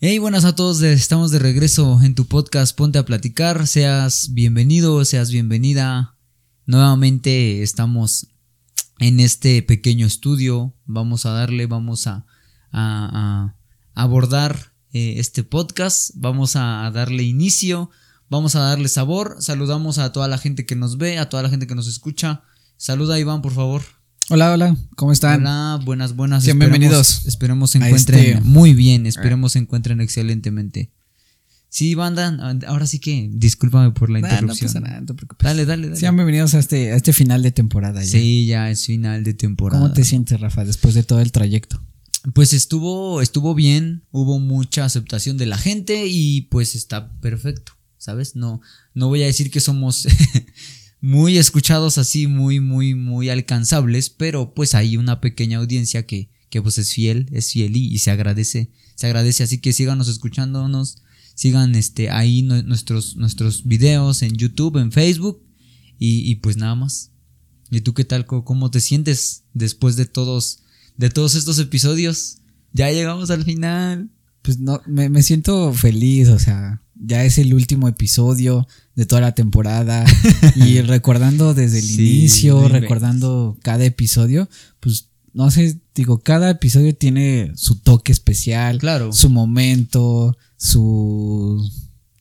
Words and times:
Hey, 0.00 0.20
buenas 0.20 0.44
a 0.44 0.54
todos, 0.54 0.80
estamos 0.82 1.32
de 1.32 1.40
regreso 1.40 2.00
en 2.04 2.14
tu 2.14 2.24
podcast 2.26 2.76
Ponte 2.76 3.00
a 3.00 3.04
Platicar, 3.04 3.66
seas 3.66 4.32
bienvenido, 4.32 5.04
seas 5.04 5.32
bienvenida. 5.32 6.14
Nuevamente 6.66 7.64
estamos 7.64 8.28
en 9.00 9.18
este 9.18 9.60
pequeño 9.60 10.06
estudio, 10.06 10.72
vamos 10.86 11.26
a 11.26 11.32
darle, 11.32 11.66
vamos 11.66 12.06
a, 12.06 12.24
abordar 13.92 14.72
eh, 14.92 15.14
este 15.16 15.42
podcast, 15.42 16.12
vamos 16.14 16.54
a 16.54 16.88
darle 16.94 17.24
inicio, 17.24 17.90
vamos 18.30 18.54
a 18.54 18.60
darle 18.60 18.86
sabor, 18.86 19.38
saludamos 19.40 19.98
a 19.98 20.12
toda 20.12 20.28
la 20.28 20.38
gente 20.38 20.64
que 20.64 20.76
nos 20.76 20.96
ve, 20.96 21.18
a 21.18 21.28
toda 21.28 21.42
la 21.42 21.50
gente 21.50 21.66
que 21.66 21.74
nos 21.74 21.88
escucha. 21.88 22.44
Saluda 22.76 23.18
Iván, 23.18 23.42
por 23.42 23.52
favor. 23.52 23.97
Hola, 24.30 24.52
hola, 24.52 24.76
¿cómo 24.96 25.12
están? 25.12 25.40
Hola, 25.40 25.80
buenas, 25.84 26.14
buenas. 26.14 26.44
Sean 26.44 26.58
bienvenidos. 26.58 27.24
Esperemos 27.26 27.70
se 27.70 27.78
encuentren 27.78 28.20
este- 28.20 28.40
muy 28.42 28.74
bien, 28.74 29.06
esperemos 29.06 29.52
se 29.52 29.58
encuentren 29.60 30.00
excelentemente. 30.00 30.90
Sí, 31.70 31.94
banda, 31.94 32.36
ahora 32.66 32.86
sí 32.86 32.98
que 32.98 33.28
discúlpame 33.32 33.90
por 33.92 34.08
la 34.10 34.20
Nah, 34.20 34.28
no 34.28 34.34
interrupción. 34.34 34.68
pasa 34.68 34.80
nada, 34.80 35.00
no 35.00 35.06
te 35.06 35.14
preocupes. 35.14 35.44
Dale, 35.44 35.64
dale, 35.66 35.88
dale. 35.88 35.98
Sean 36.00 36.16
bienvenidos 36.16 36.54
a 36.54 36.58
este, 36.58 36.92
a 36.92 36.96
este 36.96 37.12
final 37.12 37.42
de 37.42 37.52
temporada. 37.52 38.02
ya. 38.02 38.06
Sí, 38.10 38.46
ya 38.46 38.70
es 38.70 38.84
final 38.86 39.22
de 39.24 39.34
temporada. 39.34 39.80
¿Cómo 39.82 39.92
te 39.94 40.04
sientes, 40.04 40.40
Rafa, 40.40 40.64
después 40.64 40.94
de 40.94 41.02
todo 41.02 41.20
el 41.20 41.30
trayecto? 41.32 41.82
Pues 42.34 42.52
estuvo, 42.52 43.22
estuvo 43.22 43.54
bien, 43.54 44.02
hubo 44.10 44.38
mucha 44.38 44.84
aceptación 44.84 45.36
de 45.38 45.46
la 45.46 45.56
gente 45.58 46.06
y 46.06 46.42
pues 46.42 46.74
está 46.74 47.12
perfecto, 47.20 47.72
¿sabes? 47.96 48.34
No, 48.34 48.60
no 48.94 49.08
voy 49.08 49.22
a 49.22 49.26
decir 49.26 49.50
que 49.50 49.60
somos 49.60 50.06
muy 51.00 51.38
escuchados 51.38 51.98
así, 51.98 52.26
muy, 52.26 52.60
muy, 52.60 52.94
muy 52.94 53.28
alcanzables, 53.28 54.10
pero 54.10 54.54
pues 54.54 54.74
hay 54.74 54.96
una 54.96 55.20
pequeña 55.20 55.58
audiencia 55.58 56.06
que, 56.06 56.30
que 56.50 56.60
pues 56.62 56.78
es 56.78 56.92
fiel, 56.92 57.28
es 57.32 57.52
fiel 57.52 57.76
y, 57.76 57.98
se 57.98 58.10
agradece, 58.10 58.70
se 58.94 59.06
agradece, 59.06 59.42
así 59.44 59.58
que 59.58 59.72
síganos 59.72 60.08
escuchándonos, 60.08 61.02
sigan 61.34 61.74
este 61.76 62.10
ahí 62.10 62.42
nue- 62.42 62.64
nuestros, 62.64 63.16
nuestros 63.16 63.64
videos 63.66 64.22
en 64.22 64.36
YouTube, 64.36 64.78
en 64.78 64.90
Facebook 64.92 65.42
y, 66.00 66.36
pues 66.36 66.56
nada 66.56 66.74
más. 66.74 67.10
¿Y 67.70 67.80
tú 67.80 67.92
qué 67.92 68.04
tal? 68.04 68.24
¿Cómo- 68.26 68.44
¿Cómo 68.44 68.70
te 68.70 68.80
sientes 68.80 69.42
después 69.52 69.96
de 69.96 70.06
todos, 70.06 70.60
de 70.96 71.10
todos 71.10 71.34
estos 71.34 71.58
episodios? 71.58 72.38
Ya 72.72 72.90
llegamos 72.90 73.30
al 73.30 73.44
final. 73.44 74.10
Pues 74.42 74.58
no, 74.60 74.80
me, 74.86 75.08
me 75.08 75.22
siento 75.22 75.72
feliz, 75.74 76.28
o 76.28 76.38
sea, 76.38 76.82
ya 76.94 77.24
es 77.24 77.36
el 77.38 77.52
último 77.52 77.88
episodio 77.88 78.66
de 78.98 79.06
toda 79.06 79.20
la 79.20 79.32
temporada 79.32 80.04
y 80.56 80.80
recordando 80.80 81.54
desde 81.54 81.78
el 81.78 81.84
Sí, 81.84 82.18
inicio, 82.18 82.66
recordando 82.68 83.56
cada 83.62 83.84
episodio, 83.84 84.48
pues 84.80 85.06
no 85.32 85.52
sé, 85.52 85.78
digo, 85.94 86.18
cada 86.18 86.50
episodio 86.50 86.96
tiene 86.96 87.52
su 87.54 87.76
toque 87.76 88.10
especial, 88.10 88.78
Claro. 88.78 89.12
su 89.12 89.30
momento, 89.30 90.36
su... 90.56 91.64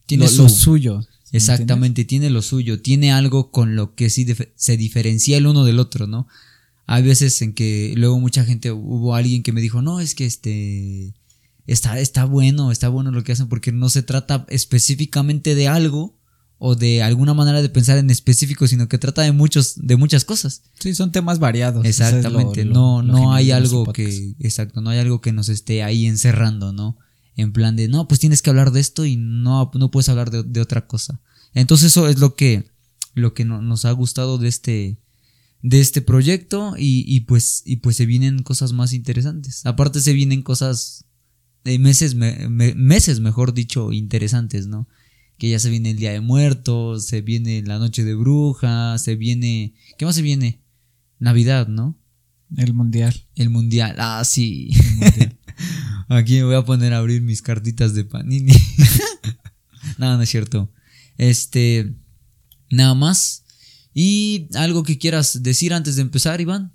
Tiene 0.05 0.25
lo, 0.25 0.29
su- 0.29 0.43
lo 0.43 0.49
suyo. 0.49 0.99
¿me 0.99 1.37
Exactamente, 1.37 2.05
tiene 2.05 2.29
lo 2.29 2.43
suyo, 2.43 2.79
tiene 2.79 3.11
algo 3.11 3.49
con 3.49 3.75
lo 3.75 3.95
que 3.95 4.11
sí 4.11 4.23
dif- 4.23 4.49
se 4.55 4.77
diferencia 4.77 5.35
el 5.37 5.47
uno 5.47 5.65
del 5.65 5.79
otro, 5.79 6.05
¿no? 6.05 6.27
Hay 6.85 7.01
veces 7.01 7.41
en 7.41 7.53
que 7.53 7.93
luego 7.97 8.19
mucha 8.19 8.45
gente, 8.45 8.71
hubo 8.71 9.15
alguien 9.15 9.41
que 9.41 9.51
me 9.51 9.61
dijo, 9.61 9.81
no, 9.81 9.99
es 9.99 10.13
que 10.13 10.25
este, 10.27 11.15
está, 11.65 11.99
está 11.99 12.23
bueno, 12.25 12.71
está 12.71 12.87
bueno 12.87 13.09
lo 13.11 13.23
que 13.23 13.31
hacen 13.31 13.49
porque 13.49 13.71
no 13.71 13.89
se 13.89 14.03
trata 14.03 14.45
específicamente 14.49 15.55
de 15.55 15.67
algo 15.67 16.16
o 16.59 16.75
de 16.75 17.03
alguna 17.03 17.33
manera 17.33 17.61
de 17.61 17.69
pensar 17.69 17.97
en 17.99 18.09
específico, 18.09 18.67
sino 18.67 18.87
que 18.87 18.97
trata 18.97 19.21
de 19.21 19.31
muchos, 19.31 19.75
de 19.77 19.95
muchas 19.95 20.25
cosas. 20.25 20.63
Sí, 20.79 20.95
son 20.95 21.11
temas 21.11 21.37
variados. 21.39 21.85
Eso 21.85 22.03
es 22.03 22.11
lo- 22.11 22.17
Exactamente, 22.17 22.65
lo- 22.65 22.73
no, 22.73 23.01
lo 23.03 23.13
no 23.13 23.33
hay 23.33 23.51
algo 23.51 23.83
que, 23.93 24.33
exacto, 24.39 24.81
no 24.81 24.89
hay 24.89 24.99
algo 24.99 25.21
que 25.21 25.31
nos 25.33 25.49
esté 25.49 25.83
ahí 25.83 26.05
encerrando, 26.07 26.73
¿no? 26.73 26.97
En 27.35 27.51
plan 27.53 27.75
de, 27.75 27.87
no, 27.87 28.07
pues 28.07 28.19
tienes 28.19 28.41
que 28.41 28.49
hablar 28.49 28.71
de 28.71 28.79
esto 28.79 29.05
y 29.05 29.15
no, 29.17 29.69
no 29.75 29.91
puedes 29.91 30.09
hablar 30.09 30.31
de, 30.31 30.41
de 30.43 30.59
otra 30.61 30.87
cosa. 30.87 31.21
Entonces 31.53 31.91
eso 31.91 32.07
es 32.07 32.17
lo 32.19 32.35
que, 32.35 32.65
lo 33.13 33.33
que 33.35 33.45
no- 33.45 33.61
nos 33.61 33.85
ha 33.85 33.91
gustado 33.91 34.39
de 34.39 34.47
este, 34.47 34.97
de 35.61 35.79
este 35.79 36.01
proyecto 36.01 36.73
y, 36.77 37.03
y 37.07 37.21
pues, 37.21 37.61
y 37.65 37.77
pues 37.77 37.95
se 37.97 38.07
vienen 38.07 38.41
cosas 38.41 38.73
más 38.73 38.93
interesantes. 38.93 39.63
Aparte 39.67 39.99
se 40.01 40.13
vienen 40.13 40.41
cosas 40.41 41.05
de 41.63 41.77
meses, 41.77 42.15
me- 42.15 42.49
me- 42.49 42.73
meses 42.73 43.19
mejor 43.19 43.53
dicho, 43.53 43.91
interesantes, 43.91 44.65
¿no? 44.65 44.87
Que 45.37 45.49
ya 45.49 45.59
se 45.59 45.69
viene 45.69 45.91
el 45.91 45.97
Día 45.97 46.11
de 46.11 46.21
Muertos, 46.21 47.05
se 47.05 47.21
viene 47.21 47.61
la 47.61 47.77
Noche 47.79 48.03
de 48.03 48.15
Brujas, 48.15 49.03
se 49.03 49.15
viene, 49.15 49.75
¿qué 49.97 50.05
más 50.05 50.15
se 50.15 50.21
viene? 50.23 50.61
Navidad, 51.19 51.67
¿no? 51.67 51.97
El 52.55 52.73
mundial. 52.73 53.13
El 53.35 53.49
mundial. 53.49 53.95
Ah, 53.99 54.23
sí. 54.25 54.71
Aquí 56.09 56.35
me 56.35 56.43
voy 56.45 56.55
a 56.55 56.63
poner 56.65 56.93
a 56.93 56.97
abrir 56.99 57.21
mis 57.21 57.41
cartitas 57.41 57.93
de 57.93 58.05
Panini. 58.05 58.53
no, 59.97 60.15
no 60.15 60.21
es 60.21 60.29
cierto. 60.29 60.71
Este. 61.17 61.93
Nada 62.71 62.93
más. 62.95 63.43
Y 63.93 64.47
algo 64.55 64.83
que 64.83 64.97
quieras 64.97 65.41
decir 65.43 65.73
antes 65.73 65.95
de 65.95 66.03
empezar, 66.03 66.39
Iván. 66.39 66.73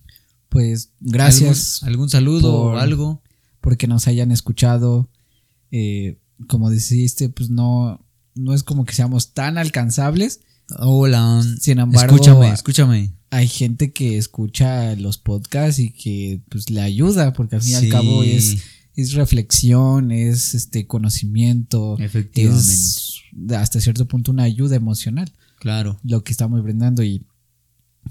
Pues 0.48 0.92
gracias 1.00 1.82
¿Algún, 1.82 1.88
algún 1.94 2.10
saludo 2.10 2.52
por- 2.52 2.74
o 2.74 2.78
algo? 2.78 3.22
porque 3.60 3.86
nos 3.86 4.06
hayan 4.08 4.30
escuchado. 4.32 5.08
Eh, 5.70 6.18
como 6.48 6.68
dijiste, 6.68 7.28
pues 7.30 7.48
no, 7.48 8.04
no 8.34 8.54
es 8.54 8.62
como 8.62 8.84
que 8.84 8.94
seamos 8.94 9.34
tan 9.34 9.58
alcanzables. 9.58 10.40
Hola. 10.78 11.42
Sin 11.60 11.78
embargo, 11.78 12.14
escúchame, 12.14 12.50
escúchame. 12.50 13.12
hay 13.30 13.48
gente 13.48 13.92
que 13.92 14.16
escucha 14.16 14.94
los 14.96 15.18
podcasts 15.18 15.78
y 15.78 15.90
que 15.90 16.40
pues 16.48 16.70
le 16.70 16.80
ayuda, 16.80 17.32
porque 17.32 17.56
al 17.56 17.62
fin 17.62 17.72
y 17.72 17.74
al 17.74 17.88
cabo 17.88 18.22
es, 18.22 18.58
es 18.94 19.12
reflexión, 19.12 20.12
es 20.12 20.54
este 20.54 20.86
conocimiento, 20.86 21.96
Efectivamente. 21.98 22.72
es 22.72 23.22
hasta 23.54 23.80
cierto 23.80 24.06
punto 24.06 24.30
una 24.30 24.44
ayuda 24.44 24.76
emocional. 24.76 25.32
Claro. 25.58 26.00
lo 26.02 26.24
que 26.24 26.32
estamos 26.32 26.60
brindando 26.64 27.04
y 27.04 27.24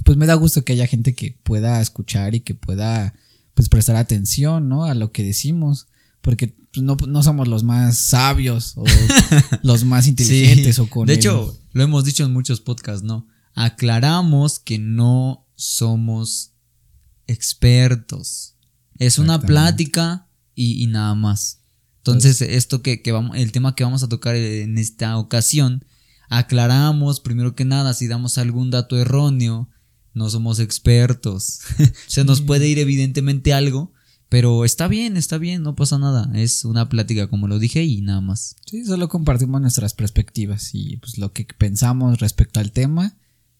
pues 0.06 0.18
me 0.18 0.26
da 0.26 0.36
gusto 0.36 0.64
que 0.64 0.72
haya 0.72 0.88
gente 0.88 1.14
que 1.14 1.38
pueda 1.44 1.82
escuchar 1.82 2.34
y 2.34 2.40
que 2.40 2.56
pueda 2.56 3.14
pues 3.54 3.68
prestar 3.68 3.98
atención, 3.98 4.70
¿no? 4.70 4.86
A 4.86 4.96
lo 4.96 5.12
que 5.12 5.24
decimos, 5.24 5.88
porque 6.22 6.56
pues, 6.72 6.84
no, 6.84 6.96
no 7.08 7.24
somos 7.24 7.48
los 7.48 7.64
más 7.64 7.98
sabios 7.98 8.74
o 8.78 8.84
los 9.64 9.84
más 9.84 10.08
inteligentes 10.08 10.76
Sí. 10.76 10.82
o 10.82 10.90
con 10.90 11.08
De 11.08 11.14
el- 11.14 11.20
hecho, 11.20 11.58
lo 11.74 11.84
hemos 11.84 12.06
dicho 12.06 12.24
en 12.26 12.34
muchos 12.34 12.62
podcasts, 12.62 13.04
¿no? 13.04 13.28
Aclaramos 13.54 14.60
que 14.60 14.78
no 14.80 15.48
somos 15.56 16.54
expertos. 17.28 18.56
Es 18.98 19.18
una 19.20 19.42
plática 19.42 20.28
y, 20.56 20.82
y 20.84 20.88
nada 20.88 21.16
más. 21.16 21.60
Entonces, 21.98 22.42
esto 22.42 22.82
que, 22.82 23.02
que 23.02 23.12
vamos, 23.12 23.36
el 23.38 23.52
tema 23.52 23.76
que 23.76 23.84
vamos 23.84 24.04
a 24.04 24.10
tocar 24.10 24.36
en 24.36 24.78
esta 24.78 25.18
ocasión, 25.18 25.86
aclaramos 26.30 27.20
primero 27.20 27.56
que 27.56 27.66
nada 27.66 27.94
si 27.94 28.08
damos 28.08 28.38
algún 28.38 28.72
dato 28.72 28.98
erróneo, 28.98 29.70
no 30.14 30.30
somos 30.30 30.60
expertos. 30.60 31.60
Se 32.08 32.24
nos 32.24 32.42
puede 32.42 32.68
ir 32.68 32.80
evidentemente 32.80 33.54
algo, 33.54 33.92
pero 34.32 34.64
está 34.64 34.88
bien, 34.88 35.18
está 35.18 35.38
bien, 35.38 35.62
no 35.62 35.76
pasa 35.76 36.00
nada. 36.00 36.32
Es 36.34 36.64
una 36.64 36.88
plática, 36.88 37.28
como 37.28 37.50
lo 37.50 37.60
dije, 37.60 37.84
y 37.84 38.00
nada 38.00 38.22
más. 38.22 38.56
Sí, 38.66 38.86
solo 38.86 39.10
compartimos 39.10 39.60
nuestras 39.60 39.94
perspectivas 39.94 40.70
y 40.72 40.96
pues 40.98 41.18
lo 41.18 41.34
que 41.34 41.46
pensamos 41.58 42.22
respecto 42.22 42.62
al 42.62 42.72
tema 42.72 43.18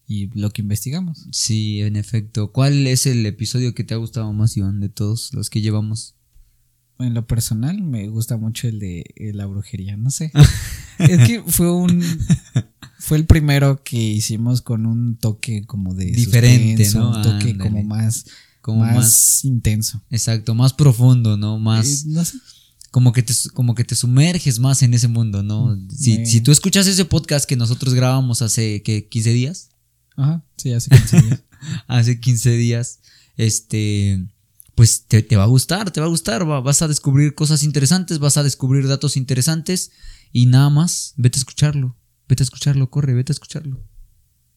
y 0.08 0.28
lo 0.28 0.48
que 0.48 0.62
investigamos. 0.62 1.26
Sí, 1.30 1.82
en 1.82 1.96
efecto. 1.96 2.52
¿Cuál 2.52 2.86
es 2.86 3.04
el 3.04 3.26
episodio 3.26 3.74
que 3.74 3.84
te 3.84 3.92
ha 3.92 3.98
gustado 3.98 4.32
más, 4.32 4.56
Iván, 4.56 4.80
de 4.80 4.88
todos 4.88 5.34
los 5.34 5.50
que 5.50 5.60
llevamos? 5.60 6.14
En 6.98 7.12
lo 7.12 7.26
personal 7.26 7.82
me 7.82 8.08
gusta 8.08 8.38
mucho 8.38 8.66
el 8.66 8.78
de 8.78 9.04
eh, 9.16 9.34
la 9.34 9.44
brujería, 9.44 9.98
no 9.98 10.10
sé. 10.10 10.32
es 10.98 11.28
que 11.28 11.42
fue 11.46 11.70
un 11.70 12.02
fue 12.98 13.18
el 13.18 13.26
primero 13.26 13.82
que 13.84 13.98
hicimos 13.98 14.62
con 14.62 14.86
un 14.86 15.18
toque 15.18 15.66
como 15.66 15.94
de 15.94 16.06
Diferente, 16.06 16.86
suspenso, 16.86 17.10
¿no? 17.10 17.16
Un 17.18 17.22
toque 17.22 17.58
como 17.58 17.82
más 17.82 18.24
Como 18.62 18.80
más, 18.80 18.94
más, 18.96 19.44
intenso. 19.44 20.02
exacto, 20.08 20.54
más 20.54 20.72
profundo, 20.72 21.36
¿no? 21.36 21.58
Más, 21.58 22.04
Eh, 22.04 22.04
no 22.06 22.24
sé. 22.24 22.38
como 22.90 23.12
que 23.12 23.22
te, 23.22 23.34
como 23.54 23.74
que 23.74 23.84
te 23.84 23.94
sumerges 23.96 24.58
más 24.60 24.82
en 24.82 24.94
ese 24.94 25.08
mundo, 25.08 25.42
¿no? 25.42 25.76
Si, 25.90 26.24
si 26.26 26.40
tú 26.40 26.50
escuchas 26.52 26.86
ese 26.86 27.04
podcast 27.04 27.44
que 27.46 27.56
nosotros 27.56 27.92
grabamos 27.92 28.40
hace, 28.40 28.82
¿qué? 28.82 29.08
15 29.08 29.32
días, 29.32 29.68
Ajá, 30.16 30.44
sí, 30.56 30.72
hace 30.72 30.90
15 30.90 31.22
días. 31.22 31.42
hace 31.88 32.20
15 32.20 32.50
días, 32.56 33.00
este, 33.36 34.26
pues 34.74 35.06
te, 35.06 35.22
te 35.22 35.36
va 35.36 35.44
a 35.44 35.46
gustar, 35.48 35.90
te 35.90 36.00
va 36.00 36.06
a 36.06 36.10
gustar, 36.10 36.48
va- 36.48 36.60
vas 36.60 36.82
a 36.82 36.88
descubrir 36.88 37.34
cosas 37.34 37.62
interesantes, 37.62 38.18
vas 38.18 38.36
a 38.36 38.42
descubrir 38.42 38.86
datos 38.88 39.16
interesantes 39.16 39.90
y 40.32 40.46
nada 40.46 40.70
más, 40.70 41.14
vete 41.16 41.38
a 41.38 41.40
escucharlo, 41.40 41.96
vete 42.28 42.42
a 42.42 42.44
escucharlo, 42.44 42.88
corre, 42.90 43.14
vete 43.14 43.32
a 43.32 43.34
escucharlo. 43.34 43.82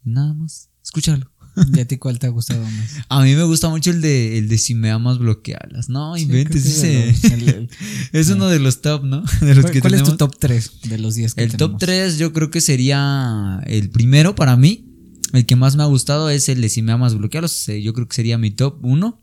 Nada 0.03 0.33
más, 0.33 0.69
escúchalo. 0.83 1.31
¿Y 1.73 1.79
a 1.79 1.87
ti 1.87 1.97
cuál 1.97 2.19
te 2.19 2.27
ha 2.27 2.29
gustado 2.29 2.61
más? 2.63 2.91
A 3.09 3.21
mí 3.23 3.33
me 3.35 3.43
gusta 3.43 3.69
mucho 3.69 3.89
el 3.91 4.01
de, 4.01 4.37
el 4.37 4.47
de 4.49 4.57
si 4.57 4.75
me 4.75 4.91
amas, 4.91 5.17
bloquealas. 5.19 5.89
No, 5.89 6.15
Sí, 6.15 6.23
inventes 6.23 6.65
ese. 6.65 7.09
el- 7.33 7.49
el- 7.49 7.69
es 8.11 8.29
uno 8.29 8.47
de 8.49 8.59
los 8.59 8.81
top, 8.81 9.03
¿no? 9.05 9.23
De 9.41 9.55
los 9.55 9.61
¿Cuál, 9.63 9.73
que 9.73 9.81
cuál 9.81 9.93
es 9.93 10.03
tu 10.03 10.17
top 10.17 10.35
3 10.37 10.71
de 10.89 10.97
los 10.97 11.15
10 11.15 11.33
que 11.33 11.43
El 11.43 11.51
top 11.51 11.77
tenemos? 11.77 11.79
3 11.79 12.17
yo 12.17 12.33
creo 12.33 12.51
que 12.51 12.61
sería 12.61 13.61
el 13.67 13.89
primero 13.89 14.35
para 14.35 14.57
mí. 14.57 14.91
El 15.33 15.45
que 15.45 15.55
más 15.55 15.75
me 15.75 15.83
ha 15.83 15.87
gustado 15.87 16.29
es 16.29 16.47
el 16.49 16.61
de 16.61 16.69
si 16.69 16.81
me 16.81 16.91
amas, 16.91 17.15
bloquealos. 17.17 17.67
Eh, 17.69 17.81
Yo 17.81 17.93
creo 17.93 18.07
que 18.07 18.15
sería 18.15 18.37
mi 18.37 18.51
top 18.51 18.83
1. 18.85 19.21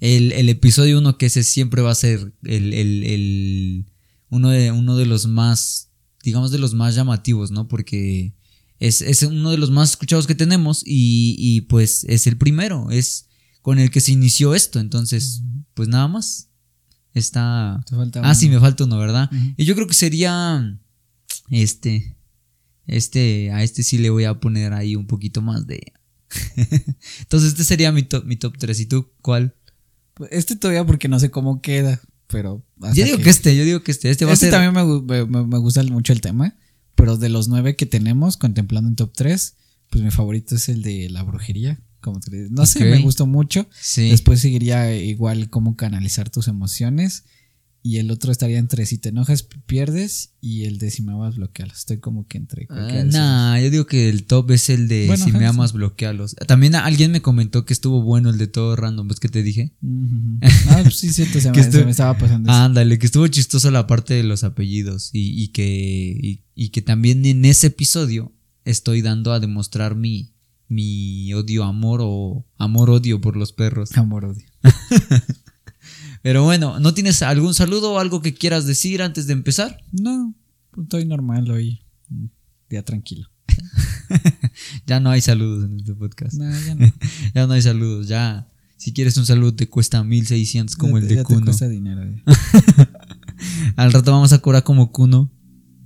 El, 0.00 0.32
el 0.32 0.48
episodio 0.48 0.98
1 0.98 1.18
que 1.18 1.26
ese 1.26 1.42
siempre 1.44 1.82
va 1.82 1.90
a 1.90 1.94
ser 1.94 2.32
el, 2.44 2.72
el- 2.72 3.04
el- 3.04 3.86
uno 4.30 4.48
de, 4.50 4.70
uno 4.72 4.96
de 4.96 5.06
los 5.06 5.26
más, 5.26 5.90
digamos, 6.22 6.50
de 6.52 6.58
los 6.58 6.72
más 6.74 6.94
llamativos, 6.94 7.50
¿no? 7.50 7.68
Porque 7.68 8.32
es, 8.80 9.00
es 9.02 9.22
uno 9.22 9.50
de 9.52 9.58
los 9.58 9.70
más 9.70 9.90
escuchados 9.90 10.26
que 10.26 10.34
tenemos 10.34 10.82
y, 10.84 11.36
y, 11.38 11.60
pues 11.62 12.02
es 12.08 12.26
el 12.26 12.36
primero, 12.36 12.90
es 12.90 13.28
con 13.62 13.78
el 13.78 13.90
que 13.92 14.00
se 14.00 14.10
inició 14.12 14.54
esto. 14.56 14.80
Entonces, 14.80 15.42
pues 15.74 15.88
nada 15.88 16.08
más. 16.08 16.48
Está... 17.12 17.82
Te 17.88 17.94
falta 17.96 18.20
Ah, 18.20 18.26
uno. 18.26 18.34
sí, 18.34 18.48
me 18.48 18.58
falta 18.60 18.84
uno, 18.84 18.96
¿verdad? 18.98 19.30
Y 19.56 19.64
yo 19.64 19.74
creo 19.74 19.86
que 19.86 19.94
sería 19.94 20.78
este. 21.50 22.16
Este, 22.86 23.50
a 23.52 23.62
este 23.62 23.82
sí 23.84 23.98
le 23.98 24.10
voy 24.10 24.24
a 24.24 24.40
poner 24.40 24.72
ahí 24.72 24.96
un 24.96 25.06
poquito 25.06 25.42
más 25.42 25.66
de. 25.66 25.92
Entonces, 27.20 27.50
este 27.50 27.64
sería 27.64 27.92
mi 27.92 28.02
top, 28.02 28.24
mi 28.24 28.36
top 28.36 28.56
3. 28.58 28.80
¿Y 28.80 28.86
tú 28.86 29.10
cuál? 29.22 29.54
Pues 30.14 30.30
Este 30.32 30.56
todavía 30.56 30.84
porque 30.86 31.08
no 31.08 31.18
sé 31.20 31.30
cómo 31.30 31.60
queda, 31.60 32.00
pero... 32.26 32.64
Yo 32.94 33.04
digo 33.04 33.18
que, 33.18 33.30
este, 33.30 33.56
yo 33.56 33.64
digo 33.64 33.82
que 33.82 33.90
este. 33.92 34.10
Este 34.10 34.24
va 34.24 34.32
este 34.32 34.46
a 34.48 34.50
ser. 34.50 34.60
también 34.60 35.06
me- 35.06 35.26
me- 35.26 35.46
me 35.46 35.58
gusta 35.58 35.82
mucho 35.84 36.12
el 36.12 36.20
tema, 36.20 36.56
pero 37.00 37.16
de 37.16 37.28
los 37.28 37.48
nueve 37.48 37.76
que 37.76 37.86
tenemos 37.86 38.36
contemplando 38.36 38.88
en 38.88 38.96
top 38.96 39.12
3, 39.14 39.54
pues 39.88 40.04
mi 40.04 40.10
favorito 40.10 40.54
es 40.54 40.68
el 40.68 40.82
de 40.82 41.08
la 41.10 41.22
brujería. 41.22 41.80
Como 42.00 42.20
te 42.20 42.30
digo. 42.30 42.48
no 42.50 42.64
sé, 42.64 42.84
me 42.84 43.00
gustó 43.00 43.26
mucho. 43.26 43.66
Sí. 43.78 44.10
Después 44.10 44.40
seguiría 44.40 44.94
igual 44.94 45.50
cómo 45.50 45.76
canalizar 45.76 46.30
tus 46.30 46.48
emociones. 46.48 47.24
Y 47.82 47.96
el 47.96 48.10
otro 48.10 48.30
estaría 48.30 48.58
entre 48.58 48.84
si 48.84 48.98
te 48.98 49.08
enojas, 49.08 49.42
pierdes. 49.66 50.34
Y 50.42 50.64
el 50.64 50.76
de 50.78 50.90
si 50.90 51.02
me 51.02 51.12
amas, 51.12 51.36
bloquealos. 51.36 51.78
Estoy 51.78 51.98
como 51.98 52.26
que 52.26 52.36
entre. 52.36 52.66
Ah, 52.68 53.04
nah, 53.06 53.58
yo 53.58 53.70
digo 53.70 53.86
que 53.86 54.10
el 54.10 54.24
top 54.24 54.50
es 54.50 54.68
el 54.68 54.86
de 54.86 55.06
Bueno, 55.06 55.24
si 55.24 55.32
me 55.32 55.46
amas, 55.46 55.72
bloquealos. 55.72 56.36
También 56.46 56.74
alguien 56.74 57.10
me 57.10 57.22
comentó 57.22 57.64
que 57.64 57.72
estuvo 57.72 58.02
bueno 58.02 58.28
el 58.28 58.36
de 58.36 58.48
todo 58.48 58.76
random, 58.76 59.08
¿ves 59.08 59.18
que 59.20 59.28
te 59.30 59.42
dije? 59.42 59.72
Ujú. 59.82 60.38
Ah, 60.68 60.80
pues 60.82 60.96
sí, 60.98 61.10
cierto, 61.10 61.40
se 61.40 61.50
me, 61.52 61.62
se 61.62 61.84
me 61.84 61.90
estaba 61.90 62.18
pasando. 62.18 62.50
eso. 62.50 62.58
Ándale, 62.60 62.98
que 62.98 63.06
estuvo 63.06 63.26
chistosa 63.28 63.70
la 63.70 63.86
parte 63.86 64.12
de 64.14 64.24
los 64.24 64.44
apellidos 64.44 65.10
y, 65.14 65.42
y 65.42 65.48
que, 65.48 66.18
y, 66.22 66.42
y 66.54 66.68
que 66.70 66.82
también 66.82 67.24
en 67.24 67.44
ese 67.46 67.68
episodio 67.68 68.32
estoy 68.66 69.00
dando 69.00 69.32
a 69.32 69.40
demostrar 69.40 69.96
mi, 69.96 70.34
mi 70.68 71.32
odio 71.32 71.64
amor 71.64 72.00
o 72.02 72.46
amor-odio 72.58 73.20
por 73.22 73.36
los 73.36 73.52
perros. 73.54 73.96
Amor, 73.96 74.26
odio. 74.26 74.44
Pero 76.22 76.44
bueno, 76.44 76.78
¿no 76.80 76.92
tienes 76.94 77.22
algún 77.22 77.54
saludo 77.54 77.92
o 77.94 77.98
algo 77.98 78.20
que 78.22 78.34
quieras 78.34 78.66
decir 78.66 79.00
antes 79.02 79.26
de 79.26 79.32
empezar? 79.32 79.82
No, 79.92 80.34
pues 80.70 80.84
estoy 80.84 81.04
normal 81.06 81.50
hoy. 81.50 81.80
Día 82.68 82.84
tranquilo. 82.84 83.28
Ya 84.86 85.00
no 85.00 85.10
hay 85.10 85.20
saludos 85.20 85.64
en 85.64 85.78
este 85.78 85.94
podcast. 85.94 86.34
No, 86.34 86.50
ya 86.66 86.74
no. 86.74 86.92
Ya 87.34 87.46
no 87.46 87.52
hay 87.54 87.62
saludos, 87.62 88.08
ya. 88.08 88.48
Si 88.76 88.92
quieres 88.92 89.16
un 89.16 89.24
saludo 89.26 89.54
te 89.54 89.68
cuesta 89.68 90.02
1600 90.04 90.76
como 90.76 90.98
Ya 90.98 91.02
el 91.02 91.08
te- 91.08 91.14
de 91.14 91.20
ya 91.20 91.24
te 91.26 91.34
Kuno. 91.34 91.46
cuesta 91.46 91.68
dinero. 91.68 92.02
ya. 92.04 92.90
Al 93.76 93.92
rato 93.92 94.10
vamos 94.12 94.32
a 94.32 94.38
cobrar 94.40 94.64
como 94.64 94.90
Kuno. 94.92 95.30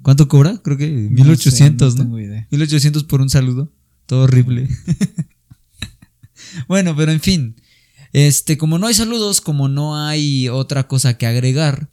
¿Cuánto 0.03 0.27
cobra? 0.29 0.59
Creo 0.63 0.77
que 0.77 0.89
1800, 0.91 1.95
no 1.95 1.99
¿no? 1.99 2.05
tengo 2.05 2.19
idea. 2.21 2.49
1800 2.51 3.05
por 3.05 3.21
un 3.21 3.31
saludo. 3.31 3.73
Todo 4.07 4.23
horrible. 4.25 4.69
bueno, 6.69 6.95
pero 6.97 7.13
en 7.13 7.21
fin. 7.21 7.57
Este, 8.15 8.57
como 8.57 8.79
no 8.79 8.87
hay 8.87 8.95
saludos, 8.95 9.41
como 9.41 9.67
no 9.67 9.97
hay 9.97 10.49
otra 10.49 10.87
cosa 10.87 11.19
que 11.19 11.27
agregar, 11.27 11.91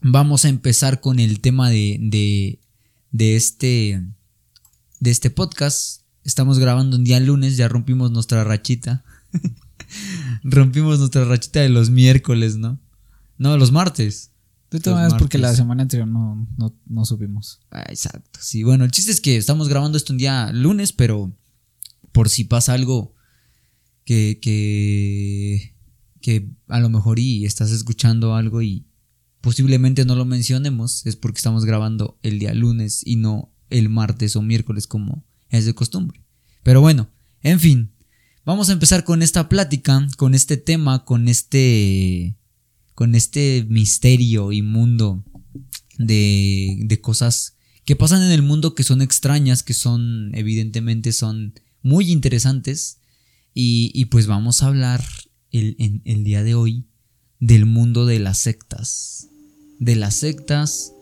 vamos 0.00 0.46
a 0.46 0.48
empezar 0.48 1.02
con 1.02 1.20
el 1.20 1.40
tema 1.40 1.68
de, 1.68 1.98
de, 2.00 2.60
de 3.10 3.36
este, 3.36 4.02
de 5.00 5.10
este 5.10 5.28
podcast. 5.28 6.00
Estamos 6.24 6.58
grabando 6.58 6.96
un 6.96 7.04
día 7.04 7.20
lunes, 7.20 7.58
ya 7.58 7.68
rompimos 7.68 8.10
nuestra 8.10 8.42
rachita. 8.42 9.04
rompimos 10.44 10.98
nuestra 10.98 11.26
rachita 11.26 11.60
de 11.60 11.68
los 11.68 11.90
miércoles, 11.90 12.56
¿no? 12.56 12.80
No, 13.36 13.58
los 13.58 13.70
martes. 13.70 14.30
De 14.70 14.80
todas 14.80 14.96
maneras, 14.96 15.18
porque 15.18 15.36
la 15.36 15.54
semana 15.54 15.82
anterior 15.82 16.08
no, 16.08 16.48
no, 16.56 16.74
no 16.86 17.04
subimos. 17.04 17.60
Ah, 17.70 17.84
exacto, 17.90 18.40
sí. 18.40 18.62
Bueno, 18.62 18.86
el 18.86 18.90
chiste 18.90 19.12
es 19.12 19.20
que 19.20 19.36
estamos 19.36 19.68
grabando 19.68 19.98
esto 19.98 20.14
un 20.14 20.18
día 20.18 20.50
lunes, 20.52 20.94
pero 20.94 21.36
por 22.12 22.30
si 22.30 22.44
pasa 22.44 22.72
algo 22.72 23.13
que, 24.04 24.38
que, 24.40 25.74
que 26.20 26.48
a 26.68 26.80
lo 26.80 26.88
mejor 26.88 27.18
y 27.18 27.44
estás 27.44 27.70
escuchando 27.70 28.34
algo 28.34 28.62
y 28.62 28.86
posiblemente 29.40 30.04
no 30.04 30.16
lo 30.16 30.24
mencionemos, 30.24 31.04
es 31.06 31.16
porque 31.16 31.38
estamos 31.38 31.64
grabando 31.64 32.18
el 32.22 32.38
día 32.38 32.54
lunes 32.54 33.02
y 33.04 33.16
no 33.16 33.52
el 33.70 33.88
martes 33.88 34.36
o 34.36 34.42
miércoles 34.42 34.86
como 34.86 35.24
es 35.50 35.66
de 35.66 35.74
costumbre. 35.74 36.22
Pero 36.62 36.80
bueno, 36.80 37.10
en 37.42 37.60
fin, 37.60 37.92
vamos 38.44 38.68
a 38.68 38.72
empezar 38.72 39.04
con 39.04 39.22
esta 39.22 39.48
plática, 39.48 40.06
con 40.16 40.34
este 40.34 40.56
tema, 40.56 41.04
con 41.04 41.28
este, 41.28 42.36
con 42.94 43.14
este 43.14 43.66
misterio 43.68 44.52
y 44.52 44.62
mundo 44.62 45.24
de, 45.98 46.78
de 46.84 47.00
cosas 47.00 47.56
que 47.84 47.96
pasan 47.96 48.22
en 48.22 48.32
el 48.32 48.42
mundo 48.42 48.74
que 48.74 48.82
son 48.82 49.02
extrañas, 49.02 49.62
que 49.62 49.74
son, 49.74 50.30
evidentemente, 50.34 51.12
son 51.12 51.54
muy 51.82 52.10
interesantes. 52.10 52.98
Y, 53.54 53.90
y 53.94 54.06
pues 54.06 54.26
vamos 54.26 54.62
a 54.62 54.66
hablar 54.66 55.02
el, 55.52 55.76
en, 55.78 56.02
el 56.04 56.24
día 56.24 56.42
de 56.42 56.54
hoy 56.54 56.84
del 57.40 57.66
mundo 57.66 58.04
de 58.06 58.18
las 58.18 58.38
sectas. 58.38 59.28
De 59.78 59.96
las 59.96 60.14
sectas. 60.16 60.92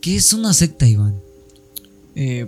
¿Qué 0.00 0.16
es 0.16 0.32
una 0.32 0.52
secta, 0.54 0.86
Iván? 0.88 1.14
Eh, 2.14 2.46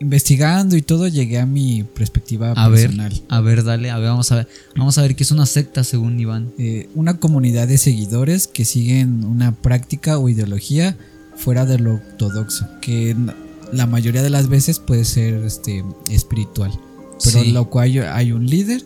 investigando 0.00 0.76
y 0.76 0.82
todo, 0.82 1.06
llegué 1.08 1.38
a 1.38 1.46
mi 1.46 1.82
perspectiva 1.82 2.52
A 2.52 2.68
ver, 2.68 2.88
personal. 2.88 3.22
a 3.28 3.40
ver, 3.40 3.64
dale, 3.64 3.90
a 3.90 3.98
ver, 3.98 4.08
vamos 4.08 4.30
a 4.32 4.36
ver. 4.36 4.48
Vamos 4.76 4.98
a 4.98 5.02
ver 5.02 5.16
qué 5.16 5.24
es 5.24 5.30
una 5.30 5.46
secta 5.46 5.84
según 5.84 6.18
Iván. 6.18 6.52
Eh, 6.58 6.88
una 6.94 7.18
comunidad 7.18 7.68
de 7.68 7.78
seguidores 7.78 8.46
que 8.46 8.64
siguen 8.64 9.24
una 9.24 9.52
práctica 9.52 10.18
o 10.18 10.28
ideología 10.28 10.96
fuera 11.36 11.66
de 11.66 11.78
lo 11.78 11.94
ortodoxo, 11.94 12.66
que 12.80 13.16
la 13.72 13.86
mayoría 13.86 14.22
de 14.22 14.30
las 14.30 14.48
veces 14.48 14.78
puede 14.78 15.04
ser 15.04 15.34
este, 15.44 15.84
espiritual, 16.10 16.72
pero 17.22 17.40
Sí. 17.40 17.48
en 17.48 17.54
lo 17.54 17.68
cual 17.70 17.96
hay 18.12 18.32
un 18.32 18.46
líder 18.46 18.82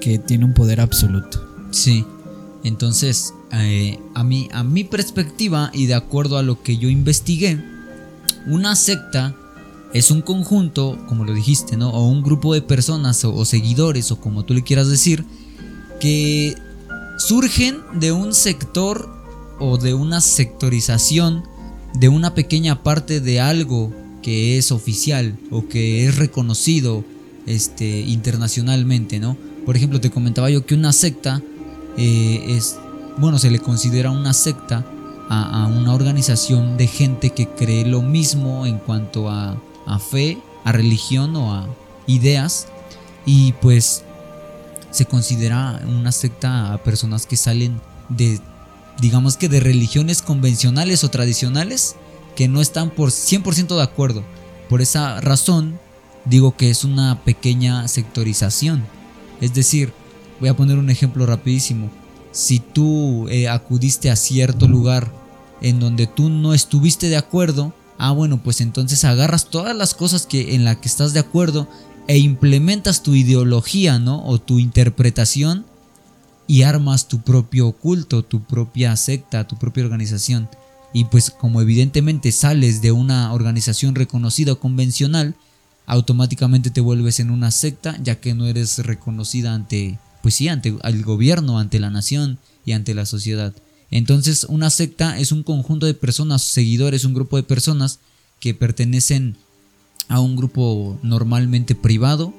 que 0.00 0.18
tiene 0.18 0.44
un 0.44 0.54
poder 0.54 0.80
absoluto. 0.80 1.44
Sí. 1.70 2.04
Entonces, 2.62 3.34
eh, 3.52 3.98
a, 4.14 4.24
mí, 4.24 4.48
a 4.52 4.62
mi 4.64 4.84
perspectiva 4.84 5.70
y 5.74 5.86
de 5.86 5.94
acuerdo 5.94 6.38
a 6.38 6.42
lo 6.42 6.62
que 6.62 6.76
yo 6.78 6.88
investigué, 6.88 7.58
una 8.46 8.74
secta 8.76 9.34
es 9.92 10.10
un 10.10 10.22
conjunto, 10.22 10.98
como 11.08 11.24
lo 11.24 11.34
dijiste, 11.34 11.76
¿no? 11.76 11.90
O 11.90 12.08
un 12.08 12.22
grupo 12.22 12.52
de 12.54 12.62
personas 12.62 13.24
o, 13.24 13.34
o 13.34 13.44
seguidores 13.44 14.10
o 14.10 14.20
como 14.20 14.44
tú 14.44 14.54
le 14.54 14.62
quieras 14.62 14.88
decir, 14.88 15.24
que 16.00 16.56
surgen 17.18 17.78
de 17.94 18.12
un 18.12 18.34
sector 18.34 19.08
o 19.60 19.78
de 19.78 19.94
una 19.94 20.20
sectorización 20.20 21.44
de 21.94 22.08
una 22.08 22.34
pequeña 22.34 22.82
parte 22.82 23.20
de 23.20 23.40
algo 23.40 23.92
que 24.20 24.58
es 24.58 24.72
oficial 24.72 25.38
o 25.50 25.68
que 25.68 26.06
es 26.06 26.16
reconocido 26.16 27.04
este, 27.46 28.00
internacionalmente, 28.00 29.20
¿no? 29.20 29.36
Por 29.64 29.76
ejemplo, 29.76 30.00
te 30.00 30.10
comentaba 30.10 30.50
yo 30.50 30.66
que 30.66 30.74
una 30.74 30.92
secta 30.92 31.42
eh, 31.96 32.44
es, 32.48 32.76
bueno, 33.16 33.38
se 33.38 33.50
le 33.50 33.58
considera 33.58 34.10
una 34.10 34.32
secta 34.32 34.84
a, 35.28 35.66
una 35.66 35.94
organización 35.94 36.76
de 36.76 36.86
gente 36.86 37.30
que 37.30 37.48
cree 37.48 37.86
lo 37.86 38.02
mismo 38.02 38.66
en 38.66 38.78
cuanto 38.78 39.30
a, 39.30 39.56
a 39.86 39.98
fe, 39.98 40.38
a 40.64 40.72
religión 40.72 41.34
o 41.36 41.52
a 41.52 41.66
ideas 42.06 42.66
y 43.26 43.52
pues 43.52 44.04
se 44.90 45.06
considera 45.06 45.80
una 45.88 46.12
secta 46.12 46.72
a 46.72 46.78
personas 46.78 47.26
que 47.26 47.36
salen 47.36 47.80
de, 48.10 48.38
digamos 49.00 49.36
que 49.36 49.48
de 49.48 49.60
religiones 49.60 50.22
convencionales 50.22 51.04
o 51.04 51.10
tradicionales 51.10 51.96
que 52.36 52.48
no 52.48 52.60
están 52.60 52.90
por 52.90 53.10
100% 53.10 53.76
de 53.76 53.82
acuerdo. 53.82 54.22
Por 54.68 54.80
esa 54.82 55.20
razón 55.20 55.78
digo 56.24 56.56
que 56.56 56.70
es 56.70 56.84
una 56.84 57.22
pequeña 57.24 57.86
sectorización. 57.88 58.84
Es 59.40 59.54
decir, 59.54 59.92
voy 60.40 60.48
a 60.48 60.56
poner 60.56 60.78
un 60.78 60.90
ejemplo 60.90 61.26
rapidísimo. 61.26 61.90
Si 62.32 62.58
tú 62.58 63.28
eh, 63.28 63.48
acudiste 63.48 64.10
a 64.10 64.16
cierto 64.16 64.66
lugar 64.66 65.12
en 65.60 65.80
donde 65.80 66.06
tú 66.06 66.30
no 66.30 66.54
estuviste 66.54 67.08
de 67.08 67.16
acuerdo, 67.16 67.72
ah 67.98 68.12
bueno, 68.12 68.42
pues 68.42 68.60
entonces 68.60 69.04
agarras 69.04 69.50
todas 69.50 69.76
las 69.76 69.94
cosas 69.94 70.26
que 70.26 70.54
en 70.54 70.64
las 70.64 70.78
que 70.78 70.88
estás 70.88 71.12
de 71.12 71.20
acuerdo 71.20 71.68
e 72.06 72.18
implementas 72.18 73.02
tu 73.02 73.14
ideología, 73.14 73.98
¿no? 73.98 74.24
O 74.26 74.40
tu 74.40 74.58
interpretación 74.58 75.64
y 76.46 76.62
armas 76.62 77.08
tu 77.08 77.20
propio 77.20 77.72
culto, 77.72 78.22
tu 78.24 78.42
propia 78.42 78.96
secta, 78.96 79.46
tu 79.46 79.56
propia 79.56 79.84
organización. 79.84 80.48
Y 80.92 81.04
pues 81.06 81.30
como 81.30 81.60
evidentemente 81.60 82.30
sales 82.30 82.82
de 82.82 82.92
una 82.92 83.32
organización 83.32 83.94
reconocida 83.94 84.52
o 84.52 84.60
convencional, 84.60 85.34
automáticamente 85.86 86.70
te 86.70 86.80
vuelves 86.80 87.20
en 87.20 87.30
una 87.30 87.50
secta 87.50 87.98
ya 88.02 88.20
que 88.20 88.34
no 88.34 88.46
eres 88.46 88.78
reconocida 88.78 89.54
ante, 89.54 89.98
pues 90.22 90.34
sí, 90.34 90.48
ante 90.48 90.76
el 90.82 91.02
gobierno, 91.04 91.58
ante 91.58 91.80
la 91.80 91.90
nación 91.90 92.38
y 92.64 92.72
ante 92.72 92.94
la 92.94 93.06
sociedad. 93.06 93.52
Entonces 93.90 94.44
una 94.48 94.70
secta 94.70 95.18
es 95.18 95.32
un 95.32 95.42
conjunto 95.42 95.86
de 95.86 95.94
personas, 95.94 96.42
seguidores, 96.42 97.04
un 97.04 97.14
grupo 97.14 97.36
de 97.36 97.42
personas 97.42 98.00
que 98.40 98.54
pertenecen 98.54 99.36
a 100.08 100.20
un 100.20 100.36
grupo 100.36 100.98
normalmente 101.02 101.74
privado 101.74 102.34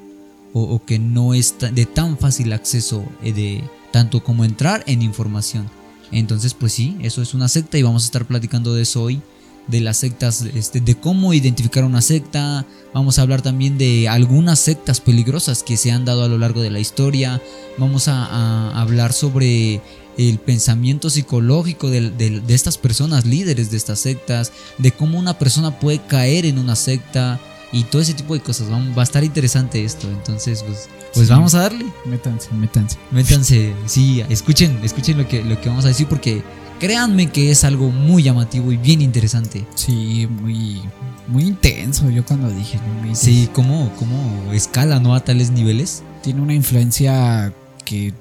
o, 0.53 0.81
que 0.85 0.99
no 0.99 1.33
es 1.33 1.55
de 1.59 1.85
tan 1.85 2.17
fácil 2.17 2.53
acceso 2.53 3.05
eh, 3.21 3.33
de 3.33 3.63
tanto 3.91 4.23
como 4.23 4.45
entrar 4.45 4.85
en 4.87 5.01
información. 5.01 5.69
Entonces, 6.11 6.53
pues 6.53 6.71
sí, 6.71 6.95
eso 7.01 7.21
es 7.21 7.33
una 7.33 7.49
secta 7.49 7.77
y 7.77 7.83
vamos 7.83 8.03
a 8.03 8.05
estar 8.05 8.25
platicando 8.25 8.73
de 8.73 8.83
eso 8.83 9.03
hoy, 9.03 9.21
de 9.67 9.81
las 9.81 9.97
sectas, 9.97 10.41
este, 10.41 10.79
de 10.81 10.95
cómo 10.95 11.33
identificar 11.33 11.83
una 11.83 12.01
secta. 12.01 12.65
Vamos 12.93 13.19
a 13.19 13.23
hablar 13.23 13.41
también 13.41 13.77
de 13.77 14.07
algunas 14.07 14.59
sectas 14.59 15.01
peligrosas 15.01 15.63
que 15.63 15.77
se 15.77 15.91
han 15.91 16.05
dado 16.05 16.23
a 16.23 16.27
lo 16.27 16.37
largo 16.37 16.61
de 16.61 16.71
la 16.71 16.79
historia. 16.79 17.41
Vamos 17.77 18.07
a, 18.07 18.25
a 18.25 18.81
hablar 18.81 19.13
sobre 19.13 19.81
el 20.17 20.39
pensamiento 20.39 21.09
psicológico 21.09 21.89
de, 21.89 22.09
de, 22.11 22.39
de, 22.39 22.53
estas 22.53 22.77
personas 22.77 23.25
líderes 23.25 23.71
de 23.71 23.77
estas 23.77 23.99
sectas, 23.99 24.51
de 24.77 24.91
cómo 24.91 25.19
una 25.19 25.37
persona 25.37 25.79
puede 25.79 25.99
caer 25.99 26.45
en 26.45 26.57
una 26.57 26.75
secta 26.75 27.39
y 27.71 27.83
todo 27.83 28.01
ese 28.01 28.13
tipo 28.13 28.33
de 28.33 28.39
cosas. 28.39 28.69
Va 28.71 29.01
a 29.01 29.03
estar 29.03 29.23
interesante 29.23 29.83
esto, 29.83 30.07
entonces 30.07 30.63
pues, 30.63 30.87
pues 31.13 31.27
sí. 31.27 31.33
vamos 31.33 31.53
a 31.55 31.61
darle. 31.61 31.85
Métanse, 32.05 32.53
métanse. 32.53 32.97
Métanse, 33.11 33.73
sí, 33.85 34.23
escuchen, 34.29 34.79
escuchen 34.83 35.17
lo 35.17 35.27
que, 35.27 35.43
lo 35.43 35.59
que 35.59 35.69
vamos 35.69 35.85
a 35.85 35.89
decir 35.89 36.07
porque 36.07 36.43
créanme 36.85 37.31
que 37.31 37.49
es 37.49 37.63
algo 37.63 37.89
muy 37.89 38.21
llamativo 38.21 38.71
y 38.71 38.77
bien 38.77 39.01
interesante. 39.01 39.65
Sí, 39.73 40.27
muy, 40.27 40.81
muy 41.27 41.45
intenso. 41.45 42.11
Yo 42.11 42.23
cuando 42.23 42.47
dije, 42.51 42.77
no 43.03 43.15
Sí, 43.15 43.49
¿cómo, 43.53 43.91
cómo 43.97 44.53
escala 44.53 44.99
¿no? 44.99 45.15
a 45.15 45.21
tales 45.21 45.49
niveles? 45.49 46.03
Tiene 46.21 46.41
una 46.41 46.53
influencia 46.53 47.51
que 47.85 48.13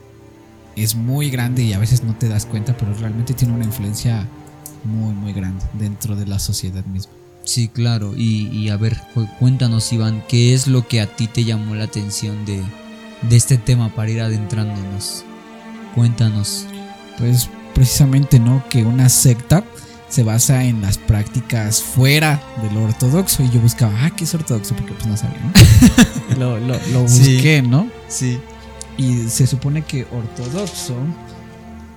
es 0.77 0.95
muy 0.95 1.29
grande 1.29 1.63
y 1.63 1.75
a 1.75 1.79
veces 1.79 2.05
no 2.05 2.15
te 2.15 2.27
das 2.27 2.47
cuenta, 2.47 2.75
pero 2.75 2.95
realmente 2.95 3.35
tiene 3.35 3.53
una 3.53 3.67
influencia 3.67 4.27
muy, 4.85 5.13
muy 5.13 5.35
grande 5.35 5.63
dentro 5.75 6.17
de 6.17 6.25
la 6.25 6.39
sociedad 6.39 6.87
misma. 6.87 7.13
Sí, 7.45 7.69
claro. 7.69 8.15
Y, 8.17 8.49
y, 8.49 8.71
a 8.71 8.79
ver, 8.79 8.97
cuéntanos, 9.39 9.93
Iván, 9.93 10.25
¿qué 10.27 10.55
es 10.55 10.69
lo 10.69 10.89
que 10.89 11.03
a 11.03 11.07
ti 11.15 11.27
te 11.27 11.45
llamó 11.45 11.75
la 11.75 11.85
atención 11.85 12.47
de, 12.47 12.63
de 13.29 13.37
este 13.37 13.59
tema 13.59 13.95
para 13.95 14.11
ir 14.11 14.23
adentrándonos? 14.23 15.23
Cuéntanos. 15.95 16.65
Pues 17.19 17.51
precisamente, 17.75 18.39
¿no? 18.39 18.65
Que 18.71 18.85
una 18.85 19.09
secta 19.09 19.65
se 20.09 20.23
basa 20.23 20.65
en 20.65 20.81
las 20.81 20.97
prácticas 20.97 21.83
fuera 21.83 22.41
de 22.63 22.71
lo 22.73 22.85
ortodoxo. 22.85 23.43
Y 23.43 23.51
yo 23.51 23.61
buscaba, 23.61 23.93
ah, 24.05 24.11
¿qué 24.11 24.25
es 24.25 24.35
ortodoxo? 24.35 24.75
Porque 24.77 24.93
pues 24.93 25.07
no 25.07 25.17
sabía, 25.17 25.41
¿no? 25.41 26.37
lo, 26.39 26.59
lo, 26.61 26.79
lo, 26.93 27.03
busqué, 27.03 27.61
sí. 27.63 27.69
¿no? 27.69 27.89
Sí. 28.09 28.39
Y 28.97 29.29
se 29.29 29.47
supone 29.47 29.83
que 29.83 30.07
ortodoxo 30.13 30.95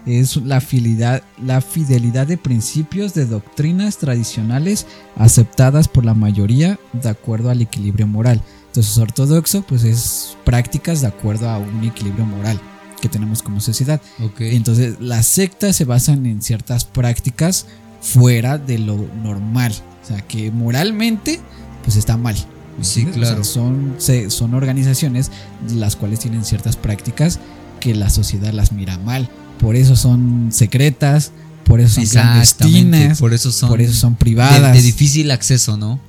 es 0.07 0.37
la 0.37 0.61
fidelidad, 0.61 1.21
la 1.37 1.61
fidelidad 1.61 2.25
de 2.25 2.37
principios 2.37 3.13
de 3.13 3.25
doctrinas 3.25 3.97
tradicionales 3.97 4.87
aceptadas 5.15 5.87
por 5.87 6.05
la 6.05 6.13
mayoría 6.13 6.79
de 6.93 7.09
acuerdo 7.09 7.49
al 7.49 7.61
equilibrio 7.61 8.07
moral. 8.07 8.41
Entonces 8.67 8.97
ortodoxo 8.97 9.63
pues 9.63 9.83
es 9.83 10.37
prácticas 10.43 11.01
de 11.01 11.07
acuerdo 11.07 11.49
a 11.49 11.57
un 11.57 11.83
equilibrio 11.83 12.25
moral 12.25 12.59
que 13.01 13.09
tenemos 13.09 13.41
como 13.43 13.59
sociedad. 13.59 14.01
Okay. 14.19 14.55
Entonces 14.55 14.95
las 14.99 15.25
sectas 15.25 15.75
se 15.75 15.85
basan 15.85 16.25
en 16.25 16.41
ciertas 16.41 16.85
prácticas 16.85 17.65
fuera 18.01 18.57
de 18.57 18.79
lo 18.79 18.97
normal. 19.23 19.73
O 20.03 20.07
sea 20.07 20.21
que 20.21 20.51
moralmente 20.51 21.39
pues 21.83 21.97
está 21.97 22.17
mal. 22.17 22.35
Sí, 22.81 23.05
claro. 23.05 23.41
O 23.41 23.43
sea, 23.43 23.53
son, 23.53 23.95
se, 23.97 24.29
son 24.29 24.53
organizaciones 24.53 25.31
las 25.73 25.95
cuales 25.95 26.19
tienen 26.19 26.45
ciertas 26.45 26.75
prácticas 26.75 27.39
que 27.79 27.95
la 27.95 28.09
sociedad 28.09 28.53
las 28.53 28.71
mira 28.71 28.97
mal. 28.99 29.29
Por 29.59 29.75
eso 29.75 29.95
son 29.95 30.49
secretas, 30.51 31.31
por 31.63 31.81
eso 31.81 31.95
son 31.95 32.05
clandestinas, 32.05 33.19
por 33.19 33.33
eso 33.33 33.51
son, 33.51 33.69
por 33.69 33.81
eso 33.81 33.93
son 33.93 34.15
privadas. 34.15 34.73
De, 34.73 34.77
de 34.77 34.81
difícil 34.81 35.31
acceso, 35.31 35.77
¿no? 35.77 35.99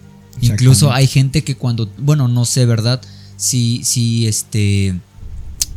Incluso 0.40 0.92
hay 0.92 1.07
gente 1.07 1.42
que 1.42 1.57
cuando, 1.57 1.90
bueno, 1.99 2.28
no 2.28 2.45
sé, 2.45 2.66
¿verdad? 2.66 3.00
Si, 3.37 3.83
si 3.85 4.26
este, 4.26 4.95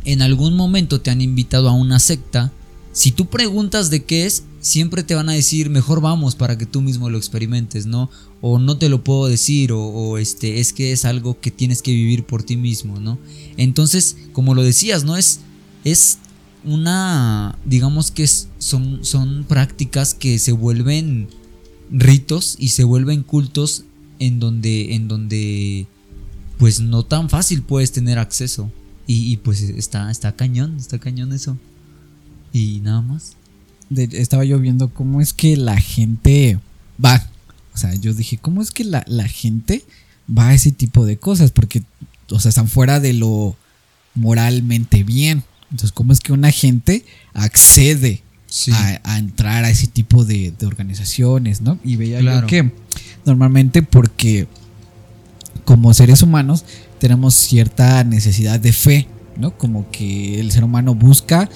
en 0.04 0.22
algún 0.22 0.56
momento 0.56 1.00
te 1.00 1.10
han 1.10 1.20
invitado 1.20 1.68
a 1.68 1.74
una 1.74 1.98
secta, 1.98 2.52
si 2.92 3.10
tú 3.10 3.26
preguntas 3.26 3.88
de 3.88 4.04
qué 4.04 4.26
es, 4.26 4.44
siempre 4.60 5.02
te 5.02 5.14
van 5.14 5.28
a 5.28 5.32
decir, 5.32 5.70
mejor 5.70 6.00
vamos 6.00 6.34
para 6.34 6.58
que 6.58 6.66
tú 6.66 6.82
mismo 6.82 7.08
lo 7.08 7.16
experimentes, 7.18 7.86
¿no? 7.86 8.10
O 8.40 8.58
no 8.58 8.76
te 8.76 8.88
lo 8.88 9.02
puedo 9.02 9.26
decir, 9.26 9.72
o, 9.72 10.18
este, 10.18 10.60
es 10.60 10.72
que 10.72 10.92
es 10.92 11.04
algo 11.04 11.40
que 11.40 11.50
tienes 11.50 11.80
que 11.80 11.92
vivir 11.92 12.24
por 12.24 12.42
ti 12.42 12.56
mismo, 12.56 13.00
¿no? 13.00 13.18
Entonces, 13.56 14.16
como 14.32 14.54
lo 14.54 14.62
decías, 14.62 15.04
¿no? 15.04 15.16
Es, 15.16 15.40
es 15.84 16.18
una, 16.64 17.58
digamos 17.64 18.10
que 18.10 18.24
es, 18.24 18.48
son, 18.58 19.04
son 19.04 19.44
prácticas 19.48 20.14
que 20.14 20.38
se 20.38 20.52
vuelven 20.52 21.28
ritos 21.90 22.56
y 22.58 22.68
se 22.68 22.84
vuelven 22.84 23.22
cultos 23.22 23.84
en 24.18 24.38
donde, 24.38 24.94
en 24.94 25.08
donde, 25.08 25.86
pues 26.58 26.78
no 26.78 27.04
tan 27.04 27.30
fácil 27.30 27.62
puedes 27.62 27.90
tener 27.90 28.18
acceso. 28.18 28.70
Y, 29.12 29.30
y 29.30 29.36
pues 29.36 29.60
está, 29.60 30.10
está 30.10 30.32
cañón, 30.32 30.78
está 30.78 30.98
cañón 30.98 31.34
eso. 31.34 31.58
Y 32.50 32.80
nada 32.80 33.02
más. 33.02 33.36
De, 33.90 34.08
estaba 34.12 34.42
yo 34.42 34.58
viendo 34.58 34.88
cómo 34.88 35.20
es 35.20 35.34
que 35.34 35.54
la 35.54 35.78
gente 35.78 36.58
va. 37.04 37.22
O 37.74 37.76
sea, 37.76 37.94
yo 37.94 38.14
dije, 38.14 38.38
¿cómo 38.38 38.62
es 38.62 38.70
que 38.70 38.84
la, 38.84 39.04
la 39.06 39.28
gente 39.28 39.84
va 40.26 40.48
a 40.48 40.54
ese 40.54 40.72
tipo 40.72 41.04
de 41.04 41.18
cosas? 41.18 41.50
Porque, 41.50 41.82
o 42.30 42.40
sea, 42.40 42.48
están 42.48 42.68
fuera 42.68 43.00
de 43.00 43.12
lo 43.12 43.54
moralmente 44.14 45.02
bien. 45.02 45.44
Entonces, 45.70 45.92
¿cómo 45.92 46.14
es 46.14 46.20
que 46.20 46.32
una 46.32 46.50
gente 46.50 47.04
accede 47.34 48.22
sí. 48.46 48.72
a, 48.72 48.98
a, 49.04 49.18
entrar 49.18 49.64
a 49.64 49.68
ese 49.70 49.88
tipo 49.88 50.24
de, 50.24 50.54
de 50.58 50.66
organizaciones, 50.66 51.60
¿no? 51.60 51.78
Y 51.84 51.96
veía 51.96 52.20
claro. 52.20 52.40
yo 52.42 52.46
que 52.46 52.72
normalmente 53.26 53.82
porque 53.82 54.48
como 55.66 55.92
seres 55.92 56.22
humanos 56.22 56.64
tenemos 57.02 57.34
cierta 57.34 58.04
necesidad 58.04 58.60
de 58.60 58.72
fe, 58.72 59.08
¿no? 59.36 59.58
Como 59.58 59.90
que 59.90 60.38
el 60.38 60.52
ser 60.52 60.62
humano 60.62 60.94
busca 60.94 61.50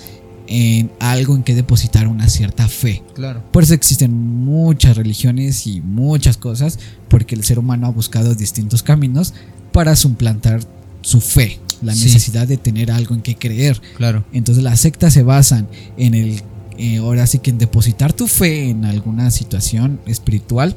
en 0.49 0.91
algo 0.99 1.37
en 1.37 1.45
que 1.45 1.55
depositar 1.55 2.09
una 2.09 2.29
cierta 2.29 2.67
fe. 2.67 3.05
Claro. 3.15 3.45
Por 3.53 3.63
eso 3.63 3.73
existen 3.73 4.13
muchas 4.13 4.97
religiones 4.97 5.69
y 5.69 5.81
muchas 5.83 6.37
cosas, 6.37 6.81
porque 7.07 7.37
el 7.37 7.45
ser 7.45 7.61
humano 7.61 7.87
ha 7.87 7.91
buscado 7.91 8.35
distintos 8.35 8.83
caminos 8.83 9.35
para 9.71 9.95
suplantar 9.95 10.63
su 11.03 11.21
fe, 11.21 11.61
la 11.81 11.95
sí. 11.95 12.07
necesidad 12.07 12.49
de 12.49 12.57
tener 12.57 12.91
algo 12.91 13.15
en 13.15 13.23
que 13.23 13.37
creer. 13.37 13.81
Claro. 13.99 14.25
Entonces 14.33 14.65
las 14.65 14.81
sectas 14.81 15.13
se 15.13 15.23
basan 15.23 15.69
en 15.97 16.15
el, 16.15 16.43
eh, 16.77 16.97
ahora 16.97 17.25
sí 17.29 17.39
que 17.39 17.51
en 17.51 17.59
depositar 17.59 18.13
tu 18.13 18.27
fe 18.27 18.71
en 18.71 18.85
alguna 18.85 19.31
situación 19.31 20.01
espiritual 20.07 20.75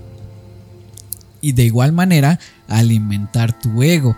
y 1.42 1.54
de 1.54 1.64
igual 1.64 1.92
manera 1.92 2.40
alimentar 2.68 3.60
tu 3.60 3.82
ego. 3.82 4.16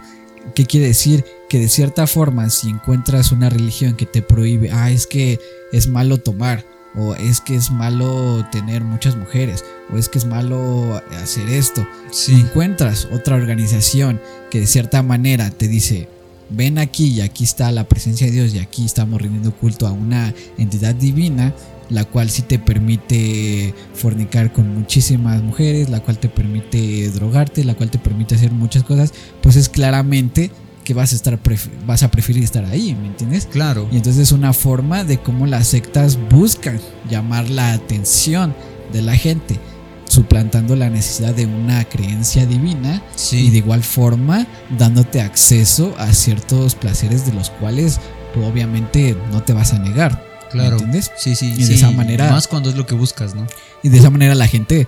¿Qué 0.55 0.65
quiere 0.65 0.88
decir? 0.88 1.25
Que 1.50 1.60
de 1.60 1.69
cierta 1.69 2.07
forma 2.07 2.50
si 2.50 2.69
encuentras 2.69 3.31
una 3.31 3.50
religión 3.50 3.95
que 3.95 4.05
te 4.05 4.21
prohíbe, 4.21 4.71
ah, 4.71 4.91
es 4.91 5.07
que 5.07 5.39
es 5.71 5.88
malo 5.88 6.17
tomar, 6.17 6.65
o 6.95 7.15
es 7.15 7.39
que 7.41 7.55
es 7.55 7.71
malo 7.71 8.45
tener 8.51 8.83
muchas 8.83 9.15
mujeres, 9.15 9.63
o 9.93 9.98
es 9.98 10.10
que 10.10 10.17
es 10.17 10.25
malo 10.25 11.01
hacer 11.21 11.50
esto, 11.50 11.86
sí. 12.12 12.36
si 12.36 12.41
encuentras 12.41 13.07
otra 13.12 13.36
organización 13.36 14.19
que 14.50 14.60
de 14.60 14.67
cierta 14.67 15.01
manera 15.03 15.50
te 15.51 15.67
dice, 15.67 16.07
ven 16.50 16.77
aquí 16.77 17.07
y 17.07 17.21
aquí 17.21 17.43
está 17.43 17.71
la 17.71 17.88
presencia 17.88 18.27
de 18.27 18.33
Dios 18.33 18.53
y 18.53 18.60
aquí 18.60 18.86
estamos 18.86 19.21
rindiendo 19.21 19.51
culto 19.53 19.88
a 19.88 19.91
una 19.91 20.33
entidad 20.57 20.95
divina, 20.95 21.53
la 21.91 22.05
cual 22.05 22.29
sí 22.29 22.41
te 22.41 22.57
permite 22.57 23.75
fornicar 23.93 24.51
con 24.53 24.74
muchísimas 24.74 25.43
mujeres, 25.43 25.89
la 25.89 26.00
cual 26.00 26.17
te 26.17 26.29
permite 26.29 27.10
drogarte, 27.10 27.63
la 27.63 27.75
cual 27.75 27.91
te 27.91 28.00
permite 28.00 28.36
hacer 28.36 28.51
muchas 28.51 28.83
cosas, 28.83 29.13
pues 29.41 29.57
es 29.57 29.69
claramente 29.69 30.51
que 30.83 30.93
vas 30.93 31.12
a 31.12 31.15
estar 31.15 31.39
vas 31.86 32.03
a 32.03 32.10
preferir 32.10 32.43
estar 32.43 32.65
ahí, 32.65 32.95
¿me 33.00 33.07
entiendes? 33.07 33.45
Claro. 33.45 33.88
Y 33.91 33.98
entonces 33.98 34.24
es 34.24 34.31
una 34.31 34.53
forma 34.53 35.03
de 35.03 35.19
cómo 35.19 35.45
las 35.45 35.67
sectas 35.67 36.17
buscan 36.29 36.79
llamar 37.10 37.50
la 37.50 37.74
atención 37.74 38.55
de 38.93 39.01
la 39.01 39.15
gente, 39.15 39.60
suplantando 40.05 40.75
la 40.75 40.89
necesidad 40.89 41.36
de 41.36 41.45
una 41.45 41.83
creencia 41.83 42.45
divina 42.45 43.03
sí. 43.15 43.48
y 43.48 43.50
de 43.51 43.57
igual 43.57 43.83
forma 43.83 44.48
dándote 44.77 45.21
acceso 45.21 45.93
a 45.98 46.13
ciertos 46.13 46.75
placeres 46.75 47.25
de 47.25 47.33
los 47.33 47.50
cuales 47.50 48.00
pues, 48.33 48.48
obviamente 48.48 49.15
no 49.31 49.43
te 49.43 49.53
vas 49.53 49.74
a 49.74 49.79
negar. 49.79 50.30
Claro. 50.51 50.77
¿Me 50.77 50.84
entiendes? 50.84 51.12
Sí, 51.17 51.36
sí. 51.36 51.53
Y 51.53 51.60
de 51.60 51.65
sí, 51.65 51.74
esa 51.74 51.91
manera. 51.91 52.29
Más 52.29 52.48
cuando 52.48 52.70
es 52.70 52.75
lo 52.75 52.86
que 52.86 52.96
buscas, 52.96 53.36
¿no? 53.36 53.48
Y 53.84 53.89
de 53.89 53.98
esa 53.98 54.10
manera 54.10 54.36
la 54.36 54.48
gente, 54.48 54.88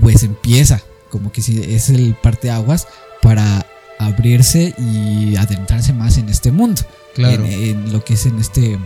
pues 0.00 0.22
empieza, 0.22 0.82
como 1.10 1.32
que 1.32 1.42
si 1.42 1.60
es 1.62 1.90
el 1.90 2.14
parteaguas 2.14 2.88
para 3.20 3.66
abrirse 3.98 4.74
y 4.78 5.36
adentrarse 5.36 5.92
más 5.92 6.18
en 6.18 6.28
este 6.28 6.50
mundo. 6.52 6.82
Claro. 7.14 7.44
En, 7.44 7.52
en, 7.52 7.92
lo 7.92 8.04
que 8.04 8.14
es 8.14 8.26
en 8.26 8.38
este. 8.38 8.78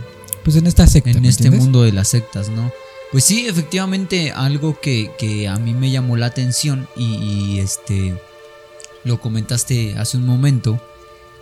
Pues 0.45 0.57
en 0.57 0.67
esta 0.67 0.87
secta. 0.87 1.11
En 1.11 1.25
este 1.25 1.51
mundo 1.51 1.83
de 1.83 1.93
las 1.93 2.09
sectas, 2.09 2.49
¿no? 2.49 2.73
Pues 3.13 3.25
sí, 3.25 3.47
efectivamente, 3.47 4.33
algo 4.33 4.81
que, 4.81 5.13
que 5.19 5.49
a 5.49 5.57
mí 5.57 5.75
me 5.75 5.91
llamó 5.91 6.17
la 6.17 6.27
atención 6.27 6.89
y, 6.97 7.15
y 7.15 7.59
este. 7.61 8.21
Lo 9.05 9.21
comentaste 9.21 9.95
hace 9.97 10.17
un 10.17 10.27
momento. 10.27 10.81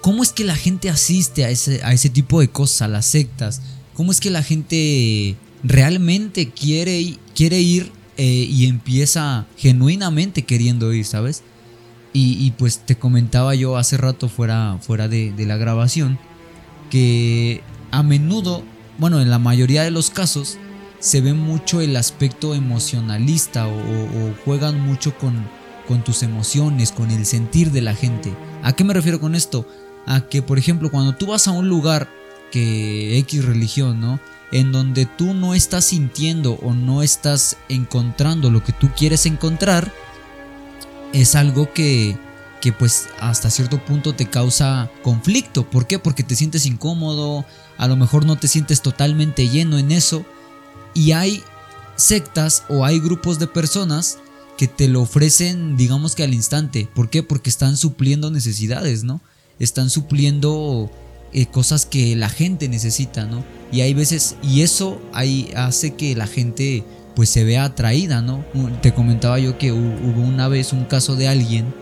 ¿Cómo 0.02 0.22
es 0.22 0.32
que 0.32 0.44
la 0.44 0.54
gente 0.54 0.90
asiste 0.90 1.46
a 1.46 1.50
ese, 1.50 1.82
a 1.82 1.94
ese 1.94 2.10
tipo 2.10 2.40
de 2.40 2.48
cosas, 2.48 2.82
a 2.82 2.88
las 2.88 3.06
sectas? 3.06 3.62
Cómo 3.94 4.12
es 4.12 4.20
que 4.20 4.30
la 4.30 4.42
gente 4.42 5.36
realmente 5.62 6.50
quiere, 6.50 7.16
quiere 7.34 7.60
ir 7.60 7.90
eh, 8.16 8.24
y 8.24 8.66
empieza 8.66 9.46
genuinamente 9.56 10.42
queriendo 10.42 10.92
ir, 10.92 11.04
¿sabes? 11.04 11.42
Y, 12.12 12.44
y, 12.44 12.52
pues 12.52 12.78
te 12.78 12.96
comentaba 12.96 13.56
yo 13.56 13.76
hace 13.76 13.96
rato 13.96 14.28
fuera, 14.28 14.78
fuera 14.80 15.08
de, 15.08 15.34
la 15.36 15.56
grabación 15.56 16.16
que 16.88 17.60
a 17.90 18.04
menudo, 18.04 18.62
bueno, 18.98 19.20
en 19.20 19.30
la 19.30 19.40
mayoría 19.40 19.82
de 19.82 19.90
los 19.90 20.10
casos, 20.10 20.58
se 21.00 21.20
ve 21.20 21.32
mucho 21.32 21.80
el 21.80 21.96
aspecto 21.96 22.54
emocionalista 22.54 23.66
o, 23.66 24.34
juegan 24.44 24.80
mucho 24.80 25.16
con 25.18 26.04
tus 26.04 26.22
emociones, 26.22 26.92
con 26.92 27.10
el 27.10 27.26
sentir 27.26 27.72
de 27.72 27.80
la 27.80 27.96
gente. 27.96 28.32
¿A 28.62 28.74
qué 28.74 28.84
me 28.84 28.94
refiero 28.94 29.20
con 29.20 29.34
esto? 29.34 29.66
A 30.06 30.28
que, 30.28 30.40
por 30.40 30.56
ejemplo, 30.56 30.92
cuando 30.92 31.16
tú 31.16 31.26
vas 31.26 31.48
a 31.48 31.50
un 31.50 31.68
lugar 31.68 32.08
que 32.54 33.18
X 33.18 33.44
religión, 33.44 33.98
¿no? 33.98 34.20
En 34.52 34.70
donde 34.70 35.06
tú 35.06 35.34
no 35.34 35.56
estás 35.56 35.86
sintiendo 35.86 36.52
o 36.62 36.72
no 36.72 37.02
estás 37.02 37.56
encontrando 37.68 38.48
lo 38.48 38.62
que 38.62 38.72
tú 38.72 38.90
quieres 38.96 39.26
encontrar, 39.26 39.92
es 41.12 41.34
algo 41.34 41.72
que, 41.72 42.16
que 42.60 42.70
pues 42.70 43.08
hasta 43.18 43.50
cierto 43.50 43.84
punto 43.84 44.14
te 44.14 44.26
causa 44.26 44.88
conflicto. 45.02 45.68
¿Por 45.68 45.88
qué? 45.88 45.98
Porque 45.98 46.22
te 46.22 46.36
sientes 46.36 46.64
incómodo, 46.64 47.44
a 47.76 47.88
lo 47.88 47.96
mejor 47.96 48.24
no 48.24 48.36
te 48.36 48.46
sientes 48.46 48.82
totalmente 48.82 49.48
lleno 49.48 49.76
en 49.76 49.90
eso. 49.90 50.24
Y 50.94 51.10
hay 51.10 51.42
sectas 51.96 52.62
o 52.68 52.84
hay 52.84 53.00
grupos 53.00 53.40
de 53.40 53.48
personas 53.48 54.18
que 54.56 54.68
te 54.68 54.86
lo 54.86 55.02
ofrecen, 55.02 55.76
digamos 55.76 56.14
que 56.14 56.22
al 56.22 56.34
instante. 56.34 56.88
¿Por 56.94 57.10
qué? 57.10 57.24
Porque 57.24 57.50
están 57.50 57.76
supliendo 57.76 58.30
necesidades, 58.30 59.02
¿no? 59.02 59.20
Están 59.58 59.90
supliendo 59.90 60.88
eh, 61.34 61.46
cosas 61.46 61.84
que 61.84 62.16
la 62.16 62.28
gente 62.28 62.68
necesita, 62.68 63.26
¿no? 63.26 63.44
Y 63.70 63.80
hay 63.82 63.92
veces, 63.92 64.36
y 64.42 64.62
eso 64.62 65.00
ahí 65.12 65.50
hace 65.56 65.94
que 65.94 66.14
la 66.14 66.26
gente 66.26 66.84
pues 67.14 67.28
se 67.28 67.44
vea 67.44 67.64
atraída, 67.64 68.22
¿no? 68.22 68.44
Te 68.80 68.92
comentaba 68.92 69.38
yo 69.38 69.58
que 69.58 69.72
hubo 69.72 70.20
una 70.20 70.48
vez 70.48 70.72
un 70.72 70.84
caso 70.84 71.14
de 71.16 71.28
alguien 71.28 71.72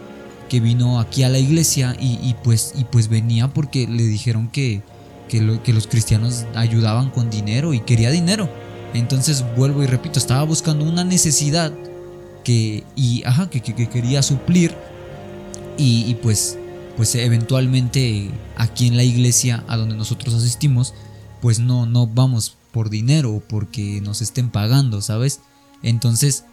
que 0.49 0.61
vino 0.61 1.00
aquí 1.00 1.23
a 1.23 1.30
la 1.30 1.38
iglesia 1.38 1.97
y, 1.99 2.35
pues, 2.44 2.75
y 2.76 2.85
pues 2.85 3.09
venía 3.09 3.49
porque 3.49 3.87
le 3.87 4.02
dijeron 4.02 4.49
que, 4.49 4.82
que, 5.28 5.61
que 5.64 5.73
los 5.73 5.87
cristianos 5.87 6.44
ayudaban 6.54 7.11
con 7.11 7.30
dinero 7.30 7.73
y 7.73 7.80
quería 7.80 8.11
dinero. 8.11 8.50
Entonces 8.92 9.44
vuelvo 9.56 9.82
y 9.82 9.87
repito, 9.87 10.18
estaba 10.18 10.42
buscando 10.42 10.85
una 10.85 11.04
necesidad 11.04 11.73
que, 12.44 12.85
y, 12.97 13.23
ajá, 13.25 13.49
que, 13.49 13.61
quería 13.61 14.23
suplir 14.23 14.75
y, 15.78 16.14
pues, 16.23 16.59
pues 16.97 17.15
eventualmente 17.15 18.31
aquí 18.57 18.87
en 18.87 18.97
la 18.97 19.05
iglesia 19.05 19.65
a 19.69 19.77
donde 19.77 19.97
nosotros 19.97 20.35
asistimos, 20.35 20.95
pues 21.41 21.59
no, 21.59 21.87
no 21.87 22.07
vamos 22.07 22.57
por 22.73 22.91
dinero 22.91 23.33
o 23.33 23.41
porque 23.41 24.01
nos 24.01 24.23
estén 24.23 24.51
pagando, 24.51 25.01
¿sabes? 25.01 25.41
Entonces, 25.83 26.45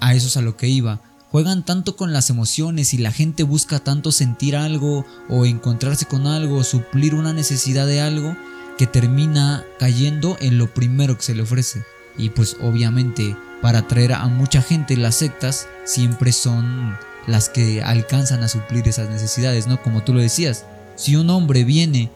a 0.00 0.14
eso 0.14 0.28
es 0.28 0.36
a 0.36 0.42
lo 0.42 0.56
que 0.56 0.68
iba. 0.68 1.00
Juegan 1.30 1.64
tanto 1.64 1.96
con 1.96 2.12
las 2.12 2.28
emociones 2.28 2.92
y 2.92 2.98
la 2.98 3.10
gente 3.10 3.42
busca 3.42 3.78
tanto 3.78 4.12
sentir 4.12 4.54
algo 4.54 5.06
o 5.30 5.46
encontrarse 5.46 6.04
con 6.04 6.26
algo, 6.26 6.62
suplir 6.62 7.14
una 7.14 7.32
necesidad 7.32 7.86
de 7.86 8.02
algo, 8.02 8.36
que 8.76 8.86
termina 8.86 9.64
cayendo 9.78 10.36
en 10.40 10.58
lo 10.58 10.72
primero 10.74 11.16
que 11.16 11.22
se 11.22 11.34
le 11.34 11.42
ofrece. 11.42 11.84
Y 12.18 12.30
pues 12.30 12.56
obviamente 12.60 13.36
para 13.62 13.78
atraer 13.78 14.12
a 14.12 14.26
mucha 14.26 14.60
gente 14.60 14.96
las 14.96 15.14
sectas 15.14 15.68
siempre 15.84 16.32
son 16.32 16.96
las 17.26 17.48
que 17.48 17.82
alcanzan 17.82 18.42
a 18.42 18.48
suplir 18.48 18.88
esas 18.88 19.08
necesidades, 19.08 19.66
¿no? 19.66 19.82
Como 19.82 20.02
tú 20.02 20.12
lo 20.12 20.20
decías, 20.20 20.64
si 20.96 21.16
un 21.16 21.30
hombre 21.30 21.64
viene 21.64 22.10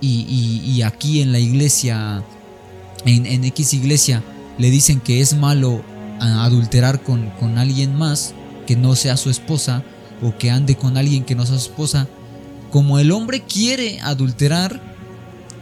y, 0.00 0.82
aquí 0.82 1.20
en 1.20 1.32
la 1.32 1.38
iglesia, 1.38 2.22
en, 3.04 3.26
en, 3.26 3.44
X 3.44 3.74
iglesia, 3.74 4.22
le 4.58 4.70
dicen 4.70 5.00
que 5.00 5.20
es 5.20 5.34
malo 5.34 5.82
adulterar 6.20 7.02
con, 7.02 7.30
con 7.38 7.58
alguien 7.58 7.94
más 7.94 8.34
que 8.66 8.76
no 8.76 8.94
sea 8.94 9.16
su 9.16 9.30
esposa 9.30 9.82
o 10.22 10.36
que 10.36 10.50
ande 10.50 10.76
con 10.76 10.96
alguien 10.96 11.24
que 11.24 11.34
no 11.34 11.46
sea 11.46 11.58
su 11.58 11.70
esposa, 11.70 12.08
como 12.70 12.98
el 12.98 13.10
hombre 13.10 13.42
quiere 13.42 14.00
adulterar, 14.00 14.80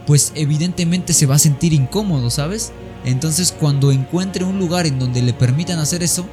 pues 0.05 0.31
evidentemente 0.35 1.13
se 1.13 1.25
va 1.25 1.35
a 1.35 1.39
sentir 1.39 1.73
incómodo, 1.73 2.29
¿sabes? 2.29 2.71
Entonces 3.05 3.53
cuando 3.57 3.91
encuentre 3.91 4.43
un 4.43 4.59
lugar 4.59 4.85
en 4.85 4.99
donde 4.99 5.21
le 5.21 5.33
permitan 5.33 5.79
hacer 5.79 6.03
eso, 6.03 6.25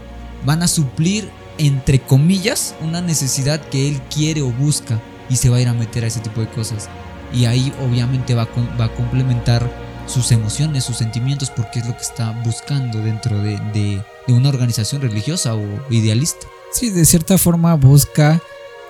van 0.44 0.62
a 0.62 0.68
suplir, 0.68 1.28
entre 1.58 2.00
comillas, 2.00 2.74
una 2.80 3.00
necesidad 3.00 3.60
que 3.60 3.88
él 3.88 4.00
quiere 4.14 4.42
o 4.42 4.50
busca 4.50 5.00
y 5.28 5.36
se 5.36 5.48
va 5.48 5.56
a 5.56 5.60
ir 5.60 5.68
a 5.68 5.74
meter 5.74 6.04
a 6.04 6.08
ese 6.08 6.20
tipo 6.20 6.40
de 6.40 6.48
cosas. 6.48 6.88
Y 7.32 7.46
ahí 7.46 7.72
obviamente 7.84 8.34
va 8.34 8.42
a, 8.42 8.76
va 8.78 8.86
a 8.86 8.94
complementar 8.94 9.68
sus 10.06 10.30
emociones, 10.30 10.84
sus 10.84 10.98
sentimientos, 10.98 11.50
porque 11.50 11.80
es 11.80 11.86
lo 11.86 11.96
que 11.96 12.02
está 12.02 12.30
buscando 12.44 13.00
dentro 13.00 13.40
de, 13.42 13.58
de, 13.72 14.02
de 14.26 14.32
una 14.32 14.48
organización 14.48 15.02
religiosa 15.02 15.54
o 15.54 15.64
idealista. 15.90 16.46
Sí, 16.72 16.90
de 16.90 17.04
cierta 17.04 17.38
forma 17.38 17.74
busca 17.74 18.40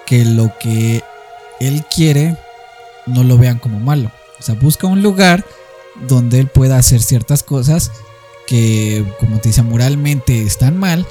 que 0.07 0.25
lo 0.25 0.53
que 0.59 1.03
él 1.61 1.85
quiere 1.95 2.37
no 3.07 3.25
lo 3.25 3.39
vean 3.39 3.59
como 3.59 3.81
malo. 3.81 4.11
O 4.39 4.43
sea, 4.43 4.55
busca 4.55 4.87
un 4.87 5.03
lugar 5.03 5.45
donde 6.09 6.41
él 6.41 6.49
pueda 6.49 6.77
hacer 6.77 7.03
ciertas 7.03 7.43
cosas 7.43 7.91
que, 8.47 9.05
como 9.19 9.39
te 9.39 9.49
decía, 9.49 9.63
moralmente 9.63 10.43
están 10.43 10.79
mal, 10.79 11.07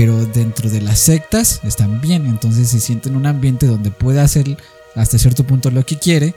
pero 0.00 0.24
dentro 0.24 0.70
de 0.70 0.80
las 0.80 0.98
sectas 0.98 1.60
están 1.62 2.00
bien. 2.00 2.24
Entonces 2.24 2.70
se 2.70 2.80
siente 2.80 3.10
en 3.10 3.16
un 3.16 3.26
ambiente 3.26 3.66
donde 3.66 3.90
puede 3.90 4.20
hacer 4.20 4.56
hasta 4.94 5.18
cierto 5.18 5.44
punto 5.44 5.70
lo 5.70 5.84
que 5.84 5.98
quiere. 5.98 6.34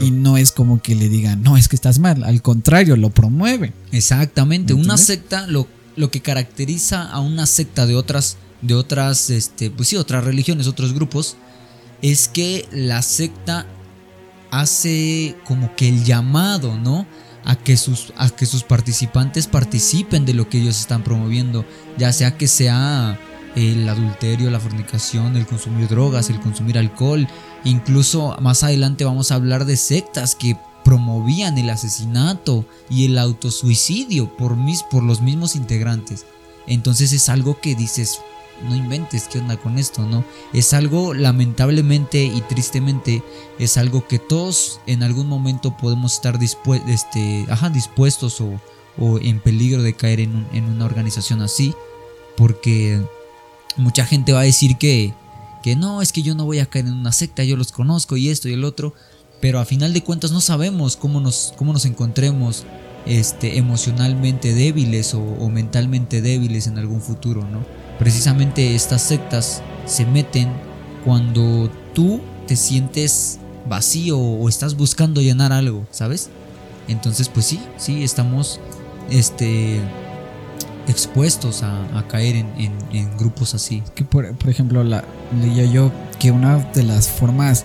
Y 0.00 0.10
no 0.10 0.36
es 0.36 0.50
como 0.50 0.82
que 0.82 0.96
le 0.96 1.08
digan, 1.08 1.40
no, 1.40 1.56
es 1.56 1.68
que 1.68 1.76
estás 1.76 2.00
mal. 2.00 2.24
Al 2.24 2.42
contrario, 2.42 2.96
lo 2.96 3.10
promueve. 3.10 3.72
Exactamente. 3.92 4.74
Una 4.74 4.96
secta, 4.96 5.46
lo, 5.46 5.68
lo 5.94 6.10
que 6.10 6.20
caracteriza 6.20 7.08
a 7.08 7.20
una 7.20 7.46
secta 7.46 7.86
de 7.86 7.94
otras, 7.94 8.38
de 8.60 8.74
otras, 8.74 9.30
este, 9.30 9.70
pues 9.70 9.86
sí, 9.86 9.94
otras 9.94 10.24
religiones, 10.24 10.66
otros 10.66 10.92
grupos, 10.92 11.36
es 12.02 12.26
que 12.26 12.66
la 12.72 13.02
secta 13.02 13.66
hace 14.50 15.36
como 15.44 15.76
que 15.76 15.88
el 15.88 16.02
llamado, 16.02 16.76
¿no? 16.76 17.06
A 17.46 17.56
que 17.56 17.76
sus, 17.76 18.12
a 18.16 18.28
que 18.28 18.44
sus 18.44 18.64
participantes 18.64 19.46
participen 19.46 20.26
de 20.26 20.34
lo 20.34 20.48
que 20.48 20.58
ellos 20.58 20.78
están 20.78 21.02
promoviendo, 21.02 21.64
ya 21.96 22.12
sea 22.12 22.36
que 22.36 22.48
sea 22.48 23.18
el 23.54 23.88
adulterio, 23.88 24.50
la 24.50 24.60
fornicación, 24.60 25.36
el 25.36 25.46
consumir 25.46 25.88
drogas, 25.88 26.28
el 26.28 26.40
consumir 26.40 26.76
alcohol, 26.76 27.26
incluso 27.64 28.36
más 28.40 28.64
adelante 28.64 29.04
vamos 29.04 29.30
a 29.30 29.36
hablar 29.36 29.64
de 29.64 29.76
sectas 29.76 30.34
que 30.34 30.58
promovían 30.84 31.56
el 31.56 31.70
asesinato 31.70 32.66
y 32.90 33.06
el 33.06 33.16
autosuicidio 33.16 34.36
por, 34.36 34.56
mis, 34.56 34.82
por 34.82 35.02
los 35.02 35.20
mismos 35.20 35.56
integrantes. 35.56 36.26
Entonces 36.66 37.12
es 37.12 37.28
algo 37.28 37.60
que 37.60 37.76
dices, 37.76 38.18
no 38.64 38.74
inventes, 38.74 39.28
¿qué 39.28 39.38
onda 39.38 39.56
con 39.56 39.78
esto? 39.78 40.06
¿No? 40.06 40.24
Es 40.52 40.72
algo 40.72 41.14
lamentablemente 41.14 42.24
y 42.24 42.40
tristemente, 42.42 43.22
es 43.58 43.76
algo 43.76 44.06
que 44.06 44.18
todos 44.18 44.80
en 44.86 45.02
algún 45.02 45.28
momento 45.28 45.76
podemos 45.76 46.14
estar 46.14 46.38
este, 46.42 47.46
dispuestos 47.72 48.40
o, 48.40 48.58
en 49.20 49.40
peligro 49.40 49.82
de 49.82 49.94
caer 49.94 50.20
en, 50.20 50.46
en, 50.52 50.64
una 50.64 50.86
organización 50.86 51.42
así, 51.42 51.74
porque 52.36 53.02
mucha 53.76 54.06
gente 54.06 54.32
va 54.32 54.40
a 54.40 54.44
decir 54.44 54.78
que, 54.78 55.12
que 55.62 55.76
no, 55.76 56.00
es 56.00 56.12
que 56.12 56.22
yo 56.22 56.34
no 56.34 56.46
voy 56.46 56.60
a 56.60 56.66
caer 56.66 56.86
en 56.86 56.94
una 56.94 57.12
secta, 57.12 57.44
yo 57.44 57.56
los 57.56 57.72
conozco 57.72 58.16
y 58.16 58.30
esto 58.30 58.48
y 58.48 58.54
el 58.54 58.64
otro, 58.64 58.94
pero 59.40 59.60
a 59.60 59.66
final 59.66 59.92
de 59.92 60.02
cuentas 60.02 60.32
no 60.32 60.40
sabemos 60.40 60.96
cómo 60.96 61.20
nos, 61.20 61.52
cómo 61.58 61.74
nos 61.74 61.84
encontremos 61.84 62.64
este, 63.04 63.58
emocionalmente 63.58 64.54
débiles 64.54 65.12
o, 65.12 65.20
o 65.20 65.48
mentalmente 65.50 66.22
débiles 66.22 66.66
en 66.66 66.78
algún 66.78 67.02
futuro, 67.02 67.46
¿no? 67.46 67.85
Precisamente 67.98 68.74
estas 68.74 69.02
sectas 69.02 69.62
se 69.86 70.04
meten 70.04 70.50
cuando 71.04 71.70
tú 71.94 72.20
te 72.46 72.56
sientes 72.56 73.38
vacío 73.68 74.18
o 74.18 74.48
estás 74.48 74.76
buscando 74.76 75.20
llenar 75.20 75.52
algo, 75.52 75.86
¿sabes? 75.90 76.30
Entonces, 76.88 77.28
pues 77.28 77.46
sí, 77.46 77.60
sí, 77.76 78.04
estamos 78.04 78.60
este, 79.10 79.80
expuestos 80.88 81.62
a, 81.62 82.04
caer 82.08 82.36
en, 82.36 83.16
grupos 83.18 83.54
así. 83.54 83.82
Que 83.94 84.04
por, 84.04 84.26
ejemplo, 84.48 84.84
la, 84.84 85.04
leía 85.40 85.64
yo 85.64 85.90
que 86.18 86.30
una 86.30 86.58
de 86.58 86.82
las 86.82 87.08
formas 87.08 87.64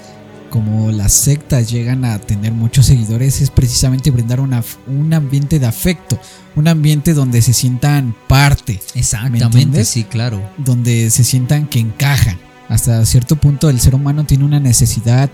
como 0.49 0.91
las 0.91 1.13
sectas 1.13 1.69
llegan 1.71 2.03
a 2.03 2.19
tener 2.19 2.51
muchos 2.51 2.87
seguidores 2.87 3.41
es 3.41 3.50
precisamente 3.61 4.09
brindar 4.09 4.39
una, 4.39 4.63
un 4.87 5.13
ambiente 5.13 5.59
de 5.59 5.67
afecto, 5.67 6.19
un 6.55 6.67
ambiente 6.67 7.13
donde 7.13 7.43
se 7.43 7.53
sientan 7.53 8.15
parte. 8.27 8.81
Exactamente, 8.95 9.85
sí, 9.85 10.03
claro. 10.03 10.41
Donde 10.57 11.11
se 11.11 11.23
sientan 11.23 11.67
que 11.67 11.77
encajan. 11.77 12.39
Hasta 12.69 13.05
cierto 13.05 13.35
punto 13.35 13.69
el 13.69 13.79
ser 13.79 13.93
humano 13.93 14.23
tiene 14.23 14.45
una 14.45 14.59
necesidad 14.59 15.29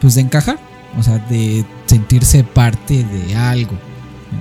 pues 0.00 0.14
de 0.14 0.20
encajar, 0.20 0.60
o 0.96 1.02
sea, 1.02 1.18
de 1.18 1.64
sentirse 1.86 2.44
parte 2.44 3.02
de 3.02 3.34
algo, 3.34 3.76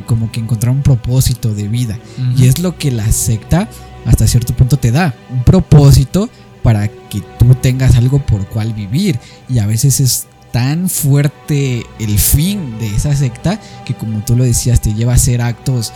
como 0.05 0.31
que 0.31 0.39
encontrar 0.39 0.71
un 0.71 0.83
propósito 0.83 1.55
de 1.55 1.67
vida. 1.67 1.97
Y 2.37 2.45
es 2.45 2.59
lo 2.59 2.77
que 2.77 2.91
la 2.91 3.11
secta 3.11 3.67
hasta 4.05 4.27
cierto 4.27 4.55
punto 4.55 4.77
te 4.77 4.91
da, 4.91 5.15
un 5.31 5.43
propósito 5.43 6.29
para 6.61 6.87
que 6.87 7.21
tú 7.39 7.55
tengas 7.55 7.95
algo 7.95 8.23
por 8.23 8.45
cual 8.45 8.73
vivir. 8.73 9.19
Y 9.49 9.57
a 9.57 9.65
veces 9.65 9.99
es 9.99 10.27
tan 10.51 10.89
fuerte 10.89 11.85
el 11.99 12.19
fin 12.19 12.77
de 12.79 12.95
esa 12.95 13.15
secta 13.15 13.59
que 13.85 13.93
como 13.93 14.23
tú 14.25 14.35
lo 14.35 14.43
decías 14.43 14.81
te 14.81 14.93
lleva 14.93 15.13
a 15.13 15.15
hacer 15.15 15.41
actos 15.41 15.93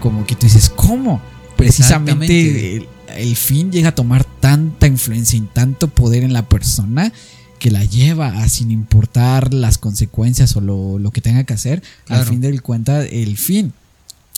como 0.00 0.26
que 0.26 0.34
tú 0.34 0.46
dices, 0.46 0.70
¿cómo? 0.70 1.20
Precisamente 1.56 2.88
el, 3.16 3.36
fin 3.36 3.72
llega 3.72 3.88
a 3.90 3.94
tomar 3.94 4.24
tanta 4.24 4.86
influencia 4.86 5.36
y 5.36 5.42
tanto 5.42 5.88
poder 5.88 6.22
en 6.22 6.32
la 6.32 6.48
persona 6.48 7.12
que 7.58 7.70
la 7.70 7.84
lleva 7.84 8.28
a 8.28 8.48
sin 8.48 8.70
importar 8.70 9.52
las 9.52 9.78
consecuencias 9.78 10.56
o 10.56 10.60
lo, 10.60 11.10
que 11.10 11.20
tenga 11.20 11.42
que 11.44 11.54
hacer, 11.54 11.82
al 12.08 12.24
fin 12.24 12.40
del 12.40 12.62
cuenta 12.62 13.04
el 13.04 13.36
fin. 13.36 13.72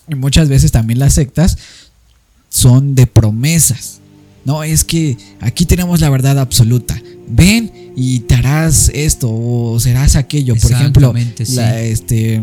Y 0.08 0.14
muchas 0.14 0.48
veces 0.48 0.72
también 0.72 0.98
las 0.98 1.14
sectas 1.14 1.58
son 2.48 2.94
de 2.94 3.06
promesas. 3.06 4.00
No, 4.44 4.62
es 4.62 4.84
que 4.84 5.16
aquí 5.40 5.66
tenemos 5.66 6.00
la 6.00 6.10
verdad 6.10 6.38
absoluta. 6.38 7.00
Ven 7.28 7.70
y 7.96 8.20
te 8.20 8.34
harás 8.34 8.90
esto 8.94 9.28
o 9.30 9.78
serás 9.78 10.16
aquello. 10.16 10.56
Por 10.56 10.72
ejemplo, 10.72 11.14
este, 11.38 12.42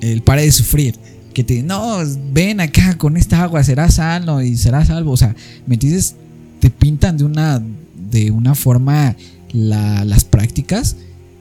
el 0.00 0.22
para 0.22 0.42
de 0.42 0.52
sufrir. 0.52 0.96
Que 1.34 1.44
te 1.44 1.62
no, 1.62 1.98
ven 2.32 2.60
acá 2.60 2.98
con 2.98 3.16
esta 3.16 3.42
agua, 3.42 3.62
serás 3.62 3.94
sano 3.94 4.42
y 4.42 4.56
serás 4.56 4.88
salvo. 4.88 5.12
O 5.12 5.16
sea, 5.16 5.34
¿me 5.66 5.76
entiendes? 5.76 6.16
Te 6.58 6.70
pintan 6.70 7.16
de 7.16 7.24
una, 7.24 7.62
de 8.10 8.30
una 8.30 8.54
forma 8.54 9.16
las 9.52 10.24
prácticas 10.24 10.96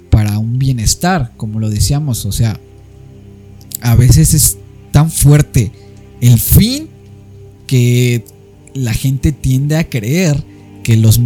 para 0.10 0.38
un 0.38 0.60
bienestar, 0.60 1.32
como 1.38 1.60
lo 1.60 1.70
decíamos. 1.70 2.26
O 2.26 2.32
sea, 2.32 2.60
a 3.82 3.96
veces 3.96 4.34
es 4.34 4.58
tan 4.92 5.10
fuerte 5.10 5.72
el 6.22 6.40
fin 6.40 6.88
que 7.66 8.26
la 8.74 8.94
gente 8.94 9.32
tiende 9.32 9.78
a 9.78 9.90
creer 9.90 10.44
que, 10.84 10.98
los 10.98 11.20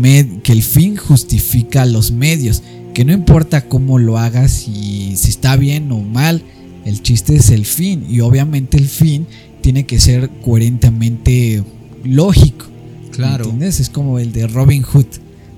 que 0.43 0.51
el 0.51 0.63
fin 0.63 0.97
justifica 0.97 1.85
los 1.85 2.11
medios, 2.11 2.63
que 2.93 3.05
no 3.05 3.13
importa 3.13 3.67
cómo 3.67 3.99
lo 3.99 4.17
hagas, 4.17 4.51
si, 4.51 5.15
si 5.15 5.29
está 5.29 5.55
bien 5.55 5.91
o 5.91 5.99
mal, 5.99 6.43
el 6.85 7.01
chiste 7.01 7.35
es 7.35 7.49
el 7.49 7.65
fin 7.65 8.05
y 8.09 8.19
obviamente 8.19 8.77
el 8.77 8.87
fin 8.87 9.25
tiene 9.61 9.85
que 9.85 9.99
ser 9.99 10.29
coherentemente 10.41 11.63
lógico. 12.03 12.65
Claro. 13.11 13.45
¿Entiendes? 13.45 13.79
Es 13.79 13.89
como 13.89 14.19
el 14.19 14.33
de 14.33 14.47
Robin 14.47 14.83
Hood, 14.83 15.05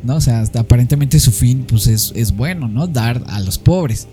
¿no? 0.03 0.17
O 0.17 0.21
sea, 0.21 0.43
aparentemente 0.55 1.19
su 1.19 1.31
fin 1.31 1.65
pues 1.67 1.87
es, 1.87 2.11
es 2.15 2.35
bueno, 2.35 2.67
¿no? 2.67 2.87
Dar 2.87 3.23
a 3.27 3.39
los 3.39 3.57
pobres. 3.57 4.07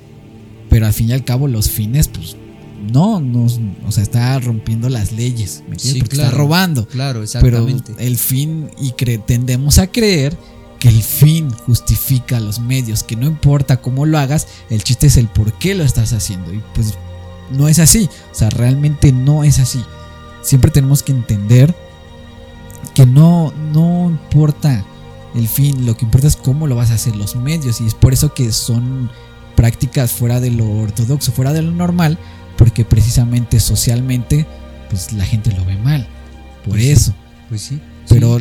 Pero 0.70 0.86
al 0.86 0.92
fin 0.92 1.10
y 1.10 1.12
al 1.12 1.24
cabo 1.24 1.48
los 1.48 1.68
fines 1.68 2.08
pues 2.08 2.36
no, 2.82 3.20
no, 3.20 3.46
o 3.86 3.92
sea, 3.92 4.02
está 4.02 4.38
rompiendo 4.40 4.88
las 4.88 5.12
leyes, 5.12 5.62
¿me 5.68 5.74
entiendes? 5.74 6.02
Porque 6.02 6.16
está 6.16 6.30
robando. 6.30 6.86
Claro, 6.86 7.22
exactamente. 7.22 7.92
Pero 7.96 8.08
el 8.08 8.18
fin, 8.18 8.70
y 8.78 8.92
tendemos 9.18 9.78
a 9.78 9.86
creer 9.86 10.36
que 10.78 10.88
el 10.88 11.02
fin 11.02 11.50
justifica 11.50 12.40
los 12.40 12.58
medios, 12.58 13.04
que 13.04 13.14
no 13.14 13.26
importa 13.26 13.80
cómo 13.80 14.04
lo 14.04 14.18
hagas, 14.18 14.48
el 14.68 14.82
chiste 14.82 15.06
es 15.06 15.16
el 15.16 15.28
por 15.28 15.52
qué 15.54 15.74
lo 15.74 15.84
estás 15.84 16.12
haciendo. 16.12 16.52
Y 16.52 16.60
pues 16.74 16.94
no 17.52 17.68
es 17.68 17.78
así, 17.78 18.08
o 18.32 18.34
sea, 18.34 18.50
realmente 18.50 19.12
no 19.12 19.44
es 19.44 19.58
así. 19.58 19.82
Siempre 20.42 20.70
tenemos 20.70 21.02
que 21.02 21.12
entender 21.12 21.74
que 22.94 23.06
no, 23.06 23.52
no 23.72 24.10
importa 24.10 24.84
el 25.34 25.48
fin, 25.48 25.86
lo 25.86 25.96
que 25.96 26.04
importa 26.04 26.26
es 26.26 26.36
cómo 26.36 26.66
lo 26.66 26.76
vas 26.76 26.90
a 26.90 26.94
hacer, 26.94 27.16
los 27.16 27.36
medios, 27.36 27.80
y 27.80 27.86
es 27.86 27.94
por 27.94 28.12
eso 28.12 28.34
que 28.34 28.52
son 28.52 29.10
prácticas 29.54 30.12
fuera 30.12 30.40
de 30.40 30.50
lo 30.50 30.68
ortodoxo, 30.68 31.32
fuera 31.32 31.52
de 31.52 31.62
lo 31.62 31.70
normal, 31.70 32.18
porque 32.62 32.84
precisamente 32.84 33.58
socialmente 33.58 34.46
pues 34.88 35.12
la 35.14 35.24
gente 35.24 35.50
lo 35.50 35.64
ve 35.64 35.76
mal. 35.78 36.06
Por 36.64 36.74
pues 36.74 36.84
eso. 36.84 37.14
pues 37.48 37.60
sí. 37.60 37.80
Pero 38.08 38.38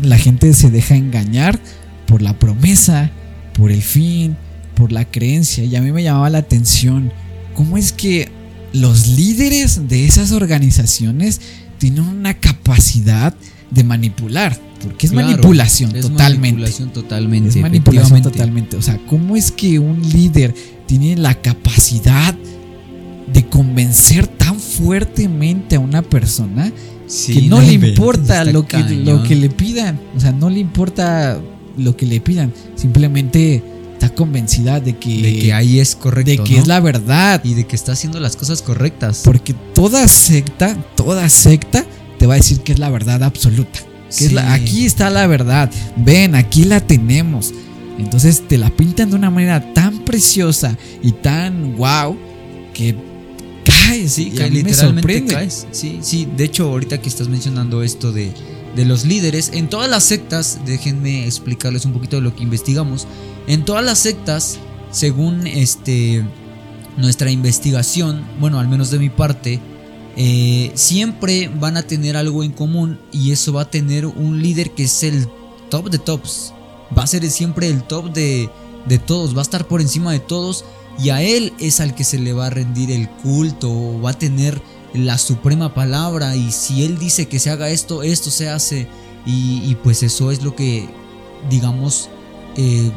la 0.00 0.16
gente 0.16 0.54
se 0.54 0.70
deja 0.70 0.94
engañar 0.94 1.58
por 2.06 2.22
la 2.22 2.38
promesa, 2.38 3.10
por 3.52 3.72
el 3.72 3.82
fin, 3.82 4.36
por 4.76 4.92
la 4.92 5.04
creencia. 5.04 5.64
Y 5.64 5.74
a 5.74 5.82
mí 5.82 5.90
me 5.90 6.04
llamaba 6.04 6.30
la 6.30 6.38
atención 6.38 7.12
cómo 7.56 7.76
es 7.76 7.92
que 7.92 8.30
los 8.72 9.08
líderes 9.08 9.88
de 9.88 10.06
esas 10.06 10.30
organizaciones 10.30 11.40
tienen 11.78 12.04
una 12.04 12.34
capacidad 12.34 13.34
de 13.72 13.82
manipular. 13.82 14.56
Porque 14.84 15.06
es 15.06 15.12
manipulación 15.12 15.96
es 15.96 16.02
totalmente. 16.02 16.52
Manipulación 16.52 16.92
totalmente. 16.92 17.48
Es 17.48 17.56
manipulación 17.56 18.22
totalmente. 18.22 18.76
O 18.76 18.82
sea, 18.82 19.00
¿cómo 19.08 19.34
es 19.34 19.50
que 19.50 19.80
un 19.80 20.00
líder 20.12 20.54
tiene 20.86 21.16
la 21.16 21.34
capacidad 21.34 22.36
de 23.34 23.44
convencer 23.46 24.28
tan 24.28 24.58
fuertemente 24.60 25.74
a 25.76 25.80
una 25.80 26.02
persona 26.02 26.72
que 27.26 27.42
no, 27.42 27.60
le 27.60 27.72
importa 27.72 28.44
lo 28.44 28.66
que, 28.66 28.78
lo 28.78 29.22
que 29.24 29.34
le 29.34 29.50
pidan. 29.50 30.00
O 30.16 30.20
sea, 30.20 30.32
no 30.32 30.48
le 30.48 30.60
importa 30.60 31.40
lo 31.76 31.96
que 31.96 32.06
le 32.06 32.20
pidan. 32.20 32.52
Simplemente 32.76 33.62
está 33.92 34.08
convencida 34.14 34.80
de 34.80 34.96
que, 34.96 35.20
de 35.20 35.38
que 35.38 35.52
ahí 35.52 35.80
es 35.80 35.96
correcto. 35.96 36.30
De 36.30 36.38
que 36.48 36.58
es 36.58 36.68
la 36.68 36.78
verdad. 36.78 37.40
Y 37.44 37.54
de 37.54 37.66
que 37.66 37.74
está 37.74 37.92
haciendo 37.92 38.20
las 38.20 38.36
cosas 38.36 38.62
correctas. 38.62 39.22
Porque 39.24 39.52
toda 39.74 40.06
secta, 40.06 40.76
toda 40.94 41.28
secta 41.28 41.84
te 42.18 42.26
va 42.26 42.34
a 42.34 42.36
decir 42.36 42.60
que 42.60 42.72
es 42.72 42.78
la 42.78 42.88
verdad 42.88 43.22
absoluta. 43.24 43.80
Que 44.16 44.26
es 44.26 44.32
la, 44.32 44.54
aquí 44.54 44.86
está 44.86 45.10
la 45.10 45.26
verdad. 45.26 45.70
Ven, 45.96 46.36
aquí 46.36 46.64
la 46.64 46.80
tenemos. 46.80 47.52
Entonces 47.98 48.46
te 48.46 48.58
la 48.58 48.70
pintan 48.70 49.10
de 49.10 49.16
una 49.16 49.30
manera 49.30 49.74
tan 49.74 50.04
preciosa 50.04 50.76
y 51.02 51.12
tan 51.12 51.76
wow 51.76 52.16
que 52.72 52.94
caes, 53.86 54.12
sí, 54.12 54.30
literalmente 54.30 55.24
caes. 55.26 55.66
Sí, 55.70 55.98
sí, 56.02 56.28
de 56.36 56.44
hecho, 56.44 56.64
ahorita 56.64 57.00
que 57.00 57.08
estás 57.08 57.28
mencionando 57.28 57.82
esto 57.82 58.12
de, 58.12 58.32
de 58.74 58.84
los 58.84 59.04
líderes, 59.04 59.50
en 59.54 59.68
todas 59.68 59.88
las 59.88 60.04
sectas, 60.04 60.60
déjenme 60.64 61.26
explicarles 61.26 61.84
un 61.84 61.92
poquito 61.92 62.16
de 62.16 62.22
lo 62.22 62.34
que 62.34 62.42
investigamos. 62.42 63.06
En 63.46 63.64
todas 63.64 63.84
las 63.84 63.98
sectas, 63.98 64.58
según 64.90 65.46
este 65.46 66.24
nuestra 66.96 67.30
investigación, 67.30 68.24
bueno, 68.38 68.60
al 68.60 68.68
menos 68.68 68.90
de 68.90 68.98
mi 68.98 69.10
parte, 69.10 69.60
eh, 70.16 70.70
siempre 70.74 71.48
van 71.48 71.76
a 71.76 71.82
tener 71.82 72.16
algo 72.16 72.44
en 72.44 72.52
común 72.52 73.00
y 73.12 73.32
eso 73.32 73.52
va 73.52 73.62
a 73.62 73.70
tener 73.70 74.06
un 74.06 74.40
líder 74.40 74.70
que 74.70 74.84
es 74.84 75.02
el 75.02 75.26
top 75.70 75.90
de 75.90 75.98
tops. 75.98 76.52
Va 76.96 77.02
a 77.02 77.06
ser 77.06 77.28
siempre 77.30 77.68
el 77.68 77.82
top 77.82 78.12
de, 78.12 78.48
de 78.86 78.98
todos, 78.98 79.34
va 79.34 79.40
a 79.40 79.42
estar 79.42 79.66
por 79.66 79.80
encima 79.80 80.12
de 80.12 80.20
todos 80.20 80.64
y 80.98 81.10
a 81.10 81.22
Él 81.22 81.52
es 81.58 81.80
al 81.80 81.94
que 81.94 82.04
se 82.04 82.18
le 82.18 82.32
va 82.32 82.46
a 82.46 82.50
rendir 82.50 82.90
el 82.90 83.08
culto, 83.08 84.00
va 84.00 84.10
a 84.10 84.18
tener 84.18 84.60
la 84.94 85.18
suprema 85.18 85.74
palabra. 85.74 86.36
Y 86.36 86.52
si 86.52 86.84
Él 86.84 86.98
dice 86.98 87.26
que 87.26 87.38
se 87.38 87.50
haga 87.50 87.70
esto, 87.70 88.02
esto 88.02 88.30
se 88.30 88.48
hace. 88.48 88.86
Y, 89.26 89.74
pues 89.82 90.02
eso 90.02 90.30
es 90.30 90.42
lo 90.42 90.54
que 90.54 90.86
digamos 91.48 92.10
eh, 92.56 92.90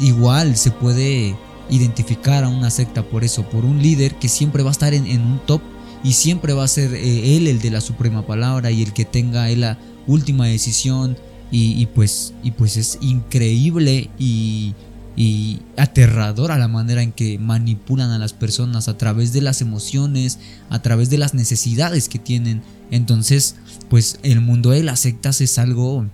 igual 0.00 0.56
se 0.56 0.70
puede 0.70 1.36
identificar 1.68 2.44
a 2.44 2.48
una 2.48 2.70
secta 2.70 3.02
por 3.02 3.22
eso, 3.22 3.42
por 3.42 3.66
un 3.66 3.82
líder 3.82 4.14
que 4.14 4.28
siempre 4.28 4.62
va 4.62 4.70
a 4.70 4.72
estar 4.72 4.94
en, 4.94 5.04
un 5.06 5.40
top 5.46 5.60
y 6.02 6.12
siempre 6.14 6.54
va 6.54 6.64
a 6.64 6.68
ser 6.68 6.94
eh, 6.94 7.36
él 7.36 7.46
el 7.46 7.60
de 7.60 7.70
la 7.70 7.82
suprema 7.82 8.26
palabra 8.26 8.70
y 8.70 8.82
el 8.82 8.94
que 8.94 9.04
tenga 9.04 9.50
él 9.50 9.60
la 9.60 9.78
última 10.06 10.46
decisión. 10.46 11.16
Y, 11.50 11.86
pues 11.86 12.34
y 12.42 12.50
pues 12.50 12.76
es 12.76 12.98
increíble 13.00 14.10
y 14.18 14.74
y 15.20 15.58
aterradora 15.76 16.58
la 16.58 16.68
manera 16.68 17.02
en 17.02 17.10
que 17.10 17.40
manipulan 17.40 18.12
a 18.12 18.18
las 18.18 18.32
personas 18.32 18.86
a 18.86 18.96
través 18.96 19.32
de 19.32 19.40
las 19.40 19.60
emociones, 19.60 20.38
a 20.70 20.80
través 20.80 21.10
de 21.10 21.18
las 21.18 21.34
necesidades 21.34 22.08
que 22.08 22.20
tienen. 22.20 22.62
Entonces, 22.92 23.56
pues 23.90 24.20
el 24.22 24.40
mundo 24.40 24.70
de 24.70 24.84
las 24.84 25.00
sectas 25.00 25.40
es 25.40 25.58
algo 25.58 26.06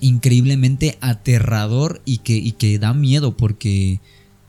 increíblemente 0.00 0.98
aterrador 1.00 2.00
y 2.04 2.18
que, 2.18 2.52
que 2.52 2.78
da 2.78 2.94
miedo 2.94 3.36
porque 3.36 4.00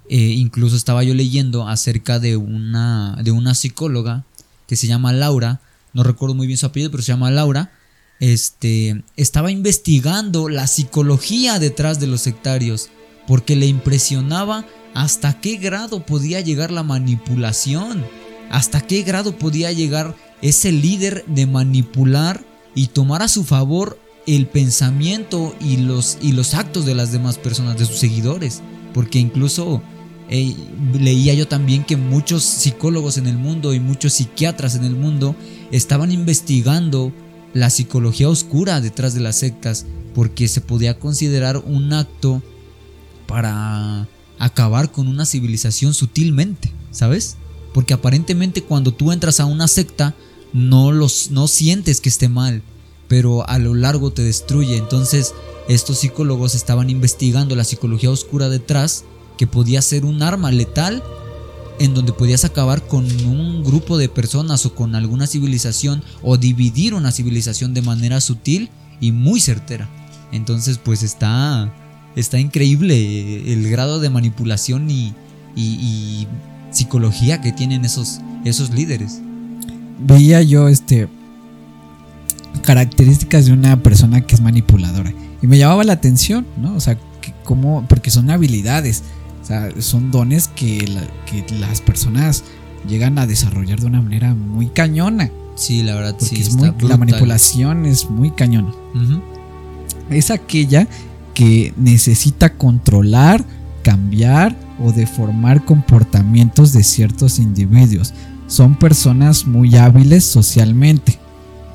eh, 0.08 0.18
incluso 0.18 0.76
estaba 0.76 1.04
yo 1.04 1.16
leyendo 1.16 1.68
acerca 1.68 2.20
de 2.20 2.38
una, 2.38 3.18
de 3.24 3.32
una 3.32 3.56
psicóloga 3.56 4.24
que 4.68 4.76
se 4.76 4.86
llama 4.86 5.14
Laura, 5.14 5.62
no 5.94 6.04
recuerdo 6.04 6.36
muy 6.36 6.46
bien 6.46 6.60
su 6.60 6.68
apellido, 6.68 6.92
pero 6.92 7.02
se 7.02 7.12
llama 7.12 7.32
Laura, 7.32 7.72
este, 8.20 9.04
estaba 9.18 9.50
investigando 9.50 10.48
la 10.48 10.68
psicología 10.68 11.58
detrás 11.58 12.00
de 12.00 12.06
los 12.06 12.22
sectarios 12.22 12.92
porque 13.28 13.56
le 13.56 13.68
impresionaba 13.68 14.66
hasta 14.94 15.40
qué 15.40 15.58
grado 15.58 16.06
podía 16.06 16.42
llegar 16.42 16.72
la 16.72 16.84
manipulación, 16.84 18.06
hasta 18.50 18.82
qué 18.82 19.02
grado 19.02 19.38
podía 19.38 19.72
llegar 19.72 20.16
ese 20.42 20.72
líder 20.72 21.24
de 21.28 21.48
manipular 21.48 22.46
y 22.76 22.88
tomar 22.88 23.22
a 23.22 23.28
su 23.28 23.44
favor 23.44 23.98
el 24.28 24.48
pensamiento 24.48 25.56
y 25.60 25.78
los, 25.78 26.18
y 26.22 26.32
los 26.32 26.54
actos 26.54 26.86
de 26.86 26.96
las 26.96 27.12
demás 27.12 27.38
personas, 27.38 27.78
de 27.78 27.86
sus 27.86 27.98
seguidores, 27.98 28.62
porque 28.94 29.20
incluso 29.20 29.82
eh, 30.30 30.56
leía 30.94 31.34
yo 31.34 31.48
también 31.48 31.84
que 31.84 31.98
muchos 31.98 32.44
psicólogos 32.44 33.18
en 33.18 33.28
el 33.28 33.38
mundo 33.38 33.74
y 33.74 33.80
muchos 33.80 34.14
psiquiatras 34.14 34.76
en 34.76 34.86
el 34.86 34.96
mundo 34.96 35.36
estaban 35.72 36.12
investigando 36.12 37.12
la 37.54 37.70
psicología 37.70 38.30
oscura 38.30 38.82
detrás 38.82 39.14
de 39.14 39.22
las 39.22 39.38
sectas, 39.38 39.86
porque 40.16 40.48
se 40.48 40.62
podía 40.62 41.00
considerar 41.00 41.58
un 41.58 41.94
acto 41.94 42.42
para 43.28 44.08
acabar 44.40 44.92
con 44.92 45.08
una 45.08 45.26
civilización 45.26 45.94
sutilmente, 45.94 46.72
¿sabes? 46.92 47.38
Porque 47.74 47.94
aparentemente 47.94 48.64
cuando 48.64 48.94
tú 48.94 49.12
entras 49.12 49.40
a 49.40 49.46
una 49.46 49.68
secta 49.68 50.16
no 50.54 50.92
los 50.92 51.32
no 51.32 51.48
sientes 51.48 52.02
que 52.02 52.10
esté 52.10 52.30
mal, 52.30 52.62
pero 53.08 53.48
a 53.48 53.58
lo 53.58 53.74
largo 53.74 54.12
te 54.12 54.22
destruye. 54.22 54.78
Entonces, 54.78 55.34
estos 55.68 56.00
psicólogos 56.00 56.56
estaban 56.56 56.90
investigando 56.90 57.56
la 57.56 57.64
psicología 57.64 58.12
oscura 58.12 58.50
detrás 58.50 59.06
que 59.38 59.48
podía 59.48 59.82
ser 59.82 60.06
un 60.06 60.22
arma 60.22 60.52
letal 60.52 61.04
en 61.80 61.94
donde 61.94 62.14
podías 62.14 62.46
acabar 62.46 62.86
con 62.88 63.06
un 63.26 63.64
grupo 63.64 63.98
de 63.98 64.10
personas 64.10 64.66
o 64.66 64.76
con 64.76 64.94
alguna 64.94 65.26
civilización 65.26 66.04
o 66.22 66.38
dividir 66.38 66.94
una 66.94 67.12
civilización 67.12 67.74
de 67.74 67.82
manera 67.82 68.22
sutil 68.22 68.70
y 69.00 69.12
muy 69.12 69.40
certera. 69.40 69.90
Entonces, 70.32 70.78
pues 70.78 71.04
está 71.04 71.74
está 72.16 72.40
increíble 72.40 73.52
el 73.54 73.70
grado 73.70 74.00
de 74.00 74.10
manipulación 74.10 74.90
y, 74.90 75.14
psicología 76.72 77.40
que 77.40 77.52
tienen 77.52 77.86
esos, 77.86 78.20
esos 78.46 78.72
líderes. 78.72 79.22
veía 80.00 80.42
yo 80.42 80.68
este 80.70 81.08
características 82.64 83.46
de 83.46 83.54
una 83.54 83.82
persona 83.84 84.22
que 84.22 84.36
es 84.36 84.42
manipuladora 84.42 85.14
y 85.42 85.48
me 85.48 85.58
llamaba 85.58 85.84
la 85.84 85.94
atención, 85.94 86.46
¿no? 86.62 86.76
O 86.76 86.80
sea, 86.80 86.96
que 87.22 87.34
cómo, 87.44 87.86
porque 87.88 88.10
son 88.10 88.30
habilidades, 88.30 89.04
o 89.42 89.46
sea, 89.46 89.70
son 89.80 90.10
dones 90.12 90.48
que, 90.48 90.88
la- 90.88 91.08
que 91.26 91.46
las 91.60 91.82
personas 91.82 92.44
llegan 92.88 93.18
a 93.20 93.28
desarrollar 93.28 93.80
de 93.80 93.88
una 93.88 94.02
manera 94.02 94.34
muy 94.36 94.68
cañona, 94.68 95.30
Sí, 95.56 95.84
la 95.84 95.94
verdad, 95.94 96.16
porque 96.18 96.36
sí. 96.38 96.42
es 96.42 96.56
muy, 96.56 96.72
la 96.82 96.98
manipulación 96.98 97.86
es 97.86 98.10
muy 98.10 98.32
cañona. 98.32 98.74
Es 100.10 100.32
aquella 100.32 100.88
que 101.34 101.74
necesita 101.78 102.54
controlar, 102.56 103.44
cambiar 103.84 104.56
o 104.80 104.92
deformar 104.92 105.66
comportamientos 105.66 106.74
de 106.74 106.84
ciertos 106.84 107.40
individuos. 107.40 108.14
Son 108.48 108.76
personas 108.76 109.46
muy 109.48 109.76
hábiles 109.76 110.26
socialmente. 110.26 111.20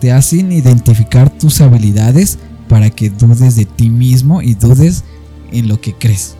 Te 0.01 0.13
hacen 0.13 0.53
identificar 0.53 1.31
tus 1.31 1.61
habilidades 1.61 2.39
para 2.69 2.91
que 2.91 3.11
dudes 3.11 3.57
de 3.57 3.65
ti 3.65 3.91
mismo 3.91 4.43
y 4.43 4.55
dudes 4.55 5.05
en 5.51 5.69
lo 5.69 5.81
que 5.81 5.95
crees. 5.95 6.37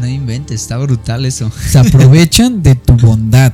No 0.00 0.06
inventes, 0.06 0.62
está 0.62 0.78
brutal 0.78 1.26
eso. 1.26 1.50
Se 1.68 1.78
aprovechan 1.78 2.62
de 2.62 2.74
tu 2.74 2.94
bondad, 2.96 3.52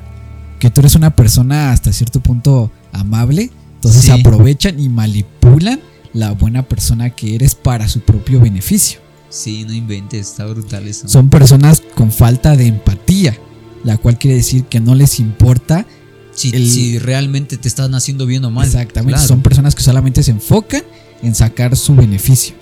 que 0.61 0.71
tú 0.71 0.81
eres 0.81 0.95
una 0.95 1.15
persona 1.17 1.73
hasta 1.73 1.93
cierto 1.93 2.21
punto 2.21 2.71
amable, 2.93 3.51
entonces 3.75 4.05
Sí. 4.05 4.11
aprovechan 4.13 4.79
y 4.79 4.89
manipulan 4.89 5.81
la 6.13 6.33
buena 6.33 6.63
persona 6.63 7.11
que 7.11 7.35
eres 7.35 7.55
para 7.55 7.89
su 7.89 8.01
propio 8.01 8.41
beneficio. 8.41 9.01
Sí, 9.31 9.65
no 9.65 9.73
inventes, 9.73 10.29
está 10.31 10.47
brutal 10.47 10.87
eso. 10.89 11.09
Son 11.09 11.29
personas 11.29 11.83
con 11.95 12.11
falta 12.13 12.57
de 12.57 12.67
empatía, 12.67 13.37
la 13.85 13.97
cual 13.99 14.19
quiere 14.19 14.37
decir 14.39 14.65
que 14.65 14.81
no 14.81 14.95
les 14.95 15.21
importa 15.21 15.87
si, 16.35 16.51
el- 16.55 16.71
si 16.71 16.99
realmente 16.99 17.57
te 17.59 17.69
están 17.69 17.95
haciendo 17.95 18.25
bien 18.27 18.45
o 18.45 18.51
mal. 18.51 18.67
exactamente. 18.67 19.15
Claro. 19.15 19.29
Son 19.29 19.43
personas 19.43 19.75
que 19.75 19.83
solamente 19.83 20.23
se 20.23 20.31
enfocan 20.31 20.83
en 21.23 21.35
sacar 21.35 21.77
su 21.77 21.95
beneficio. 21.95 22.55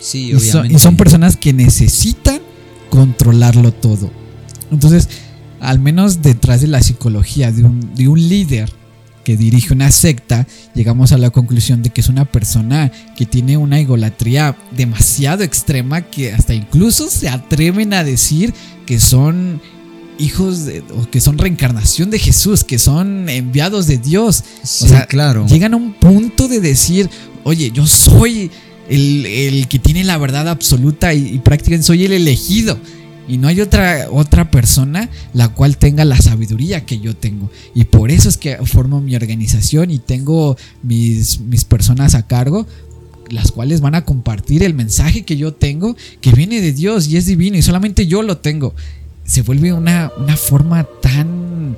Sí, 0.00 0.30
Y 0.30 0.30
son, 0.32 0.40
obviamente. 0.60 0.74
y 0.76 0.78
son 0.78 0.96
personas 0.96 1.36
que 1.36 1.52
necesitan 1.52 2.40
controlarlo 2.90 3.72
todo. 3.72 4.10
Entonces, 4.70 5.08
al 5.60 5.78
menos 5.80 6.22
detrás 6.22 6.60
de 6.60 6.68
la 6.68 6.80
psicología 6.82 7.50
de 7.52 7.64
un, 7.64 7.94
de 7.94 8.08
un 8.08 8.28
líder 8.28 8.72
que 9.28 9.36
dirige 9.36 9.74
una 9.74 9.90
secta, 9.90 10.46
llegamos 10.74 11.12
a 11.12 11.18
la 11.18 11.28
conclusión 11.28 11.82
de 11.82 11.90
que 11.90 12.00
es 12.00 12.08
una 12.08 12.24
persona 12.24 12.90
que 13.14 13.26
tiene 13.26 13.58
una 13.58 13.78
egolatría 13.78 14.56
demasiado 14.74 15.42
extrema 15.42 16.00
que 16.00 16.32
hasta 16.32 16.54
incluso 16.54 17.10
se 17.10 17.28
atreven 17.28 17.92
a 17.92 18.04
decir 18.04 18.54
que 18.86 18.98
son 18.98 19.60
hijos 20.18 20.64
de, 20.64 20.82
o 20.96 21.10
que 21.10 21.20
son 21.20 21.36
reencarnación 21.36 22.08
de 22.08 22.18
Jesús, 22.18 22.64
que 22.64 22.78
son 22.78 23.28
enviados 23.28 23.86
de 23.86 23.98
Dios. 23.98 24.42
Sí, 24.62 24.86
o 24.86 24.88
sea, 24.88 25.04
claro. 25.04 25.46
Llegan 25.46 25.74
a 25.74 25.76
un 25.76 25.92
punto 25.92 26.48
de 26.48 26.60
decir, 26.60 27.10
oye, 27.44 27.70
yo 27.70 27.86
soy 27.86 28.50
el, 28.88 29.26
el 29.26 29.68
que 29.68 29.78
tiene 29.78 30.04
la 30.04 30.16
verdad 30.16 30.48
absoluta 30.48 31.12
y, 31.12 31.34
y 31.34 31.38
prácticamente 31.40 31.86
soy 31.86 32.06
el 32.06 32.14
elegido. 32.14 32.78
Y 33.28 33.36
no 33.38 33.46
hay 33.48 33.60
otra, 33.60 34.08
otra 34.10 34.50
persona 34.50 35.10
la 35.34 35.48
cual 35.50 35.76
tenga 35.76 36.04
la 36.06 36.16
sabiduría 36.16 36.86
que 36.86 36.98
yo 36.98 37.14
tengo. 37.14 37.50
Y 37.74 37.84
por 37.84 38.10
eso 38.10 38.28
es 38.28 38.36
que 38.38 38.56
formo 38.64 39.00
mi 39.00 39.14
organización 39.14 39.90
y 39.90 39.98
tengo 39.98 40.56
mis, 40.82 41.40
mis 41.40 41.64
personas 41.64 42.14
a 42.14 42.26
cargo, 42.26 42.66
las 43.30 43.52
cuales 43.52 43.82
van 43.82 43.94
a 43.94 44.04
compartir 44.06 44.62
el 44.62 44.72
mensaje 44.72 45.22
que 45.24 45.36
yo 45.36 45.52
tengo, 45.52 45.94
que 46.22 46.32
viene 46.32 46.62
de 46.62 46.72
Dios 46.72 47.06
y 47.08 47.18
es 47.18 47.26
divino 47.26 47.58
y 47.58 47.62
solamente 47.62 48.06
yo 48.06 48.22
lo 48.22 48.38
tengo. 48.38 48.74
Se 49.24 49.42
vuelve 49.42 49.74
una, 49.74 50.10
una 50.18 50.36
forma 50.38 50.84
tan, 51.02 51.76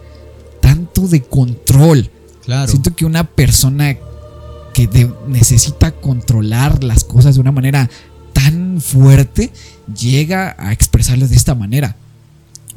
tanto 0.60 1.08
de 1.08 1.22
control. 1.22 2.08
Claro. 2.44 2.70
Siento 2.70 2.94
que 2.94 3.04
una 3.04 3.24
persona 3.24 3.96
que 4.72 4.86
de- 4.86 5.12
necesita 5.26 5.90
controlar 5.90 6.84
las 6.84 7.02
cosas 7.02 7.34
de 7.34 7.40
una 7.40 7.50
manera 7.50 7.90
tan 8.70 8.80
fuerte 8.80 9.50
llega 9.98 10.54
a 10.58 10.72
expresarlo 10.72 11.26
de 11.28 11.36
esta 11.36 11.54
manera. 11.54 11.96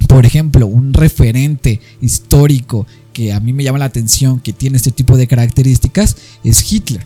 Por 0.07 0.25
ejemplo, 0.25 0.67
un 0.67 0.93
referente 0.93 1.79
histórico 2.01 2.85
que 3.13 3.31
a 3.31 3.39
mí 3.39 3.53
me 3.53 3.63
llama 3.63 3.77
la 3.79 3.85
atención, 3.85 4.39
que 4.39 4.53
tiene 4.53 4.77
este 4.77 4.91
tipo 4.91 5.17
de 5.17 5.27
características, 5.27 6.17
es 6.43 6.71
Hitler. 6.71 7.03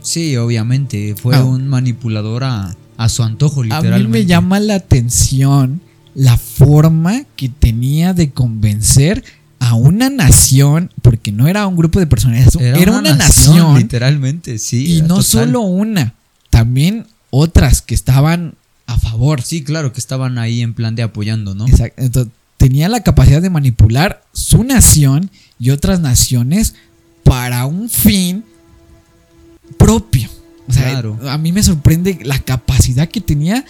Sí, 0.00 0.36
obviamente. 0.36 1.14
Fue 1.20 1.36
Ah. 1.36 1.44
un 1.44 1.68
manipulador 1.68 2.44
a, 2.44 2.74
a 2.96 3.08
su 3.08 3.22
antojo, 3.22 3.60
A 3.60 3.64
literalmente. 3.64 4.04
mí 4.04 4.08
me 4.08 4.26
llama 4.26 4.58
la 4.58 4.76
atención 4.76 5.80
la 6.14 6.36
forma 6.36 7.24
que 7.36 7.48
tenía 7.50 8.14
de 8.14 8.30
convencer 8.30 9.22
a 9.60 9.74
una 9.74 10.08
nación, 10.08 10.90
porque 11.02 11.30
no 11.30 11.46
era 11.46 11.66
un 11.66 11.76
grupo 11.76 11.98
de 12.00 12.06
personas, 12.06 12.54
era, 12.56 12.96
una, 12.98 13.14
nación 13.14 13.76
Literalmente, 13.76 14.58
sí. 14.58 14.96
Y 14.98 15.02
no 15.02 15.08
total. 15.16 15.24
solo 15.24 15.60
una, 15.62 16.14
también 16.48 17.06
otras 17.30 17.82
que 17.82 17.94
estaban 17.94 18.54
a 18.86 18.98
favor. 18.98 19.42
Sí, 19.42 19.62
claro, 19.64 19.92
que 19.92 20.00
estaban 20.00 20.38
ahí 20.38 20.62
en 20.62 20.74
plan 20.74 20.94
de 20.94 21.02
apoyando, 21.02 21.54
¿no? 21.54 21.66
Exacto. 21.66 22.00
Entonces, 22.02 22.32
tenía 22.56 22.88
la 22.88 23.02
capacidad 23.02 23.42
de 23.42 23.50
manipular 23.50 24.22
su 24.32 24.64
nación 24.64 25.30
y 25.58 25.70
otras 25.70 26.00
naciones 26.00 26.74
para 27.22 27.66
un 27.66 27.88
fin 27.90 28.44
propio. 29.76 30.28
O 30.68 30.72
sea, 30.72 30.90
Claro. 30.90 31.18
a 31.28 31.38
mí 31.38 31.52
me 31.52 31.62
sorprende 31.62 32.18
la 32.24 32.38
capacidad 32.38 33.08
que 33.08 33.20
tenía 33.20 33.64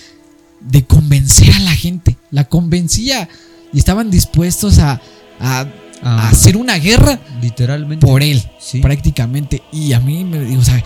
de 0.61 0.85
convencer 0.85 1.53
a 1.53 1.59
la 1.61 1.73
gente. 1.75 2.16
La 2.31 2.44
convencía 2.44 3.29
y 3.73 3.79
estaban 3.79 4.11
dispuestos 4.11 4.79
a, 4.79 5.01
a- 5.40 5.61
a 5.61 5.68
Ah, 6.01 6.29
hacer 6.29 6.57
una 6.57 6.77
guerra 6.79 7.18
Literalmente. 7.42 8.07
por 8.07 8.23
él. 8.23 8.40
Sí. 8.61 8.81
prácticamente. 8.81 9.62
Y 9.73 9.92
a 9.94 10.01
mí 10.01 10.25
me 10.25 10.40
digo, 10.44 10.61
o 10.61 10.64
sea, 10.64 10.83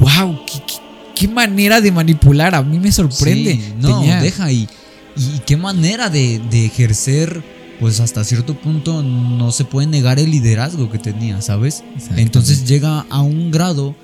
wow, 0.00 0.40
qué, 0.46 0.60
qué- 0.66 0.87
qué 1.18 1.28
manera 1.28 1.80
de 1.80 1.90
manipular. 1.92 2.54
A 2.54 2.62
mí 2.62 2.78
me 2.78 2.92
sorprende. 2.92 3.52
Sí, 3.52 3.72
no, 3.80 3.98
Tenía- 4.00 4.20
deja 4.22 4.50
y, 4.52 4.68
y 5.16 5.40
qué 5.46 5.56
manera 5.56 6.08
de, 6.10 6.40
de 6.50 6.66
ejercer, 6.66 7.42
pues 7.80 8.00
hasta 8.00 8.24
cierto 8.24 8.54
punto 8.58 9.02
no 9.02 9.50
se 9.52 9.64
puede 9.64 9.86
negar 9.86 10.18
el 10.18 10.30
liderazgo 10.30 10.90
que 10.90 10.98
tenía, 10.98 11.40
¿sabes? 11.42 11.82
Entonces 12.16 12.66
llega 12.66 13.06
a 13.10 13.22
un 13.22 13.50
grado 13.50 13.94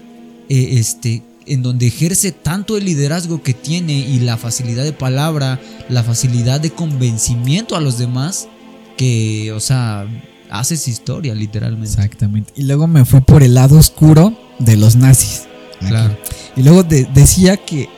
eh, 0.48 0.68
este, 0.78 1.22
en 1.46 1.62
donde 1.62 1.86
ejerce 1.86 2.32
tanto 2.32 2.76
el 2.76 2.84
liderazgo 2.84 3.42
que 3.42 3.54
tiene 3.54 3.92
y 3.98 4.20
la 4.20 4.36
facilidad 4.36 4.84
de 4.84 4.92
palabra, 4.92 5.60
la 5.88 6.02
facilidad 6.02 6.60
de 6.60 6.70
convencimiento 6.70 7.76
a 7.76 7.80
los 7.80 7.98
demás, 7.98 8.48
que, 8.96 9.52
o 9.52 9.60
sea, 9.60 10.06
haces 10.50 10.86
historia 10.88 11.34
literalmente. 11.34 11.88
Exactamente. 11.90 12.52
Y 12.56 12.62
luego 12.62 12.86
me 12.86 13.04
fui 13.04 13.20
por 13.20 13.42
el 13.42 13.54
lado 13.54 13.78
oscuro 13.78 14.38
de 14.60 14.76
los 14.76 14.94
nazis. 14.96 15.42
Claro. 15.88 16.16
Y 16.56 16.62
luego 16.62 16.82
de- 16.82 17.06
decía 17.14 17.56
que 17.56 17.88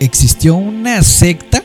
existió 0.00 0.54
una 0.56 1.02
secta 1.02 1.62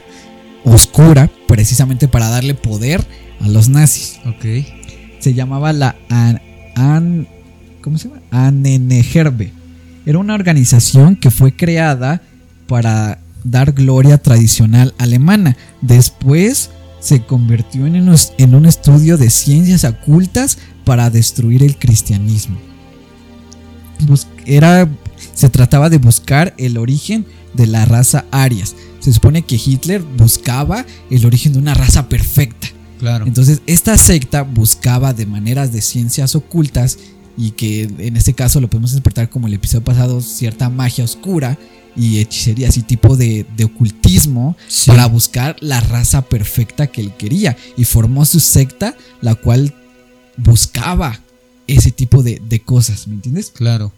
oscura 0.64 1.30
precisamente 1.48 2.08
para 2.08 2.30
darle 2.30 2.54
poder 2.54 3.06
a 3.42 3.48
los 3.48 3.70
nazis. 3.70 4.20
Ok. 4.26 4.46
Se 5.20 5.34
llamaba 5.34 5.74
la 5.74 5.96
An, 6.10 6.42
An- 6.76 7.28
¿cómo 7.82 7.98
se 7.98 8.10
llama? 8.10 8.22
Anengerbe. 8.32 9.52
Era 10.06 10.20
una 10.20 10.36
organización 10.36 11.16
que 11.16 11.32
fue 11.32 11.56
creada 11.56 12.22
para 12.68 13.20
dar 13.44 13.72
gloria 13.74 14.18
tradicional 14.18 14.94
alemana. 14.98 15.58
Después 15.82 16.70
se 17.00 17.24
convirtió 17.24 17.86
en 17.86 18.10
un, 18.10 18.16
en 18.38 18.56
un 18.56 18.66
estudio 18.66 19.18
de 19.18 19.30
ciencias 19.30 19.84
ocultas 19.84 20.58
para 20.86 21.10
destruir 21.10 21.64
el 21.64 21.78
cristianismo. 21.78 22.58
Bus- 24.08 24.28
era, 24.46 24.88
se 25.38 25.50
trataba 25.50 25.90
de 25.90 25.98
buscar 26.00 26.54
el 26.58 26.78
origen 26.78 27.26
de 27.54 27.68
la 27.68 27.86
raza 27.86 28.26
arias. 28.32 28.76
Se 29.00 29.14
supone 29.14 29.44
que 29.44 29.56
Hitler 29.64 30.02
buscaba 30.02 30.84
el 31.12 31.26
origen 31.26 31.54
de 31.54 31.60
una 31.60 31.74
raza 31.76 32.10
perfecta. 32.10 32.68
Claro. 33.00 33.28
Entonces, 33.28 33.62
esta 33.68 33.96
secta 33.98 34.42
buscaba 34.42 35.14
de 35.14 35.28
maneras 35.28 35.72
de 35.72 35.82
ciencias 35.82 36.34
ocultas 36.36 36.98
y 37.38 37.52
que 37.52 37.84
en 38.00 38.18
este 38.18 38.34
caso 38.34 38.60
lo 38.60 38.68
podemos 38.68 38.92
interpretar 38.94 39.30
como 39.30 39.46
el 39.46 39.54
episodio 39.54 39.84
pasado, 39.84 40.22
cierta 40.22 40.70
magia 40.72 41.04
oscura 41.04 41.58
y 41.96 42.18
hechicería, 42.20 42.70
así 42.70 42.82
tipo 42.82 43.16
de, 43.16 43.46
de 43.56 43.66
ocultismo, 43.66 44.58
Sí. 44.68 44.90
para 44.90 45.06
buscar 45.06 45.56
la 45.62 45.80
raza 45.80 46.24
perfecta 46.24 46.88
que 46.88 47.02
él 47.02 47.14
quería. 47.16 47.56
Y 47.78 47.84
formó 47.86 48.26
su 48.26 48.40
secta, 48.40 48.96
la 49.22 49.36
cual 49.36 49.76
buscaba 50.36 51.20
ese 51.68 51.92
tipo 51.92 52.24
de, 52.24 52.42
de 52.48 52.60
cosas, 52.62 53.08
¿me 53.08 53.16
entiendes? 53.16 53.52
Claro. 53.54 53.92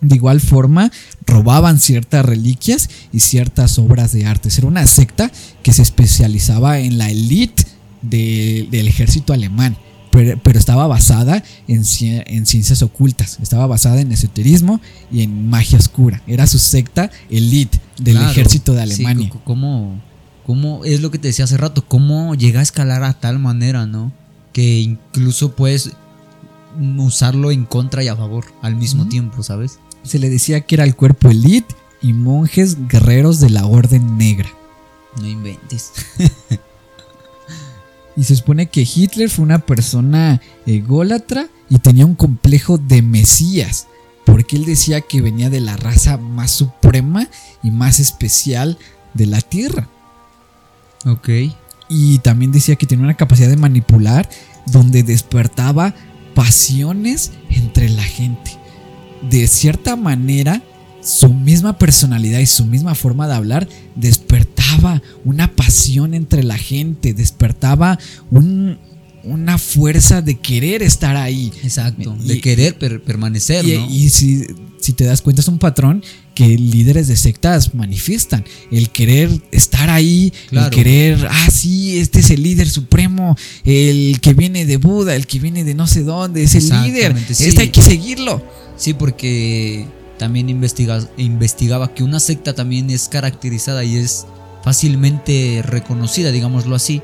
De 0.00 0.16
igual 0.16 0.40
forma, 0.40 0.92
robaban 1.26 1.80
ciertas 1.80 2.24
reliquias 2.24 2.90
y 3.12 3.20
ciertas 3.20 3.78
obras 3.78 4.12
de 4.12 4.26
arte. 4.26 4.50
Era 4.56 4.66
una 4.66 4.86
secta 4.86 5.30
que 5.62 5.72
se 5.72 5.82
especializaba 5.82 6.78
en 6.80 6.98
la 6.98 7.10
élite 7.10 7.64
de- 8.02 8.68
del 8.70 8.88
ejército 8.88 9.32
alemán, 9.32 9.76
pero, 10.10 10.38
pero 10.42 10.58
estaba 10.58 10.86
basada 10.86 11.42
en, 11.66 11.82
ci- 11.84 12.22
en 12.26 12.44
ciencias 12.46 12.82
ocultas, 12.82 13.38
estaba 13.42 13.66
basada 13.66 14.00
en 14.00 14.12
esoterismo 14.12 14.80
y 15.10 15.22
en 15.22 15.48
magia 15.48 15.78
oscura. 15.78 16.22
Era 16.26 16.46
su 16.46 16.58
secta 16.58 17.10
élite 17.30 17.80
del 17.98 18.16
Claro. 18.16 18.30
ejército 18.30 18.74
de 18.74 18.82
Alemania. 18.82 19.30
¿cómo, 19.44 20.00
cómo 20.44 20.84
es 20.84 21.00
lo 21.00 21.10
que 21.10 21.18
te 21.18 21.28
decía 21.28 21.46
hace 21.46 21.56
rato? 21.56 21.86
¿Cómo 21.88 22.34
llega 22.34 22.60
a 22.60 22.62
escalar 22.62 23.02
a 23.02 23.14
tal 23.14 23.38
manera, 23.38 23.86
no? 23.86 24.12
Que 24.52 24.78
incluso 24.80 25.56
pues 25.56 25.90
usarlo 26.98 27.50
en 27.50 27.64
contra 27.64 28.04
y 28.04 28.08
a 28.08 28.16
favor 28.16 28.44
al 28.62 28.76
mismo 28.76 29.08
tiempo, 29.08 29.42
¿sabes? 29.42 29.78
Se 30.06 30.18
le 30.18 30.30
decía 30.30 30.60
que 30.60 30.76
era 30.76 30.84
el 30.84 30.94
cuerpo 30.94 31.28
elite 31.30 31.74
y 32.00 32.12
monjes 32.12 32.88
guerreros 32.88 33.40
de 33.40 33.50
la 33.50 33.66
Orden 33.66 34.16
Negra. 34.16 34.48
No 35.20 35.26
inventes. 35.26 35.92
Y 38.16 38.24
se 38.24 38.34
supone 38.34 38.66
que 38.66 38.80
Hitler 38.80 39.28
fue 39.28 39.44
una 39.44 39.58
persona 39.58 40.40
ególatra 40.64 41.48
y 41.68 41.78
tenía 41.78 42.06
un 42.06 42.14
complejo 42.14 42.78
de 42.78 43.02
Mesías, 43.02 43.88
porque 44.24 44.56
él 44.56 44.64
decía 44.64 45.02
que 45.02 45.20
venía 45.20 45.50
de 45.50 45.60
la 45.60 45.76
raza 45.76 46.16
más 46.16 46.50
suprema 46.50 47.28
y 47.62 47.70
más 47.70 48.00
especial 48.00 48.78
de 49.12 49.26
la 49.26 49.42
Tierra. 49.42 49.88
Ok. 51.04 51.28
Y 51.90 52.18
también 52.20 52.52
decía 52.52 52.76
que 52.76 52.86
tenía 52.86 53.04
una 53.04 53.16
capacidad 53.16 53.50
de 53.50 53.56
manipular 53.56 54.28
donde 54.64 55.02
despertaba 55.02 55.94
pasiones 56.34 57.32
entre 57.50 57.90
la 57.90 58.02
gente. 58.02 58.58
De 59.30 59.46
cierta 59.48 59.96
manera, 59.96 60.62
su 61.02 61.28
misma 61.32 61.78
personalidad 61.78 62.40
y 62.40 62.46
su 62.46 62.64
misma 62.64 62.94
forma 62.94 63.26
de 63.28 63.34
hablar 63.34 63.68
despertaba 63.94 65.02
una 65.24 65.52
pasión 65.54 66.14
entre 66.14 66.42
la 66.42 66.58
gente, 66.58 67.14
despertaba 67.14 67.98
un- 68.30 68.78
una 69.24 69.58
fuerza 69.58 70.22
de 70.22 70.36
querer 70.38 70.82
estar 70.82 71.16
ahí. 71.16 71.52
Exacto. 71.62 72.16
Y- 72.22 72.28
de 72.28 72.40
querer 72.40 72.78
per- 72.78 73.02
permanecer, 73.02 73.64
Y, 73.64 73.78
¿no? 73.78 73.90
y 73.90 74.08
si, 74.10 74.46
si 74.80 74.92
te 74.92 75.04
das 75.04 75.22
cuenta 75.22 75.40
es 75.42 75.48
un 75.48 75.58
patrón 75.58 76.02
que 76.36 76.46
líderes 76.56 77.08
de 77.08 77.16
sectas 77.16 77.74
manifiestan. 77.74 78.44
El 78.70 78.90
querer 78.90 79.30
estar 79.50 79.90
ahí, 79.90 80.32
Claro. 80.50 80.66
el 80.66 80.72
querer, 80.72 81.26
ah, 81.30 81.48
sí, 81.50 81.98
este 81.98 82.20
es 82.20 82.30
el 82.30 82.42
líder 82.42 82.68
supremo, 82.68 83.36
el 83.64 84.20
que 84.20 84.34
viene 84.34 84.66
de 84.66 84.76
Buda, 84.76 85.16
el 85.16 85.26
que 85.26 85.40
viene 85.40 85.64
de 85.64 85.74
no 85.74 85.86
sé 85.86 86.02
dónde, 86.04 86.44
es 86.44 86.54
el 86.54 86.64
líder, 86.68 87.12
Exactamente, 87.12 87.34
sí. 87.34 87.44
este 87.46 87.62
hay 87.62 87.68
que 87.70 87.82
seguirlo. 87.82 88.42
Sí, 88.76 88.92
porque 88.92 89.86
también 90.18 90.48
investiga- 90.50 91.08
investigaba 91.16 91.94
que 91.94 92.02
una 92.04 92.20
secta 92.20 92.54
también 92.54 92.90
es 92.90 93.08
caracterizada 93.08 93.82
y 93.82 93.96
es 93.96 94.26
fácilmente 94.62 95.62
reconocida, 95.64 96.30
digámoslo 96.32 96.76
así, 96.76 97.00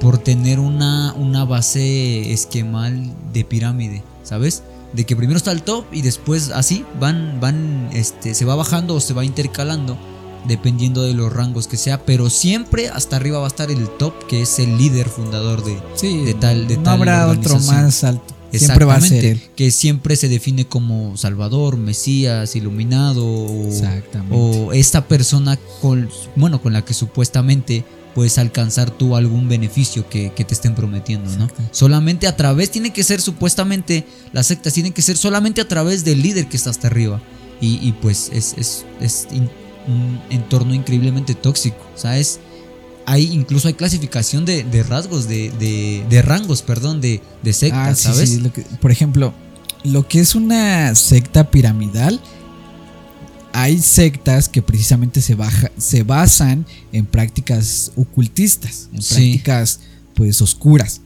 por 0.00 0.18
tener 0.18 0.60
una, 0.60 1.14
una 1.14 1.44
base 1.46 2.32
esquemal 2.32 3.14
de 3.32 3.44
pirámide, 3.44 4.02
¿sabes? 4.22 4.62
De 4.92 5.04
que 5.04 5.14
primero 5.14 5.36
está 5.36 5.52
el 5.52 5.62
top 5.62 5.84
y 5.92 6.02
después 6.02 6.50
así 6.50 6.84
van, 6.98 7.38
van, 7.40 7.90
este, 7.92 8.34
se 8.34 8.44
va 8.44 8.54
bajando 8.54 8.94
o 8.94 9.00
se 9.00 9.12
va 9.12 9.24
intercalando 9.24 9.98
dependiendo 10.46 11.02
de 11.02 11.14
los 11.14 11.32
rangos 11.32 11.68
que 11.68 11.76
sea, 11.76 12.04
pero 12.04 12.30
siempre 12.30 12.88
hasta 12.88 13.16
arriba 13.16 13.38
va 13.38 13.44
a 13.44 13.48
estar 13.48 13.70
el 13.70 13.88
top 13.98 14.14
que 14.26 14.42
es 14.42 14.58
el 14.58 14.78
líder 14.78 15.08
fundador 15.08 15.64
de, 15.64 15.78
Sí, 15.94 16.24
de 16.24 16.34
tal, 16.34 16.66
de 16.66 16.76
no 16.76 16.84
tal 16.84 16.94
habrá 16.94 17.28
otro 17.28 17.58
más 17.60 18.04
alto. 18.04 18.34
Siempre 18.50 18.86
va 18.86 18.94
a 18.94 19.00
ser 19.00 19.24
él. 19.26 19.42
Que 19.56 19.70
siempre 19.70 20.16
se 20.16 20.28
define 20.28 20.66
como 20.66 21.18
Salvador, 21.18 21.76
Mesías, 21.76 22.56
Iluminado 22.56 23.26
o, 23.26 23.68
o 24.30 24.72
esta 24.72 25.06
persona 25.06 25.58
con, 25.82 26.08
bueno, 26.34 26.62
con 26.62 26.72
la 26.72 26.82
que 26.82 26.94
supuestamente 26.94 27.84
puedes 28.18 28.36
alcanzar 28.38 28.90
tú 28.90 29.14
algún 29.14 29.48
beneficio 29.48 30.08
que, 30.08 30.32
que 30.34 30.44
te 30.44 30.52
estén 30.52 30.74
prometiendo, 30.74 31.30
¿no? 31.36 31.44
Exacto. 31.44 31.62
Solamente 31.70 32.26
a 32.26 32.34
través, 32.34 32.68
tiene 32.72 32.92
que 32.92 33.04
ser 33.04 33.20
supuestamente, 33.20 34.04
las 34.32 34.48
sectas 34.48 34.72
tienen 34.74 34.92
que 34.92 35.02
ser 35.02 35.16
solamente 35.16 35.60
a 35.60 35.68
través 35.68 36.04
del 36.04 36.20
líder 36.20 36.48
que 36.48 36.56
está 36.56 36.70
hasta 36.70 36.88
arriba. 36.88 37.20
Y, 37.60 37.78
y 37.80 37.92
pues 37.92 38.30
es, 38.32 38.54
es, 38.58 38.84
es 39.00 39.28
in- 39.30 39.48
un 39.86 40.20
entorno 40.30 40.74
increíblemente 40.74 41.36
tóxico, 41.36 41.86
¿sabes? 41.94 42.40
Hay, 43.06 43.32
incluso 43.32 43.68
hay 43.68 43.74
clasificación 43.74 44.44
de, 44.44 44.64
de 44.64 44.82
rasgos, 44.82 45.28
de, 45.28 45.50
de, 45.60 46.04
de 46.10 46.22
rangos, 46.22 46.62
perdón, 46.62 47.00
de, 47.00 47.20
de 47.44 47.52
sectas, 47.52 47.88
Ah, 47.88 47.94
sí, 47.94 48.02
¿sabes? 48.08 48.30
sí, 48.30 48.40
lo 48.40 48.52
que- 48.52 48.62
por 48.80 48.90
ejemplo, 48.90 49.32
lo 49.84 50.08
que 50.08 50.18
es 50.18 50.34
una 50.34 50.92
secta 50.96 51.50
piramidal, 51.52 52.20
hay 53.62 53.78
sectas 53.80 54.48
que 54.48 54.62
precisamente 54.62 55.20
se, 55.22 55.34
baja- 55.34 55.70
se 55.78 56.02
basan 56.02 56.66
en 56.92 57.06
prácticas 57.06 57.92
ocultistas, 57.96 58.88
en 58.92 59.02
Sí. 59.02 59.14
prácticas 59.14 59.80
pues 60.14 60.40
oscuras. 60.42 61.00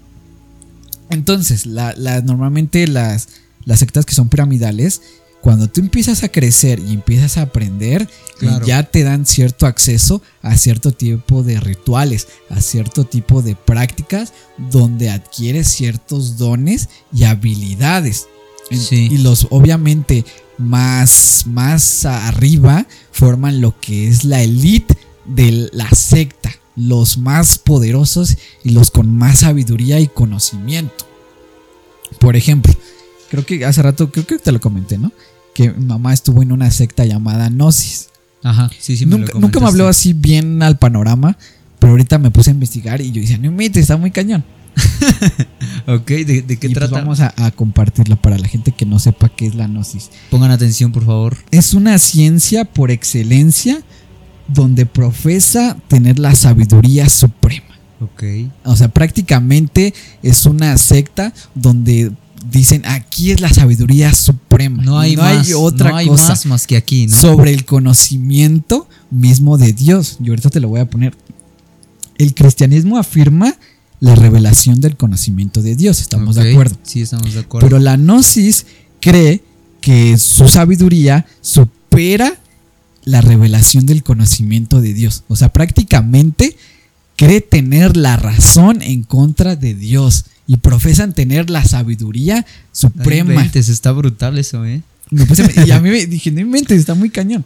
Entonces, 1.11 1.67
la, 1.67 1.95
la- 1.97 2.21
normalmente 2.23 2.87
las, 2.89 3.29
las 3.65 3.79
sectas 3.81 4.07
que 4.07 4.15
son 4.15 4.29
piramidales, 4.29 5.03
cuando 5.43 5.69
tú 5.69 5.81
empiezas 5.81 6.23
a 6.23 6.29
crecer 6.29 6.79
y 6.79 6.93
empiezas 6.95 7.37
a 7.37 7.43
aprender, 7.43 8.09
Claro. 8.39 8.65
ya 8.67 8.83
te 8.85 9.03
dan 9.03 9.27
cierto 9.27 9.67
acceso 9.67 10.23
a 10.41 10.57
cierto 10.57 10.93
tipo 10.93 11.43
de 11.43 11.59
rituales, 11.61 12.29
a 12.49 12.61
cierto 12.61 13.05
tipo 13.05 13.43
de 13.43 13.55
prácticas 13.57 14.33
donde 14.71 15.11
adquieres 15.11 15.69
ciertos 15.69 16.39
dones 16.39 16.89
y 17.13 17.25
habilidades. 17.25 18.27
Sí. 18.71 19.09
Y 19.11 19.19
los 19.19 19.49
obviamente 19.51 20.25
más, 20.63 21.45
más 21.47 22.05
arriba 22.05 22.87
forman 23.11 23.61
lo 23.61 23.79
que 23.79 24.09
es 24.09 24.25
la 24.25 24.43
elite 24.43 24.97
de 25.25 25.69
la 25.73 25.89
secta, 25.91 26.51
los 26.77 27.19
más 27.19 27.59
poderosos 27.59 28.37
y 28.65 28.71
los 28.71 28.91
con 28.91 29.15
más 29.15 29.41
sabiduría 29.41 30.01
y 30.01 30.09
conocimiento. 30.09 31.07
Por 32.19 32.37
ejemplo, 32.37 32.73
creo 33.31 33.45
que 33.45 33.65
hace 33.65 33.83
rato, 33.83 34.11
creo 34.11 34.27
que 34.27 34.39
te 34.39 34.53
lo 34.53 34.61
comenté, 34.61 34.99
¿no? 34.99 35.13
Que 35.55 35.71
mi 35.71 35.85
mamá 35.85 36.13
estuvo 36.13 36.43
en 36.43 36.53
una 36.53 36.71
secta 36.71 37.05
llamada 37.05 37.49
Gnosis. 37.49 38.09
Ajá, 38.43 38.71
sí, 38.79 38.97
sí. 38.97 39.07
me 39.07 39.13
lo 39.13 39.19
nunca, 39.19 39.39
nunca 39.39 39.61
me 39.61 39.67
habló 39.67 39.89
así 39.89 40.13
bien 40.13 40.63
al 40.63 40.79
panorama, 40.79 41.39
pero 41.79 41.93
ahorita 41.93 42.19
me 42.19 42.31
puse 42.31 42.51
a 42.51 42.55
investigar 42.55 43.01
y 43.01 43.13
yo 43.13 43.21
decía, 43.21 43.39
no 43.39 43.53
me 43.53 43.67
está 43.67 43.97
muy 43.97 44.11
cañón. 44.11 44.45
Ok, 45.87 46.07
¿de, 46.09 46.43
de 46.43 46.57
qué 46.59 46.69
y 46.69 46.71
pues 46.71 46.75
trata? 46.75 46.95
vamos 47.01 47.21
a, 47.21 47.35
a 47.37 47.51
compartirlo 47.51 48.17
para 48.17 48.39
la 48.39 48.47
gente 48.47 48.71
que 48.73 48.87
no 48.87 48.99
sepa 49.01 49.29
qué 49.29 49.47
es 49.47 49.55
la 49.57 49.67
gnosis. 49.67 50.11
Pongan 50.31 50.51
atención, 50.53 50.93
por 50.93 51.05
favor. 51.05 51.37
Es 51.51 51.75
una 51.75 51.99
ciencia 51.99 52.65
por 52.65 52.91
excelencia 52.93 53.83
donde 54.47 54.87
profesa 54.87 55.77
tener 55.89 56.19
la 56.21 56.35
sabiduría 56.37 57.09
suprema. 57.09 57.67
Ok. 58.01 58.23
O 58.65 58.77
sea, 58.77 58.89
prácticamente 58.89 59.93
es 60.23 60.47
una 60.47 60.77
secta 60.79 61.33
donde 61.55 62.13
dicen 62.51 62.83
aquí 62.87 63.31
es 63.33 63.41
la 63.41 63.49
sabiduría 63.51 64.15
suprema. 64.15 64.83
No 64.85 64.99
hay 65.01 65.15
Y 65.15 65.17
más. 65.17 65.53
otra 65.55 65.91
no 65.91 65.97
hay 65.97 66.07
cosa 66.07 66.29
más 66.29 66.47
más 66.47 66.67
que 66.67 66.77
aquí, 66.77 67.07
¿no? 67.07 67.17
sobre 67.17 67.53
el 67.53 67.65
conocimiento 67.65 68.89
mismo 69.11 69.59
de 69.59 69.73
Dios. 69.73 70.19
Y 70.23 70.29
ahorita 70.29 70.51
te 70.51 70.61
lo 70.61 70.69
voy 70.69 70.81
a 70.81 70.89
poner. 70.89 71.17
El 72.19 72.35
cristianismo 72.35 72.99
afirma 72.99 73.55
la 74.03 74.17
revelación 74.17 74.81
del 74.81 74.97
conocimiento 74.97 75.63
de 75.63 75.77
Dios. 75.77 76.01
Estamos 76.01 76.35
de 76.35 76.51
acuerdo. 76.51 76.77
Sí, 76.83 77.03
estamos 77.03 77.35
de 77.35 77.39
acuerdo. 77.41 77.69
Pero 77.69 77.79
la 77.79 77.97
gnosis 77.97 78.67
cree 79.01 79.43
que 79.81 80.19
su 80.19 80.49
sabiduría 80.49 81.25
supera 81.41 82.35
la 83.05 83.21
revelación 83.21 83.87
del 83.87 84.03
conocimiento 84.03 84.81
de 84.81 84.93
Dios. 84.93 85.23
O 85.29 85.37
sea, 85.37 85.53
prácticamente 85.53 86.57
cree 87.15 87.41
tener 87.43 87.97
la 87.97 88.17
razón 88.17 88.83
en 88.83 89.05
contra 89.05 89.55
de 89.55 89.75
Dios 89.75 90.25
y 90.49 90.57
profesan 90.57 91.15
tener 91.15 91.49
la 91.49 91.65
sabiduría 91.65 92.39
No 92.41 92.45
suprema. 92.73 93.35
inventes, 93.35 93.69
está 93.69 93.93
brutal 93.93 94.37
eso, 94.37 94.65
¿eh? 94.67 94.83
Puse- 95.13 95.65
y 95.65 95.71
a 95.71 95.79
mí 95.81 95.91
me 95.95 96.07
dije, 96.07 96.33
no 96.33 96.41
inventes, 96.41 96.77
está 96.81 96.95
muy 96.95 97.09
cañón. 97.09 97.45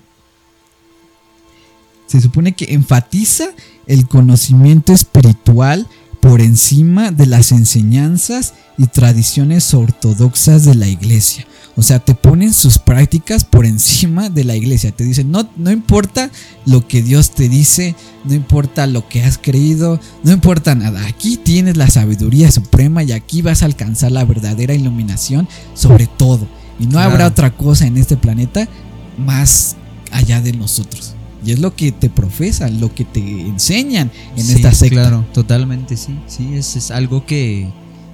Se 2.07 2.19
supone 2.21 2.53
que 2.55 2.73
enfatiza 2.73 3.49
el 3.87 4.07
conocimiento 4.09 4.95
espiritual 4.95 5.87
por 6.27 6.41
encima 6.41 7.12
de 7.12 7.27
las 7.27 7.53
enseñanzas 7.53 8.55
y 8.79 8.87
tradiciones 8.89 9.73
ortodoxas 9.73 10.65
de 10.65 10.75
la 10.75 10.89
iglesia. 10.89 11.47
O 11.77 11.83
sea, 11.83 12.01
te 12.01 12.15
ponen 12.17 12.53
sus 12.53 12.79
prácticas 12.79 13.45
por 13.45 13.65
encima 13.65 14.29
de 14.29 14.43
la 14.43 14.57
iglesia. 14.57 14.91
Te 14.91 15.05
dicen, 15.05 15.31
no, 15.31 15.49
no 15.57 15.71
importa 15.71 16.31
lo 16.65 16.89
que 16.89 17.01
Dios 17.03 17.31
te 17.31 17.49
dice, 17.49 17.95
no 18.25 18.35
importa 18.35 18.89
lo 18.89 19.09
que 19.09 19.23
has 19.23 19.39
creído, 19.39 20.01
no 20.25 20.33
importa 20.33 20.75
nada. 20.75 21.07
Aquí 21.07 21.37
tienes 21.37 21.77
la 21.77 21.89
sabiduría 21.89 22.51
suprema 22.51 23.05
y 23.05 23.12
aquí 23.12 23.41
vas 23.43 23.62
a 23.62 23.67
alcanzar 23.67 24.11
la 24.11 24.25
verdadera 24.25 24.75
iluminación 24.75 25.47
sobre 25.74 26.09
todo. 26.09 26.49
Y 26.81 26.87
no 26.87 26.93
Claro. 26.93 27.11
habrá 27.12 27.27
otra 27.29 27.57
cosa 27.57 27.87
en 27.87 27.99
este 27.99 28.16
planeta 28.16 28.68
más 29.16 29.77
allá 30.11 30.41
de 30.41 30.53
nosotros. 30.55 31.16
Y 31.47 31.53
es 31.53 31.61
lo 31.61 31.76
que 31.76 31.92
te 31.92 32.11
profesan, 32.11 32.80
lo 32.80 32.92
que 32.92 33.05
te 33.05 33.20
enseñan 33.20 34.11
en 34.36 34.42
Sí, 34.44 34.55
esta 34.55 34.72
secta. 34.72 35.03
Claro, 35.03 35.24
totalmente, 35.32 35.97
sí. 35.97 36.18
Sí, 36.26 36.55
es, 36.55 36.74
es 36.74 36.90
algo 36.90 37.24
que, 37.24 37.68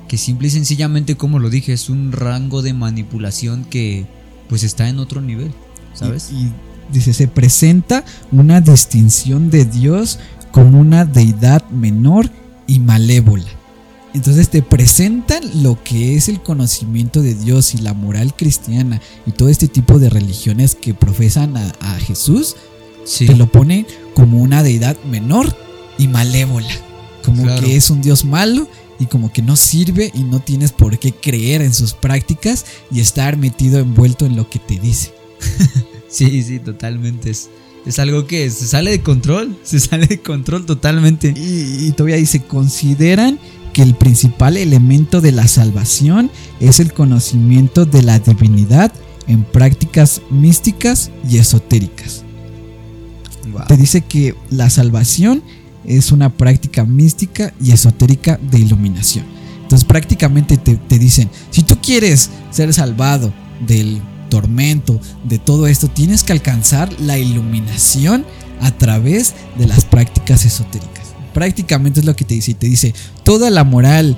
que 0.07 0.19
simple 0.19 0.49
y 0.49 0.51
sencillamente, 0.51 1.17
como 1.17 1.39
lo 1.39 1.49
dije, 1.49 1.73
es 1.73 1.89
un 1.89 2.13
rango 2.13 2.61
de 2.61 2.75
manipulación 2.75 3.65
que 3.65 4.05
pues 4.51 4.65
está 4.65 4.91
en 4.91 4.99
otro 4.99 5.23
nivel, 5.23 5.51
¿sabes? 5.95 6.31
Y, 6.31 6.35
y 6.35 6.53
dice, 6.93 7.15
se 7.15 7.27
presenta 7.27 8.05
una 8.31 8.61
distinción 8.61 9.51
de 9.51 9.65
Dios 9.65 10.19
como 10.51 10.79
una 10.79 11.07
deidad 11.07 11.67
menor 11.71 12.31
y 12.67 12.81
malévola. 12.81 13.47
Entonces 14.15 14.51
te 14.51 14.61
presentan 14.61 15.43
lo 15.63 15.83
que 15.83 16.17
es 16.17 16.29
el 16.29 16.43
conocimiento 16.43 17.23
de 17.23 17.35
Dios 17.35 17.75
y 17.75 17.79
la 17.79 17.95
moral 17.95 18.37
cristiana 18.37 19.01
y 19.25 19.31
todo 19.31 19.49
este 19.49 19.69
tipo 19.69 19.99
de 19.99 20.11
religiones 20.11 20.75
que 20.75 20.93
profesan 20.93 21.57
a, 21.57 21.73
a 21.81 21.95
Jesús, 21.99 22.57
sí. 23.05 23.27
te 23.27 23.35
lo 23.37 23.47
ponen 23.51 23.87
como 24.15 24.41
una 24.41 24.63
deidad 24.63 24.97
menor 25.05 25.55
y 25.99 26.09
malévola. 26.09 26.69
Como 27.25 27.45
Claro. 27.45 27.63
que 27.63 27.77
es 27.77 27.91
un 27.91 28.03
Dios 28.03 28.25
malo 28.25 28.69
y 28.99 29.07
como 29.07 29.33
que 29.33 29.43
no 29.43 29.57
sirve 29.57 30.11
y 30.15 30.23
no 30.25 30.41
tienes 30.41 30.73
por 30.73 30.99
qué 30.99 31.13
creer 31.13 31.63
en 31.63 31.73
sus 31.75 31.93
prácticas 31.93 32.65
y 32.91 33.01
estar 33.01 33.37
metido 33.37 33.79
envuelto 33.79 34.27
en 34.27 34.37
lo 34.37 34.49
que 34.49 34.59
te 34.59 34.79
dice. 34.79 35.13
Sí, 36.09 36.43
sí, 36.43 36.59
totalmente. 36.59 37.31
Es, 37.31 37.49
es 37.87 37.99
algo 37.99 38.27
que 38.27 38.51
se 38.51 38.67
sale 38.67 38.91
de 38.91 39.01
control, 39.01 39.57
se 39.65 39.81
sale 39.81 40.07
de 40.07 40.21
control 40.21 40.67
totalmente. 40.67 41.33
Y, 41.35 41.87
y 41.87 41.93
todavía 41.93 42.17
dice, 42.17 42.43
consideran 42.43 43.39
que 43.73 43.81
el 43.81 43.95
principal 43.95 44.59
elemento 44.59 45.23
de 45.23 45.33
la 45.33 45.49
salvación 45.49 46.31
es 46.61 46.81
el 46.81 46.93
conocimiento 46.93 47.87
de 47.87 48.03
la 48.03 48.19
divinidad 48.19 48.93
en 49.27 49.43
prácticas 49.43 50.21
místicas 50.29 51.11
y 51.27 51.39
esotéricas. 51.39 52.25
Wow. 53.63 53.69
Te 53.69 53.77
dice 53.77 54.03
que 54.03 54.35
la 54.51 54.71
salvación 54.71 55.43
es 55.85 56.13
una 56.13 56.31
práctica 56.31 56.85
mística 56.85 57.53
y 57.63 57.73
esotérica 57.73 58.39
de 58.51 58.59
iluminación. 58.59 59.25
Entonces 59.63 59.85
prácticamente 59.87 60.57
te, 60.57 60.77
te 60.77 60.99
dicen, 60.99 61.31
si 61.51 61.63
tú 61.63 61.79
quieres 61.81 62.31
ser 62.51 62.73
salvado 62.75 63.33
del 63.67 64.01
tormento, 64.29 65.01
de 65.25 65.39
todo 65.39 65.67
esto, 65.67 65.89
tienes 65.89 66.23
que 66.23 66.33
alcanzar 66.33 66.91
la 67.01 67.19
iluminación 67.19 68.25
a 68.61 68.71
través 68.71 69.35
de 69.59 69.67
las 69.67 69.85
prácticas 69.85 70.45
esotéricas. 70.45 71.15
Prácticamente 71.35 72.01
es 72.01 72.07
lo 72.07 72.15
que 72.15 72.25
te 72.25 72.35
dice 72.35 72.53
y 72.53 72.55
te 72.55 72.67
dice, 72.67 72.95
toda 73.25 73.51
la 73.51 73.65
moral 73.65 74.17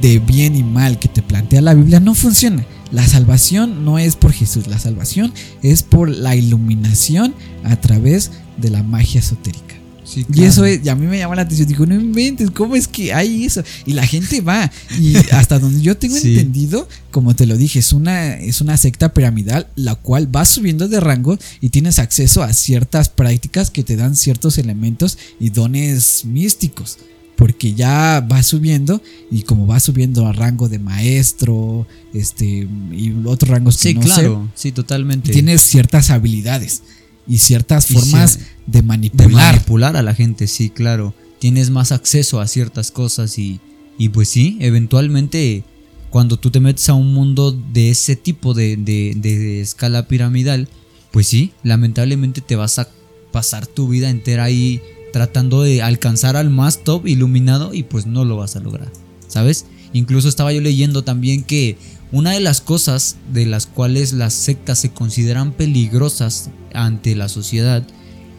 de 0.00 0.18
bien 0.18 0.56
y 0.56 0.62
mal 0.62 0.98
que 0.98 1.08
te 1.08 1.22
plantea 1.22 1.60
la 1.60 1.74
Biblia 1.74 2.00
no 2.00 2.14
funciona. 2.14 2.64
La 2.90 3.06
salvación 3.06 3.84
no 3.84 3.98
es 3.98 4.16
por 4.16 4.32
Jesús, 4.32 4.66
la 4.66 4.78
salvación 4.78 5.32
es 5.62 5.82
por 5.82 6.08
la 6.08 6.34
iluminación 6.34 7.34
a 7.62 7.76
través 7.76 8.32
de 8.60 8.70
la 8.70 8.82
magia 8.82 9.20
esotérica. 9.20 9.76
Sí, 10.02 10.26
Y 10.34 10.42
eso 10.42 10.64
es, 10.64 10.84
y 10.84 10.88
a 10.88 10.96
mí 10.96 11.06
me 11.06 11.18
llama 11.18 11.36
la 11.36 11.42
atención. 11.42 11.68
Digo, 11.68 11.86
no 11.86 11.94
inventes, 11.94 12.50
¿cómo 12.50 12.74
es 12.74 12.88
que 12.88 13.12
hay 13.14 13.44
eso? 13.44 13.62
Y 13.86 13.92
la 13.92 14.04
gente 14.04 14.40
va. 14.40 14.68
Y 14.98 15.14
hasta 15.32 15.60
donde 15.60 15.80
yo 15.82 15.96
tengo 15.96 16.16
Sí. 16.16 16.30
entendido, 16.32 16.88
como 17.12 17.36
te 17.36 17.46
lo 17.46 17.56
dije, 17.56 17.78
es 17.78 17.92
una, 17.92 18.34
es 18.34 18.60
una 18.60 18.76
secta 18.76 19.14
piramidal, 19.14 19.68
la 19.76 19.94
cual 19.94 20.34
va 20.34 20.44
subiendo 20.46 20.88
de 20.88 20.98
rango 20.98 21.38
y 21.60 21.68
tienes 21.68 22.00
acceso 22.00 22.42
a 22.42 22.52
ciertas 22.54 23.08
prácticas 23.08 23.70
que 23.70 23.84
te 23.84 23.94
dan 23.94 24.16
ciertos 24.16 24.58
elementos 24.58 25.16
y 25.38 25.50
dones 25.50 26.24
místicos. 26.24 26.98
Porque 27.36 27.72
ya 27.74 28.26
va 28.30 28.42
subiendo 28.42 29.00
y 29.30 29.42
como 29.42 29.66
va 29.66 29.78
subiendo 29.80 30.26
a 30.26 30.32
rango 30.32 30.68
de 30.68 30.78
maestro, 30.80 31.86
este, 32.12 32.68
y 32.92 33.14
otros 33.24 33.48
rangos 33.48 33.76
que 33.76 33.90
Sí, 33.90 33.94
no 33.94 34.02
sé, 34.02 34.06
claro, 34.08 34.50
sí, 34.54 34.72
totalmente. 34.72 35.32
tienes 35.32 35.62
ciertas 35.62 36.10
habilidades 36.10 36.82
y 37.30 37.38
ciertas 37.38 37.90
Y 37.90 37.94
formas 37.94 38.38
de 38.38 38.44
de 38.66 38.82
manipular. 38.82 39.54
manipular 39.54 39.96
a 39.96 40.02
la 40.02 40.14
gente, 40.14 40.46
sí, 40.46 40.68
claro. 40.70 41.14
Tienes 41.38 41.70
más 41.70 41.92
acceso 41.92 42.40
a 42.40 42.46
ciertas 42.46 42.90
cosas 42.90 43.38
y, 43.38 43.60
y 43.98 44.10
pues 44.10 44.28
sí, 44.28 44.58
eventualmente 44.60 45.64
cuando 46.10 46.36
tú 46.38 46.50
te 46.50 46.60
metes 46.60 46.88
a 46.88 46.94
un 46.94 47.14
mundo 47.14 47.52
de 47.52 47.90
ese 47.90 48.16
tipo 48.16 48.52
de, 48.52 48.76
de- 48.76 49.14
de 49.16 49.60
escala 49.60 50.06
piramidal, 50.08 50.68
pues 51.12 51.28
sí, 51.28 51.52
lamentablemente 51.62 52.40
te 52.40 52.56
vas 52.56 52.78
a 52.78 52.88
pasar 53.32 53.66
tu 53.66 53.88
vida 53.88 54.10
entera 54.10 54.44
ahí 54.44 54.80
tratando 55.12 55.62
de 55.62 55.82
alcanzar 55.82 56.36
al 56.36 56.50
más 56.50 56.82
top 56.84 57.06
iluminado 57.06 57.72
y 57.74 57.84
pues 57.84 58.06
no 58.06 58.24
lo 58.24 58.36
vas 58.36 58.56
a 58.56 58.60
lograr, 58.60 58.90
¿sabes? 59.28 59.66
Incluso 59.92 60.28
estaba 60.28 60.52
yo 60.52 60.60
leyendo 60.60 61.02
también 61.02 61.42
que 61.44 61.76
una 62.12 62.32
de 62.32 62.40
las 62.40 62.60
cosas 62.60 63.16
de 63.32 63.46
las 63.46 63.66
cuales 63.66 64.12
las 64.12 64.34
sectas 64.34 64.78
se 64.80 64.90
consideran 64.90 65.52
peligrosas 65.52 66.50
ante 66.74 67.14
la 67.14 67.28
sociedad 67.28 67.82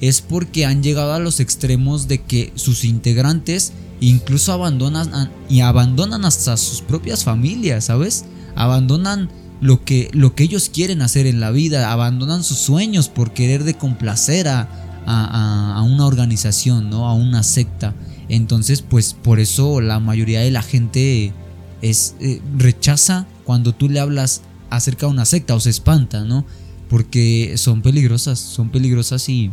es 0.01 0.21
porque 0.21 0.65
han 0.65 0.81
llegado 0.83 1.13
a 1.13 1.19
los 1.19 1.39
extremos 1.39 2.07
de 2.07 2.21
que 2.21 2.51
sus 2.55 2.83
integrantes 2.85 3.71
incluso 3.99 4.51
abandonan 4.51 5.29
y 5.47 5.59
abandonan 5.61 6.25
hasta 6.25 6.57
sus 6.57 6.81
propias 6.81 7.23
familias, 7.23 7.85
¿sabes? 7.85 8.25
Abandonan 8.55 9.29
lo 9.61 9.85
que, 9.85 10.09
lo 10.11 10.33
que 10.33 10.43
ellos 10.43 10.69
quieren 10.73 11.03
hacer 11.03 11.27
en 11.27 11.39
la 11.39 11.51
vida, 11.51 11.91
abandonan 11.91 12.43
sus 12.43 12.57
sueños 12.57 13.09
por 13.09 13.31
querer 13.33 13.63
de 13.63 13.75
complacer 13.75 14.47
a- 14.47 14.67
a 15.05 15.81
una 15.83 16.05
organización, 16.05 16.89
¿no? 16.89 17.07
A 17.07 17.13
una 17.13 17.43
secta. 17.43 17.93
Entonces, 18.29 18.81
pues 18.81 19.13
por 19.13 19.39
eso 19.39 19.81
la 19.81 19.99
mayoría 19.99 20.41
de 20.41 20.51
la 20.51 20.61
gente 20.63 21.33
es 21.81 22.15
eh, 22.21 22.41
rechaza 22.57 23.27
cuando 23.51 23.73
tú 23.73 23.89
le 23.89 23.99
hablas 23.99 24.43
acerca 24.69 25.07
de 25.07 25.11
una 25.11 25.25
secta 25.25 25.55
o 25.55 25.59
se 25.59 25.69
espanta, 25.69 26.23
¿no? 26.23 26.45
Porque 26.89 27.55
son 27.57 27.81
peligrosas, 27.81 28.39
son 28.39 28.69
peligrosas 28.69 29.27
y 29.27 29.51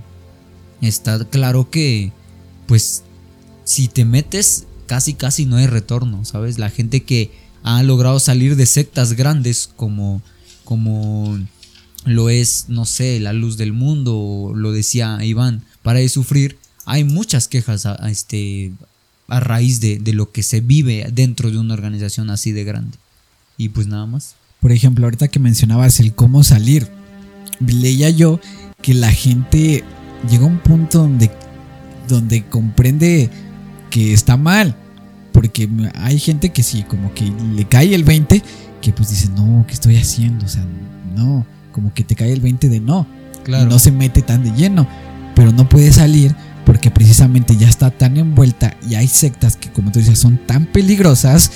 está 0.80 1.24
claro 1.24 1.68
que, 1.68 2.12
pues, 2.68 3.03
si 3.64 3.88
te 3.88 4.05
metes, 4.05 4.68
casi 4.86 5.14
casi 5.14 5.46
no 5.46 5.57
hay 5.57 5.66
retorno, 5.66 6.24
¿sabes? 6.24 6.61
La 6.61 6.70
gente 6.70 7.03
que 7.03 7.32
ha 7.64 7.82
logrado 7.82 8.20
salir 8.20 8.55
de 8.55 8.66
sectas 8.66 9.14
grandes 9.14 9.68
como, 9.74 10.22
como 10.62 11.36
lo 12.05 12.30
es, 12.30 12.66
no 12.68 12.84
sé, 12.84 13.18
la 13.18 13.32
luz 13.32 13.57
del 13.57 13.72
mundo, 13.72 14.53
lo 14.55 14.70
decía 14.70 15.18
Iván, 15.24 15.64
para 15.82 15.99
de 15.99 16.09
sufrir, 16.09 16.57
hay 16.84 17.03
muchas 17.03 17.49
quejas 17.49 17.84
a, 17.84 17.96
este, 18.09 18.70
a 19.26 19.40
raíz 19.40 19.80
de 19.80 20.12
lo 20.12 20.30
que 20.30 20.44
se 20.44 20.61
vive 20.61 21.11
dentro 21.12 21.51
de 21.51 21.59
una 21.59 21.74
organización 21.74 22.30
así 22.30 22.53
de 22.53 22.62
grande. 22.62 22.96
Y 23.59 23.68
pues 23.70 23.88
nada 23.88 24.06
más. 24.06 24.36
Por 24.61 24.72
ejemplo, 24.72 25.04
ahorita 25.04 25.28
que 25.28 25.40
mencionabas 25.40 26.00
el 26.00 26.14
cómo 26.14 26.42
salir, 26.44 26.88
leía 27.61 28.09
yo 28.09 28.40
que 28.80 28.94
la 28.94 29.11
gente 29.11 29.84
llega 30.30 30.44
a 30.44 30.46
un 30.46 30.59
punto 30.59 31.00
donde, 31.00 31.30
donde 32.09 32.44
comprende 32.44 33.28
que 33.90 34.14
está 34.14 34.36
mal. 34.36 34.74
Porque 35.32 35.68
hay 35.94 36.18
gente 36.18 36.50
que 36.50 36.62
sí, 36.62 36.84
como 36.84 37.12
que 37.14 37.30
le 37.54 37.64
cae 37.66 37.94
el 37.94 38.04
20, 38.04 38.42
que 38.80 38.92
pues 38.92 39.11
dice, 39.11 39.28
no, 39.36 39.64
¿qué 39.66 39.74
estoy 39.74 39.96
haciendo? 39.96 40.46
O 40.46 40.48
sea, 40.48 40.64
no, 41.14 41.44
como 41.72 41.92
que 41.92 42.04
te 42.04 42.14
cae 42.14 42.32
el 42.32 42.40
20 42.40 42.68
de 42.68 42.80
no. 42.80 43.06
y 43.46 43.50
no 43.50 43.78
se 43.78 43.92
mete 43.92 44.22
tan 44.22 44.44
de 44.44 44.52
lleno, 44.52 44.86
pero 45.34 45.52
no 45.52 45.68
puede 45.68 45.92
salir 45.92 46.34
porque 46.64 46.90
precisamente 46.90 47.56
ya 47.56 47.68
está 47.68 47.90
tan 47.90 48.18
envuelta 48.18 48.76
y 48.86 48.94
hay 48.94 49.09
sectas 49.09 49.56
que 49.56 49.70
como 49.70 49.90
tú 49.90 50.00
dices 50.00 50.18
son 50.18 50.36
tan 50.36 50.66
peligrosas 50.66 51.50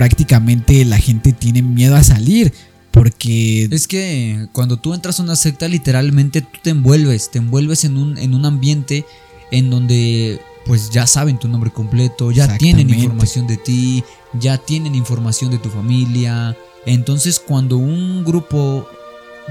prácticamente 0.00 0.82
la 0.86 0.96
gente 0.96 1.34
tiene 1.34 1.60
miedo 1.60 1.94
a 1.94 2.02
salir 2.02 2.54
porque 2.90 3.68
Es 3.70 3.86
que 3.86 4.48
cuando 4.50 4.78
tú 4.78 4.94
entras 4.94 5.20
a 5.20 5.22
una 5.22 5.36
secta, 5.36 5.68
literalmente 5.68 6.40
tú 6.40 6.58
te 6.62 6.70
envuelves, 6.70 7.30
te 7.30 7.36
envuelves 7.36 7.84
en 7.84 7.98
un, 7.98 8.16
en 8.16 8.34
un 8.34 8.46
ambiente 8.46 9.04
en 9.50 9.68
donde 9.68 10.40
pues 10.64 10.88
ya 10.88 11.06
saben 11.06 11.38
tu 11.38 11.48
nombre 11.48 11.70
completo, 11.70 12.32
ya 12.32 12.56
tienen 12.56 12.88
información 12.88 13.46
de 13.46 13.58
ti, 13.58 14.02
ya 14.32 14.56
tienen 14.56 14.94
información 14.94 15.50
de 15.50 15.58
tu 15.58 15.68
familia. 15.68 16.56
Entonces 16.86 17.38
cuando 17.38 17.76
un 17.76 18.24
grupo 18.24 18.88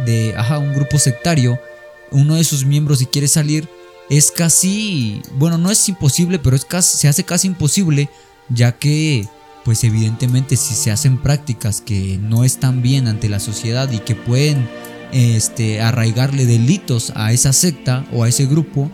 de, 0.04 0.34
ajá, 0.36 0.58
un 0.58 0.74
grupo 0.74 0.97
sectario, 0.97 1.60
uno 2.10 2.34
de 2.34 2.43
sus 2.43 2.66
miembros 2.66 2.97
si 2.97 3.06
quiere 3.06 3.28
salir, 3.28 3.70
es 4.10 4.32
casi, 4.32 5.22
bueno, 5.36 5.60
no 5.60 5.70
es 5.70 5.88
imposible, 5.88 6.39
pero 6.39 6.56
es 6.56 6.66
casi, 6.66 6.97
se 6.97 7.08
hace 7.08 7.24
casi 7.24 7.45
imposible, 7.45 8.10
ya 8.50 8.72
que 8.72 9.28
pues 9.66 9.84
evidentemente 9.84 10.55
si 10.55 10.74
se 10.74 10.91
hacen 10.91 11.18
prácticas 11.18 11.82
que 11.82 12.18
no 12.22 12.43
están 12.43 12.82
bien 12.82 13.07
ante 13.07 13.30
la 13.30 13.39
sociedad 13.39 13.91
y 13.91 13.99
que 13.99 14.16
pueden 14.16 14.68
este, 15.12 15.82
arraigarle 15.82 16.45
delitos 16.45 17.12
a 17.16 17.32
esa 17.34 17.53
secta 17.53 18.05
o 18.14 18.24
a 18.24 18.30
ese 18.30 18.45
grupo, 18.45 18.89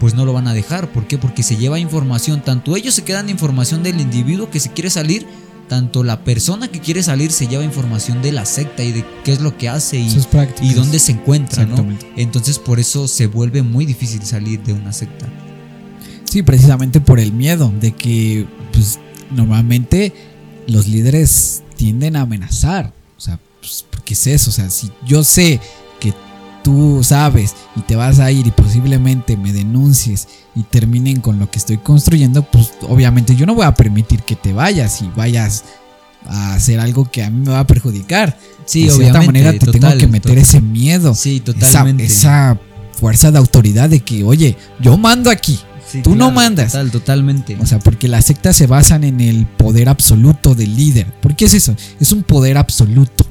pues 0.00 0.14
no 0.14 0.24
lo 0.24 0.32
van 0.32 0.48
a 0.48 0.54
dejar. 0.54 0.92
¿Por 0.92 1.06
qué? 1.06 1.18
Porque 1.18 1.42
se 1.42 1.56
lleva 1.56 1.78
información, 1.78 2.42
tanto 2.42 2.76
ellos 2.76 2.94
se 2.94 3.04
quedan 3.04 3.28
información 3.28 3.82
del 3.82 4.00
individuo 4.00 4.50
que 4.50 4.60
se 4.60 4.70
quiere 4.70 4.90
salir, 4.90 5.26
tanto 5.68 6.04
la 6.04 6.22
persona 6.22 6.68
que 6.68 6.80
quiere 6.80 7.02
salir 7.02 7.32
se 7.32 7.48
lleva 7.48 7.64
información 7.64 8.22
de 8.22 8.32
la 8.32 8.44
secta 8.44 8.84
y 8.84 8.92
de 8.92 9.04
qué 9.24 9.32
es 9.32 9.40
lo 9.40 9.56
que 9.56 9.68
hace 9.68 9.98
y, 9.98 10.74
dónde 10.74 10.98
se 10.98 11.12
encuentra, 11.12 11.66
¿no? 11.66 11.84
Entonces 12.16 12.58
por 12.58 12.78
eso 12.78 13.08
se 13.08 13.26
vuelve 13.26 13.62
muy 13.62 13.84
difícil 13.84 14.22
salir 14.24 14.62
de 14.62 14.72
una 14.72 14.92
secta. 14.92 15.26
Sí, 16.24 16.42
precisamente 16.42 17.00
por 17.00 17.18
el 17.18 17.32
miedo 17.32 17.72
de 17.80 17.92
que 17.92 18.46
pues 18.72 18.98
normalmente 19.30 20.12
los 20.66 20.86
líderes 20.88 21.62
tienden 21.76 22.16
a 22.16 22.22
amenazar, 22.22 22.92
o 23.16 23.20
sea, 23.20 23.38
pues, 23.60 23.84
porque 23.90 24.14
es 24.14 24.26
eso, 24.26 24.50
o 24.50 24.52
sea, 24.52 24.70
si 24.70 24.90
yo 25.06 25.22
sé 25.24 25.60
que 26.00 26.12
tú 26.62 27.00
sabes 27.02 27.54
y 27.76 27.80
te 27.80 27.96
vas 27.96 28.18
a 28.18 28.30
ir 28.32 28.46
y 28.46 28.50
posiblemente 28.50 29.36
me 29.36 29.52
denuncies 29.52 30.28
y 30.54 30.62
terminen 30.62 31.20
con 31.20 31.38
lo 31.38 31.50
que 31.50 31.58
estoy 31.58 31.78
construyendo, 31.78 32.42
pues 32.42 32.72
obviamente 32.88 33.36
yo 33.36 33.46
no 33.46 33.54
voy 33.54 33.66
a 33.66 33.74
permitir 33.74 34.22
que 34.22 34.36
te 34.36 34.52
vayas 34.52 35.02
y 35.02 35.10
vayas 35.16 35.64
a 36.28 36.54
hacer 36.54 36.80
algo 36.80 37.08
que 37.10 37.22
a 37.22 37.30
mí 37.30 37.44
me 37.44 37.52
va 37.52 37.60
a 37.60 37.66
perjudicar. 37.66 38.36
Sí, 38.64 38.86
de 38.86 38.92
obviamente. 38.92 39.12
cierta 39.12 39.26
manera 39.26 39.52
te 39.52 39.70
tengo 39.70 39.96
que 39.96 40.06
meter 40.08 40.38
ese 40.38 40.60
miedo, 40.60 41.14
Sí, 41.14 41.36
esa, 41.36 41.44
totalmente. 41.52 42.04
esa 42.04 42.58
fuerza 42.98 43.30
de 43.30 43.38
autoridad 43.38 43.88
de 43.88 44.00
que, 44.00 44.24
oye, 44.24 44.56
yo 44.80 44.96
mando 44.96 45.30
aquí. 45.30 45.60
Sí, 45.96 46.02
tú 46.02 46.14
no 46.14 46.30
mandas. 46.30 46.72
Total, 46.72 46.90
totalmente. 46.90 47.56
O 47.60 47.66
sea, 47.66 47.78
porque 47.78 48.08
las 48.08 48.24
sectas 48.26 48.56
se 48.56 48.66
basan 48.66 49.04
en 49.04 49.20
el 49.20 49.46
poder 49.46 49.88
absoluto 49.88 50.54
del 50.54 50.74
líder. 50.76 51.06
¿Por 51.20 51.34
qué 51.36 51.46
es 51.46 51.54
eso? 51.54 51.74
Es 52.00 52.12
un 52.12 52.22
poder 52.22 52.56
absoluto. 52.58 53.24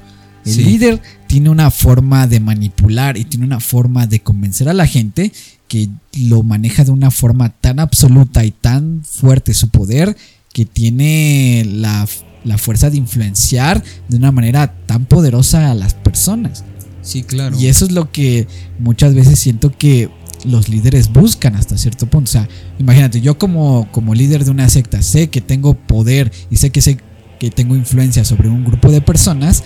El 0.46 0.54
Sí. 0.54 0.64
líder 0.64 1.02
tiene 1.28 1.50
una 1.50 1.72
forma 1.72 2.28
de 2.28 2.40
manipular 2.40 3.18
y 3.18 3.26
tiene 3.26 3.46
una 3.46 3.60
forma 3.60 4.06
de 4.06 4.20
convencer 4.20 4.70
a 4.70 4.74
la 4.74 4.86
gente 4.86 5.32
que 5.68 5.90
lo 6.20 6.44
maneja 6.44 6.84
de 6.84 6.92
una 6.92 7.10
forma 7.10 7.50
tan 7.50 7.80
absoluta 7.80 8.46
y 8.46 8.52
tan 8.52 9.02
fuerte 9.04 9.54
su 9.56 9.70
poder 9.70 10.16
que 10.54 10.66
tiene 10.66 11.64
la, 11.68 12.08
la 12.44 12.58
fuerza 12.60 12.92
de 12.92 12.98
influenciar 12.98 13.84
de 14.08 14.18
una 14.18 14.32
manera 14.32 14.72
tan 14.86 15.06
poderosa 15.06 15.72
a 15.72 15.74
las 15.74 15.96
personas. 15.96 16.64
Sí, 17.02 17.24
claro. 17.24 17.60
Y 17.60 17.66
eso 17.68 17.86
es 17.86 17.92
lo 17.92 18.12
que 18.12 18.48
muchas 18.80 19.14
veces 19.16 19.40
siento 19.40 19.72
que 19.76 20.10
los 20.48 20.70
líderes 20.70 21.12
buscan 21.12 21.56
hasta 21.56 21.78
cierto 21.78 22.08
punto. 22.08 22.30
O 22.30 22.32
sea, 22.32 22.48
imagínate, 22.80 23.22
yo 23.22 23.38
como, 23.38 23.88
como 23.92 24.14
líder 24.16 24.46
de 24.46 24.52
una 24.52 24.70
secta 24.70 25.02
sé 25.02 25.30
que 25.30 25.42
tengo 25.42 25.74
poder 25.76 26.32
y 26.50 26.58
sé 26.58 26.70
que 26.70 26.82
sé 26.82 26.98
que 27.40 27.50
tengo 27.52 27.76
influencia 27.76 28.24
sobre 28.24 28.48
un 28.50 28.64
grupo 28.64 28.90
de 28.92 29.02
personas, 29.02 29.64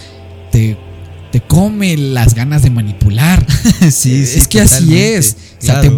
te, 0.52 0.78
te 1.32 1.42
come 1.42 1.96
las 1.98 2.34
ganas 2.34 2.64
de 2.64 2.70
manipular. 2.72 3.46
sí, 3.82 4.26
sí, 4.26 4.40
es 4.40 4.48
que 4.48 4.62
así 4.62 4.98
es. 4.98 5.38
O 5.62 5.66
sea, 5.66 5.82
te 5.82 5.92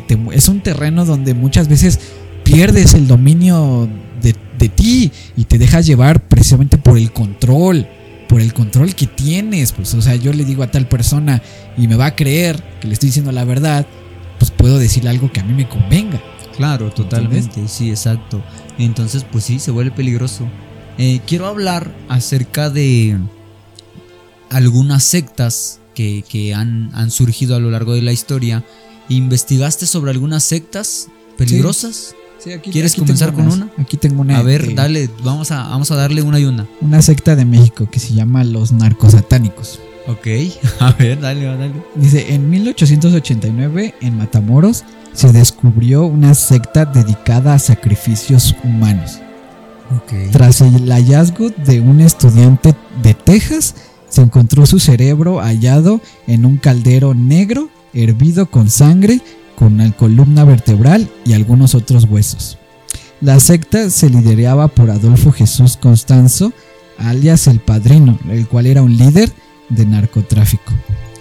te- 0.00 0.18
es 0.32 0.48
un 0.48 0.60
terreno 0.60 1.04
donde 1.04 1.34
muchas 1.34 1.68
veces 1.68 1.98
pierdes 2.44 2.94
el 2.94 3.06
dominio 3.06 3.88
de, 4.22 4.34
de 4.58 4.68
ti 4.68 5.10
y 5.36 5.44
te 5.44 5.58
dejas 5.58 5.86
llevar 5.86 6.28
precisamente 6.28 6.76
por 6.78 6.98
el 6.98 7.12
control. 7.12 7.86
Por 8.28 8.42
el 8.42 8.52
control 8.52 8.94
que 8.94 9.06
tienes. 9.06 9.72
Pues, 9.72 9.94
o 9.94 10.02
sea, 10.02 10.14
yo 10.14 10.34
le 10.34 10.44
digo 10.44 10.62
a 10.62 10.70
tal 10.70 10.86
persona 10.86 11.40
y 11.78 11.88
me 11.88 11.94
va 11.96 12.06
a 12.06 12.14
creer 12.16 12.62
que 12.80 12.86
le 12.86 12.92
estoy 12.92 13.08
diciendo 13.08 13.32
la 13.32 13.44
verdad. 13.44 13.86
Pues 14.38 14.50
puedo 14.50 14.78
decirle 14.78 15.10
algo 15.10 15.32
que 15.32 15.40
a 15.40 15.44
mí 15.44 15.52
me 15.52 15.68
convenga. 15.68 16.20
Claro, 16.56 16.90
totalmente, 16.90 17.68
sí, 17.68 17.90
exacto. 17.90 18.42
Entonces, 18.78 19.24
pues 19.24 19.44
sí, 19.44 19.58
se 19.58 19.70
vuelve 19.70 19.92
peligroso. 19.92 20.48
Eh, 20.98 21.20
quiero 21.26 21.46
hablar 21.46 21.94
acerca 22.08 22.70
de 22.70 23.16
algunas 24.50 25.04
sectas 25.04 25.80
que, 25.94 26.24
que 26.28 26.54
han, 26.54 26.90
han 26.94 27.10
surgido 27.10 27.54
a 27.54 27.60
lo 27.60 27.70
largo 27.70 27.94
de 27.94 28.02
la 28.02 28.12
historia. 28.12 28.64
¿Investigaste 29.08 29.86
sobre 29.86 30.10
algunas 30.10 30.42
sectas 30.44 31.08
peligrosas? 31.36 32.14
¿Quieres 32.70 32.94
comenzar 32.94 33.32
con 33.32 33.48
una? 33.48 33.70
Aquí 33.78 33.96
tengo 33.96 34.20
una. 34.22 34.38
A 34.38 34.42
ver, 34.42 34.74
dale, 34.74 35.10
vamos 35.24 35.50
a, 35.50 35.68
vamos 35.68 35.90
a 35.90 35.96
darle 35.96 36.22
una 36.22 36.38
y 36.38 36.44
una. 36.44 36.68
Una 36.80 37.02
secta 37.02 37.34
de 37.36 37.44
México 37.44 37.88
que 37.90 37.98
se 38.00 38.14
llama 38.14 38.44
los 38.44 38.72
narcosatánicos. 38.72 39.80
Ok, 40.08 40.26
a 40.80 40.92
ver, 40.92 41.20
dale, 41.20 41.44
dale. 41.44 41.72
Dice, 41.94 42.34
en 42.34 42.48
1889 42.48 43.94
en 44.00 44.16
Matamoros 44.16 44.84
se 45.12 45.32
descubrió 45.32 46.06
una 46.06 46.34
secta 46.34 46.84
dedicada 46.84 47.54
a 47.54 47.58
sacrificios 47.58 48.56
humanos. 48.64 49.20
Ok. 49.94 50.32
Tras 50.32 50.60
el 50.60 50.90
hallazgo 50.90 51.50
de 51.50 51.80
un 51.80 52.00
estudiante 52.00 52.74
de 53.02 53.14
Texas, 53.14 53.74
se 54.08 54.22
encontró 54.22 54.64
su 54.64 54.78
cerebro 54.78 55.40
hallado 55.40 56.00
en 56.26 56.46
un 56.46 56.56
caldero 56.56 57.14
negro, 57.14 57.68
hervido 57.92 58.46
con 58.46 58.70
sangre, 58.70 59.20
con 59.56 59.76
la 59.76 59.90
columna 59.92 60.44
vertebral 60.44 61.08
y 61.24 61.34
algunos 61.34 61.74
otros 61.74 62.04
huesos. 62.04 62.58
La 63.20 63.40
secta 63.40 63.90
se 63.90 64.08
lideraba 64.08 64.68
por 64.68 64.90
Adolfo 64.90 65.32
Jesús 65.32 65.76
Constanzo, 65.76 66.52
alias 66.96 67.46
el 67.46 67.60
Padrino, 67.60 68.18
el 68.30 68.46
cual 68.46 68.66
era 68.66 68.82
un 68.82 68.96
líder 68.96 69.32
de 69.68 69.86
narcotráfico. 69.86 70.72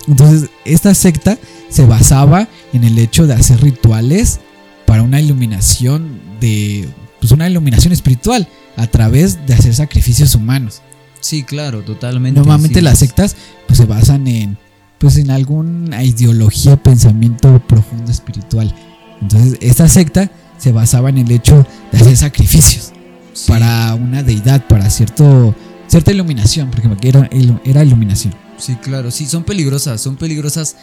Entonces, 0.07 0.49
esta 0.65 0.93
secta 0.93 1.37
se 1.69 1.85
basaba 1.85 2.47
en 2.73 2.83
el 2.83 2.97
hecho 2.97 3.27
de 3.27 3.33
hacer 3.33 3.61
rituales 3.61 4.39
para 4.85 5.03
una 5.03 5.19
iluminación 5.19 6.21
de 6.39 6.87
pues 7.19 7.31
una 7.31 7.49
iluminación 7.49 7.91
espiritual 7.93 8.47
a 8.77 8.87
través 8.87 9.45
de 9.45 9.53
hacer 9.53 9.73
sacrificios 9.73 10.35
humanos. 10.35 10.81
Sí, 11.19 11.43
claro, 11.43 11.81
totalmente. 11.81 12.39
Normalmente 12.39 12.79
sí. 12.79 12.85
las 12.85 12.99
sectas 12.99 13.35
pues 13.65 13.77
se 13.79 13.85
basan 13.85 14.27
en 14.27 14.57
pues 14.97 15.17
en 15.17 15.29
alguna 15.29 16.03
ideología, 16.03 16.81
pensamiento 16.81 17.61
profundo 17.67 18.11
espiritual. 18.11 18.73
Entonces, 19.21 19.57
esta 19.61 19.87
secta 19.87 20.31
se 20.57 20.71
basaba 20.71 21.09
en 21.09 21.17
el 21.19 21.31
hecho 21.31 21.65
de 21.91 21.99
hacer 21.99 22.17
sacrificios 22.17 22.93
Sí. 23.33 23.51
para 23.51 23.93
una 23.93 24.23
deidad, 24.23 24.65
para 24.65 24.89
cierto 24.89 25.53
cierta 25.87 26.11
iluminación, 26.11 26.69
porque 26.69 27.07
era, 27.07 27.29
era 27.63 27.83
iluminación. 27.83 28.33
Sí, 28.57 28.75
claro, 28.75 29.11
sí, 29.11 29.25
son 29.25 29.43
peligrosas, 29.43 30.01
son 30.01 30.15
peligrosas. 30.15 30.75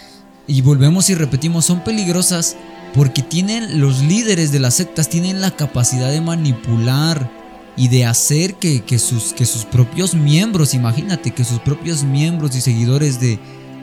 Y 0.47 0.61
volvemos 0.61 1.09
y 1.11 1.15
repetimos, 1.15 1.65
son 1.65 1.83
peligrosas 1.83 2.57
porque 2.95 3.23
tienen 3.23 3.81
los 3.81 4.03
líderes 4.03 4.53
de 4.53 4.61
las 4.61 4.75
sectas, 4.75 5.09
tienen 5.09 5.41
la 5.41 5.51
capacidad 5.51 6.11
de 6.11 6.21
manipular 6.21 7.31
y 7.77 7.89
de 7.89 8.05
hacer 8.07 8.55
que, 8.55 8.83
que 8.83 8.99
sus, 8.99 9.33
que 9.33 9.47
sus 9.47 9.65
propios 9.65 10.15
miembros, 10.15 10.75
imagínate, 10.75 11.33
que 11.33 11.45
sus 11.45 11.59
propios 11.61 12.05
miembros 12.05 12.55
y 12.55 12.61
seguidores 12.61 13.21
de, 13.21 13.39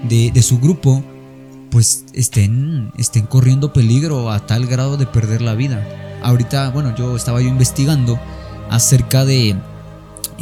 de, 0.07 0.31
de 0.31 0.41
su 0.41 0.59
grupo, 0.59 1.03
pues 1.69 2.05
estén, 2.13 2.91
estén 2.97 3.25
corriendo 3.25 3.73
peligro 3.73 4.31
a 4.31 4.45
tal 4.45 4.65
grado 4.67 4.95
de 4.97 5.07
perder 5.07 5.41
la 5.41 5.55
vida. 5.55 5.85
Ahorita, 6.23 6.69
bueno, 6.69 6.95
yo 6.95 7.15
estaba 7.15 7.41
yo 7.41 7.47
investigando 7.47 8.19
acerca 8.69 9.25
de 9.25 9.57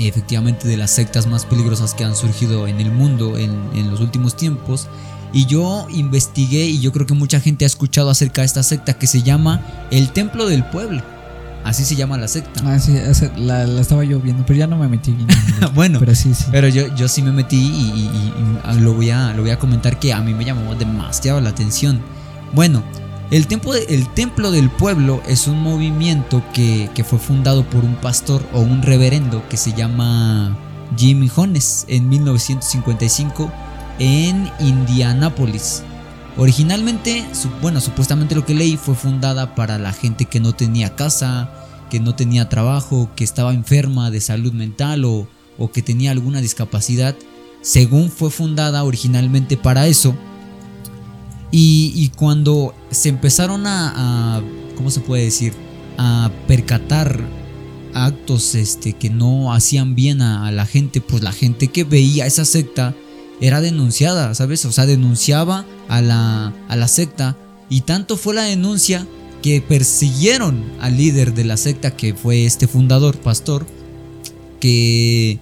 efectivamente 0.08 0.68
de 0.68 0.78
las 0.78 0.92
sectas 0.92 1.28
más 1.28 1.46
peligrosas 1.46 1.94
que 1.94 2.04
han 2.04 2.16
surgido 2.16 2.68
en 2.68 2.80
el 2.80 2.92
mundo 2.92 3.38
en, 3.38 3.52
en 3.76 3.90
los 3.92 4.00
últimos 4.00 4.36
tiempos. 4.36 4.88
Y 5.34 5.46
yo 5.46 5.86
investigué 5.92 6.66
y 6.66 6.80
yo 6.80 6.92
creo 6.92 7.06
que 7.06 7.14
mucha 7.14 7.40
gente 7.40 7.66
ha 7.66 7.68
escuchado 7.68 8.10
acerca 8.10 8.42
de 8.42 8.48
esta 8.48 8.64
secta 8.64 8.94
que 8.98 9.06
se 9.08 9.22
llama 9.22 9.62
el 9.92 10.12
Templo 10.12 10.48
del 10.48 10.64
Pueblo. 10.66 11.04
Así 11.64 11.84
se 11.84 11.96
llama 11.96 12.18
la 12.18 12.28
secta. 12.30 12.62
Ah, 12.66 12.80
sí, 12.80 12.96
esa- 12.96 13.32
la, 13.38 13.68
la 13.68 13.82
estaba 13.82 14.04
yo 14.06 14.20
viendo, 14.20 14.44
pero 14.46 14.58
ya 14.58 14.66
no 14.66 14.78
me 14.78 14.88
metí 14.88 15.12
bien. 15.12 15.28
bueno, 15.76 16.00
pero 16.00 16.16
sí, 16.16 16.34
sí. 16.34 16.46
pero 16.52 16.68
yo, 16.70 16.96
yo 16.96 17.08
sí 17.08 17.22
me 17.22 17.32
metí 17.32 17.58
y, 17.58 17.60
y- 17.60 18.72
y- 18.74 18.78
y 18.78 18.80
lo, 18.80 18.94
voy 18.94 19.10
a, 19.10 19.34
lo 19.34 19.42
voy 19.42 19.52
a 19.52 19.60
comentar 19.60 20.00
que 20.00 20.14
a 20.14 20.22
mí 20.22 20.34
me 20.34 20.46
llamó 20.46 20.74
demasiado 20.76 21.42
la 21.42 21.50
atención. 21.50 22.00
Bueno, 22.54 22.82
el, 23.32 23.48
templo 23.48 23.74
de- 23.74 23.86
el 23.90 24.08
Templo 24.14 24.52
del 24.52 24.70
Pueblo 24.70 25.22
es 25.28 25.48
un 25.48 25.62
movimiento 25.62 26.44
que, 26.54 26.90
fue 27.08 27.20
fundado 27.20 27.64
por 27.64 27.84
un 27.84 27.96
pastor 27.96 28.44
o 28.54 28.60
un 28.62 28.82
reverendo 28.82 29.48
que 29.50 29.58
se 29.58 29.74
llama 29.74 30.58
Jimmy 30.98 31.28
Jones 31.28 31.86
en 31.88 32.10
1955 32.10 33.52
en 34.00 34.50
Indianápolis. 34.60 35.84
Originalmente, 36.38 37.26
bueno, 37.62 37.82
supuestamente 37.82 38.34
lo 38.36 38.46
que 38.46 38.54
leí 38.54 38.78
fue 38.78 38.96
fundada 38.96 39.56
para 39.56 39.78
la 39.78 39.92
gente 39.94 40.26
que 40.26 40.40
no 40.40 40.54
tenía 40.54 40.96
casa, 40.96 41.52
que 41.90 42.00
no 42.00 42.16
tenía 42.16 42.50
trabajo, 42.50 43.10
que 43.16 43.24
estaba 43.24 43.54
enferma 43.54 44.10
de 44.10 44.22
salud 44.22 44.54
mental 44.54 45.04
o 45.06 45.28
que 45.74 45.82
tenía 45.82 46.12
alguna 46.12 46.40
discapacidad. 46.42 47.16
Según 47.62 48.10
fue 48.10 48.32
fundada 48.32 48.84
originalmente 48.86 49.58
para 49.58 49.88
eso. 49.88 50.16
Y, 51.52 52.12
cuando 52.16 52.76
se 52.92 53.10
empezaron 53.10 53.66
a, 53.66 54.38
a- 54.38 54.42
¿cómo 54.76 54.92
se 54.92 55.00
puede 55.00 55.24
decir? 55.24 55.54
A 55.98 56.32
percatar 56.48 57.20
actos 57.94 58.54
este, 58.56 58.94
que 58.94 59.10
no 59.10 59.52
hacían 59.54 59.96
bien 59.96 60.22
a, 60.22 60.48
a 60.48 60.52
la 60.52 60.66
gente, 60.66 61.02
pues 61.02 61.24
la 61.24 61.32
gente 61.32 61.68
que 61.70 61.84
veía 61.84 62.28
esa 62.28 62.46
secta 62.46 62.94
era 63.42 63.62
denunciada, 63.62 64.36
¿sabes? 64.36 64.64
O 64.66 64.72
sea, 64.72 64.86
denunciaba 64.86 65.66
a 65.88 66.02
la, 66.02 66.54
a 66.68 66.76
la 66.76 66.88
secta 66.88 67.36
y 67.70 67.82
tanto 67.82 68.16
fue 68.16 68.36
la 68.36 68.44
denuncia 68.44 69.08
que 69.42 69.62
persiguieron 69.62 70.64
al 70.82 70.98
líder 70.98 71.34
de 71.34 71.46
la 71.46 71.58
secta, 71.58 71.96
que 71.96 72.14
fue 72.14 72.46
este 72.46 72.68
fundador, 72.68 73.18
pastor, 73.18 73.66
que 74.60 75.40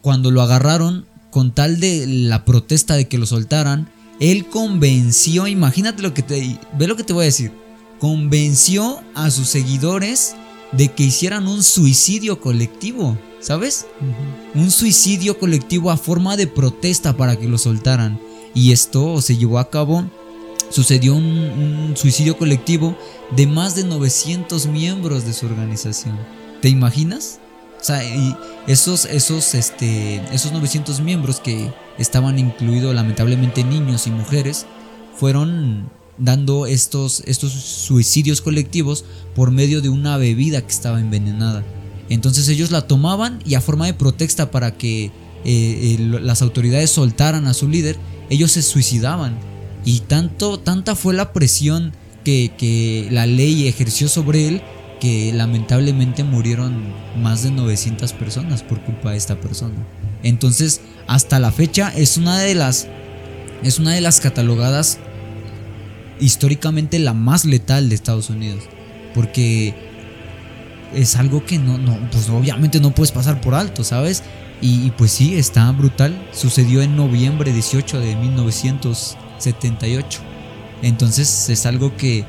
cuando 0.00 0.30
lo 0.30 0.42
agarraron, 0.42 1.06
con 1.30 1.54
tal 1.54 1.80
de 1.80 2.06
la 2.06 2.44
protesta 2.44 2.94
de 2.94 3.08
que 3.08 3.18
lo 3.18 3.26
soltaran, 3.26 3.88
él 4.22 4.46
convenció, 4.46 5.48
imagínate 5.48 6.00
lo 6.00 6.14
que 6.14 6.22
te, 6.22 6.56
ve 6.78 6.86
lo 6.86 6.94
que 6.94 7.02
te 7.02 7.12
voy 7.12 7.22
a 7.22 7.24
decir, 7.24 7.50
convenció 7.98 9.02
a 9.16 9.32
sus 9.32 9.48
seguidores 9.48 10.36
de 10.70 10.92
que 10.92 11.02
hicieran 11.02 11.48
un 11.48 11.64
suicidio 11.64 12.40
colectivo, 12.40 13.18
¿sabes? 13.40 13.86
Un 14.54 14.70
suicidio 14.70 15.40
colectivo 15.40 15.90
a 15.90 15.96
forma 15.96 16.36
de 16.36 16.46
protesta 16.46 17.16
para 17.16 17.36
que 17.36 17.48
lo 17.48 17.58
soltaran. 17.58 18.20
Y 18.54 18.70
esto 18.70 19.20
se 19.20 19.36
llevó 19.36 19.58
a 19.58 19.70
cabo, 19.70 20.04
sucedió 20.70 21.16
un, 21.16 21.24
un 21.24 21.96
suicidio 21.96 22.38
colectivo 22.38 22.96
de 23.34 23.48
más 23.48 23.74
de 23.74 23.82
900 23.82 24.66
miembros 24.66 25.26
de 25.26 25.32
su 25.32 25.46
organización. 25.46 26.16
¿Te 26.60 26.68
imaginas? 26.68 27.40
O 27.80 27.84
sea, 27.84 28.04
y 28.04 28.36
esos, 28.68 29.04
esos, 29.06 29.56
este, 29.56 30.22
esos 30.32 30.52
900 30.52 31.00
miembros 31.00 31.40
que 31.40 31.72
estaban 31.98 32.38
incluidos 32.38 32.94
lamentablemente 32.94 33.64
niños 33.64 34.06
y 34.06 34.10
mujeres, 34.10 34.66
fueron 35.16 35.90
dando 36.18 36.66
estos, 36.66 37.22
estos 37.26 37.52
suicidios 37.52 38.40
colectivos 38.40 39.04
por 39.34 39.50
medio 39.50 39.80
de 39.80 39.88
una 39.88 40.16
bebida 40.16 40.60
que 40.62 40.70
estaba 40.72 41.00
envenenada. 41.00 41.64
Entonces 42.08 42.48
ellos 42.48 42.70
la 42.70 42.86
tomaban 42.86 43.40
y 43.46 43.54
a 43.54 43.60
forma 43.60 43.86
de 43.86 43.94
protesta 43.94 44.50
para 44.50 44.76
que 44.76 45.10
eh, 45.44 45.96
el- 45.98 46.26
las 46.26 46.42
autoridades 46.42 46.90
soltaran 46.90 47.46
a 47.46 47.54
su 47.54 47.68
líder, 47.68 47.96
ellos 48.30 48.52
se 48.52 48.62
suicidaban. 48.62 49.36
Y 49.84 50.00
tanto, 50.00 50.58
tanta 50.60 50.94
fue 50.94 51.14
la 51.14 51.32
presión 51.32 51.92
que, 52.24 52.52
que 52.56 53.08
la 53.10 53.26
ley 53.26 53.66
ejerció 53.66 54.08
sobre 54.08 54.46
él 54.48 54.62
que 55.00 55.32
lamentablemente 55.32 56.22
murieron 56.22 56.92
más 57.20 57.42
de 57.42 57.50
900 57.50 58.12
personas 58.12 58.62
por 58.62 58.80
culpa 58.84 59.10
de 59.10 59.16
esta 59.16 59.40
persona. 59.40 59.74
Entonces, 60.22 60.80
hasta 61.06 61.38
la 61.38 61.52
fecha 61.52 61.92
es 61.94 62.16
una 62.16 62.38
de 62.38 62.54
las 62.54 62.88
es 63.62 63.78
una 63.78 63.92
de 63.92 64.00
las 64.00 64.20
catalogadas 64.20 64.98
históricamente 66.20 66.98
la 66.98 67.14
más 67.14 67.44
letal 67.44 67.88
de 67.88 67.94
Estados 67.94 68.28
Unidos, 68.30 68.64
porque 69.14 69.74
es 70.94 71.16
algo 71.16 71.44
que 71.44 71.58
no, 71.58 71.76
no, 71.78 71.98
pues 72.10 72.28
obviamente 72.28 72.80
no 72.80 72.92
puedes 72.92 73.12
pasar 73.12 73.40
por 73.40 73.54
alto, 73.54 73.84
¿sabes? 73.84 74.22
Y, 74.60 74.90
pues 74.92 75.10
sí, 75.10 75.34
está 75.34 75.68
brutal. 75.72 76.28
Sucedió 76.32 76.82
en 76.82 76.94
noviembre 76.94 77.52
18 77.52 77.98
de 77.98 78.14
1978. 78.14 80.20
Entonces 80.82 81.48
es 81.48 81.66
algo 81.66 81.96
que 81.96 82.24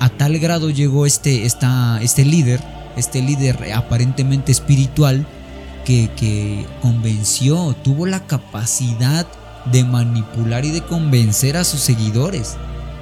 a 0.00 0.08
tal 0.08 0.40
grado 0.40 0.70
llegó 0.70 1.06
este, 1.06 1.46
esta, 1.46 2.00
este 2.02 2.24
líder, 2.24 2.60
este 2.96 3.22
líder 3.22 3.72
aparentemente 3.72 4.50
espiritual, 4.50 5.28
que, 5.86 6.66
convenció, 6.82 7.74
tuvo 7.84 8.06
la 8.06 8.26
capacidad 8.26 9.26
de 9.72 9.84
manipular 9.84 10.64
y 10.64 10.70
de 10.72 10.82
convencer 10.82 11.56
a 11.56 11.64
sus 11.64 11.80
seguidores 11.80 12.56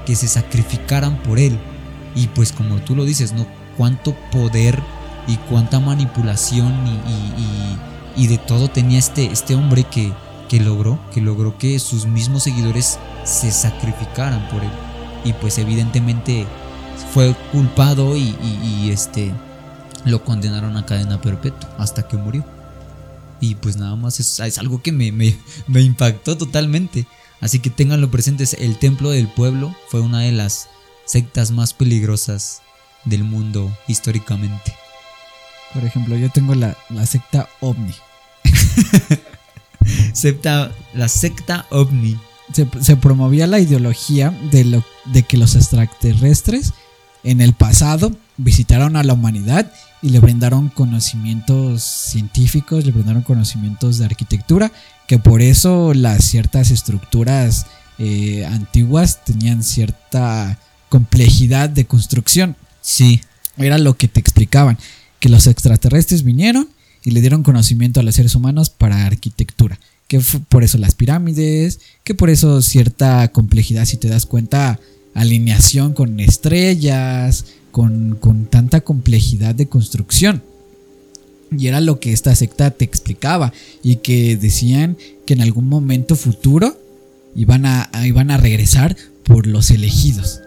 que 0.06 0.14
se 0.14 0.28
sacrificaran 0.28 1.16
por 1.22 1.38
él. 1.38 1.58
Y 2.14 2.28
pues 2.28 2.52
como 2.52 2.76
tú 2.76 2.94
lo 2.94 3.04
dices, 3.04 3.32
¿no? 3.32 3.46
Cuánto 3.76 4.14
poder 4.30 4.78
y 5.26 5.36
cuánta 5.48 5.80
manipulación 5.80 6.72
y, 6.86 6.90
y- 6.90 7.42
y- 7.42 8.24
y 8.24 8.26
de 8.28 8.38
todo 8.38 8.68
tenía 8.68 8.98
este, 8.98 9.24
este 9.32 9.54
hombre 9.56 9.84
que, 9.84 10.12
que 10.48 10.60
logró, 10.60 11.00
que 11.12 11.20
logró 11.20 11.58
que 11.58 11.78
sus 11.78 12.06
mismos 12.06 12.44
seguidores 12.44 12.98
se 13.24 13.50
sacrificaran 13.50 14.46
por 14.50 14.62
él. 14.62 14.70
Y 15.24 15.32
pues 15.32 15.58
evidentemente 15.58 16.46
fue 17.12 17.34
culpado 17.50 18.14
y, 18.16 18.20
y- 18.20 18.84
y, 18.84 18.90
este 18.90 19.32
lo 20.04 20.22
condenaron 20.22 20.76
a 20.76 20.84
cadena 20.84 21.18
perpetua 21.20 21.68
hasta 21.78 22.06
que 22.06 22.16
murió. 22.18 22.44
Y 23.44 23.54
pues 23.56 23.76
nada 23.76 23.94
más 23.96 24.20
es, 24.20 24.40
es 24.40 24.58
algo 24.58 24.80
que 24.80 24.90
me, 24.92 25.12
me- 25.12 25.36
me 25.66 25.82
impactó 25.82 26.36
totalmente. 26.38 27.06
Así 27.40 27.58
que 27.58 27.68
ténganlo 27.68 28.10
presentes, 28.10 28.54
el 28.54 28.78
Templo 28.78 29.10
del 29.10 29.28
Pueblo 29.28 29.74
fue 29.88 30.00
una 30.00 30.20
de 30.20 30.32
las 30.32 30.68
sectas 31.04 31.50
más 31.50 31.74
peligrosas 31.74 32.62
del 33.04 33.22
mundo 33.24 33.70
históricamente. 33.86 34.74
Por 35.74 35.84
ejemplo, 35.84 36.16
yo 36.16 36.30
tengo 36.30 36.54
la, 36.54 36.76
la 36.88 37.04
secta 37.04 37.48
OVNI. 37.60 37.94
Secta, 40.14 40.72
la 40.94 41.08
secta 41.08 41.66
ovni. 41.70 42.18
Se, 42.52 42.66
se 42.80 42.96
promovía 42.96 43.46
la 43.46 43.58
ideología 43.58 44.30
de, 44.50 44.64
lo, 44.64 44.84
de 45.06 45.22
que 45.24 45.36
los 45.36 45.54
extraterrestres 45.56 46.72
en 47.22 47.40
el 47.40 47.52
pasado 47.52 48.12
visitaron 48.36 48.96
a 48.96 49.02
la 49.02 49.12
humanidad 49.12 49.70
y 50.02 50.10
le 50.10 50.20
brindaron 50.20 50.68
conocimientos 50.68 51.82
científicos, 51.82 52.84
le 52.84 52.92
brindaron 52.92 53.22
conocimientos 53.22 53.98
de 53.98 54.04
arquitectura, 54.04 54.70
que 55.06 55.18
por 55.18 55.40
eso 55.40 55.94
las 55.94 56.24
ciertas 56.24 56.70
estructuras 56.70 57.66
eh, 57.98 58.44
antiguas 58.44 59.24
tenían 59.24 59.62
cierta 59.62 60.58
complejidad 60.88 61.70
de 61.70 61.86
construcción. 61.86 62.56
Sí, 62.80 63.20
Era 63.56 63.78
lo 63.78 63.96
que 63.96 64.08
te 64.08 64.20
explicaban, 64.20 64.78
que 65.20 65.28
los 65.28 65.46
extraterrestres 65.46 66.22
vinieron 66.22 66.68
y 67.04 67.12
le 67.12 67.20
dieron 67.20 67.42
conocimiento 67.42 68.00
a 68.00 68.02
los 68.02 68.16
seres 68.16 68.34
humanos 68.34 68.68
para 68.70 69.06
arquitectura. 69.06 69.78
Que 70.08 70.20
fue 70.20 70.40
por 70.40 70.64
eso 70.64 70.76
las 70.76 70.94
pirámides, 70.94 71.80
que 72.02 72.14
por 72.14 72.30
eso 72.30 72.60
cierta 72.62 73.28
complejidad, 73.28 73.84
si 73.84 73.96
te 73.96 74.08
das 74.08 74.26
cuenta, 74.26 74.80
alineación 75.14 75.94
con 75.94 76.18
estrellas, 76.20 77.46
con, 77.74 78.14
con 78.20 78.46
tanta 78.46 78.82
complejidad 78.82 79.52
de 79.52 79.66
construcción. 79.66 80.44
Y 81.50 81.66
era 81.66 81.80
lo 81.80 81.98
que 81.98 82.12
esta 82.12 82.32
secta 82.36 82.70
te 82.70 82.84
explicaba 82.84 83.52
y 83.82 83.96
que 83.96 84.36
decían 84.36 84.96
que 85.26 85.34
en 85.34 85.40
algún 85.40 85.68
momento 85.68 86.14
futuro 86.14 86.78
iban 87.34 87.66
a, 87.66 87.90
iban 88.04 88.30
a 88.30 88.36
regresar 88.36 88.96
por 89.24 89.48
los 89.48 89.72
elegidos. 89.72 90.40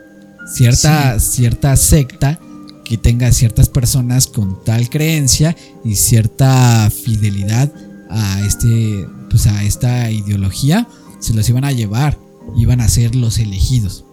Cierta, 0.53 1.19
cierta 1.19 1.75
secta 1.75 2.39
que 2.85 2.97
tenga 2.97 3.29
ciertas 3.33 3.67
personas 3.67 4.27
con 4.27 4.63
tal 4.63 4.89
creencia 4.89 5.53
y 5.83 5.95
cierta 5.95 6.89
fidelidad 6.89 7.69
a 8.09 8.39
este 8.45 9.05
pues 9.29 9.47
a 9.47 9.65
esta 9.65 10.09
ideología 10.11 10.87
se 11.19 11.33
los 11.33 11.49
iban 11.49 11.65
a 11.65 11.73
llevar 11.73 12.17
iban 12.55 12.79
a 12.79 12.87
ser 12.87 13.15
los 13.15 13.39
elegidos 13.39 14.05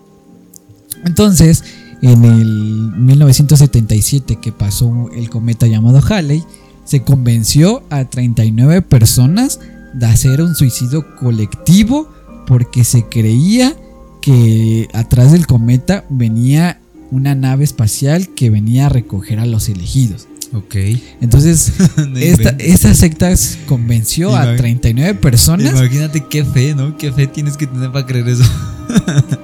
entonces 1.05 1.63
en 2.07 2.25
el 2.25 2.93
1977 2.97 4.37
que 4.37 4.53
pasó 4.53 5.09
el 5.15 5.31
cometa 5.31 5.67
llamado 5.67 6.01
Halley 6.07 6.43
se 6.85 7.03
convenció 7.03 7.83
a 7.91 8.05
39 8.05 8.83
personas 8.83 9.61
de 9.95 10.07
hacer 10.07 10.43
un 10.43 10.55
suicidio 10.55 11.17
colectivo 11.17 12.09
porque 12.47 12.85
se 12.85 13.05
creía 13.09 13.75
que 14.21 14.89
atrás 14.93 15.33
del 15.33 15.47
cometa 15.47 16.05
venía 16.11 16.81
una 17.11 17.35
nave 17.35 17.65
espacial 17.65 18.29
que 18.35 18.51
venía 18.51 18.87
a 18.87 18.89
recoger 18.89 19.39
a 19.39 19.47
los 19.47 19.69
elegidos. 19.69 20.27
ok. 20.53 20.75
Entonces, 21.21 21.73
No 21.97 22.19
esta, 22.19 22.51
esta 22.59 22.95
secta 22.95 23.33
convenció 23.67 24.35
a 24.37 24.45
Imag- 24.47 24.57
39 24.57 25.15
personas, 25.15 25.73
Imagínate 25.73 26.25
qué 26.29 26.45
fe, 26.45 26.75
¿no? 26.75 26.97
Qué 26.97 27.13
fe 27.13 27.27
tienes 27.27 27.57
que 27.57 27.67
tener 27.67 27.93
para 27.93 28.05
creer 28.07 28.29
eso. 28.29 28.45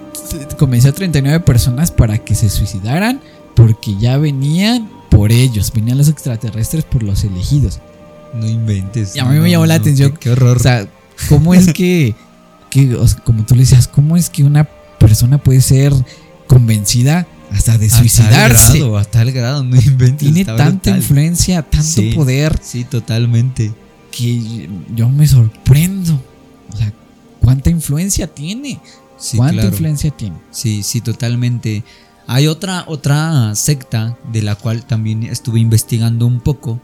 convenció 0.61 0.91
a 0.91 0.95
39 0.95 1.41
personas 1.41 1.91
para 1.91 2.19
que 2.19 2.35
se 2.35 2.49
suicidaran 2.51 3.21
porque 3.57 3.97
ya 3.99 4.17
venían 4.19 4.89
por 5.11 5.33
ellos, 5.33 5.73
venían 5.75 5.99
los 5.99 6.09
extraterrestres 6.09 6.85
por 6.85 7.03
los 7.03 7.25
elegidos. 7.25 7.81
No 8.35 8.47
inventes. 8.47 9.17
Y 9.17 9.19
a 9.19 9.25
mí 9.25 9.37
No, 9.37 9.43
me 9.43 9.51
llamó 9.51 9.67
la 9.67 9.77
no, 9.77 9.81
atención. 9.81 10.13
Qué, 10.13 10.19
qué 10.19 10.31
horror. 10.31 10.57
O 10.59 10.61
sea, 10.61 10.87
¿cómo 11.29 11.53
es 11.55 11.73
que, 11.73 12.15
que, 12.71 12.95
o 12.95 13.09
sea, 13.09 13.19
como 13.25 13.45
tú 13.45 13.55
le 13.55 13.63
decías, 13.63 13.89
cómo 13.89 14.17
es 14.17 14.31
que 14.31 14.45
una 14.45 14.65
persona 15.01 15.39
puede 15.39 15.61
ser 15.63 15.93
convencida 16.47 17.27
hasta 17.51 17.77
de 17.79 17.87
A 17.87 17.89
tal 17.89 17.99
suicidarse? 17.99 18.79
grado, 18.79 18.99
a 18.99 19.05
tal 19.05 19.33
grado, 19.33 19.65
no 19.65 19.77
inventes. 19.77 20.19
Tiene 20.19 20.45
tanta 20.45 20.65
brutal. 20.91 20.97
influencia, 20.99 21.63
tanto 21.63 21.87
Sí. 21.87 22.13
poder 22.15 22.59
Sí, 22.63 22.85
totalmente. 22.85 23.73
que 24.13 24.69
yo 24.95 25.09
me 25.09 25.27
sorprendo. 25.27 26.21
O 26.73 26.77
sea, 26.77 26.93
¿cuánta 27.41 27.71
influencia 27.71 28.27
tiene? 28.29 28.79
Sí, 29.21 29.37
¿Cuánta 29.37 29.55
claro. 29.55 29.69
influencia 29.69 30.11
tiene? 30.11 30.37
Sí, 30.51 30.83
sí, 30.83 31.03
totalmente. 31.03 31.85
Hay 32.27 32.47
otra, 32.47 32.85
otra 32.89 33.55
secta 33.55 34.17
de 34.33 34.43
la 34.43 34.57
cual 34.57 34.87
también 34.87 35.25
estuve 35.25 35.61
investigando 35.61 36.27
un 36.27 36.41
poco, 36.41 36.81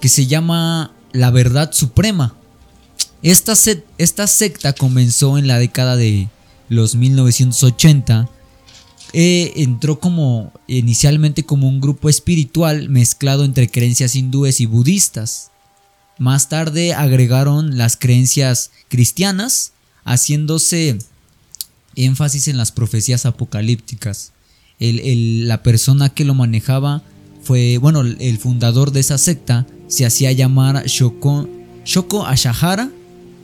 que 0.00 0.08
se 0.08 0.26
llama 0.26 0.92
La 1.12 1.30
Verdad 1.30 1.72
Suprema. 1.72 2.36
Esta, 3.22 3.54
esta 3.98 4.26
secta 4.26 4.72
comenzó 4.72 5.36
en 5.36 5.48
la 5.48 5.58
década 5.58 5.96
de 5.96 6.28
los 6.68 6.94
1980. 6.94 8.28
Eh, 9.12 9.52
entró 9.56 9.98
como 9.98 10.52
inicialmente 10.68 11.44
como 11.44 11.68
un 11.68 11.80
grupo 11.80 12.08
espiritual 12.08 12.88
mezclado 12.88 13.44
entre 13.44 13.68
creencias 13.68 14.14
hindúes 14.14 14.60
y 14.60 14.66
budistas. 14.66 15.50
Más 16.18 16.48
tarde 16.48 16.94
agregaron 16.94 17.76
las 17.76 17.96
creencias 17.96 18.70
cristianas, 18.88 19.72
haciéndose 20.04 20.98
énfasis 22.04 22.48
en 22.48 22.56
las 22.56 22.72
profecías 22.72 23.26
apocalípticas. 23.26 24.32
El- 24.78 25.46
la 25.48 25.62
persona 25.62 26.08
que 26.08 26.24
lo 26.24 26.34
manejaba 26.34 27.02
fue, 27.42 27.78
bueno, 27.78 28.00
el 28.02 28.38
fundador 28.38 28.92
de 28.92 29.00
esa 29.00 29.18
secta 29.18 29.66
se 29.88 30.06
hacía 30.06 30.32
llamar 30.32 30.84
Shoko, 30.86 31.48
Shoko 31.84 32.26
Ashahara 32.26 32.90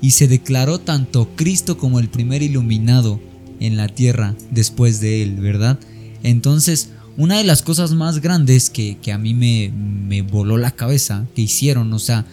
y 0.02 0.10
se 0.10 0.28
declaró 0.28 0.78
tanto 0.78 1.28
Cristo 1.36 1.78
como 1.78 1.98
el 1.98 2.08
primer 2.08 2.42
iluminado 2.42 3.20
en 3.60 3.76
la 3.76 3.88
tierra 3.88 4.34
después 4.50 5.00
de 5.00 5.22
él, 5.22 5.36
¿verdad? 5.36 5.78
Entonces, 6.22 6.90
una 7.16 7.38
de 7.38 7.44
las 7.44 7.62
cosas 7.62 7.92
más 7.92 8.20
grandes 8.20 8.68
que, 8.68 8.98
que 9.00 9.12
a 9.12 9.18
mí 9.18 9.32
me, 9.32 9.70
me 9.70 10.20
voló 10.22 10.58
la 10.58 10.70
cabeza 10.72 11.26
que 11.34 11.42
hicieron, 11.42 11.92
o 11.94 11.98
sea, 11.98 12.26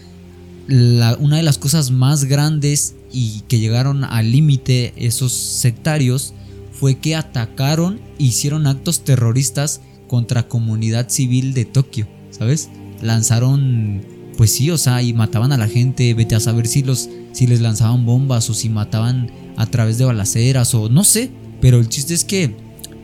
una 0.68 1.36
de 1.36 1.42
las 1.42 1.58
cosas 1.58 1.90
más 1.90 2.24
grandes 2.24 2.94
y 3.12 3.42
que 3.48 3.58
llegaron 3.58 4.04
al 4.04 4.32
límite 4.32 4.92
esos 4.96 5.32
sectarios 5.32 6.34
fue 6.72 6.98
que 6.98 7.16
atacaron 7.16 8.00
e 8.18 8.24
hicieron 8.24 8.66
actos 8.66 9.04
terroristas 9.04 9.80
contra 10.08 10.48
comunidad 10.48 11.08
civil 11.08 11.54
de 11.54 11.64
Tokio, 11.64 12.06
¿sabes? 12.30 12.70
Lanzaron, 13.02 14.02
pues 14.36 14.52
sí, 14.52 14.70
o 14.70 14.78
sea, 14.78 15.02
y 15.02 15.12
mataban 15.12 15.52
a 15.52 15.56
la 15.56 15.68
gente, 15.68 16.14
vete 16.14 16.34
a 16.34 16.40
saber 16.40 16.66
si 16.66 16.82
los 16.82 17.08
si 17.32 17.46
les 17.46 17.60
lanzaban 17.60 18.06
bombas 18.06 18.48
o 18.48 18.54
si 18.54 18.68
mataban 18.68 19.30
a 19.56 19.66
través 19.66 19.98
de 19.98 20.04
balaceras 20.04 20.74
o 20.74 20.88
no 20.88 21.04
sé, 21.04 21.30
pero 21.60 21.78
el 21.78 21.88
chiste 21.88 22.14
es 22.14 22.24
que 22.24 22.54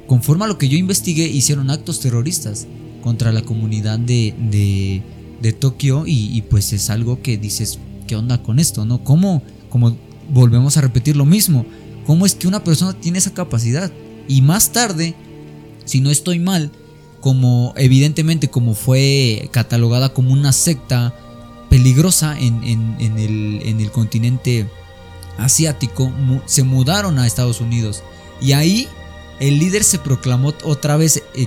conforme 0.07 0.45
a 0.45 0.49
lo 0.49 0.59
que 0.59 0.69
yo 0.69 0.77
investigué 0.77 1.27
hicieron 1.29 1.71
actos 1.71 2.01
terroristas 2.01 2.67
contra 3.03 3.33
la 3.33 3.43
comunidad 3.43 3.99
de, 3.99 4.35
de, 4.39 5.03
de 5.41 5.53
Tokio 5.53 6.05
y, 6.07 6.43
pues 6.43 6.73
es 6.73 6.91
algo 6.91 7.23
que 7.23 7.39
dices, 7.39 7.79
¿qué 8.07 8.17
onda 8.17 8.43
con 8.43 8.59
esto? 8.59 8.85
¿No? 8.85 9.03
¿Cómo? 9.05 9.43
Como 9.71 9.97
volvemos 10.31 10.77
a 10.77 10.81
repetir 10.81 11.17
lo 11.17 11.25
mismo, 11.25 11.65
¿cómo 12.07 12.27
es 12.27 12.35
que 12.35 12.49
una 12.49 12.63
persona 12.65 12.93
tiene 12.93 13.19
esa 13.19 13.33
capacidad? 13.33 13.91
Y 14.29 14.43
más 14.43 14.71
tarde, 14.73 15.15
si 15.85 16.01
no 16.01 16.11
estoy 16.11 16.39
mal, 16.39 16.71
como 17.21 17.73
evidentemente 17.77 18.49
como 18.49 18.75
fue 18.75 19.49
catalogada 19.53 20.13
como 20.15 20.33
una 20.33 20.53
secta 20.53 21.15
peligrosa 21.69 22.39
en, 22.39 22.63
en- 22.65 22.97
en 22.99 23.19
el, 23.19 23.61
en 23.65 23.81
el 23.81 23.91
continente 23.91 24.67
asiático, 25.39 26.13
se 26.47 26.63
mudaron 26.63 27.19
a 27.19 27.27
Estados 27.27 27.61
Unidos. 27.61 28.03
Y 28.41 28.53
ahí 28.53 28.89
el 29.39 29.59
líder 29.59 29.85
se 29.85 29.99
proclamó 29.99 30.53
otra 30.65 30.97
vez 30.97 31.23
eh, 31.35 31.47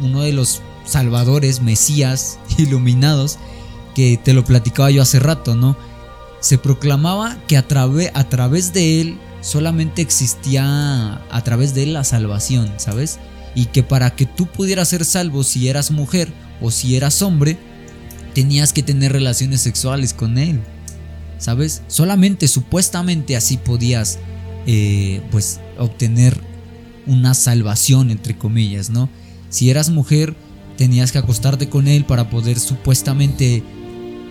uno 0.00 0.22
de 0.22 0.32
los 0.32 0.60
salvadores, 0.84 1.62
mesías, 1.62 2.38
iluminados, 2.58 3.38
que 3.94 4.18
te 4.22 4.32
lo 4.32 4.44
platicaba 4.44 4.90
yo 4.90 5.02
hace 5.02 5.18
rato, 5.18 5.54
¿no? 5.54 5.76
Se 6.40 6.58
proclamaba 6.58 7.38
que 7.46 7.56
a, 7.56 7.66
a 8.14 8.28
través 8.28 8.72
de 8.72 9.00
él 9.00 9.18
solamente 9.42 10.02
existía 10.02 11.14
a 11.30 11.44
través 11.44 11.74
de 11.74 11.84
él 11.84 11.92
la 11.92 12.04
salvación, 12.04 12.72
¿sabes? 12.78 13.18
Y 13.54 13.66
que 13.66 13.82
para 13.82 14.14
que 14.14 14.24
tú 14.24 14.46
pudieras 14.46 14.88
ser 14.88 15.04
salvo 15.04 15.44
si 15.44 15.68
eras 15.68 15.90
mujer 15.90 16.32
o 16.60 16.70
si 16.70 16.96
eras 16.96 17.20
hombre, 17.22 17.58
tenías 18.34 18.72
que 18.72 18.82
tener 18.82 19.12
relaciones 19.12 19.60
sexuales 19.60 20.14
con 20.14 20.38
él, 20.38 20.60
¿sabes? 21.38 21.82
Solamente, 21.88 22.48
supuestamente 22.48 23.36
así 23.36 23.58
podías, 23.58 24.18
eh, 24.66 25.20
pues, 25.30 25.60
obtener 25.78 26.40
una 27.06 27.34
salvación, 27.34 28.10
entre 28.10 28.38
comillas, 28.38 28.90
¿no? 28.90 29.10
Si 29.50 29.70
eras 29.70 29.90
mujer, 29.90 30.34
tenías 30.76 31.12
que 31.12 31.18
acostarte 31.18 31.68
con 31.68 31.88
él 31.88 32.04
para 32.04 32.30
poder 32.30 32.58
supuestamente 32.58 33.62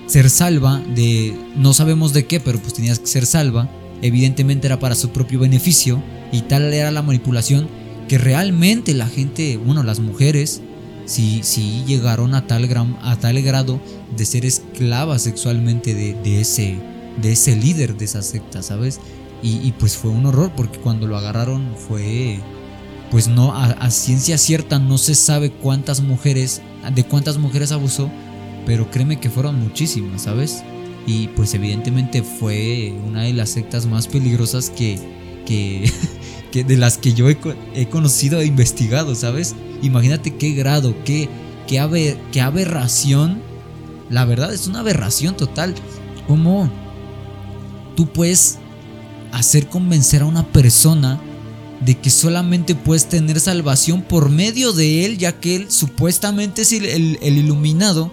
ser 0.07 0.29
salva 0.29 0.81
de, 0.93 1.35
no 1.55 1.73
sabemos 1.73 2.13
de 2.13 2.25
qué, 2.25 2.39
pero 2.39 2.59
pues 2.59 2.73
tenías 2.73 2.99
que 2.99 3.07
ser 3.07 3.25
salva. 3.25 3.69
Evidentemente 4.01 4.67
era 4.67 4.79
para 4.79 4.95
su 4.95 5.09
propio 5.09 5.39
beneficio 5.39 6.01
y 6.31 6.41
tal 6.41 6.73
era 6.73 6.91
la 6.91 7.01
manipulación 7.01 7.67
que 8.07 8.17
realmente 8.17 8.93
la 8.93 9.07
gente, 9.07 9.57
bueno, 9.57 9.83
las 9.83 9.99
mujeres, 9.99 10.61
sí, 11.05 11.41
sí 11.43 11.83
llegaron 11.85 12.33
a 12.33 12.47
tal, 12.47 12.67
gran, 12.67 12.97
a 13.01 13.15
tal 13.17 13.41
grado 13.41 13.79
de 14.17 14.25
ser 14.25 14.45
esclavas 14.45 15.21
sexualmente 15.21 15.93
de, 15.93 16.41
ese, 16.41 16.77
de 17.21 17.31
ese 17.31 17.55
líder 17.55 17.95
de 17.97 18.05
esa 18.05 18.21
secta, 18.21 18.61
¿sabes? 18.63 18.99
Y, 19.43 19.71
pues 19.79 19.97
fue 19.97 20.11
un 20.11 20.25
horror 20.27 20.51
porque 20.55 20.77
cuando 20.77 21.07
lo 21.07 21.17
agarraron 21.17 21.73
fue, 21.75 22.39
pues 23.11 23.27
no, 23.27 23.53
a, 23.53 23.91
ciencia 23.91 24.37
cierta 24.37 24.79
no 24.79 24.97
se 24.97 25.15
sabe 25.15 25.51
cuántas 25.51 25.99
mujeres, 25.99 26.61
de 26.95 27.03
cuántas 27.03 27.37
mujeres 27.37 27.73
abusó, 27.73 28.09
pero 28.65 28.89
créeme 28.89 29.19
que 29.19 29.29
fueron 29.29 29.59
muchísimas, 29.59 30.23
¿sabes? 30.23 30.63
Y 31.05 31.27
pues 31.29 31.53
evidentemente 31.53 32.23
fue 32.23 32.93
una 33.05 33.23
de 33.23 33.33
las 33.33 33.49
sectas 33.49 33.85
más 33.85 34.07
peligrosas 34.07 34.69
que, 34.69 34.97
que, 35.45 35.91
de 36.63 36.77
las 36.77 36.97
que 36.97 37.13
yo 37.13 37.29
he, 37.29 37.89
conocido 37.89 38.39
e 38.39 38.45
investigado, 38.45 39.13
¿sabes? 39.13 39.55
Imagínate 39.81 40.35
qué 40.37 40.51
grado, 40.51 40.95
qué, 41.03 41.27
qué, 41.67 42.17
qué 42.31 42.41
aberración. 42.41 43.41
La 44.09 44.23
verdad 44.23 44.53
es 44.53 44.67
una 44.67 44.79
aberración 44.79 45.35
total. 45.35 45.75
¿Cómo 46.27 46.71
tú 47.97 48.07
puedes 48.07 48.57
hacer 49.33 49.67
convencer 49.67 50.21
a 50.21 50.25
una 50.25 50.47
persona 50.47 51.19
de 51.81 51.97
que 51.97 52.09
solamente 52.09 52.75
puedes 52.75 53.09
tener 53.09 53.39
salvación 53.39 54.01
por 54.01 54.29
medio 54.29 54.71
de 54.71 55.05
él, 55.05 55.17
ya 55.17 55.39
que 55.39 55.55
él 55.55 55.71
supuestamente 55.71 56.61
es 56.61 56.71
el, 56.71 57.17
el 57.21 57.37
iluminado? 57.37 58.11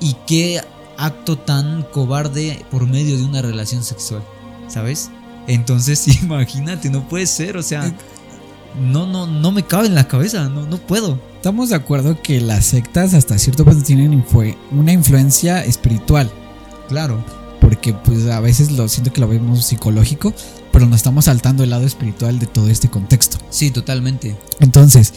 Y 0.00 0.14
qué 0.26 0.60
acto 0.96 1.36
tan 1.36 1.82
cobarde 1.84 2.64
por 2.70 2.86
medio 2.86 3.16
de 3.16 3.24
una 3.24 3.42
relación 3.42 3.82
sexual, 3.82 4.22
¿sabes? 4.68 5.10
Entonces, 5.46 6.06
imagínate, 6.22 6.90
no 6.90 7.08
puede 7.08 7.26
ser, 7.26 7.56
o 7.56 7.62
sea, 7.62 7.92
no, 8.80 9.06
no, 9.06 9.26
no 9.26 9.52
me 9.52 9.64
cabe 9.64 9.86
en 9.86 9.94
la 9.94 10.08
cabeza, 10.08 10.48
no, 10.48 10.66
no 10.66 10.78
puedo. 10.78 11.18
Estamos 11.36 11.70
de 11.70 11.76
acuerdo 11.76 12.20
que 12.22 12.40
las 12.40 12.66
sectas 12.66 13.14
hasta 13.14 13.38
cierto 13.38 13.64
punto 13.64 13.84
tienen 13.84 14.24
una 14.72 14.92
influencia 14.92 15.64
espiritual. 15.64 16.30
Claro. 16.88 17.24
Porque 17.60 17.94
pues 17.94 18.26
a 18.26 18.40
veces 18.40 18.72
lo 18.72 18.88
siento 18.88 19.12
que 19.12 19.20
lo 19.20 19.28
vemos 19.28 19.64
psicológico, 19.64 20.34
pero 20.76 20.84
nos 20.84 20.96
estamos 20.96 21.24
saltando 21.24 21.64
el 21.64 21.70
lado 21.70 21.86
espiritual 21.86 22.38
de 22.38 22.44
todo 22.44 22.68
este 22.68 22.88
contexto. 22.90 23.38
Sí, 23.48 23.70
totalmente. 23.70 24.36
Entonces, 24.60 25.14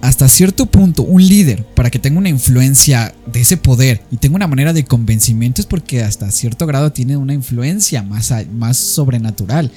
hasta 0.00 0.28
cierto 0.28 0.66
punto 0.66 1.04
un 1.04 1.24
líder 1.24 1.64
para 1.64 1.88
que 1.88 2.00
tenga 2.00 2.18
una 2.18 2.28
influencia 2.28 3.14
de 3.32 3.42
ese 3.42 3.56
poder 3.56 4.02
y 4.10 4.16
tenga 4.16 4.34
una 4.34 4.48
manera 4.48 4.72
de 4.72 4.84
convencimiento 4.84 5.60
es 5.60 5.68
porque 5.68 6.02
hasta 6.02 6.32
cierto 6.32 6.66
grado 6.66 6.90
tiene 6.90 7.16
una 7.16 7.32
influencia 7.32 8.02
más, 8.02 8.34
más 8.52 8.76
sobrenatural. 8.76 9.70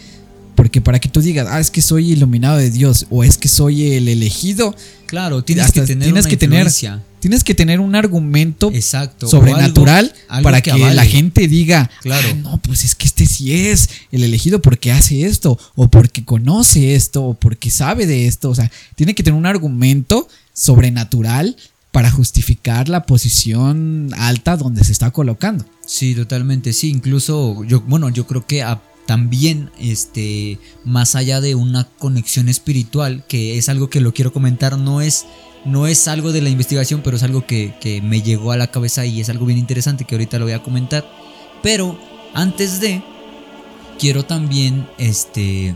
Porque 0.55 0.81
para 0.81 0.99
que 0.99 1.09
tú 1.09 1.21
digas, 1.21 1.47
ah, 1.49 1.59
es 1.59 1.69
que 1.69 1.81
soy 1.81 2.13
iluminado 2.13 2.57
de 2.57 2.71
Dios 2.71 3.07
o 3.09 3.23
es 3.23 3.37
que 3.37 3.47
soy 3.47 3.93
el 3.93 4.07
elegido. 4.07 4.73
Claro, 5.05 5.43
tienes 5.43 5.71
que 5.71 5.81
tener 5.81 6.05
tienes 6.05 6.27
que 6.27 6.37
tener 6.37 6.71
tienes 7.19 7.43
que 7.43 7.55
tener 7.55 7.79
un 7.79 7.95
argumento 7.95 8.71
Exacto, 8.71 9.27
sobrenatural 9.27 10.13
para 10.43 10.61
que, 10.61 10.71
la 10.77 11.05
gente 11.05 11.47
diga, 11.47 11.89
claro. 12.01 12.27
Ah, 12.31 12.35
no, 12.35 12.57
pues 12.61 12.83
es 12.83 12.93
que 12.93 13.07
este 13.07 13.25
sí 13.25 13.51
es 13.67 13.89
el 14.11 14.23
elegido 14.23 14.61
porque 14.61 14.91
hace 14.91 15.25
esto 15.25 15.57
o 15.73 15.87
porque 15.87 16.23
conoce 16.23 16.93
esto 16.93 17.23
o 17.23 17.33
porque 17.33 17.71
sabe 17.71 18.05
de 18.05 18.27
esto, 18.27 18.51
o 18.51 18.55
sea, 18.55 18.71
tiene 18.95 19.15
que 19.15 19.23
tener 19.23 19.39
un 19.39 19.47
argumento 19.47 20.27
sobrenatural 20.53 21.55
para 21.91 22.11
justificar 22.11 22.89
la 22.89 23.07
posición 23.07 24.11
alta 24.17 24.55
donde 24.55 24.83
se 24.83 24.91
está 24.91 25.09
colocando. 25.09 25.65
Sí, 25.85 26.13
totalmente, 26.13 26.73
sí, 26.73 26.89
incluso 26.89 27.63
yo 27.63 27.81
bueno, 27.81 28.09
yo 28.09 28.27
creo 28.27 28.45
que 28.45 28.61
a 28.61 28.81
también 29.05 29.71
este 29.79 30.59
más 30.83 31.15
allá 31.15 31.41
de 31.41 31.55
una 31.55 31.83
conexión 31.83 32.49
espiritual 32.49 33.23
que 33.27 33.57
es 33.57 33.69
algo 33.69 33.89
que 33.89 34.01
lo 34.01 34.13
quiero 34.13 34.33
comentar 34.33 34.77
no 34.77 35.01
es 35.01 35.25
no 35.65 35.87
es 35.87 36.07
algo 36.07 36.31
de 36.31 36.41
la 36.41 36.49
investigación 36.49 37.01
pero 37.03 37.17
es 37.17 37.23
algo 37.23 37.45
que, 37.45 37.73
me 38.03 38.21
llegó 38.21 38.51
a 38.51 38.57
la 38.57 38.67
cabeza 38.71 39.05
y 39.05 39.19
es 39.19 39.29
algo 39.29 39.45
bien 39.45 39.59
interesante 39.59 40.05
que 40.05 40.15
ahorita 40.15 40.39
lo 40.39 40.45
voy 40.45 40.53
a 40.53 40.63
comentar. 40.63 41.05
Pero 41.61 41.99
antes 42.33 42.79
de 42.79 43.03
quiero 43.99 44.23
también 44.23 44.87
este 44.97 45.75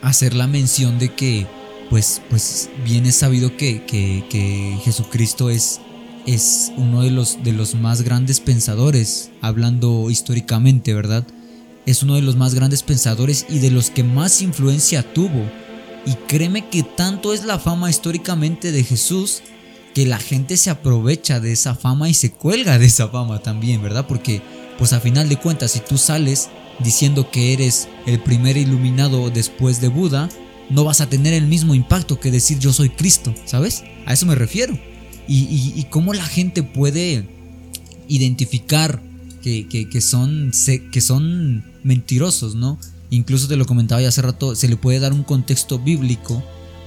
hacer 0.00 0.34
la 0.34 0.46
mención 0.46 0.98
de 0.98 1.12
que 1.12 1.46
pues 1.90 2.22
pues 2.30 2.70
bien 2.84 3.04
es 3.06 3.16
sabido 3.16 3.56
que, 3.56 3.84
que, 3.84 4.78
Jesucristo 4.84 5.50
es 5.50 5.80
es 6.26 6.72
uno 6.76 7.02
de 7.02 7.10
los 7.10 7.42
de 7.42 7.52
los 7.52 7.74
más 7.74 8.02
grandes 8.02 8.40
pensadores 8.40 9.30
hablando 9.40 10.08
históricamente 10.10 10.94
verdad 10.94 11.26
es 11.86 12.02
uno 12.02 12.14
de 12.14 12.22
los 12.22 12.36
más 12.36 12.54
grandes 12.54 12.82
pensadores 12.82 13.46
y 13.48 13.58
de 13.58 13.70
los 13.70 13.90
que 13.90 14.04
más 14.04 14.42
influencia 14.42 15.02
tuvo. 15.02 15.50
Y 16.06 16.14
créeme 16.26 16.68
que 16.68 16.82
tanto 16.82 17.32
es 17.32 17.44
la 17.44 17.58
fama 17.58 17.90
históricamente 17.90 18.72
de 18.72 18.84
Jesús 18.84 19.42
que 19.94 20.06
la 20.06 20.18
gente 20.18 20.56
se 20.56 20.70
aprovecha 20.70 21.40
de 21.40 21.52
esa 21.52 21.74
fama 21.74 22.08
y 22.08 22.14
se 22.14 22.32
cuelga 22.32 22.78
de 22.78 22.86
esa 22.86 23.08
fama 23.08 23.38
también, 23.40 23.82
¿verdad? 23.82 24.06
Porque 24.06 24.42
pues 24.78 24.92
a 24.92 25.00
final 25.00 25.28
de 25.28 25.36
cuentas 25.36 25.72
si 25.72 25.80
tú 25.80 25.98
sales 25.98 26.48
diciendo 26.80 27.30
que 27.30 27.52
eres 27.52 27.88
el 28.06 28.20
primer 28.20 28.56
iluminado 28.56 29.30
después 29.30 29.80
de 29.80 29.88
Buda, 29.88 30.28
no 30.68 30.84
vas 30.84 31.00
a 31.00 31.08
tener 31.08 31.32
el 31.32 31.46
mismo 31.46 31.74
impacto 31.74 32.18
que 32.18 32.32
decir 32.32 32.58
yo 32.58 32.72
soy 32.72 32.88
Cristo, 32.88 33.32
¿sabes? 33.44 33.84
A 34.06 34.12
eso 34.12 34.26
me 34.26 34.34
refiero. 34.34 34.76
Y, 35.26 35.72
y 35.74 35.84
cómo 35.84 36.12
la 36.12 36.24
gente 36.24 36.62
puede 36.62 37.26
identificar 38.08 39.00
que, 39.44 40.00
son, 40.00 40.52
que 40.90 41.00
son 41.00 41.64
mentirosos, 41.84 42.56
¿no? 42.56 42.78
Incluso 43.10 43.46
te 43.46 43.56
lo 43.56 43.66
comentaba 43.66 44.02
ya 44.02 44.08
hace 44.08 44.22
rato, 44.22 44.56
se 44.56 44.66
le 44.66 44.76
puede 44.76 44.98
dar 44.98 45.12
un 45.12 45.22
contexto 45.22 45.78
bíblico, 45.78 46.42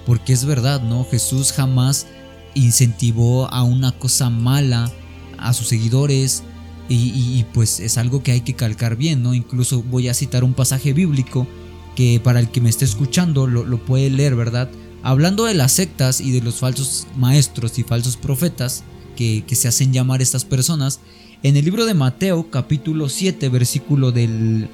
porque 0.06 0.34
es 0.34 0.44
verdad, 0.44 0.82
¿no? 0.82 1.06
Jesús 1.10 1.54
jamás 1.54 2.08
incentivó 2.54 3.52
a 3.54 3.64
una 3.64 3.94
cosa 3.94 4.30
mala 4.30 4.92
a 5.38 5.54
sus 5.54 5.68
seguidores 5.68 6.44
y, 6.90 7.46
pues 7.54 7.80
es 7.82 7.98
algo 7.98 8.24
que 8.24 8.32
hay 8.32 8.42
que 8.42 8.56
calcar 8.56 8.96
bien, 8.96 9.22
¿no? 9.22 9.34
Incluso 9.34 9.84
voy 9.84 10.08
a 10.08 10.14
citar 10.14 10.44
un 10.44 10.54
pasaje 10.54 10.94
bíblico 10.94 11.46
que 11.96 12.22
para 12.24 12.40
el 12.40 12.50
que 12.50 12.62
me 12.62 12.70
esté 12.70 12.86
escuchando 12.86 13.46
lo, 13.46 13.86
puede 13.86 14.10
leer, 14.10 14.36
¿verdad? 14.36 14.70
Hablando 15.04 15.46
de 15.46 15.54
las 15.54 15.74
sectas 15.74 16.22
y 16.22 16.32
de 16.32 16.42
los 16.42 16.56
falsos 16.56 17.08
maestros 17.18 17.78
y 17.78 17.84
falsos 17.84 18.18
profetas 18.18 18.84
que, 19.16 19.44
que 19.46 19.56
se 19.56 19.68
hacen 19.68 19.92
llamar 19.92 20.22
estas 20.22 20.46
personas, 20.46 21.02
en 21.44 21.58
el 21.58 21.66
libro 21.66 21.86
de 21.86 21.94
Mateo, 21.94 22.50
capítulo 22.50 23.10
7, 23.10 23.50
versículo 23.50 24.12
del 24.12 24.70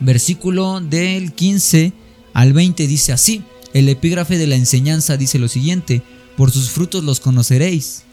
versículo 0.00 0.80
del 0.80 1.32
15 1.32 1.92
al 2.32 2.52
20 2.52 2.86
dice 2.86 3.12
así: 3.12 3.42
El 3.72 3.88
epígrafe 3.88 4.38
de 4.38 4.46
la 4.46 4.56
enseñanza 4.56 5.16
dice 5.16 5.38
lo 5.38 5.48
siguiente: 5.48 6.02
Por 6.36 6.50
sus 6.50 6.70
frutos 6.70 7.04
los 7.04 7.20
conoceréis. 7.20 8.04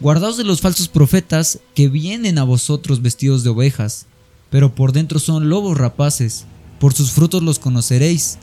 Guardaos 0.00 0.36
de 0.36 0.44
los 0.44 0.60
falsos 0.60 0.88
profetas 0.88 1.58
que 1.74 1.88
vienen 1.88 2.38
a 2.38 2.44
vosotros 2.44 3.02
vestidos 3.02 3.42
de 3.42 3.50
ovejas, 3.50 4.06
pero 4.50 4.74
por 4.74 4.92
dentro 4.92 5.18
son 5.18 5.48
lobos 5.48 5.76
rapaces. 5.76 6.44
Por 6.78 6.94
sus 6.94 7.10
frutos 7.10 7.42
los 7.42 7.58
conoceréis. 7.58 8.38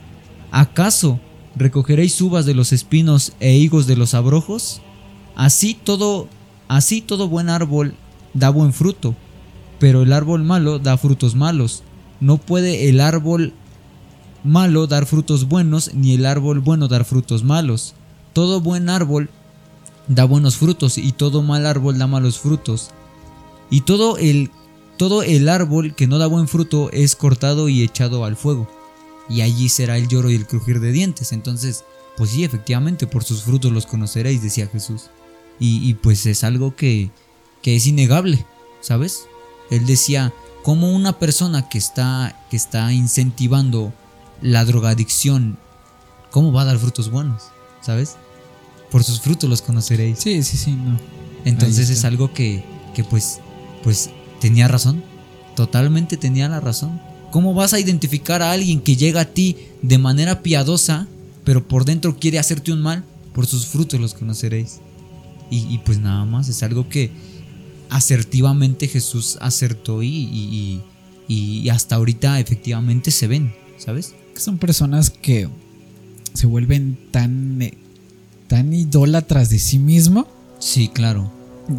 ¿Acaso 0.50 1.18
recogeréis 1.56 2.20
uvas 2.20 2.44
de 2.44 2.54
los 2.54 2.72
espinos 2.72 3.32
e 3.40 3.56
higos 3.56 3.86
de 3.86 3.96
los 3.96 4.12
abrojos? 4.12 4.82
Así 5.34 5.74
todo, 5.74 6.28
así 6.68 7.00
todo 7.00 7.28
buen 7.28 7.48
árbol 7.48 7.94
da 8.34 8.50
buen 8.50 8.72
fruto, 8.72 9.14
pero 9.78 10.02
el 10.02 10.12
árbol 10.12 10.44
malo 10.44 10.78
da 10.78 10.98
frutos 10.98 11.34
malos. 11.34 11.82
No 12.20 12.38
puede 12.38 12.88
el 12.88 13.00
árbol 13.00 13.52
malo 14.44 14.86
dar 14.86 15.06
frutos 15.06 15.48
buenos, 15.48 15.92
ni 15.94 16.14
el 16.14 16.26
árbol 16.26 16.60
bueno 16.60 16.88
dar 16.88 17.04
frutos 17.04 17.44
malos. 17.44 17.94
Todo 18.32 18.60
buen 18.60 18.88
árbol 18.88 19.30
da 20.08 20.24
buenos 20.24 20.56
frutos 20.56 20.98
y 20.98 21.12
todo 21.12 21.42
mal 21.42 21.66
árbol 21.66 21.98
da 21.98 22.06
malos 22.06 22.38
frutos. 22.38 22.90
Y 23.70 23.82
todo 23.82 24.16
el 24.18 24.50
todo 24.96 25.22
el 25.22 25.48
árbol 25.48 25.94
que 25.94 26.06
no 26.06 26.18
da 26.18 26.26
buen 26.26 26.48
fruto 26.48 26.90
es 26.90 27.16
cortado 27.16 27.68
y 27.68 27.82
echado 27.82 28.24
al 28.24 28.36
fuego. 28.36 28.68
Y 29.28 29.42
allí 29.42 29.68
será 29.68 29.98
el 29.98 30.08
lloro 30.08 30.30
y 30.30 30.34
el 30.34 30.46
crujir 30.46 30.80
de 30.80 30.92
dientes. 30.92 31.32
Entonces, 31.32 31.84
pues 32.16 32.30
sí, 32.30 32.44
efectivamente, 32.44 33.06
por 33.06 33.24
sus 33.24 33.42
frutos 33.42 33.72
los 33.72 33.84
conoceréis, 33.84 34.42
decía 34.42 34.68
Jesús. 34.68 35.10
Y, 35.58 35.86
y 35.86 35.94
pues 35.94 36.24
es 36.24 36.44
algo 36.44 36.76
que, 36.76 37.10
que 37.60 37.76
es 37.76 37.86
innegable, 37.86 38.46
¿sabes? 38.80 39.26
Él 39.70 39.84
decía, 39.84 40.32
como 40.66 40.90
una 40.90 41.16
persona 41.20 41.68
que 41.68 41.78
está, 41.78 42.34
que 42.50 42.56
está 42.56 42.92
incentivando 42.92 43.92
la 44.42 44.64
drogadicción, 44.64 45.58
¿cómo 46.32 46.50
va 46.50 46.62
a 46.62 46.64
dar 46.64 46.78
frutos 46.78 47.08
buenos? 47.08 47.44
¿Sabes? 47.80 48.16
Por 48.90 49.04
sus 49.04 49.20
frutos 49.20 49.48
los 49.48 49.62
conoceréis. 49.62 50.18
Sí, 50.18 50.42
sí, 50.42 50.56
sí, 50.56 50.72
no. 50.72 50.98
Entonces 51.44 51.88
es 51.88 52.04
algo 52.04 52.32
que, 52.32 52.64
que 52.96 53.04
pues, 53.04 53.38
pues 53.84 54.10
tenía 54.40 54.66
razón. 54.66 55.04
Totalmente 55.54 56.16
tenía 56.16 56.48
la 56.48 56.58
razón. 56.58 57.00
¿Cómo 57.30 57.54
vas 57.54 57.72
a 57.72 57.78
identificar 57.78 58.42
a 58.42 58.50
alguien 58.50 58.80
que 58.80 58.96
llega 58.96 59.20
a 59.20 59.26
ti 59.26 59.56
de 59.82 59.98
manera 59.98 60.42
piadosa, 60.42 61.06
pero 61.44 61.68
por 61.68 61.84
dentro 61.84 62.18
quiere 62.18 62.40
hacerte 62.40 62.72
un 62.72 62.82
mal? 62.82 63.04
Por 63.34 63.46
sus 63.46 63.66
frutos 63.66 64.00
los 64.00 64.14
conoceréis. 64.14 64.80
Y, 65.48 65.58
y 65.72 65.78
pues 65.78 66.00
nada 66.00 66.24
más, 66.24 66.48
es 66.48 66.64
algo 66.64 66.88
que 66.88 67.12
asertivamente 67.90 68.88
Jesús 68.88 69.38
acertó 69.40 70.02
y, 70.02 70.08
y- 70.08 70.82
y- 71.28 71.60
y 71.62 71.68
hasta 71.70 71.96
ahorita 71.96 72.38
efectivamente 72.40 73.10
se 73.10 73.26
ven, 73.26 73.54
¿sabes? 73.78 74.14
Que 74.34 74.40
son 74.40 74.58
personas 74.58 75.10
que 75.10 75.48
se 76.34 76.46
vuelven 76.46 76.98
tan, 77.10 77.60
eh, 77.62 77.74
tan 78.48 78.72
idólatras 78.72 79.50
de 79.50 79.58
sí 79.58 79.78
mismo 79.78 80.26
Sí, 80.58 80.88
claro. 80.88 81.30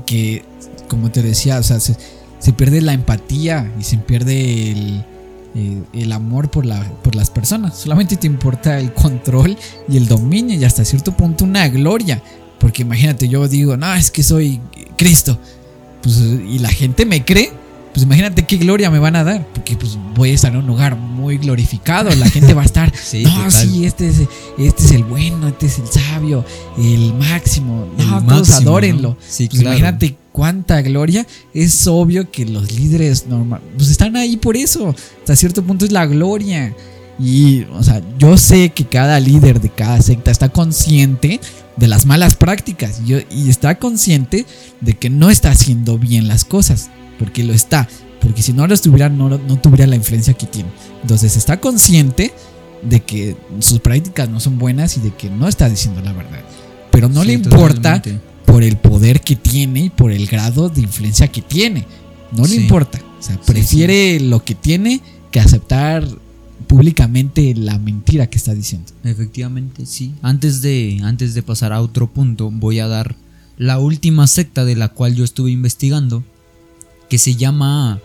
que, 0.06 0.44
como 0.90 1.10
te 1.12 1.22
decía, 1.22 1.60
o 1.60 1.64
sea, 1.64 1.80
se, 1.80 1.96
se 2.40 2.54
pierde 2.54 2.82
la 2.82 2.94
empatía 2.94 3.74
y 3.80 3.84
se 3.84 3.98
pierde 3.98 4.72
el, 4.72 5.06
eh, 5.56 5.82
el 5.94 6.12
amor 6.12 6.52
por, 6.52 6.66
la, 6.66 6.84
por 7.04 7.16
las 7.16 7.30
personas. 7.32 7.78
Solamente 7.78 8.18
te 8.18 8.28
importa 8.28 8.80
el 8.80 8.94
control 8.94 9.58
y 9.90 9.98
el 9.98 10.08
dominio 10.08 10.56
y 10.60 10.64
hasta 10.64 10.84
cierto 10.86 11.16
punto 11.16 11.44
una 11.46 11.68
gloria. 11.70 12.22
Porque 12.60 12.82
imagínate, 12.84 13.28
yo 13.28 13.48
digo, 13.48 13.78
no, 13.78 13.94
es 13.96 14.12
que 14.12 14.22
soy 14.24 14.60
Cristo. 14.98 15.40
Pues, 16.02 16.18
y 16.18 16.60
la 16.60 16.70
gente 16.70 17.06
me 17.06 17.24
cree. 17.26 17.52
Pues 17.94 18.04
imagínate 18.06 18.46
qué 18.46 18.58
gloria 18.58 18.92
me 18.92 19.00
van 19.00 19.16
a 19.16 19.24
dar. 19.24 19.48
Porque 19.48 19.76
pues 19.76 19.98
voy 20.14 20.30
a 20.30 20.34
estar 20.36 20.52
en 20.52 20.60
un 20.60 20.68
lugar 20.68 20.96
muy 20.96 21.38
glorificado. 21.38 22.12
La 22.16 22.30
gente 22.30 22.54
va 22.54 22.62
a 22.62 22.66
estar. 22.66 22.94
Sí, 23.04 23.24
no, 23.24 23.30
total. 23.46 23.52
sí, 23.52 23.86
este 23.86 24.08
es, 24.10 24.22
este 24.60 24.84
es 24.84 24.92
el 24.92 25.04
bueno, 25.04 25.48
este 25.48 25.66
es 25.66 25.80
el 25.80 25.88
sabio, 25.88 26.46
el 26.78 27.14
máximo. 27.16 27.88
El 27.98 28.08
No, 28.08 28.24
todos 28.26 28.52
adórenlo. 28.52 29.10
¿no? 29.12 29.18
Sí, 29.28 29.48
Pues 29.48 29.62
claro. 29.62 29.78
Imagínate 29.78 30.18
cuánta 30.32 30.82
gloria. 30.82 31.26
Es 31.54 31.88
obvio 31.88 32.30
que 32.30 32.46
los 32.46 32.72
líderes 32.72 33.26
normal, 33.28 33.62
pues 33.76 33.90
están 33.90 34.16
ahí 34.16 34.38
por 34.38 34.58
eso. 34.58 34.94
Hasta 35.20 35.36
cierto 35.36 35.64
punto 35.64 35.86
es 35.86 35.92
la 35.92 36.06
gloria. 36.06 36.76
Y, 37.20 37.64
o 37.74 37.84
sea, 37.84 38.02
yo 38.20 38.38
sé 38.38 38.70
que 38.70 38.86
cada 38.86 39.20
líder 39.20 39.60
de 39.60 39.70
cada 39.70 40.02
secta 40.02 40.30
está 40.32 40.50
consciente 40.50 41.40
de 41.76 41.88
las 41.88 42.06
malas 42.06 42.36
prácticas 42.36 43.02
y, 43.06 43.50
está 43.50 43.80
consciente 43.80 44.46
de 44.82 44.94
que 44.96 45.10
no 45.10 45.30
está 45.30 45.50
haciendo 45.52 45.98
bien 45.98 46.28
las 46.28 46.46
cosas. 46.46 46.90
Porque 47.18 47.44
lo 47.44 47.54
está. 47.54 47.88
Porque 48.22 48.42
si 48.42 48.54
no 48.54 48.68
lo 48.68 48.74
estuviera, 48.74 49.10
no, 49.10 49.30
no 49.30 49.60
tuviera 49.60 49.88
la 49.88 49.96
influencia 49.96 50.34
que 50.34 50.46
tiene. 50.46 50.70
Entonces 51.02 51.36
está 51.38 51.60
consciente 51.60 52.34
de 52.84 53.00
que 53.02 53.36
sus 53.60 53.80
prácticas 53.80 54.30
no 54.30 54.40
son 54.40 54.60
buenas 54.60 54.98
y 54.98 55.02
de 55.02 55.12
que 55.14 55.30
no 55.30 55.48
está 55.48 55.68
diciendo 55.70 56.02
la 56.02 56.14
verdad. 56.14 56.42
Pero 56.92 57.10
no 57.10 57.22
Sí, 57.22 57.28
le 57.28 57.34
importa 57.34 58.02
totalmente. 58.02 58.22
por 58.46 58.64
el 58.64 58.78
poder 58.78 59.22
que 59.22 59.36
tiene 59.36 59.82
y 59.86 59.90
por 59.90 60.12
el 60.12 60.28
grado 60.28 60.70
de 60.70 60.82
influencia 60.82 61.28
que 61.28 61.42
tiene. 61.42 61.86
No 62.32 62.46
le 62.46 62.56
importa. 62.56 63.00
O 63.20 63.24
sea, 63.24 63.36
Sí, 63.36 63.42
prefiere 63.46 64.20
lo 64.20 64.44
que 64.44 64.54
tiene 64.54 65.02
que 65.32 65.40
aceptar 65.40 66.08
públicamente 66.68 67.54
la 67.56 67.80
mentira 67.80 68.28
que 68.28 68.38
está 68.38 68.54
diciendo. 68.54 68.92
Efectivamente, 69.04 69.86
sí. 69.86 70.14
Antes 70.22 70.62
de, 70.62 71.00
antes 71.04 71.34
de 71.34 71.42
pasar 71.44 71.74
a 71.74 71.82
otro 71.82 72.08
punto, 72.12 72.52
voy 72.52 72.80
a 72.80 72.88
dar 72.88 73.16
la 73.58 73.80
última 73.80 74.28
secta 74.28 74.66
de 74.66 74.76
la 74.76 74.90
cual 74.90 75.16
yo 75.16 75.24
estuve 75.24 75.52
investigando, 75.52 76.24
que 77.10 77.18
se 77.18 77.36
llama 77.36 78.00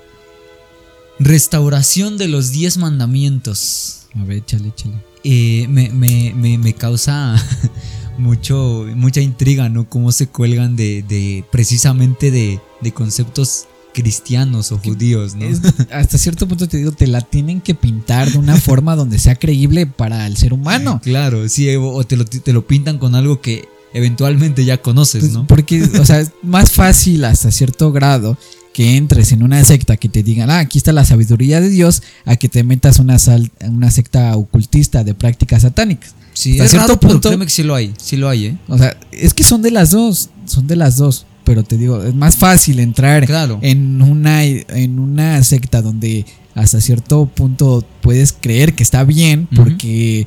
Restauración 1.19 2.17
de 2.19 2.29
los 2.29 2.51
Diez 2.53 2.79
Mandamientos. 2.79 4.07
A 4.15 4.25
ver, 4.25 4.39
échale, 4.39 4.69
échale. 4.69 4.95
Eh, 5.25 5.67
me, 5.69 5.91
me- 5.91 6.33
me- 6.35 6.59
me 6.59 6.73
causa 6.75 7.37
mucho, 8.19 8.87
mucha 8.97 9.21
intriga, 9.21 9.69
¿no? 9.69 9.89
Cómo 9.89 10.11
se 10.13 10.27
cuelgan 10.29 10.75
de, 10.77 11.03
de 11.03 11.45
precisamente 11.53 12.31
de, 12.31 12.61
de 12.81 12.93
conceptos 12.93 13.67
cristianos 13.93 14.72
o 14.72 14.78
judíos, 14.78 15.34
¿no? 15.34 15.45
Es- 15.45 15.61
hasta 15.93 16.18
cierto 16.18 16.47
punto 16.49 16.68
te 16.68 16.76
digo, 16.78 16.93
te 16.93 17.07
la 17.07 17.20
tienen 17.20 17.61
que 17.61 17.74
pintar 17.74 18.30
de 18.30 18.38
una 18.38 18.57
forma 18.57 18.97
donde 18.97 19.18
sea 19.18 19.34
creíble 19.36 19.86
para 19.86 20.26
el 20.26 20.36
ser 20.36 20.53
humano. 20.53 21.01
Claro, 21.03 21.49
sí, 21.49 21.68
o 21.76 21.88
o 21.93 22.05
te 22.05 22.16
lo, 22.16 22.24
te 22.24 22.53
lo 22.53 22.66
pintan 22.66 22.99
con 22.99 23.14
algo 23.14 23.40
que 23.40 23.64
eventualmente 23.95 24.64
ya 24.64 24.78
conoces, 24.80 25.20
Pues, 25.20 25.32
¿no? 25.32 25.47
Porque, 25.47 25.82
o 25.84 26.05
sea, 26.07 26.20
es 26.20 26.30
más 26.43 26.72
fácil 26.72 27.24
hasta 27.24 27.51
cierto 27.51 27.93
grado 27.93 28.38
que 28.72 28.97
entres 28.97 29.32
en 29.32 29.43
una 29.43 29.62
secta 29.64 29.99
que 29.99 30.09
te 30.09 30.22
digan, 30.22 30.49
ah, 30.51 30.59
aquí 30.61 30.78
está 30.78 30.93
la 30.93 31.05
sabiduría 31.05 31.61
de 31.61 31.68
Dios, 31.68 32.03
a 32.24 32.36
que 32.36 32.49
te 32.49 32.64
metas 32.64 32.99
una, 32.99 33.18
sal- 33.18 33.51
una 33.68 33.90
secta 33.90 34.34
ocultista 34.36 35.05
de 35.05 35.12
prácticas 35.14 35.61
satánicas. 35.62 36.14
Sí, 36.32 36.53
hasta 36.53 36.64
es 36.64 36.70
cierto 36.70 36.88
raro, 36.88 37.01
pero 37.01 37.12
punto- 37.12 37.28
créeme 37.28 37.45
que 37.45 37.51
sí 37.53 37.62
lo 37.62 37.74
hay, 37.74 37.93
sí 38.03 38.16
lo 38.16 38.30
hay, 38.30 38.47
¿eh? 38.47 38.57
O 38.68 38.78
sea, 38.78 38.97
es 39.11 39.34
que 39.34 39.45
son 39.45 39.61
de 39.61 39.70
las 39.72 39.90
dos, 39.90 40.30
son 40.47 40.66
de 40.66 40.76
las 40.76 40.97
dos. 40.97 41.26
Pero 41.45 41.64
te 41.64 41.76
digo, 41.76 42.03
es 42.03 42.14
más 42.14 42.36
fácil 42.36 42.78
entrar 42.78 43.26
Claro. 43.26 43.59
en 43.62 44.01
una, 44.01 44.45
en 44.45 44.99
una 44.99 45.43
secta 45.43 45.82
donde 45.82 46.24
hasta 46.55 46.80
cierto 46.80 47.26
punto 47.26 47.84
puedes 48.01 48.32
creer 48.32 48.74
que 48.74 48.82
está 48.82 49.05
bien 49.05 49.49
porque 49.55 50.26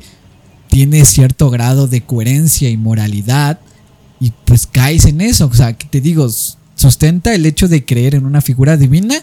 tiene 0.68 1.04
cierto 1.04 1.48
grado 1.50 1.86
de 1.86 2.02
coherencia 2.02 2.68
y 2.68 2.76
moralidad 2.76 3.60
y 4.20 4.32
pues 4.44 4.66
caes 4.66 5.04
en 5.06 5.20
eso. 5.20 5.46
O 5.46 5.54
sea, 5.54 5.72
que 5.74 5.86
te 5.86 6.00
digo, 6.00 6.28
sustenta 6.74 7.34
el 7.34 7.46
hecho 7.46 7.68
de 7.68 7.84
creer 7.84 8.14
en 8.14 8.26
una 8.26 8.40
figura 8.40 8.76
divina 8.76 9.14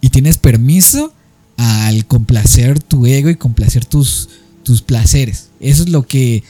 y 0.00 0.10
tienes 0.10 0.38
permiso 0.38 1.12
al 1.56 2.04
complacer 2.06 2.82
tu 2.82 3.06
ego 3.06 3.30
y 3.30 3.36
complacer 3.36 3.84
tus, 3.84 4.28
tus 4.62 4.82
placeres. 4.82 5.48
Eso 5.60 5.82
es 5.84 5.88
lo 5.90 6.06
que 6.06 6.42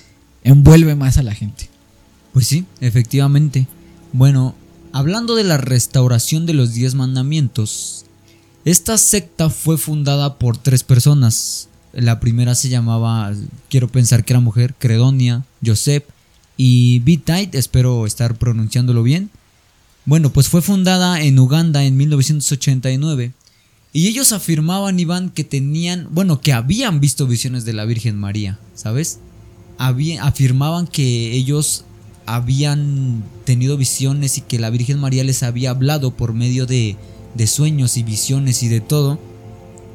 envuelve 0.45 0.95
más 0.95 1.19
a 1.19 1.23
la 1.23 1.35
gente. 1.35 1.69
Pues 2.33 2.47
sí, 2.47 2.65
efectivamente. 2.81 3.67
Bueno, 4.13 4.55
hablando 4.93 5.35
de 5.35 5.45
la 5.45 5.57
restauración 5.57 6.47
de 6.47 6.55
los 6.55 6.75
diez 6.75 6.95
mandamientos, 6.95 8.05
esta 8.65 8.99
secta 8.99 9.51
fue 9.51 9.79
fundada 9.79 10.39
por 10.39 10.57
tres 10.57 10.85
personas. 10.85 11.69
La 11.93 12.21
primera 12.21 12.55
se 12.55 12.69
llamaba, 12.69 13.33
quiero 13.69 13.89
pensar 13.89 14.25
que 14.25 14.33
era 14.33 14.41
mujer, 14.41 14.75
Credonia, 14.79 15.45
Joseph 15.65 16.05
y 16.57 16.99
Bitait, 17.01 17.55
espero 17.55 18.07
estar 18.07 18.37
pronunciándolo 18.37 19.03
bien. 19.03 19.31
Bueno, 20.05 20.31
pues 20.31 20.49
fue 20.49 20.63
fundada 20.63 21.21
en 21.23 21.39
Uganda 21.39 21.85
en 21.85 21.97
1989 21.97 23.33
y 23.93 24.07
ellos 24.07 24.33
afirmaban, 24.33 25.01
Iván, 25.01 25.31
que 25.31 25.43
tenían, 25.43 26.09
bueno, 26.11 26.41
que 26.41 26.53
habían 26.53 27.01
visto 27.01 27.27
visiones 27.27 27.65
de 27.65 27.73
la 27.73 27.85
Virgen 27.85 28.17
María, 28.17 28.59
¿sabes? 28.75 29.19
Afirmaban 29.79 30.87
que 30.87 31.33
ellos 31.33 31.85
habían 32.35 33.25
tenido 33.45 33.77
visiones 33.77 34.39
y 34.39 34.43
que 34.43 34.59
la 34.59 34.71
Virgen 34.71 34.99
María 34.99 35.25
les 35.25 35.43
había 35.43 35.71
hablado 35.71 36.13
por 36.13 36.33
medio 36.33 36.67
de, 36.67 36.97
de 37.35 37.47
sueños 37.47 37.97
y 37.97 38.03
visiones 38.03 38.63
y 38.63 38.69
de 38.69 38.81
todo. 38.81 39.19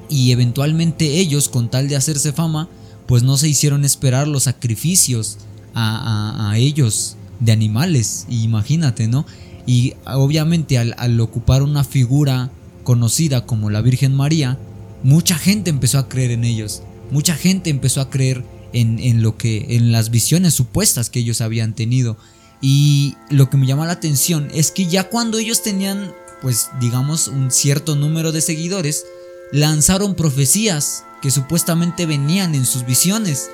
Y 0.09 0.31
eventualmente 0.31 1.17
ellos, 1.17 1.49
con 1.49 1.69
tal 1.69 1.88
de 1.88 1.95
hacerse 1.95 2.33
fama, 2.33 2.69
pues 3.07 3.23
no 3.23 3.38
se 3.38 3.47
hicieron 3.47 3.86
esperar 3.86 4.27
los 4.27 4.43
sacrificios 4.43 5.38
a, 5.73 6.53
ellos 6.57 7.17
de 7.39 7.51
animales. 7.51 8.25
Imagínate, 8.29 9.07
¿no? 9.07 9.25
Y 9.65 9.93
obviamente 10.05 10.77
al, 10.77 10.95
al 10.97 11.19
ocupar 11.19 11.63
una 11.63 11.83
figura 11.83 12.51
conocida 12.83 13.45
como 13.45 13.69
la 13.69 13.81
Virgen 13.81 14.13
María, 14.13 14.59
mucha 15.03 15.38
gente 15.38 15.69
empezó 15.69 15.99
a 15.99 16.07
creer 16.07 16.31
en 16.31 16.43
ellos. 16.43 16.83
Mucha 17.11 17.36
gente 17.36 17.69
empezó 17.69 18.01
a 18.01 18.09
creer 18.09 18.43
en, 18.76 19.21
lo 19.21 19.38
que. 19.38 19.65
en 19.69 19.91
las 19.91 20.09
visiones 20.09 20.53
supuestas 20.53 21.09
que 21.09 21.19
ellos 21.19 21.41
habían 21.41 21.73
tenido. 21.73 22.17
Y 22.61 23.15
lo 23.30 23.49
que 23.49 23.57
me 23.57 23.67
llama 23.67 23.86
la 23.86 23.93
atención 23.93 24.49
es 24.53 24.71
que 24.71 24.88
ya 24.88 25.09
cuando 25.09 25.38
ellos 25.38 25.63
tenían, 25.63 26.13
pues 26.41 26.69
digamos, 26.80 27.28
un 27.28 27.51
cierto 27.51 27.95
número 27.95 28.32
de 28.32 28.41
seguidores, 28.41 29.05
lanzaron 29.51 30.15
profecías 30.15 31.03
que 31.21 31.32
supuestamente 31.32 32.05
venían 32.05 32.55
en 32.55 32.65
sus 32.65 32.86
visiones. 32.86 33.49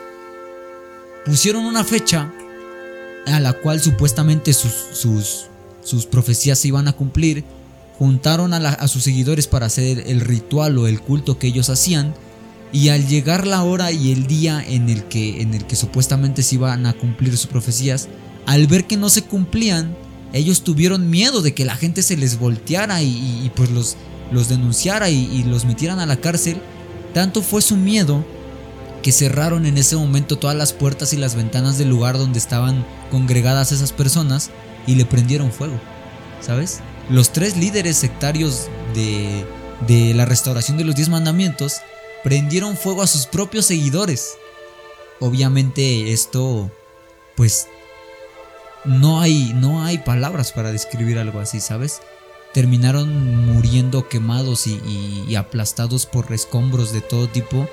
Pusieron 1.25 1.65
una 1.65 1.83
fecha 1.83 2.31
a 3.27 3.39
la 3.39 3.53
cual 3.53 3.79
supuestamente 3.81 4.53
sus, 4.53 4.73
sus, 4.93 5.45
sus 5.83 6.05
profecías 6.05 6.59
se 6.59 6.69
iban 6.69 6.87
a 6.87 6.93
cumplir. 6.93 7.43
Juntaron 7.99 8.53
a, 8.53 8.57
a 8.57 8.87
sus 8.87 9.03
seguidores 9.03 9.45
para 9.45 9.67
hacer 9.67 10.03
el 10.07 10.21
ritual 10.21 10.77
o 10.79 10.87
el 10.87 11.01
culto 11.01 11.37
que 11.37 11.47
ellos 11.47 11.69
hacían. 11.69 12.15
Y 12.73 12.89
al 12.89 13.07
llegar 13.07 13.47
la 13.47 13.63
hora 13.63 13.91
y 13.91 14.11
el 14.11 14.27
día 14.27 14.63
en 14.65 14.89
el 14.89 15.03
que, 15.05 15.41
en 15.41 15.53
el 15.53 15.65
que 15.65 15.75
supuestamente 15.75 16.41
se 16.41 16.55
iban 16.55 16.85
a 16.85 16.93
cumplir 16.93 17.37
sus 17.37 17.47
profecías, 17.47 18.07
al 18.45 18.67
ver 18.67 18.85
que 18.85 18.97
no 18.97 19.09
se 19.09 19.23
cumplían, 19.23 19.95
ellos 20.33 20.63
tuvieron 20.63 21.09
miedo 21.09 21.41
de 21.41 21.53
que 21.53 21.65
la 21.65 21.75
gente 21.75 22.01
se 22.01 22.15
les 22.15 22.39
volteara 22.39 23.03
y, 23.03 23.51
pues 23.55 23.69
los, 23.71 23.97
los 24.31 24.47
denunciara 24.47 25.09
y, 25.09 25.25
y 25.25 25.43
los 25.43 25.65
metieran 25.65 25.99
a 25.99 26.05
la 26.05 26.17
cárcel. 26.17 26.61
Tanto 27.13 27.41
fue 27.41 27.61
su 27.61 27.75
miedo 27.75 28.23
que 29.01 29.11
cerraron 29.11 29.65
en 29.65 29.77
ese 29.77 29.95
momento 29.95 30.37
todas 30.37 30.55
las 30.55 30.73
puertas 30.73 31.11
y 31.11 31.17
las 31.17 31.35
ventanas 31.35 31.77
del 31.77 31.89
lugar 31.89 32.17
donde 32.17 32.39
estaban 32.39 32.85
congregadas 33.09 33.71
esas 33.71 33.91
personas 33.91 34.51
y 34.87 34.95
le 34.95 35.05
prendieron 35.05 35.51
fuego, 35.51 35.79
¿sabes? 36.39 36.79
Los 37.09 37.33
tres 37.33 37.57
líderes 37.57 37.97
sectarios 37.97 38.67
de, 38.93 39.45
de 39.87 40.13
la 40.13 40.25
restauración 40.25 40.77
de 40.77 40.85
los 40.85 40.95
diez 40.95 41.09
mandamientos 41.09 41.81
prendieron 42.23 42.77
fuego 42.77 43.01
a 43.01 43.07
sus 43.07 43.25
propios 43.25 43.65
seguidores. 43.65 44.33
Obviamente 45.19 46.11
esto, 46.11 46.71
pues, 47.35 47.67
no 48.85 49.21
hay, 49.21 49.53
no 49.55 49.83
hay 49.83 49.99
palabras 49.99 50.51
para 50.51 50.71
describir 50.71 51.19
algo 51.19 51.39
así, 51.39 51.59
¿sabes? 51.59 52.01
Terminaron 52.53 53.45
muriendo 53.45 54.09
quemados 54.09 54.67
y, 54.67 54.79
y 55.27 55.35
aplastados 55.35 56.05
por 56.05 56.31
escombros 56.33 56.91
de 56.91 57.01
todo 57.01 57.27
tipo, 57.27 57.69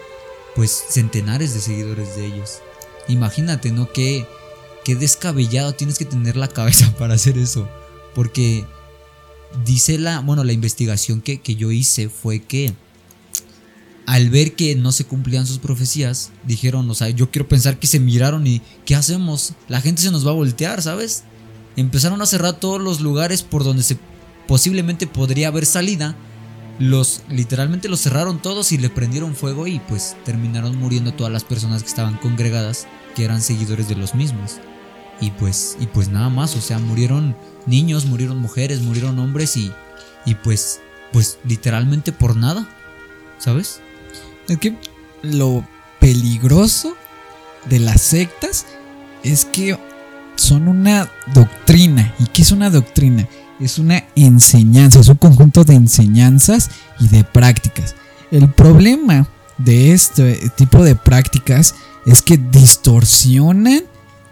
pues 0.55 0.71
centenares 0.91 1.55
de 1.55 1.61
seguidores 1.61 2.17
de 2.17 2.27
ellos. 2.27 2.61
Imagínate, 3.09 3.73
¿no? 3.73 3.91
Qué, 3.91 4.27
qué 4.85 4.95
descabellado 4.95 5.73
tienes 5.75 5.99
que 5.99 6.05
tener 6.05 6.37
la 6.37 6.49
cabeza 6.49 6.95
para 6.99 7.15
hacer 7.15 7.39
eso. 7.39 7.69
Porque 8.15 8.65
dice 9.65 9.99
la, 9.99 10.21
bueno, 10.21 10.45
la 10.45 10.53
investigación 10.53 11.21
que, 11.21 11.41
que 11.41 11.57
yo 11.57 11.71
hice 11.71 12.09
fue 12.09 12.41
que 12.41 12.75
al 14.09 14.31
ver 14.31 14.55
que 14.55 14.75
no 14.75 14.91
se 14.91 15.05
cumplían 15.05 15.47
sus 15.47 15.59
profecías, 15.59 16.31
dijeron, 16.47 16.89
o 16.89 16.95
sea, 16.95 17.11
yo 17.11 17.31
quiero 17.31 17.47
pensar 17.47 17.79
que 17.79 17.87
se 17.87 18.01
miraron 18.01 18.47
y 18.47 18.63
¿qué 18.87 18.95
hacemos? 18.95 19.53
La 19.69 19.83
gente 19.83 20.01
se 20.01 20.11
nos 20.11 20.27
va 20.27 20.31
a 20.31 20.35
voltear, 20.35 20.81
¿sabes? 20.81 21.25
Empezaron 21.77 22.23
a 22.23 22.27
cerrar 22.27 22.59
todos 22.59 22.81
los 22.81 23.03
lugares 23.03 23.43
por 23.43 23.65
donde 23.65 23.83
se 23.83 23.99
posiblemente 24.47 25.07
podría 25.07 25.49
haber 25.49 25.67
salida. 25.67 26.17
Los 26.79 27.21
literalmente 27.29 27.91
los 27.91 28.01
cerraron 28.01 28.41
todos 28.41 28.73
y 28.73 28.79
le 28.79 28.89
prendieron 28.89 29.37
fuego 29.37 29.67
y 29.67 29.79
pues 29.79 30.17
terminaron 30.25 30.75
muriendo 30.79 31.13
todas 31.13 31.31
las 31.31 31.45
personas 31.45 31.83
que 31.83 31.91
estaban 31.91 32.17
congregadas, 32.17 32.87
que 33.15 33.27
eran 33.27 33.43
seguidores 33.43 33.91
de 33.91 33.97
los 33.97 34.15
mismos. 34.15 34.55
Y 35.21 35.33
pues 35.33 35.77
y 35.81 35.87
pues 35.87 36.09
nada 36.09 36.31
más, 36.31 36.57
o 36.57 36.63
sea, 36.63 36.79
murieron 36.79 37.37
niños, 37.67 38.07
murieron 38.07 38.39
mujeres, 38.39 38.81
murieron 38.81 39.19
hombres 39.19 39.55
y 39.59 39.71
y 40.25 40.35
pues 40.35 40.81
pues 41.13 41.39
literalmente 41.45 42.11
por 42.11 42.37
nada. 42.37 42.67
¿Sabes? 43.39 43.83
Es 44.49 44.59
que 44.59 44.75
lo 45.23 45.65
peligroso 46.01 46.95
de 47.69 47.81
las 47.81 48.01
sectas 48.01 48.67
es 49.23 49.45
que 49.45 49.79
son 50.37 50.69
una 50.69 51.11
doctrina. 51.35 52.15
¿Y 52.19 52.27
qué 52.27 52.43
es 52.43 52.53
una 52.53 52.71
doctrina? 52.71 53.29
Es 53.61 53.79
una 53.79 54.05
enseñanza, 54.15 55.01
es 55.01 55.09
un 55.09 55.17
conjunto 55.17 55.65
de 55.65 55.75
enseñanzas 55.75 56.71
y 57.01 57.09
de 57.09 57.25
prácticas. 57.25 57.95
El 58.31 58.51
problema 58.53 59.29
de 59.59 59.93
este 59.93 60.51
tipo 60.57 60.85
de 60.85 60.95
prácticas 60.95 61.75
es 62.07 62.23
que 62.23 62.39
distorsionan 62.39 63.83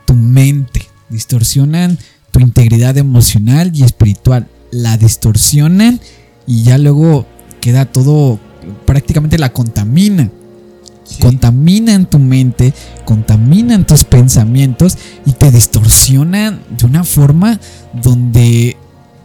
tu 0.06 0.14
mente, 0.14 0.88
distorsionan 1.08 1.98
tu 2.30 2.40
integridad 2.40 2.96
emocional 2.96 3.72
y 3.74 3.82
espiritual, 3.82 4.48
la 4.70 4.96
distorsionan 4.96 6.00
y 6.46 6.62
ya 6.62 6.78
luego 6.78 7.26
queda 7.60 7.86
todo 7.86 8.38
prácticamente 8.84 9.38
la 9.38 9.52
contamina. 9.52 10.30
Sí. 11.04 11.20
Contaminan 11.20 12.06
tu 12.06 12.18
mente, 12.18 12.74
contaminan 13.04 13.86
tus 13.86 14.02
pensamientos 14.02 14.98
y 15.24 15.32
te 15.32 15.52
distorsionan 15.52 16.60
de 16.76 16.84
una 16.84 17.04
forma 17.04 17.60
donde 17.92 18.76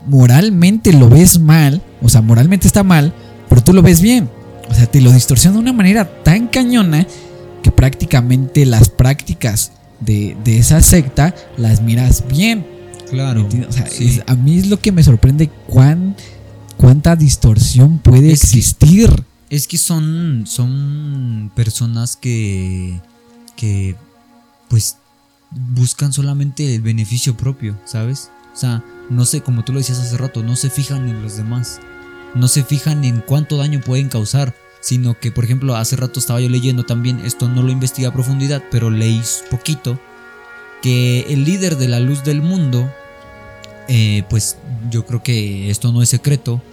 moralmente 0.05 0.93
lo 0.93 1.09
ves 1.09 1.39
mal, 1.39 1.81
o 2.01 2.09
sea, 2.09 2.21
moralmente 2.21 2.67
está 2.67 2.83
mal, 2.83 3.13
pero 3.49 3.63
tú 3.63 3.73
lo 3.73 3.81
ves 3.81 4.01
bien. 4.01 4.29
O 4.69 4.73
sea, 4.73 4.85
te 4.85 5.01
lo 5.01 5.11
distorsiona 5.11 5.55
de 5.55 5.61
una 5.61 5.73
manera 5.73 6.23
tan 6.23 6.47
cañona 6.47 7.05
que 7.63 7.71
prácticamente 7.71 8.65
las 8.65 8.89
prácticas 8.89 9.71
de, 9.99 10.37
de 10.43 10.59
esa 10.59 10.81
secta 10.81 11.35
las 11.57 11.81
miras 11.81 12.23
bien. 12.27 12.65
Claro. 13.09 13.47
O 13.67 13.71
sea, 13.71 13.87
sí. 13.87 14.07
es, 14.07 14.23
a 14.27 14.35
mí 14.35 14.57
es 14.57 14.67
lo 14.67 14.79
que 14.79 14.91
me 14.91 15.03
sorprende 15.03 15.49
cuán 15.67 16.15
cuánta 16.77 17.15
distorsión 17.15 17.99
puede 17.99 18.31
Es 18.31 18.43
existir. 18.43 19.23
Es 19.51 19.67
que 19.67 19.77
son, 19.77 20.45
son 20.47 21.51
personas 21.53 22.15
que, 22.15 23.01
que, 23.57 23.97
pues, 24.69 24.95
buscan 25.51 26.13
solamente 26.13 26.73
el 26.73 26.81
beneficio 26.81 27.35
propio, 27.35 27.77
¿sabes? 27.83 28.31
O 28.53 28.57
sea, 28.57 28.81
no 29.09 29.25
sé, 29.25 29.41
como 29.41 29.65
tú 29.65 29.73
lo 29.73 29.79
decías 29.79 29.99
hace 29.99 30.17
rato, 30.17 30.41
no 30.41 30.55
se 30.55 30.69
fijan 30.69 31.09
en 31.09 31.21
los 31.21 31.35
demás, 31.35 31.81
no 32.33 32.47
se 32.47 32.63
fijan 32.63 33.03
en 33.03 33.19
cuánto 33.19 33.57
daño 33.57 33.81
pueden 33.81 34.07
causar, 34.07 34.55
sino 34.79 35.19
que, 35.19 35.33
por 35.33 35.43
ejemplo, 35.43 35.75
hace 35.75 35.97
rato 35.97 36.21
estaba 36.21 36.39
yo 36.39 36.47
leyendo 36.47 36.85
también, 36.85 37.19
esto 37.19 37.49
no 37.49 37.61
lo 37.61 37.73
investigué 37.73 38.07
a 38.07 38.13
profundidad, 38.13 38.63
pero 38.71 38.89
leí 38.89 39.21
poquito, 39.49 39.99
que 40.81 41.25
el 41.27 41.43
líder 41.43 41.75
de 41.75 41.89
la 41.89 41.99
luz 41.99 42.23
del 42.23 42.41
mundo, 42.41 42.89
eh, 43.89 44.23
pues 44.29 44.55
yo 44.89 45.05
creo 45.05 45.21
que 45.21 45.69
esto 45.69 45.91
no 45.91 46.01
es 46.01 46.07
secreto, 46.07 46.63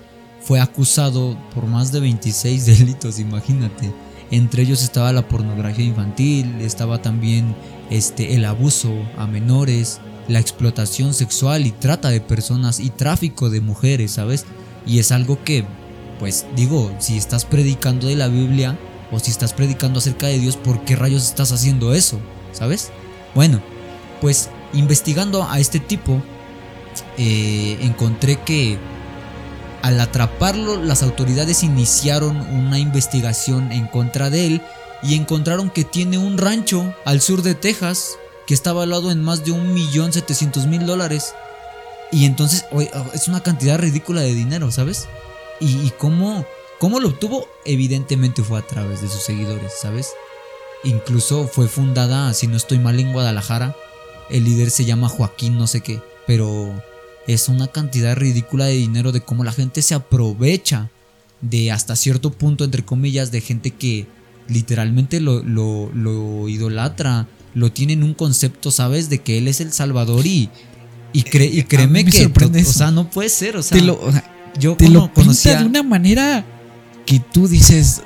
fue 0.48 0.60
acusado 0.60 1.36
por 1.54 1.66
más 1.66 1.92
de 1.92 2.00
26 2.00 2.64
delitos, 2.78 3.18
imagínate. 3.18 3.92
Entre 4.30 4.62
ellos 4.62 4.82
estaba 4.82 5.12
la 5.12 5.28
pornografía 5.28 5.84
infantil, 5.84 6.62
estaba 6.62 7.02
también 7.02 7.54
este, 7.90 8.34
el 8.34 8.46
abuso 8.46 8.90
a 9.18 9.26
menores, 9.26 10.00
la 10.26 10.38
explotación 10.38 11.12
sexual 11.12 11.66
y 11.66 11.72
trata 11.72 12.08
de 12.08 12.22
personas 12.22 12.80
y 12.80 12.88
tráfico 12.88 13.50
de 13.50 13.60
mujeres, 13.60 14.12
¿sabes? 14.12 14.46
Y 14.86 15.00
es 15.00 15.12
algo 15.12 15.44
que, 15.44 15.66
pues 16.18 16.46
digo, 16.56 16.90
si 16.98 17.18
estás 17.18 17.44
predicando 17.44 18.06
de 18.06 18.16
la 18.16 18.28
Biblia 18.28 18.78
o 19.12 19.18
si 19.18 19.30
estás 19.30 19.52
predicando 19.52 19.98
acerca 19.98 20.28
de 20.28 20.38
Dios, 20.38 20.56
¿por 20.56 20.82
qué 20.86 20.96
rayos 20.96 21.24
estás 21.24 21.52
haciendo 21.52 21.92
eso? 21.92 22.18
¿Sabes? 22.52 22.90
Bueno, 23.34 23.60
pues 24.22 24.48
investigando 24.72 25.46
a 25.46 25.60
este 25.60 25.78
tipo, 25.78 26.22
eh, 27.18 27.76
encontré 27.82 28.40
que 28.40 28.78
al 29.82 30.00
atraparlo 30.00 30.82
las 30.82 31.02
autoridades 31.02 31.62
iniciaron 31.62 32.36
una 32.36 32.78
investigación 32.78 33.72
en 33.72 33.86
contra 33.86 34.30
de 34.30 34.46
él 34.46 34.62
y 35.02 35.14
encontraron 35.14 35.70
que 35.70 35.84
tiene 35.84 36.18
un 36.18 36.38
rancho 36.38 36.94
al 37.04 37.20
sur 37.20 37.42
de 37.42 37.54
Texas 37.54 38.18
que 38.46 38.54
está 38.54 38.72
valuado 38.72 39.10
en 39.10 39.22
más 39.22 39.44
de 39.44 39.52
un 39.52 39.74
millón 39.74 40.12
setecientos 40.12 40.66
mil 40.66 40.86
dólares. 40.86 41.34
Y 42.10 42.24
entonces 42.24 42.64
es 43.12 43.28
una 43.28 43.42
cantidad 43.42 43.78
ridícula 43.78 44.22
de 44.22 44.34
dinero, 44.34 44.70
¿sabes? 44.70 45.06
Y, 45.60 45.86
y 45.86 45.92
cómo, 45.98 46.46
cómo 46.78 46.98
lo 46.98 47.08
obtuvo, 47.08 47.46
evidentemente 47.66 48.42
fue 48.42 48.58
a 48.58 48.66
través 48.66 49.02
de 49.02 49.08
sus 49.08 49.22
seguidores, 49.22 49.72
¿sabes? 49.78 50.12
Incluso 50.84 51.46
fue 51.46 51.68
fundada, 51.68 52.32
si 52.32 52.46
no 52.46 52.56
estoy 52.56 52.78
mal, 52.78 52.98
en 52.98 53.12
Guadalajara. 53.12 53.76
El 54.30 54.44
líder 54.44 54.70
se 54.70 54.84
llama 54.84 55.08
Joaquín 55.08 55.58
no 55.58 55.66
sé 55.66 55.82
qué, 55.82 56.00
pero 56.26 56.72
es 57.28 57.48
una 57.48 57.68
cantidad 57.68 58.16
ridícula 58.16 58.64
de 58.64 58.72
dinero 58.74 59.12
de 59.12 59.20
cómo 59.20 59.44
la 59.44 59.52
gente 59.52 59.82
se 59.82 59.94
aprovecha 59.94 60.90
de 61.40 61.70
hasta 61.70 61.94
cierto 61.94 62.32
punto, 62.32 62.64
entre 62.64 62.84
comillas, 62.84 63.30
de 63.30 63.40
gente 63.40 63.70
que 63.70 64.06
literalmente 64.48 65.20
lo, 65.20 65.42
lo, 65.44 65.90
lo 65.94 66.48
idolatra, 66.48 67.28
lo 67.54 67.70
tiene 67.70 67.92
en 67.92 68.02
un 68.02 68.14
concepto, 68.14 68.70
¿sabes? 68.70 69.08
De 69.10 69.18
que 69.18 69.38
él 69.38 69.46
es 69.46 69.60
el 69.60 69.72
Salvador 69.72 70.26
y, 70.26 70.48
y, 71.12 71.22
cre- 71.22 71.50
y 71.52 71.62
créeme 71.64 72.04
que, 72.04 72.26
o 72.26 72.72
sea, 72.72 72.90
no 72.90 73.08
puede 73.10 73.28
ser, 73.28 73.56
o 73.56 73.62
sea, 73.62 73.78
te 73.78 73.84
lo, 73.84 74.00
o 74.00 74.10
sea, 74.10 74.24
yo 74.58 74.74
te 74.76 74.88
lo 74.88 75.12
conocía... 75.12 75.60
de 75.60 75.66
una 75.66 75.82
manera 75.82 76.44
que 77.06 77.20
tú 77.20 77.46
dices, 77.46 78.02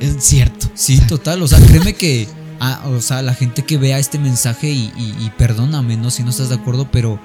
es 0.00 0.16
cierto. 0.22 0.68
Sí, 0.74 0.98
total, 1.08 1.42
o 1.42 1.48
sea, 1.48 1.58
créeme 1.64 1.94
que, 1.94 2.26
ah, 2.60 2.82
o 2.88 3.00
sea, 3.00 3.22
la 3.22 3.34
gente 3.34 3.62
que 3.64 3.78
vea 3.78 3.98
este 3.98 4.18
mensaje 4.18 4.70
y, 4.70 4.92
y- 4.98 5.14
y 5.26 5.30
perdóname, 5.38 5.96
¿no? 5.96 6.10
Si 6.10 6.22
no 6.22 6.30
estás 6.30 6.48
de 6.48 6.56
acuerdo, 6.56 6.88
pero 6.90 7.18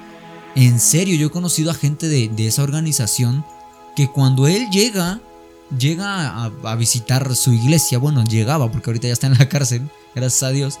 en 0.54 0.80
serio, 0.80 1.16
yo 1.16 1.28
he 1.28 1.30
conocido 1.30 1.70
a 1.70 1.74
gente 1.74 2.08
de, 2.08 2.28
de 2.28 2.46
esa 2.46 2.62
organización 2.62 3.44
que 3.96 4.08
cuando 4.08 4.46
él 4.46 4.68
llega, 4.70 5.20
llega 5.76 6.28
a, 6.28 6.52
a 6.64 6.76
visitar 6.76 7.34
su 7.36 7.52
iglesia, 7.52 7.98
bueno, 7.98 8.24
llegaba, 8.24 8.70
porque 8.70 8.90
ahorita 8.90 9.08
ya 9.08 9.12
está 9.12 9.26
en 9.26 9.38
la 9.38 9.48
cárcel, 9.48 9.88
gracias 10.14 10.42
a 10.42 10.50
Dios. 10.50 10.78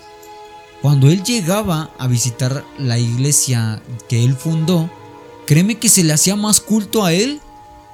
Cuando 0.82 1.10
él 1.10 1.22
llegaba 1.22 1.90
a 1.98 2.06
visitar 2.06 2.64
la 2.78 2.98
iglesia 2.98 3.82
que 4.08 4.24
él 4.24 4.34
fundó, 4.34 4.90
créeme 5.46 5.78
que 5.78 5.88
se 5.88 6.04
le 6.04 6.12
hacía 6.12 6.36
más 6.36 6.60
culto 6.60 7.04
a 7.04 7.12
él 7.12 7.40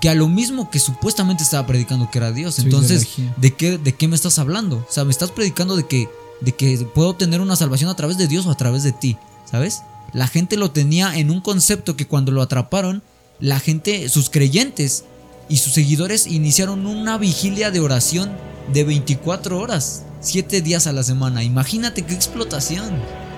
que 0.00 0.08
a 0.08 0.14
lo 0.14 0.28
mismo 0.28 0.70
que 0.70 0.78
supuestamente 0.78 1.42
estaba 1.42 1.66
predicando 1.66 2.10
que 2.10 2.18
era 2.18 2.32
Dios. 2.32 2.58
Entonces. 2.58 3.08
¿de 3.36 3.54
qué, 3.54 3.78
¿de 3.78 3.94
qué 3.94 4.08
me 4.08 4.14
estás 4.14 4.38
hablando? 4.38 4.76
O 4.88 4.92
sea, 4.92 5.04
me 5.04 5.10
estás 5.10 5.30
predicando 5.30 5.76
de 5.76 5.86
que, 5.86 6.08
de 6.40 6.52
que 6.52 6.78
puedo 6.94 7.10
obtener 7.10 7.40
una 7.40 7.56
salvación 7.56 7.90
a 7.90 7.96
través 7.96 8.18
de 8.18 8.28
Dios 8.28 8.46
o 8.46 8.50
a 8.50 8.56
través 8.56 8.82
de 8.82 8.92
ti, 8.92 9.16
¿sabes? 9.50 9.82
La 10.12 10.28
gente 10.28 10.56
lo 10.56 10.70
tenía 10.70 11.16
en 11.16 11.30
un 11.30 11.40
concepto 11.40 11.96
que 11.96 12.06
cuando 12.06 12.32
lo 12.32 12.42
atraparon, 12.42 13.02
la 13.40 13.60
gente, 13.60 14.08
sus 14.08 14.30
creyentes 14.30 15.04
y 15.48 15.58
sus 15.58 15.74
seguidores 15.74 16.26
iniciaron 16.26 16.86
una 16.86 17.18
vigilia 17.18 17.70
de 17.70 17.80
oración 17.80 18.30
de 18.72 18.84
24 18.84 19.58
horas, 19.58 20.04
7 20.20 20.62
días 20.62 20.86
a 20.86 20.92
la 20.92 21.02
semana. 21.02 21.44
Imagínate 21.44 22.02
qué 22.02 22.14
explotación, 22.14 22.90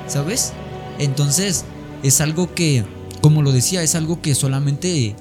¿sabes? 0.07 0.53
Entonces, 0.99 1.64
es 2.03 2.21
algo 2.21 2.55
que, 2.55 2.85
como 3.21 3.43
lo 3.43 3.53
decía, 3.53 3.83
es 3.83 3.95
algo 3.95 4.23
que 4.23 4.35
solamente 4.35 5.16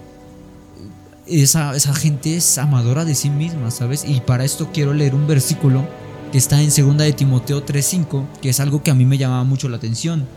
esa, 1.26 1.76
esa 1.76 1.94
gente 1.94 2.38
es 2.38 2.58
amadora 2.58 3.06
de 3.06 3.16
sí 3.16 3.30
misma, 3.30 3.72
¿sabes? 3.72 4.06
Y 4.08 4.22
para 4.22 4.46
esto 4.46 4.70
quiero 4.72 4.94
leer 4.94 5.16
un 5.16 5.28
versículo 5.28 5.88
que 6.32 6.38
está 6.38 6.62
en 6.62 6.70
2 6.70 6.98
de 6.98 7.14
Timoteo 7.14 7.64
3:5, 7.66 8.26
que 8.42 8.50
es 8.50 8.60
algo 8.60 8.84
que 8.84 8.92
a 8.92 8.96
mí 8.96 9.06
me 9.06 9.18
llamaba 9.18 9.44
mucho 9.44 9.70
la 9.70 9.78
atención, 9.78 10.28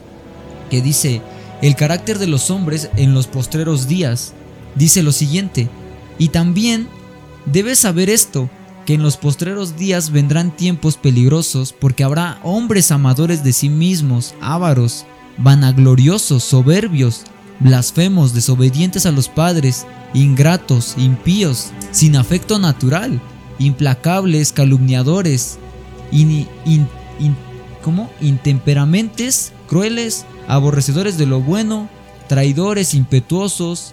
que 0.70 0.80
dice, 0.80 1.20
el 1.60 1.76
carácter 1.76 2.18
de 2.18 2.26
los 2.26 2.50
hombres 2.50 2.88
en 2.96 3.12
los 3.12 3.26
postreros 3.26 3.86
días, 3.86 4.32
dice 4.74 5.02
lo 5.02 5.12
siguiente, 5.12 5.68
y 6.18 6.28
también 6.28 6.88
debes 7.46 7.80
saber 7.80 8.08
esto, 8.08 8.48
que 8.86 8.94
en 8.94 9.02
los 9.02 9.16
postreros 9.16 9.76
días 9.76 10.10
vendrán 10.10 10.56
tiempos 10.56 10.96
peligrosos 10.96 11.72
porque 11.72 12.02
habrá 12.02 12.40
hombres 12.42 12.90
amadores 12.90 13.44
de 13.44 13.52
sí 13.52 13.68
mismos, 13.68 14.34
ávaros, 14.40 15.04
vanagloriosos, 15.38 16.42
soberbios, 16.44 17.24
blasfemos, 17.60 18.32
desobedientes 18.34 19.06
a 19.06 19.12
los 19.12 19.28
padres, 19.28 19.86
ingratos, 20.14 20.94
impíos, 20.96 21.70
sin 21.92 22.16
afecto 22.16 22.58
natural, 22.58 23.20
implacables, 23.58 24.52
calumniadores, 24.52 25.58
¿cómo? 27.82 28.10
intemperamentes, 28.20 29.52
crueles, 29.68 30.24
aborrecedores 30.50 31.16
de 31.16 31.26
lo 31.26 31.40
bueno, 31.40 31.88
traidores, 32.28 32.94
impetuosos, 32.94 33.92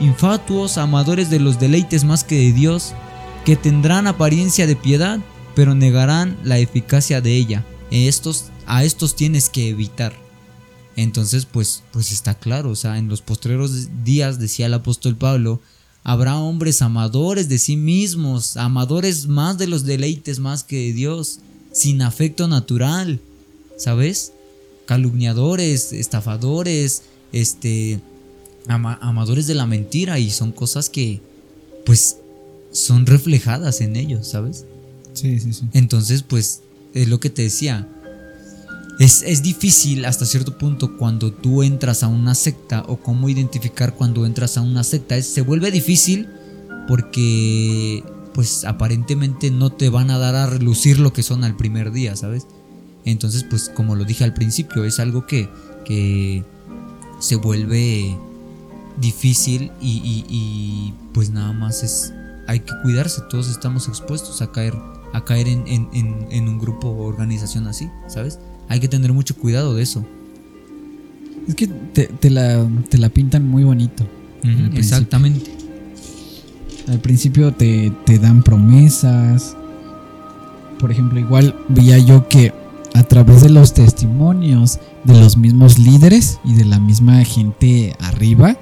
infatuos, 0.00 0.78
amadores 0.78 1.30
de 1.30 1.40
los 1.40 1.58
deleites 1.58 2.04
más 2.04 2.22
que 2.22 2.36
de 2.36 2.52
Dios, 2.52 2.92
que 3.44 3.56
tendrán 3.56 4.06
apariencia 4.06 4.68
de 4.68 4.76
piedad, 4.76 5.18
pero 5.56 5.74
negarán 5.74 6.38
la 6.44 6.58
eficacia 6.60 7.20
de 7.20 7.34
ella. 7.34 7.64
Estos, 7.90 8.46
a 8.66 8.84
estos 8.84 9.16
tienes 9.16 9.50
que 9.50 9.68
evitar. 9.68 10.14
Entonces, 10.94 11.44
pues, 11.44 11.82
pues 11.90 12.12
está 12.12 12.34
claro, 12.34 12.70
o 12.70 12.76
sea, 12.76 12.98
en 12.98 13.08
los 13.08 13.20
postreros 13.20 13.88
días, 14.04 14.38
decía 14.38 14.66
el 14.66 14.74
apóstol 14.74 15.16
Pablo, 15.16 15.60
habrá 16.04 16.36
hombres 16.38 16.82
amadores 16.82 17.48
de 17.48 17.58
sí 17.58 17.76
mismos, 17.76 18.56
amadores 18.56 19.26
más 19.26 19.58
de 19.58 19.66
los 19.66 19.84
deleites 19.84 20.38
más 20.38 20.62
que 20.62 20.76
de 20.76 20.92
Dios, 20.92 21.40
sin 21.72 22.00
afecto 22.02 22.46
natural, 22.46 23.18
¿sabes? 23.76 24.32
Calumniadores, 24.86 25.92
estafadores, 25.92 27.02
este, 27.32 28.00
amadores 28.66 29.46
de 29.46 29.54
la 29.54 29.66
mentira 29.66 30.18
y 30.18 30.30
son 30.30 30.52
cosas 30.52 30.88
que, 30.90 31.20
pues, 31.84 32.16
son 32.70 33.06
reflejadas 33.06 33.80
en 33.80 33.96
ellos, 33.96 34.28
¿sabes? 34.28 34.64
Sí, 35.12 35.38
sí, 35.40 35.52
sí. 35.52 35.64
Entonces, 35.72 36.22
pues, 36.22 36.62
es 36.94 37.08
lo 37.08 37.20
que 37.20 37.30
te 37.30 37.42
decía, 37.42 37.88
es, 38.98 39.42
difícil 39.42 40.04
hasta 40.04 40.26
cierto 40.26 40.56
punto 40.58 40.96
cuando 40.96 41.32
tú 41.32 41.62
entras 41.62 42.02
a 42.02 42.08
una 42.08 42.34
secta 42.34 42.84
o 42.86 42.98
cómo 42.98 43.28
identificar 43.28 43.94
cuando 43.94 44.26
entras 44.26 44.56
a 44.56 44.60
una 44.60 44.84
secta. 44.84 45.20
se 45.22 45.40
vuelve 45.40 45.70
difícil 45.70 46.28
porque 46.86 48.04
pues 48.34 48.64
aparentemente 48.64 49.50
no 49.50 49.70
te 49.70 49.88
van 49.88 50.10
a 50.10 50.18
dar 50.18 50.34
a 50.34 50.46
relucir 50.46 50.98
lo 50.98 51.12
que 51.12 51.22
son 51.22 51.44
al 51.44 51.56
primer 51.56 51.92
día, 51.92 52.16
¿sabes? 52.16 52.46
Entonces 53.04 53.44
pues 53.44 53.68
como 53.68 53.96
lo 53.96 54.04
dije 54.04 54.24
al 54.24 54.34
principio, 54.34 54.84
es 54.84 55.00
algo 55.00 55.26
que, 55.26 55.48
que 55.84 56.44
se 57.20 57.36
vuelve 57.36 58.16
difícil 59.00 59.70
y, 59.80 60.92
pues 61.14 61.30
nada 61.30 61.52
más 61.52 61.82
es 61.82 62.12
hay 62.48 62.60
que 62.60 62.72
cuidarse, 62.82 63.22
todos 63.30 63.48
estamos 63.48 63.88
expuestos 63.88 64.42
a 64.42 64.50
caer 64.50 64.74
a 65.12 65.24
caer 65.24 65.46
en, 65.48 65.64
en 65.66 66.48
un 66.48 66.58
grupo 66.58 66.88
o 66.88 67.04
organización 67.04 67.66
así, 67.66 67.88
¿sabes? 68.08 68.38
hay 68.72 68.80
que 68.80 68.88
tener 68.88 69.12
mucho 69.12 69.36
cuidado 69.36 69.74
de 69.74 69.82
eso. 69.82 70.04
Es 71.46 71.54
que 71.54 71.66
te, 71.66 72.30
la, 72.30 72.66
pintan 73.12 73.46
muy 73.46 73.64
bonito. 73.64 74.06
exactamente. 74.74 75.50
Al 76.88 76.98
principio 76.98 77.52
te, 77.52 77.92
te 78.06 78.18
dan 78.18 78.42
promesas. 78.42 79.56
Por 80.78 80.90
ejemplo, 80.90 81.20
igual 81.20 81.54
veía 81.68 81.98
yo 81.98 82.28
que 82.28 82.54
a 82.94 83.02
través 83.04 83.42
de 83.42 83.48
los 83.48 83.74
testimonios 83.74 84.78
de 85.04 85.18
los 85.18 85.36
mismos 85.36 85.78
líderes 85.78 86.38
y 86.44 86.54
de 86.54 86.64
la 86.64 86.78
misma 86.78 87.24
gente 87.24 87.94
arriba, 88.00 88.56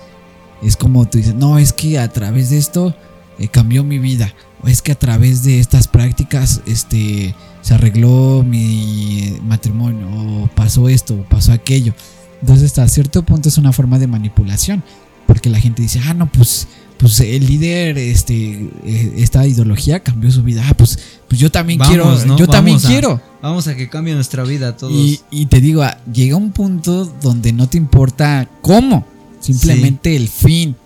es 0.62 0.76
como 0.76 1.09
tú 1.09 1.18
dices, 1.18 1.35
no, 1.35 1.59
es 1.59 1.72
que 1.72 1.99
a 1.99 2.09
través 2.09 2.51
de 2.51 2.59
esto 2.59 2.95
eh, 3.39 3.49
cambió 3.49 3.83
mi 3.85 3.99
vida. 3.99 4.35
O 4.62 4.68
es 4.68 4.83
que 4.83 4.93
a 4.93 4.99
través 4.99 5.43
de 5.43 5.59
estas 5.59 5.89
prácticas, 5.89 6.61
este, 6.66 7.35
se 7.62 7.74
arregló 7.74 8.45
mi 8.47 9.39
matrimonio, 9.43 10.07
o 10.09 10.47
pasó 10.55 10.89
esto, 10.89 11.14
o 11.14 11.22
pasó 11.22 11.53
aquello. 11.53 11.95
Entonces, 12.43 12.66
hasta 12.66 12.87
cierto 12.89 13.22
punto 13.22 13.49
es 13.49 13.59
una 13.59 13.72
forma 13.72 13.99
de 13.99 14.07
manipulación, 14.07 14.83
porque 15.26 15.51
la 15.51 15.61
gente 15.61 15.83
dice, 15.83 16.01
ah, 16.07 16.14
no, 16.14 16.31
pues, 16.31 16.68
pues 17.01 17.19
el 17.21 17.47
líder, 17.47 17.97
este, 17.97 18.69
eh, 18.85 19.15
esta 19.17 19.47
ideología 19.47 20.01
cambió 20.01 20.31
su 20.31 20.43
vida. 20.43 20.63
Ah, 20.69 20.75
pues, 20.75 20.99
pues 21.29 21.41
yo 21.41 21.51
también 21.51 21.79
quiero, 21.79 22.37
yo 22.37 22.47
también 22.47 22.79
quiero. 22.79 23.21
Vamos 23.41 23.67
a 23.69 23.75
que 23.75 23.89
cambie 23.89 24.15
nuestra 24.15 24.45
vida 24.45 24.77
todos. 24.77 24.93
Y, 25.31 25.47
te 25.47 25.63
digo, 25.63 25.83
ah, 25.83 25.97
llega 26.13 26.37
un 26.37 26.53
punto 26.53 27.07
donde 27.23 27.55
no 27.55 27.71
te 27.71 27.79
importa 27.79 28.47
cómo, 28.61 29.07
simplemente 29.41 30.15
el 30.15 30.29
fin. 30.29 30.77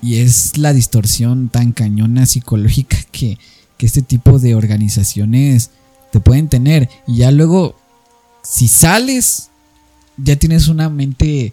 Y 0.00 0.16
es 0.16 0.56
la 0.56 0.72
distorsión 0.72 1.50
tan 1.50 1.72
cañona 1.72 2.24
psicológica 2.24 2.96
que, 3.12 3.38
que 3.76 3.86
este 3.86 4.00
tipo 4.00 4.38
de 4.38 4.54
organizaciones 4.54 5.70
te 6.12 6.20
pueden 6.20 6.48
tener. 6.48 6.88
Y 7.06 7.18
ya 7.18 7.30
luego, 7.30 7.76
si 8.42 8.68
sales, 8.68 9.50
ya 10.16 10.36
tienes 10.36 10.68
una 10.68 10.88
mente 10.88 11.52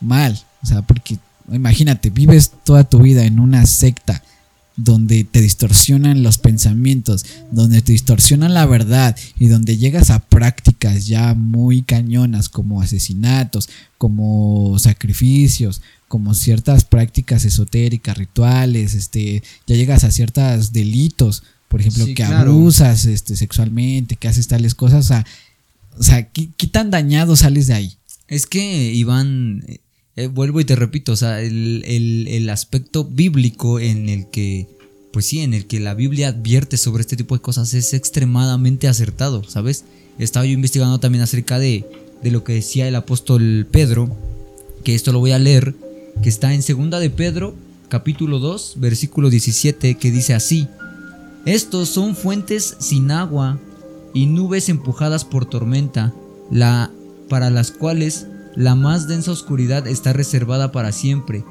mal. 0.00 0.40
O 0.62 0.66
sea, 0.66 0.80
porque 0.80 1.18
imagínate, 1.52 2.10
vives 2.10 2.52
toda 2.64 2.84
tu 2.84 3.00
vida 3.00 3.24
en 3.24 3.40
una 3.40 3.66
secta 3.66 4.22
donde 4.76 5.24
te 5.24 5.40
distorsionan 5.40 6.22
los 6.22 6.38
pensamientos, 6.38 7.26
donde 7.50 7.82
te 7.82 7.92
distorsionan 7.92 8.54
la 8.54 8.64
verdad 8.64 9.16
y 9.38 9.46
donde 9.46 9.76
llegas 9.76 10.10
a 10.10 10.20
prácticas 10.20 11.06
ya 11.06 11.34
muy 11.34 11.82
cañonas 11.82 12.48
como 12.48 12.80
asesinatos, 12.80 13.68
como 13.98 14.78
sacrificios, 14.78 15.82
como 16.06 16.32
ciertas 16.34 16.84
prácticas 16.84 17.44
esotéricas, 17.44 18.16
rituales, 18.16 18.94
este, 18.94 19.42
ya 19.66 19.74
llegas 19.74 20.04
a 20.04 20.12
ciertos 20.12 20.72
delitos 20.72 21.42
por 21.68 21.80
ejemplo, 21.80 22.06
que 22.14 22.24
abusas 22.24 23.04
este, 23.04 23.36
sexualmente, 23.36 24.16
que 24.16 24.28
haces 24.28 24.48
tales 24.48 24.74
cosas, 24.74 25.04
o 25.04 25.08
sea, 25.08 25.26
o 25.98 26.02
sea 26.02 26.28
¿qué, 26.30 26.48
tan 26.66 26.90
dañado 26.90 27.36
sales 27.36 27.66
de 27.66 27.74
ahí? 27.74 27.92
Es 28.26 28.46
que, 28.46 28.94
Iván, 28.94 29.64
eh, 30.18 30.26
vuelvo 30.26 30.60
y 30.60 30.64
te 30.64 30.74
repito, 30.74 31.12
o 31.12 31.16
sea, 31.16 31.40
el, 31.40 31.84
el, 32.26 32.50
aspecto 32.50 33.04
bíblico 33.04 33.78
en 33.78 34.08
el 34.08 34.26
que, 34.26 34.66
pues 35.12 35.26
sí, 35.26 35.42
en 35.42 35.54
el 35.54 35.68
que 35.68 35.78
la 35.78 35.94
Biblia 35.94 36.30
advierte 36.30 36.76
sobre 36.76 37.02
este 37.02 37.16
tipo 37.16 37.36
de 37.36 37.40
cosas 37.40 37.72
es 37.72 37.94
extremadamente 37.94 38.88
acertado, 38.88 39.44
¿sabes? 39.44 39.84
Estaba 40.18 40.44
yo 40.44 40.54
investigando 40.54 40.98
también 40.98 41.22
acerca 41.22 41.60
de, 41.60 41.84
de 42.20 42.30
lo 42.32 42.42
que 42.42 42.54
decía 42.54 42.88
el 42.88 42.96
apóstol 42.96 43.68
Pedro, 43.70 44.10
que 44.82 44.96
esto 44.96 45.12
lo 45.12 45.20
voy 45.20 45.30
a 45.30 45.38
leer, 45.38 45.76
que 46.20 46.28
está 46.28 46.52
en 46.52 46.64
segunda 46.64 46.98
de 46.98 47.10
Pedro, 47.10 47.54
capítulo 47.88 48.40
2, 48.40 48.74
versículo 48.78 49.30
17, 49.30 49.94
que 49.94 50.10
dice 50.10 50.34
así, 50.34 50.66
estos 51.46 51.90
son 51.90 52.16
fuentes 52.16 52.76
sin 52.80 53.12
agua 53.12 53.60
y 54.14 54.26
nubes 54.26 54.68
empujadas 54.68 55.24
por 55.24 55.46
tormenta, 55.46 56.12
la, 56.50 56.90
para 57.28 57.50
las 57.50 57.70
cuales 57.70 58.26
la 58.58 58.74
más 58.74 59.06
densa 59.06 59.30
oscuridad 59.30 59.86
está 59.86 60.12
reservada 60.12 60.72
para 60.72 60.90
siempre. 60.90 61.44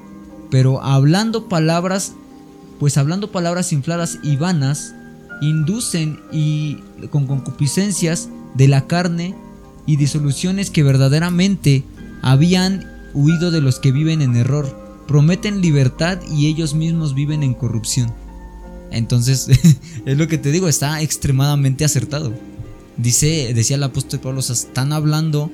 Pero 0.51 0.83
hablando 0.83 1.47
palabras, 1.47 2.11
pues 2.81 2.97
hablando 2.97 3.31
palabras 3.31 3.71
infladas 3.71 4.19
y 4.23 4.35
vanas, 4.35 4.93
inducen 5.41 6.19
y 6.33 6.79
con 7.09 7.25
concupiscencias 7.25 8.27
de 8.55 8.67
la 8.67 8.87
carne 8.87 9.35
y 9.85 9.95
disoluciones 9.95 10.69
que 10.69 10.83
verdaderamente 10.83 11.85
habían 12.21 12.85
huido 13.13 13.51
de 13.51 13.61
los 13.61 13.79
que 13.79 13.93
viven 13.93 14.21
en 14.21 14.35
error, 14.35 14.77
prometen 15.07 15.61
libertad 15.61 16.19
y 16.29 16.47
ellos 16.47 16.73
mismos 16.73 17.15
viven 17.15 17.41
en 17.41 17.53
corrupción. 17.53 18.13
Entonces, 18.91 19.47
es 20.05 20.17
lo 20.17 20.27
que 20.27 20.37
te 20.37 20.51
digo, 20.51 20.67
está 20.67 21.01
extremadamente 21.01 21.85
acertado. 21.85 22.33
Dice, 22.97 23.53
decía 23.55 23.77
el 23.77 23.83
apóstol 23.83 24.19
Pablo, 24.19 24.41
están 24.41 24.91
hablando 24.91 25.49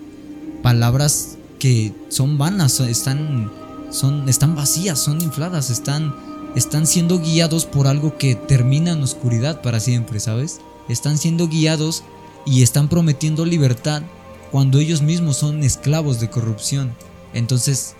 palabras 0.63 1.37
que 1.63 1.93
son 2.09 2.37
vanas, 2.37 2.81
están, 2.81 3.49
son, 3.89 4.27
están 4.27 4.53
vacías, 4.53 4.99
son 4.99 5.21
infladas, 5.21 5.69
están, 5.69 6.13
están 6.57 6.85
siendo 6.85 7.19
guiados 7.19 7.63
por 7.65 7.87
algo 7.87 8.17
que 8.17 8.35
termina 8.35 8.91
en 8.91 9.01
oscuridad 9.01 9.61
para 9.61 9.79
siempre, 9.79 10.19
¿sabes? 10.19 10.59
Están 10.89 11.17
siendo 11.17 11.47
guiados 11.47 12.03
y 12.45 12.63
están 12.63 12.89
prometiendo 12.89 13.45
libertad 13.45 14.03
cuando 14.51 14.77
ellos 14.77 15.01
mismos 15.01 15.37
son 15.37 15.63
esclavos 15.63 16.19
de 16.19 16.29
corrupción. 16.29 16.91
Entonces, 17.33 17.95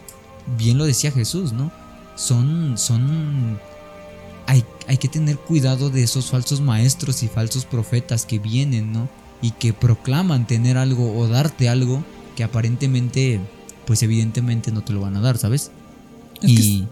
bien 0.57 0.77
lo 0.77 0.83
decía 0.83 1.13
Jesús, 1.13 1.53
¿no? 1.53 1.71
Son, 2.17 2.77
son 2.77 3.61
hay, 4.45 4.97
que 4.97 5.07
tener 5.07 5.37
cuidado 5.37 5.89
de 5.89 6.03
esos 6.03 6.25
falsos 6.31 6.59
maestros 6.59 7.23
y 7.23 7.29
falsos 7.29 7.63
profetas 7.63 8.25
que 8.25 8.39
vienen, 8.39 8.91
¿no? 8.91 9.07
Y 9.41 9.51
que 9.51 9.71
proclaman 9.71 10.47
tener 10.47 10.77
algo 10.77 11.17
o 11.17 11.29
darte 11.29 11.69
algo 11.69 12.03
que 12.35 12.43
aparentemente, 12.43 13.39
pues 13.85 14.03
evidentemente 14.03 14.71
no 14.71 14.81
te 14.81 14.93
lo 14.93 15.01
van 15.01 15.15
a 15.15 15.21
dar, 15.21 15.37
¿sabes? 15.37 15.71
y... 16.41 16.85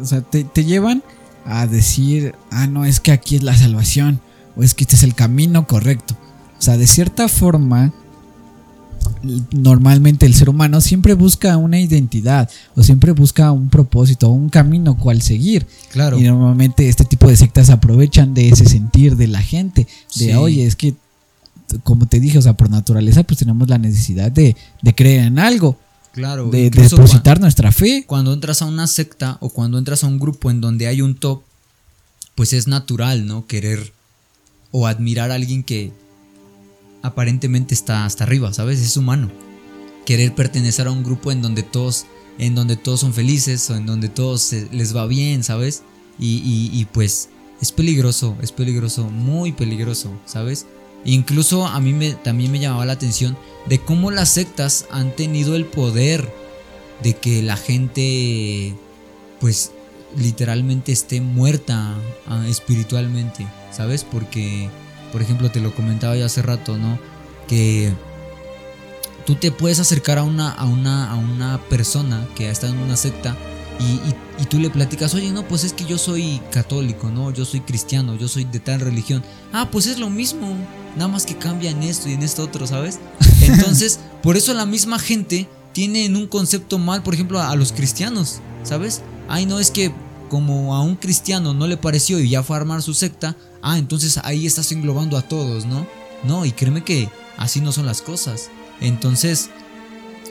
o 0.00 0.04
sea, 0.04 0.20
te, 0.20 0.64
llevan 0.64 1.02
a 1.44 1.66
decir, 1.66 2.34
ah, 2.50 2.66
no, 2.66 2.84
es 2.84 3.00
que 3.00 3.12
aquí 3.12 3.36
es 3.36 3.42
la 3.42 3.56
salvación. 3.56 4.20
o 4.56 4.62
es 4.62 4.74
que 4.74 4.84
este 4.84 4.96
es 4.96 5.02
el 5.02 5.14
camino 5.14 5.66
correcto. 5.66 6.16
O 6.58 6.62
sea, 6.62 6.76
de 6.76 6.86
cierta 6.86 7.28
forma, 7.28 7.92
normalmente 9.52 10.26
el 10.26 10.34
ser 10.34 10.48
humano 10.48 10.80
siempre 10.80 11.14
busca 11.14 11.56
una 11.56 11.80
identidad 11.80 12.50
o 12.74 12.82
siempre 12.82 13.12
busca 13.12 13.52
un 13.52 13.68
propósito 13.68 14.28
o 14.28 14.32
un 14.32 14.48
camino 14.48 14.96
cual 14.96 15.22
seguir. 15.22 15.66
Claro. 15.90 16.18
Y 16.18 16.24
normalmente 16.24 16.88
este 16.88 17.04
tipo 17.04 17.28
de 17.28 17.36
sectas 17.36 17.70
aprovechan 17.70 18.34
de 18.34 18.48
ese 18.48 18.66
sentir 18.66 19.16
de 19.16 19.28
la 19.28 19.40
gente, 19.40 19.86
de 20.16 20.24
Sí. 20.26 20.32
oye, 20.32 20.66
es 20.66 20.76
que, 20.76 20.94
como 21.82 22.06
te 22.06 22.20
dije, 22.20 22.38
o 22.38 22.42
sea, 22.42 22.56
por 22.56 22.70
naturaleza 22.70 23.22
pues 23.22 23.38
tenemos 23.38 23.68
la 23.68 23.78
necesidad 23.78 24.30
de, 24.30 24.56
de 24.82 24.94
creer 24.94 25.24
en 25.24 25.38
algo, 25.38 25.78
Claro. 26.12 26.48
de, 26.50 26.70
depositar 26.70 27.40
nuestra 27.40 27.70
fe. 27.72 28.02
cua- 28.02 28.06
Cuando 28.06 28.32
entras 28.32 28.62
a 28.62 28.66
una 28.66 28.86
secta 28.86 29.38
o 29.40 29.50
cuando 29.50 29.78
entras 29.78 30.02
a 30.04 30.06
un 30.08 30.18
grupo 30.18 30.50
en 30.50 30.60
donde 30.60 30.86
hay 30.88 31.00
un 31.02 31.14
top, 31.14 31.42
pues 32.34 32.52
es 32.52 32.66
natural, 32.66 33.26
¿no? 33.26 33.46
Querer 33.46 33.92
o 34.70 34.86
admirar 34.86 35.30
a 35.30 35.34
alguien 35.34 35.62
que 35.62 35.92
aparentemente 37.02 37.74
está 37.74 38.04
hasta 38.04 38.24
arriba, 38.24 38.52
¿sabes? 38.52 38.80
Es 38.80 38.96
humano. 38.96 39.30
Querer 40.04 40.34
pertenecer 40.34 40.86
a 40.86 40.90
un 40.90 41.04
grupo 41.04 41.30
en 41.32 41.42
donde 41.42 41.62
todos, 41.62 42.06
en 42.38 42.54
donde 42.54 42.76
todos 42.76 43.00
son 43.00 43.12
felices 43.14 43.68
o 43.70 43.76
en 43.76 43.86
donde 43.86 44.08
todos 44.08 44.42
se- 44.42 44.68
les 44.72 44.94
va 44.96 45.06
bien, 45.06 45.42
¿sabes? 45.44 45.82
Y, 46.18 46.36
y- 46.38 46.70
y, 46.80 46.84
pues 46.86 47.28
es 47.60 47.72
peligroso, 47.72 48.36
es 48.42 48.52
peligroso, 48.52 49.08
muy 49.10 49.52
peligroso, 49.52 50.12
¿sabes? 50.26 50.66
Incluso 51.04 51.66
a 51.66 51.80
mí 51.80 51.92
me, 51.92 52.12
también 52.12 52.52
me 52.52 52.58
llamaba 52.58 52.86
la 52.86 52.92
atención 52.94 53.36
de 53.66 53.78
cómo 53.78 54.10
las 54.10 54.30
sectas 54.30 54.86
han 54.90 55.14
tenido 55.14 55.54
el 55.54 55.64
poder 55.64 56.32
de 57.02 57.14
que 57.14 57.42
la 57.42 57.56
gente, 57.56 58.74
pues, 59.40 59.72
literalmente 60.16 60.92
esté 60.92 61.20
muerta 61.20 61.94
ah, 62.26 62.44
espiritualmente, 62.48 63.46
¿sabes? 63.70 64.04
Porque, 64.04 64.70
por 65.12 65.22
ejemplo, 65.22 65.50
te 65.50 65.60
lo 65.60 65.74
comentaba 65.74 66.16
ya 66.16 66.26
hace 66.26 66.42
rato, 66.42 66.76
¿no? 66.76 66.98
Que 67.46 67.92
tú 69.26 69.34
te 69.34 69.52
puedes 69.52 69.78
acercar 69.78 70.18
a 70.18 70.22
una, 70.24 70.50
a 70.50 70.64
una, 70.64 71.10
a 71.10 71.16
una 71.16 71.60
persona 71.68 72.26
que 72.34 72.50
está 72.50 72.68
en 72.68 72.78
una 72.78 72.96
secta 72.96 73.36
y, 73.80 73.84
y- 73.84 74.14
y 74.40 74.44
tú 74.46 74.58
le 74.60 74.70
platicas, 74.70 75.14
oye, 75.14 75.30
no, 75.32 75.46
pues 75.48 75.64
es 75.64 75.72
que 75.72 75.84
yo 75.84 75.98
soy 75.98 76.40
católico, 76.52 77.10
¿no? 77.10 77.30
Yo 77.32 77.44
soy 77.44 77.60
cristiano, 77.60 78.14
yo 78.16 78.28
soy 78.28 78.44
de 78.44 78.60
tal 78.60 78.80
religión. 78.80 79.22
Ah, 79.52 79.68
pues 79.70 79.86
es 79.86 79.98
lo 79.98 80.10
mismo, 80.10 80.54
nada 80.96 81.08
más 81.08 81.26
que 81.26 81.36
cambia 81.36 81.70
en 81.70 81.82
esto 81.82 82.08
y 82.08 82.12
en 82.12 82.22
esto 82.22 82.44
otro, 82.44 82.66
¿sabes? 82.66 82.98
Entonces, 83.42 83.98
por 84.22 84.36
eso 84.36 84.54
la 84.54 84.64
misma 84.66 84.98
gente 84.98 85.48
tiene 85.72 86.04
en 86.04 86.16
un 86.16 86.26
concepto 86.28 86.78
mal, 86.78 87.02
por 87.02 87.14
ejemplo, 87.14 87.40
a, 87.40 87.50
a 87.50 87.56
los 87.56 87.72
cristianos, 87.72 88.40
¿sabes? 88.62 89.02
Ay, 89.28 89.44
no, 89.46 89.58
es 89.58 89.70
que 89.70 89.92
como 90.28 90.74
a 90.76 90.82
un 90.82 90.94
cristiano 90.96 91.52
no 91.54 91.66
le 91.66 91.76
pareció 91.76 92.20
y 92.20 92.28
ya 92.28 92.42
fue 92.42 92.54
a 92.56 92.60
armar 92.60 92.82
su 92.82 92.94
secta, 92.94 93.36
ah, 93.62 93.78
entonces 93.78 94.18
ahí 94.24 94.46
estás 94.46 94.70
englobando 94.72 95.16
a 95.16 95.22
todos, 95.22 95.66
¿no? 95.66 95.86
No, 96.24 96.44
y 96.44 96.52
créeme 96.52 96.84
que 96.84 97.08
así 97.36 97.60
no 97.60 97.72
son 97.72 97.86
las 97.86 98.02
cosas. 98.02 98.50
Entonces, 98.80 99.50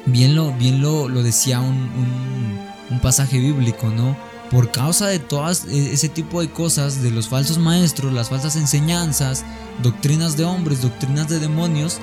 bien 0.05 0.35
lo, 0.35 0.53
bien 0.53 0.81
lo, 0.81 1.09
lo 1.09 1.23
decía 1.23 1.59
un, 1.59 1.75
un- 1.75 2.66
un 2.89 2.99
pasaje 2.99 3.39
bíblico, 3.39 3.87
¿no? 3.89 4.17
Por 4.51 4.71
causa 4.71 5.07
de 5.07 5.19
todas 5.19 5.65
e- 5.65 5.93
ese 5.93 6.09
tipo 6.09 6.41
de 6.41 6.49
cosas, 6.49 7.01
de 7.01 7.11
los 7.11 7.27
falsos 7.27 7.57
maestros, 7.57 8.13
las 8.13 8.29
falsas 8.29 8.55
enseñanzas, 8.55 9.43
doctrinas 9.83 10.37
de 10.37 10.45
hombres, 10.45 10.81
doctrinas 10.81 11.27
de 11.27 11.39
demonios, 11.39 11.99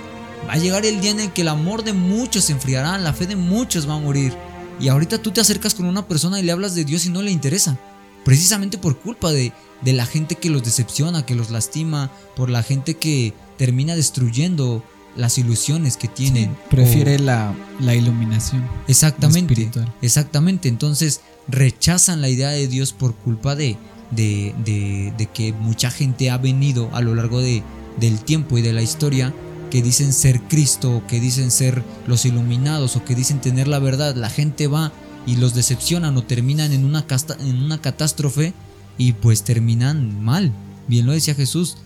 va 0.48 0.54
a 0.54 0.58
llegar 0.58 0.84
el 0.84 1.00
día 1.00 1.12
en 1.12 1.20
el 1.20 1.32
que 1.32 1.42
el 1.42 1.48
amor 1.48 1.84
de 1.84 1.92
muchos 1.92 2.44
se 2.44 2.52
enfriará, 2.52 2.98
la 2.98 3.14
fe 3.14 3.26
de 3.26 3.36
muchos 3.36 3.88
va 3.88 3.94
a 3.94 4.00
morir. 4.00 4.34
Y 4.80 4.88
ahorita 4.88 5.18
tú 5.18 5.30
te 5.30 5.40
acercas 5.40 5.74
con 5.74 5.86
una 5.86 6.06
persona 6.06 6.38
y 6.38 6.42
le 6.42 6.52
hablas 6.52 6.74
de 6.74 6.84
Dios 6.84 7.06
y 7.06 7.10
no 7.10 7.22
le 7.22 7.30
interesa. 7.30 7.78
Precisamente 8.24 8.78
por 8.78 8.98
culpa 8.98 9.32
de, 9.32 9.52
de 9.82 9.92
la 9.92 10.06
gente 10.06 10.34
que 10.34 10.50
los 10.50 10.64
decepciona, 10.64 11.26
que 11.26 11.34
los 11.34 11.50
lastima, 11.50 12.10
por 12.36 12.50
la 12.50 12.62
gente 12.62 12.94
que 12.94 13.34
termina 13.56 13.94
destruyendo 13.94 14.82
las 15.16 15.38
ilusiones 15.38 15.96
que 15.96 16.08
tienen. 16.08 16.56
Prefiere 16.70 17.18
la, 17.18 17.54
la 17.80 17.94
iluminación. 17.94 18.66
Exactamente. 18.88 19.52
espiritual. 19.52 19.92
Exactamente. 20.02 20.68
Entonces 20.68 21.20
rechazan 21.48 22.20
la 22.20 22.28
idea 22.28 22.50
de 22.50 22.68
Dios 22.68 22.92
por 22.92 23.14
culpa 23.14 23.54
de, 23.54 23.76
de, 24.10 24.54
de- 24.64 25.12
de 25.16 25.26
que 25.26 25.52
mucha 25.52 25.90
gente 25.90 26.30
ha 26.30 26.38
venido 26.38 26.90
a 26.92 27.00
lo 27.00 27.14
largo 27.14 27.40
de, 27.40 27.62
del 28.00 28.18
tiempo 28.20 28.58
y 28.58 28.62
de 28.62 28.72
la 28.72 28.82
historia 28.82 29.32
que 29.70 29.82
dicen 29.82 30.12
ser 30.12 30.40
Cristo, 30.42 30.98
o 30.98 31.06
que 31.06 31.20
dicen 31.20 31.50
ser 31.50 31.82
los 32.06 32.24
iluminados 32.24 32.96
o 32.96 33.04
que 33.04 33.14
dicen 33.14 33.40
tener 33.40 33.66
la 33.68 33.78
verdad. 33.80 34.14
La 34.14 34.30
gente 34.30 34.66
va 34.68 34.92
y 35.26 35.36
los 35.36 35.54
decepcionan 35.54 36.16
o 36.16 36.22
terminan 36.22 36.72
en 36.72 36.84
una, 36.84 37.06
casta- 37.06 37.36
en 37.40 37.62
una 37.62 37.80
catástrofe 37.80 38.52
y 38.98 39.12
pues 39.14 39.42
terminan 39.42 40.22
mal. 40.22 40.52
Bien 40.86 41.06
lo 41.06 41.12
decía 41.12 41.34
Jesús. 41.34 41.76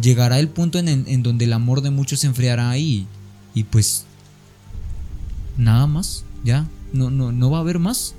Llegará 0.00 0.40
el 0.40 0.48
punto 0.48 0.78
en, 0.78 0.88
en- 0.88 1.22
donde 1.22 1.44
el 1.44 1.52
amor 1.52 1.80
de 1.80 1.90
muchos 1.90 2.20
se 2.20 2.26
enfriará 2.26 2.76
y, 2.78 3.06
y 3.54 3.64
pues 3.64 4.04
nada 5.56 5.86
más, 5.86 6.24
ya, 6.44 6.68
no, 6.92 7.10
no, 7.10 7.32
no 7.32 7.50
va 7.50 7.58
a 7.58 7.60
haber 7.60 7.78
más. 7.78 8.14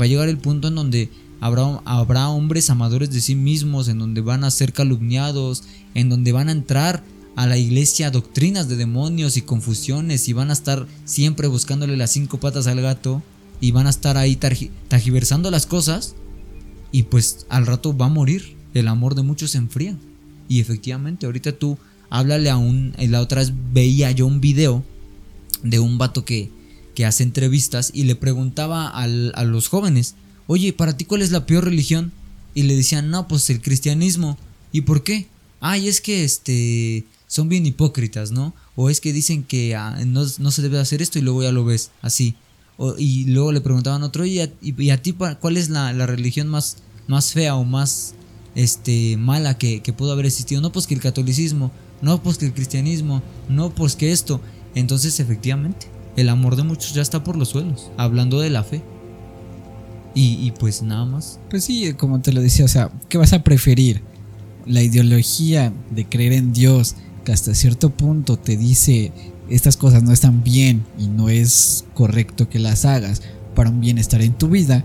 Va 0.00 0.04
a 0.04 0.08
llegar 0.08 0.28
el 0.28 0.38
punto 0.38 0.68
en 0.68 0.74
donde 0.74 1.10
habrá, 1.40 1.80
habrá 1.84 2.28
hombres 2.28 2.70
amadores 2.70 3.10
de 3.10 3.20
sí 3.20 3.34
mismos, 3.34 3.88
en 3.88 3.98
donde 3.98 4.20
van 4.20 4.44
a 4.44 4.50
ser 4.50 4.72
calumniados, 4.72 5.64
en 5.94 6.08
donde 6.08 6.32
van 6.32 6.48
a 6.48 6.52
entrar 6.52 7.02
a 7.36 7.46
la 7.46 7.56
iglesia 7.56 8.10
doctrinas 8.10 8.68
de 8.68 8.76
demonios 8.76 9.38
y 9.38 9.42
confusiones 9.42 10.28
y 10.28 10.34
van 10.34 10.50
a 10.50 10.52
estar 10.52 10.86
siempre 11.06 11.48
buscándole 11.48 11.96
las 11.96 12.10
cinco 12.10 12.38
patas 12.38 12.66
al 12.66 12.82
gato 12.82 13.22
y 13.60 13.70
van 13.70 13.86
a 13.86 13.90
estar 13.90 14.18
ahí 14.18 14.38
tajiversando 14.88 15.50
las 15.50 15.64
cosas 15.64 16.14
y 16.90 17.04
pues 17.04 17.46
al 17.48 17.66
rato 17.66 17.96
va 17.96 18.06
a 18.06 18.10
morir. 18.10 18.56
El 18.74 18.88
amor 18.88 19.14
de 19.14 19.22
muchos 19.22 19.50
se 19.52 19.58
enfría. 19.58 19.96
Y 20.52 20.60
efectivamente, 20.60 21.24
ahorita 21.24 21.52
tú 21.52 21.78
háblale 22.10 22.50
a 22.50 22.58
un... 22.58 22.92
La 22.98 23.22
otra 23.22 23.40
vez 23.40 23.52
veía 23.72 24.10
yo 24.10 24.26
un 24.26 24.42
video 24.42 24.84
de 25.62 25.78
un 25.78 25.96
vato 25.96 26.26
que, 26.26 26.50
que 26.94 27.06
hace 27.06 27.22
entrevistas 27.22 27.90
y 27.94 28.02
le 28.02 28.16
preguntaba 28.16 28.88
a 28.90 29.06
los 29.44 29.68
jóvenes, 29.68 30.14
oye, 30.46 30.74
¿para 30.74 30.94
ti 30.94 31.06
cuál 31.06 31.22
es 31.22 31.30
la 31.30 31.46
peor 31.46 31.64
religión? 31.64 32.12
Y 32.54 32.64
le 32.64 32.76
decían, 32.76 33.08
no, 33.08 33.28
pues 33.28 33.48
el 33.48 33.62
cristianismo. 33.62 34.36
¿Y 34.72 34.82
por 34.82 35.02
qué? 35.04 35.26
Ay, 35.60 35.88
es 35.88 36.02
que 36.02 36.22
este 36.22 37.06
son 37.28 37.48
bien 37.48 37.64
hipócritas, 37.64 38.30
¿no? 38.30 38.52
O 38.76 38.90
es 38.90 39.00
que 39.00 39.14
dicen 39.14 39.44
que 39.44 39.74
ah, 39.74 40.04
no, 40.04 40.26
no 40.38 40.50
se 40.50 40.60
debe 40.60 40.78
hacer 40.80 41.00
esto 41.00 41.18
y 41.18 41.22
luego 41.22 41.42
ya 41.44 41.52
lo 41.52 41.64
ves 41.64 41.92
así. 42.02 42.34
Y 42.98 43.24
luego 43.24 43.52
le 43.52 43.62
preguntaban 43.62 44.02
a 44.02 44.06
otro, 44.06 44.26
¿y 44.26 44.40
a, 44.40 44.52
y- 44.60 44.82
y 44.82 44.90
a 44.90 45.00
ti 45.00 45.14
cuál 45.40 45.56
es 45.56 45.70
la, 45.70 45.94
la 45.94 46.04
religión 46.06 46.48
más, 46.48 46.76
más 47.06 47.32
fea 47.32 47.54
o 47.54 47.64
más 47.64 48.14
este, 48.54 49.16
mala 49.16 49.58
que, 49.58 49.80
que 49.80 49.92
pudo 49.92 50.12
haber 50.12 50.26
existido? 50.26 50.60
No, 50.60 50.72
pues 50.72 50.86
que 50.86 50.94
el 50.94 51.00
catolicismo, 51.00 51.70
no, 52.00 52.22
pues 52.22 52.38
que 52.38 52.46
el 52.46 52.54
cristianismo, 52.54 53.22
no, 53.48 53.70
pues 53.70 53.96
que 53.96 54.12
esto. 54.12 54.40
Entonces, 54.74 55.20
efectivamente, 55.20 55.86
el 56.16 56.28
amor 56.28 56.56
de 56.56 56.62
muchos 56.62 56.94
ya 56.94 57.02
está 57.02 57.24
por 57.24 57.36
los 57.36 57.48
suelos, 57.50 57.90
hablando 57.96 58.40
de 58.40 58.50
la 58.50 58.64
fe. 58.64 58.82
Y, 60.14 60.46
y 60.46 60.52
pues 60.52 60.82
nada 60.82 61.04
más. 61.06 61.38
Pues 61.48 61.64
sí, 61.64 61.94
como 61.94 62.20
te 62.20 62.32
lo 62.32 62.42
decía, 62.42 62.64
o 62.64 62.68
sea, 62.68 62.90
¿qué 63.08 63.18
vas 63.18 63.32
a 63.32 63.42
preferir? 63.42 64.02
La 64.66 64.82
ideología 64.82 65.72
de 65.90 66.08
creer 66.08 66.34
en 66.34 66.52
Dios, 66.52 66.96
que 67.24 67.32
hasta 67.32 67.54
cierto 67.54 67.90
punto 67.90 68.36
te 68.36 68.56
dice 68.56 69.12
estas 69.48 69.76
cosas 69.76 70.02
no 70.02 70.12
están 70.12 70.42
bien 70.42 70.84
y 70.98 71.08
no 71.08 71.28
es 71.28 71.84
correcto 71.94 72.48
que 72.48 72.58
las 72.58 72.84
hagas 72.84 73.22
para 73.54 73.70
un 73.70 73.80
bienestar 73.80 74.22
en 74.22 74.32
tu 74.32 74.48
vida, 74.48 74.84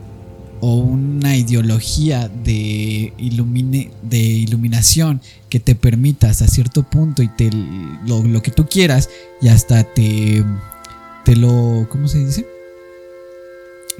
o 0.59 0.75
una 0.75 1.35
ideología 1.37 2.27
de, 2.29 3.13
ilumine, 3.17 3.91
de 4.01 4.17
iluminación 4.17 5.21
que 5.49 5.59
te 5.59 5.75
permita 5.75 6.29
hasta 6.29 6.47
cierto 6.47 6.83
punto 6.83 7.21
y 7.23 7.27
te 7.27 7.49
lo, 8.05 8.23
lo 8.23 8.41
que 8.41 8.51
tú 8.51 8.65
quieras 8.67 9.09
y 9.41 9.49
hasta 9.49 9.83
te, 9.83 10.43
te 11.25 11.35
lo, 11.35 11.87
¿cómo 11.89 12.07
se 12.07 12.25
dice? 12.25 12.45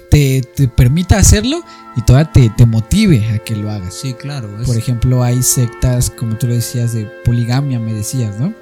Te, 0.10 0.42
te 0.56 0.68
permita 0.68 1.18
hacerlo 1.18 1.62
y 1.98 2.02
todavía 2.02 2.32
te, 2.32 2.50
te 2.50 2.66
motive 2.66 3.26
a 3.34 3.40
que 3.40 3.56
lo 3.56 3.70
hagas. 3.70 3.94
Sí, 3.94 4.14
claro. 4.14 4.62
es- 4.62 4.66
Por 4.68 4.78
ejemplo, 4.78 5.24
hay 5.24 5.44
sectas, 5.44 6.10
como 6.10 6.38
tú 6.38 6.48
lo 6.48 6.54
decías, 6.54 6.94
de 6.94 7.06
poligamia, 7.26 7.80
me 7.80 7.94
decías, 7.94 8.40
¿no? 8.40 8.54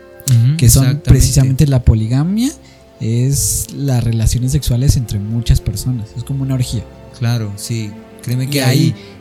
Que 0.58 0.70
son 0.70 0.86
precisamente 1.04 1.68
la 1.68 1.84
poligamia, 1.84 2.52
es 3.00 3.68
las 3.76 4.04
relaciones 4.04 4.54
sexuales 4.54 4.98
entre 4.98 5.20
muchas 5.20 5.62
personas, 5.62 6.08
es 6.18 6.24
como 6.24 6.42
una 6.44 6.56
orgía. 6.56 6.84
Claro, 7.20 7.52
sí. 7.56 7.92
Créeme 8.24 8.50
que 8.50 8.58
Y 8.58 8.62
ahí, 8.62 8.80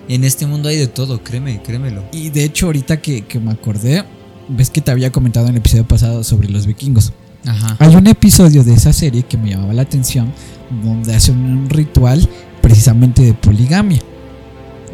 ahí- 0.08 0.14
en 0.16 0.24
este 0.24 0.46
mundo 0.46 0.68
hay 0.68 0.76
de 0.76 0.86
todo, 0.86 1.22
créeme, 1.22 1.62
créemelo. 1.62 2.02
Y 2.12 2.30
de 2.30 2.44
hecho, 2.44 2.66
ahorita 2.66 3.00
que, 3.00 3.22
que 3.22 3.38
me 3.38 3.50
acordé, 3.52 4.04
ves 4.48 4.70
que 4.70 4.80
te 4.80 4.90
había 4.90 5.10
comentado 5.12 5.46
en 5.46 5.52
el 5.52 5.58
episodio 5.58 5.86
pasado 5.86 6.24
sobre 6.24 6.48
los 6.48 6.66
vikingos. 6.66 7.12
Ajá. 7.46 7.76
Hay 7.78 7.94
un 7.94 8.06
episodio 8.06 8.64
de 8.64 8.72
esa 8.74 8.92
serie 8.92 9.22
que 9.22 9.36
me 9.36 9.50
llamaba 9.50 9.74
la 9.74 9.82
atención, 9.82 10.32
donde 10.82 11.14
hacen 11.14 11.36
un 11.38 11.68
ritual 11.68 12.26
precisamente 12.62 13.22
de 13.22 13.34
poligamia, 13.34 14.00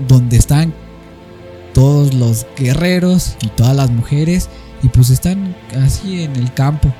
donde 0.08 0.36
están 0.36 0.72
todos 1.72 2.14
los 2.14 2.46
guerreros 2.56 3.36
y 3.42 3.46
todas 3.48 3.76
las 3.76 3.90
mujeres, 3.90 4.48
y 4.82 4.88
pues 4.88 5.10
están 5.10 5.54
así 5.84 6.22
en 6.22 6.34
el 6.36 6.52
campo 6.52 6.92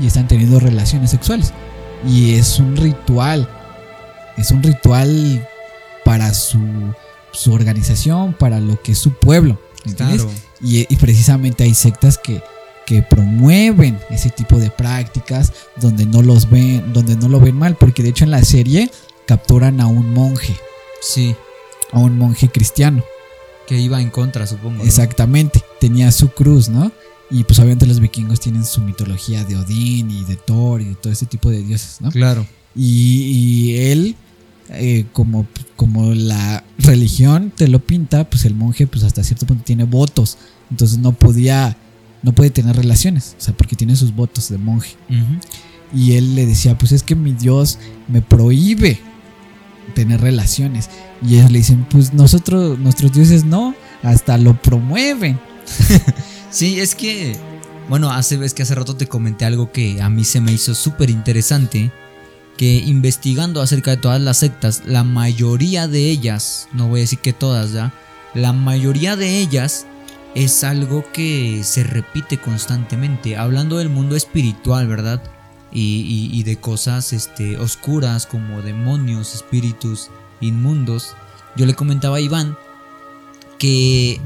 y 0.00 0.06
están 0.06 0.28
teniendo 0.28 0.60
relaciones 0.60 1.10
sexuales. 1.10 1.52
Y 2.06 2.32
es 2.34 2.58
un 2.58 2.76
ritual, 2.76 3.48
es 4.36 4.50
un 4.50 4.62
ritual 4.62 5.48
para 6.04 6.32
su, 6.34 6.58
su 7.32 7.52
organización, 7.52 8.34
para 8.34 8.60
lo 8.60 8.80
que 8.82 8.92
es 8.92 8.98
su 8.98 9.12
pueblo. 9.14 9.60
¿entiendes? 9.84 10.22
Claro. 10.22 10.38
Y, 10.62 10.80
y 10.92 10.96
precisamente 10.96 11.64
hay 11.64 11.74
sectas 11.74 12.18
que, 12.18 12.40
que 12.86 13.02
promueven 13.02 13.98
ese 14.10 14.30
tipo 14.30 14.58
de 14.58 14.70
prácticas 14.70 15.52
donde 15.80 16.06
no 16.06 16.22
los 16.22 16.48
ven, 16.50 16.92
donde 16.92 17.16
no 17.16 17.28
lo 17.28 17.40
ven 17.40 17.56
mal, 17.56 17.76
porque 17.76 18.02
de 18.02 18.10
hecho 18.10 18.24
en 18.24 18.30
la 18.30 18.44
serie 18.44 18.90
capturan 19.26 19.80
a 19.80 19.86
un 19.86 20.12
monje, 20.12 20.56
Sí, 21.00 21.34
a 21.90 21.98
un 21.98 22.16
monje 22.18 22.48
cristiano. 22.48 23.02
que 23.66 23.78
iba 23.78 24.00
en 24.00 24.10
contra, 24.10 24.46
supongo. 24.46 24.78
¿no? 24.78 24.84
Exactamente, 24.84 25.62
tenía 25.80 26.12
su 26.12 26.28
cruz, 26.30 26.68
¿no? 26.68 26.92
Y 27.30 27.44
pues 27.44 27.58
obviamente 27.58 27.86
los 27.86 27.98
vikingos 27.98 28.40
tienen 28.40 28.64
su 28.64 28.82
mitología 28.82 29.42
de 29.44 29.56
Odín 29.56 30.10
y 30.10 30.24
de 30.24 30.36
Thor 30.36 30.80
y 30.82 30.84
de 30.84 30.94
todo 30.96 31.12
ese 31.12 31.26
tipo 31.26 31.48
de 31.50 31.62
dioses, 31.62 31.96
¿no? 32.00 32.10
Claro. 32.10 32.46
Y, 32.76 33.22
y 33.72 33.76
él, 33.90 34.16
eh, 34.70 35.06
como, 35.12 35.46
como 35.76 36.14
la 36.14 36.64
religión 36.78 37.52
te 37.54 37.68
lo 37.68 37.80
pinta, 37.80 38.28
pues 38.28 38.44
el 38.44 38.54
monje 38.54 38.86
pues 38.86 39.04
hasta 39.04 39.24
cierto 39.24 39.46
punto 39.46 39.64
tiene 39.64 39.84
votos, 39.84 40.38
entonces 40.70 40.98
no 40.98 41.12
podía, 41.12 41.76
no 42.22 42.32
puede 42.32 42.50
tener 42.50 42.76
relaciones, 42.76 43.36
o 43.38 43.42
sea, 43.42 43.54
porque 43.56 43.76
tiene 43.76 43.96
sus 43.96 44.14
votos 44.14 44.48
de 44.48 44.58
monje. 44.58 44.96
Y 45.94 46.12
él 46.12 46.34
le 46.34 46.46
decía, 46.46 46.78
pues 46.78 46.92
es 46.92 47.02
que 47.02 47.14
mi 47.14 47.32
Dios 47.32 47.78
me 48.08 48.22
prohíbe 48.22 48.98
tener 49.94 50.20
relaciones. 50.22 50.88
Y 51.20 51.34
ellos 51.34 51.50
le 51.50 51.58
dicen, 51.58 51.86
pues 51.90 52.14
nosotros, 52.14 52.78
nuestros 52.78 53.12
dioses 53.12 53.44
no, 53.44 53.74
hasta 54.02 54.38
lo 54.38 54.60
promueven. 54.60 55.38
Sí, 56.52 56.80
es 56.80 56.94
que, 56.94 57.34
bueno, 57.88 58.10
hace 58.10 58.36
vez 58.36 58.52
que 58.52 58.62
hace 58.62 58.74
rato 58.74 58.94
te 58.94 59.06
comenté 59.06 59.46
algo 59.46 59.72
que 59.72 60.02
a 60.02 60.10
mí 60.10 60.22
se 60.22 60.38
me 60.38 60.52
hizo 60.52 60.74
súper 60.74 61.08
interesante, 61.08 61.90
que 62.62 62.76
investigando 62.76 63.60
acerca 63.60 63.90
de 63.90 63.96
todas 63.96 64.20
las 64.20 64.36
sectas, 64.36 64.82
la 64.86 65.02
mayoría 65.02 65.88
de 65.88 66.10
ellas, 66.10 66.68
no 66.72 66.86
voy 66.86 67.00
a 67.00 67.02
decir 67.02 67.18
que 67.18 67.32
todas 67.32 67.72
ya, 67.72 67.92
la 68.34 68.52
mayoría 68.52 69.16
de 69.16 69.40
ellas 69.40 69.84
es 70.36 70.62
algo 70.62 71.04
que 71.12 71.62
se 71.64 71.82
repite 71.82 72.38
constantemente, 72.38 73.36
hablando 73.36 73.78
del 73.78 73.88
mundo 73.88 74.14
espiritual, 74.14 74.86
¿verdad? 74.86 75.20
Y, 75.72 76.40
de 76.44 76.54
cosas 76.54 77.12
este, 77.12 77.58
oscuras 77.58 78.26
como 78.26 78.62
demonios, 78.62 79.34
espíritus 79.34 80.10
inmundos. 80.40 81.16
Yo 81.56 81.66
le 81.66 81.74
comentaba 81.74 82.18
a 82.18 82.20
Iván 82.20 82.56
que 83.58 84.20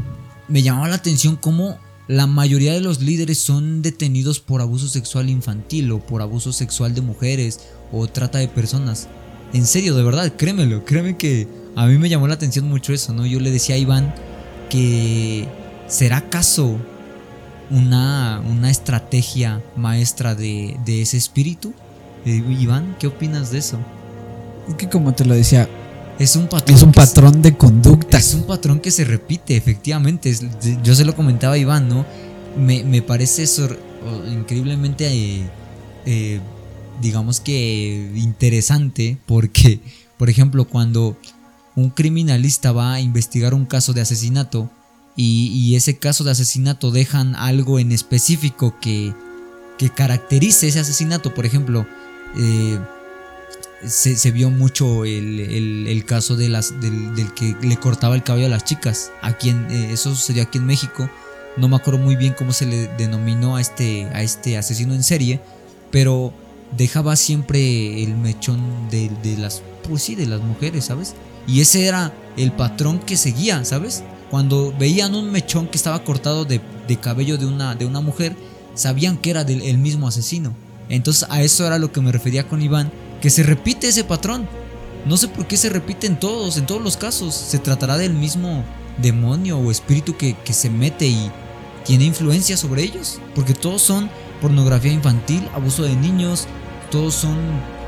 me 0.46 0.62
llamaba 0.62 0.88
la 0.88 0.96
atención 0.96 1.36
cómo 1.36 1.78
la 2.06 2.26
mayoría 2.26 2.74
de 2.74 2.80
los 2.80 3.00
líderes 3.00 3.38
son 3.38 3.80
detenidos 3.80 4.40
por 4.40 4.60
abuso 4.60 4.88
sexual 4.88 5.30
infantil 5.30 5.90
o 5.90 6.00
por 6.00 6.20
abuso 6.20 6.52
sexual 6.52 6.94
de 6.94 7.00
mujeres 7.00 7.60
o 7.92 8.06
trata 8.08 8.38
de 8.38 8.48
personas. 8.48 9.08
En 9.52 9.66
serio, 9.66 9.94
de 9.94 10.02
verdad, 10.02 10.32
créemelo, 10.36 10.84
créeme 10.84 11.16
que 11.16 11.46
a 11.76 11.86
mí 11.86 11.98
me 11.98 12.08
llamó 12.08 12.26
la 12.28 12.34
atención 12.34 12.68
mucho 12.68 12.92
eso, 12.92 13.12
¿no? 13.12 13.26
Yo 13.26 13.38
le 13.40 13.50
decía 13.50 13.74
a 13.76 13.78
Iván 13.78 14.14
que 14.68 15.46
será 15.88 16.18
acaso 16.18 16.76
una, 17.70 18.42
una 18.48 18.70
estrategia 18.70 19.62
maestra 19.76 20.34
de, 20.34 20.76
de 20.84 21.02
ese 21.02 21.16
espíritu. 21.16 21.72
Eh, 22.24 22.42
Iván, 22.60 22.96
¿qué 22.98 23.06
opinas 23.06 23.50
de 23.50 23.58
eso? 23.58 23.78
Es 24.68 24.74
que 24.74 24.88
como 24.88 25.14
te 25.14 25.24
lo 25.24 25.34
decía, 25.34 25.68
Es 26.18 26.34
un 26.36 26.48
patrón. 26.48 26.76
es 26.76 26.82
un 26.82 26.92
se- 26.92 27.00
patrón 27.00 27.42
de 27.42 27.56
conducta. 27.56 28.18
es 28.18 28.34
un 28.34 28.44
patrón 28.44 28.80
que 28.80 28.90
se 28.90 29.04
repite, 29.04 29.56
efectivamente. 29.56 30.30
Es- 30.30 30.44
Yo 30.82 30.94
se 30.94 31.04
lo 31.04 31.14
comentaba 31.14 31.54
a 31.54 31.58
Iván, 31.58 31.88
¿no? 31.88 32.04
Me, 32.58 32.82
me 32.84 33.02
parece 33.02 33.46
sor- 33.46 33.78
o- 34.04 34.28
increíblemente, 34.28 35.06
eh, 35.06 35.42
eh, 36.06 36.40
digamos 37.00 37.40
que 37.40 38.12
interesante, 38.14 39.18
porque, 39.26 39.80
por 40.18 40.30
ejemplo, 40.30 40.66
cuando 40.66 41.16
un 41.74 41.90
criminalista 41.90 42.72
va 42.72 42.94
a 42.94 43.00
investigar 43.00 43.54
un 43.54 43.66
caso 43.66 43.92
de 43.92 44.00
asesinato 44.00 44.70
y, 45.16 45.74
ese 45.76 45.98
caso 45.98 46.24
de 46.24 46.30
asesinato 46.32 46.90
dejan 46.90 47.34
algo 47.36 47.78
en 47.78 47.90
específico 47.92 48.74
que, 48.80 49.14
que 49.78 49.88
caracterice 49.90 50.68
ese 50.68 50.80
asesinato, 50.80 51.32
por 51.34 51.46
ejemplo, 51.46 51.86
eh, 52.36 52.78
se, 53.86 54.30
vio 54.30 54.50
mucho 54.50 55.04
el, 55.04 55.40
el- 55.40 56.04
caso 56.04 56.36
del, 56.36 56.54
que 57.34 57.56
le 57.62 57.76
cortaba 57.78 58.14
el 58.14 58.22
cabello 58.22 58.46
a 58.46 58.50
las 58.50 58.64
chicas. 58.64 59.10
Aquí 59.22 59.50
eh, 59.50 59.88
eso 59.92 60.14
sucedió 60.14 60.42
aquí 60.42 60.58
en 60.58 60.66
México. 60.66 61.08
No 61.56 61.68
me 61.68 61.76
acuerdo 61.76 61.98
muy 61.98 62.16
bien 62.16 62.34
cómo 62.36 62.52
se 62.52 62.66
le 62.66 62.88
denominó 62.96 63.56
a 63.56 63.60
este, 63.60 64.04
a 64.12 64.22
este 64.22 64.56
asesino 64.58 64.94
en 64.94 65.02
serie, 65.02 65.40
pero 65.90 66.32
dejaba 66.76 67.16
siempre 67.16 68.02
el 68.02 68.16
mechón 68.16 68.60
de, 68.90 69.10
de 69.22 69.36
las, 69.36 69.62
pues 69.88 70.02
sí, 70.02 70.14
de 70.14 70.26
las 70.26 70.40
mujeres, 70.40 70.86
¿sabes? 70.86 71.14
Y 71.46 71.60
ese 71.60 71.86
era 71.86 72.12
el 72.36 72.52
patrón 72.52 72.98
que 72.98 73.16
seguía, 73.16 73.64
¿sabes? 73.64 74.02
Cuando 74.30 74.74
veían 74.78 75.14
un 75.14 75.30
mechón 75.30 75.68
que 75.68 75.76
estaba 75.76 76.02
cortado 76.02 76.44
de, 76.44 76.60
de 76.88 76.96
cabello 76.96 77.38
de 77.38 77.46
una, 77.46 77.74
de 77.74 77.86
una 77.86 78.00
mujer, 78.00 78.34
sabían 78.74 79.16
que 79.16 79.30
era 79.30 79.44
del 79.44 79.62
el 79.62 79.78
mismo 79.78 80.08
asesino. 80.08 80.54
Entonces 80.88 81.26
a 81.30 81.42
eso 81.42 81.66
era 81.66 81.78
lo 81.78 81.92
que 81.92 82.00
me 82.00 82.12
refería 82.12 82.48
con 82.48 82.62
Iván, 82.62 82.90
que 83.20 83.30
se 83.30 83.42
repite 83.42 83.88
ese 83.88 84.04
patrón. 84.04 84.48
No 85.06 85.16
sé 85.16 85.28
por 85.28 85.46
qué 85.46 85.56
se 85.56 85.68
repite 85.68 86.06
en 86.06 86.18
todos, 86.18 86.56
en 86.56 86.66
todos 86.66 86.82
los 86.82 86.96
casos. 86.96 87.34
Se 87.34 87.58
tratará 87.58 87.96
del 87.96 88.12
mismo 88.12 88.64
demonio 89.00 89.58
o 89.58 89.70
espíritu 89.70 90.16
que, 90.16 90.34
que 90.34 90.52
se 90.52 90.68
mete 90.68 91.06
y 91.06 91.30
tiene 91.84 92.04
influencia 92.04 92.56
sobre 92.56 92.82
ellos. 92.82 93.20
Porque 93.34 93.54
todos 93.54 93.82
son 93.82 94.10
pornografía 94.40 94.92
infantil, 94.92 95.48
abuso 95.54 95.82
de 95.84 95.94
niños, 95.96 96.46
todos 96.90 97.14
son 97.14 97.36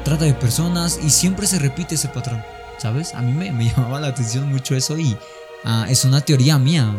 trata 0.04 0.24
de 0.24 0.34
personas 0.34 0.98
y 1.04 1.10
siempre 1.10 1.46
se 1.46 1.58
repite 1.58 1.94
ese 1.96 2.08
patrón. 2.08 2.42
¿Sabes? 2.78 3.14
A 3.14 3.22
mí 3.22 3.32
me, 3.32 3.50
me 3.52 3.64
llamaba 3.70 4.00
la 4.00 4.08
atención 4.08 4.48
mucho 4.48 4.74
eso 4.76 4.96
y 4.98 5.16
ah, 5.64 5.86
es 5.88 6.04
una 6.04 6.20
teoría 6.20 6.58
mía, 6.58 6.94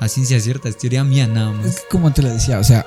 a 0.00 0.08
ciencia 0.08 0.38
cierta, 0.40 0.68
es 0.68 0.78
teoría 0.78 1.02
mía 1.04 1.26
nada 1.26 1.50
Es 1.50 1.56
más. 1.66 1.76
que 1.80 1.82
como 1.90 2.12
te 2.12 2.22
lo 2.22 2.28
decía, 2.30 2.58
o 2.60 2.64
sea, 2.64 2.86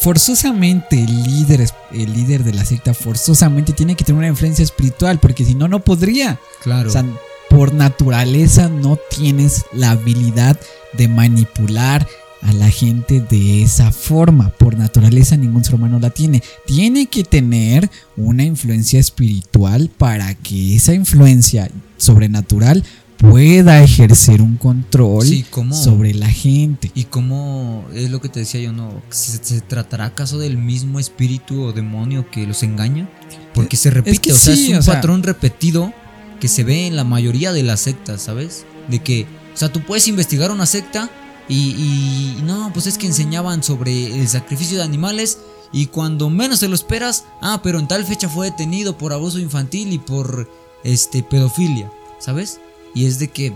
forzosamente 0.00 1.02
el 1.02 1.22
líder, 1.24 1.60
es- 1.60 1.74
el 1.92 2.12
líder 2.12 2.44
de 2.44 2.54
la 2.54 2.64
secta 2.64 2.94
forzosamente 2.94 3.72
tiene 3.72 3.94
que 3.96 4.04
tener 4.04 4.18
una 4.18 4.28
influencia 4.28 4.62
espiritual, 4.62 5.18
porque 5.18 5.44
si 5.44 5.54
no, 5.54 5.68
no 5.68 5.80
podría. 5.80 6.38
Claro. 6.62 6.88
O 6.88 6.92
sea, 6.92 7.04
por 7.50 7.72
naturaleza 7.74 8.68
no 8.68 8.96
tienes 9.10 9.64
la 9.72 9.90
habilidad 9.90 10.56
de 10.92 11.08
manipular 11.08 12.06
a 12.42 12.52
la 12.52 12.70
gente 12.70 13.20
de 13.20 13.62
esa 13.62 13.90
forma. 13.92 14.50
Por 14.50 14.76
naturaleza 14.78 15.36
ningún 15.36 15.64
ser 15.64 15.74
humano 15.74 15.98
la 15.98 16.10
tiene. 16.10 16.42
Tiene 16.66 17.06
que 17.06 17.24
tener 17.24 17.90
una 18.16 18.44
influencia 18.44 19.00
espiritual 19.00 19.90
para 19.96 20.34
que 20.34 20.76
esa 20.76 20.94
influencia 20.94 21.70
sobrenatural 21.96 22.84
pueda 23.16 23.82
ejercer 23.82 24.40
un 24.40 24.56
control 24.56 25.26
sobre 25.72 26.14
la 26.14 26.28
gente. 26.30 26.92
¿Y 26.94 27.04
cómo 27.04 27.84
es 27.92 28.10
lo 28.10 28.20
que 28.20 28.28
te 28.28 28.40
decía 28.40 28.60
yo? 28.60 28.72
¿No? 28.72 29.02
¿Se, 29.10 29.42
se 29.42 29.60
tratará 29.60 30.06
acaso 30.06 30.38
del 30.38 30.56
mismo 30.56 31.00
espíritu 31.00 31.62
o 31.62 31.72
demonio 31.72 32.30
que 32.30 32.46
los 32.46 32.62
engaña? 32.62 33.08
Porque 33.54 33.76
se 33.76 33.90
repite, 33.90 34.18
que 34.18 34.32
o 34.32 34.36
sea, 34.36 34.54
sí, 34.54 34.66
es 34.66 34.70
un 34.70 34.76
o 34.76 34.82
sea- 34.82 34.94
patrón 34.94 35.24
repetido 35.24 35.92
que 36.40 36.46
se 36.46 36.62
ve 36.62 36.86
en 36.86 36.94
la 36.94 37.02
mayoría 37.02 37.52
de 37.52 37.64
las 37.64 37.80
sectas, 37.80 38.22
¿sabes? 38.22 38.64
De 38.88 39.00
que, 39.00 39.26
o 39.52 39.56
sea, 39.56 39.72
tú 39.72 39.80
puedes 39.80 40.06
investigar 40.06 40.52
una 40.52 40.66
secta 40.66 41.10
y, 41.48 42.36
y 42.38 42.42
no, 42.42 42.70
pues 42.72 42.86
es 42.86 42.98
que 42.98 43.06
enseñaban 43.06 43.62
sobre 43.62 44.20
el 44.20 44.28
sacrificio 44.28 44.78
de 44.78 44.84
animales 44.84 45.38
y 45.72 45.86
cuando 45.86 46.30
menos 46.30 46.60
te 46.60 46.68
lo 46.68 46.74
esperas, 46.74 47.24
ah, 47.40 47.60
pero 47.62 47.78
en 47.78 47.88
tal 47.88 48.04
fecha 48.04 48.28
fue 48.28 48.50
detenido 48.50 48.96
por 48.96 49.12
abuso 49.12 49.38
infantil 49.38 49.92
y 49.92 49.98
por 49.98 50.50
este 50.84 51.22
pedofilia, 51.22 51.92
¿sabes? 52.18 52.60
Y 52.94 53.06
es 53.06 53.18
de 53.18 53.28
que, 53.28 53.54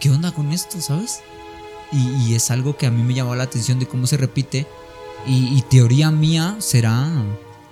¿qué 0.00 0.10
onda 0.10 0.32
con 0.32 0.52
esto, 0.52 0.80
sabes? 0.80 1.20
Y, 1.92 2.34
es 2.34 2.50
algo 2.50 2.76
que 2.76 2.86
a 2.86 2.90
mí 2.90 3.04
me 3.04 3.14
llamó 3.14 3.36
la 3.36 3.44
atención 3.44 3.78
de 3.78 3.86
cómo 3.86 4.08
se 4.08 4.16
repite. 4.16 4.66
Y, 5.28 5.56
y 5.56 5.62
teoría 5.62 6.10
mía 6.10 6.56
será 6.58 7.08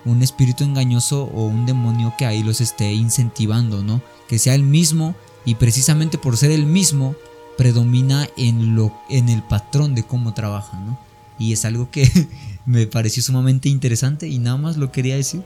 un 0.05 0.23
espíritu 0.23 0.63
engañoso 0.63 1.23
o 1.25 1.43
un 1.45 1.65
demonio 1.65 2.13
que 2.17 2.25
ahí 2.25 2.41
los 2.41 2.61
esté 2.61 2.93
incentivando, 2.93 3.83
¿no? 3.83 4.01
Que 4.29 4.39
sea 4.39 4.55
el 4.55 4.63
mismo 4.63 5.13
y 5.43 5.55
precisamente 5.55 6.17
por 6.17 6.37
ser 6.37 6.51
el 6.51 6.65
mismo 6.65 7.15
predomina 7.57 8.27
en, 8.37 8.75
lo, 8.75 8.93
en 9.09 9.29
el 9.29 9.43
patrón 9.43 9.95
de 9.95 10.03
cómo 10.03 10.33
trabaja, 10.33 10.79
¿no? 10.79 10.97
Y 11.39 11.53
es 11.53 11.65
algo 11.65 11.89
que 11.91 12.09
me 12.65 12.87
pareció 12.87 13.23
sumamente 13.23 13.69
interesante 13.69 14.27
y 14.27 14.39
nada 14.39 14.57
más 14.57 14.77
lo 14.77 14.91
quería 14.91 15.15
decir. 15.15 15.43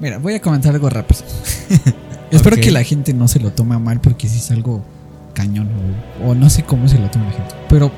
Mira, 0.00 0.18
voy 0.18 0.34
a 0.34 0.40
comentar 0.40 0.74
algo 0.74 0.88
rápido. 0.88 1.20
Espero 2.30 2.56
que 2.56 2.70
la 2.70 2.82
gente 2.82 3.12
no 3.12 3.28
se 3.28 3.38
lo 3.38 3.52
tome 3.52 3.78
mal 3.78 4.00
porque 4.00 4.28
si 4.28 4.38
es 4.38 4.50
algo 4.50 4.82
cañón 5.34 5.68
o, 6.22 6.30
o 6.30 6.34
no 6.34 6.48
sé 6.50 6.64
cómo 6.64 6.88
se 6.88 6.98
lo 6.98 7.10
toma 7.10 7.26
la 7.26 7.32
gente. 7.32 7.54
Pero 7.68 7.92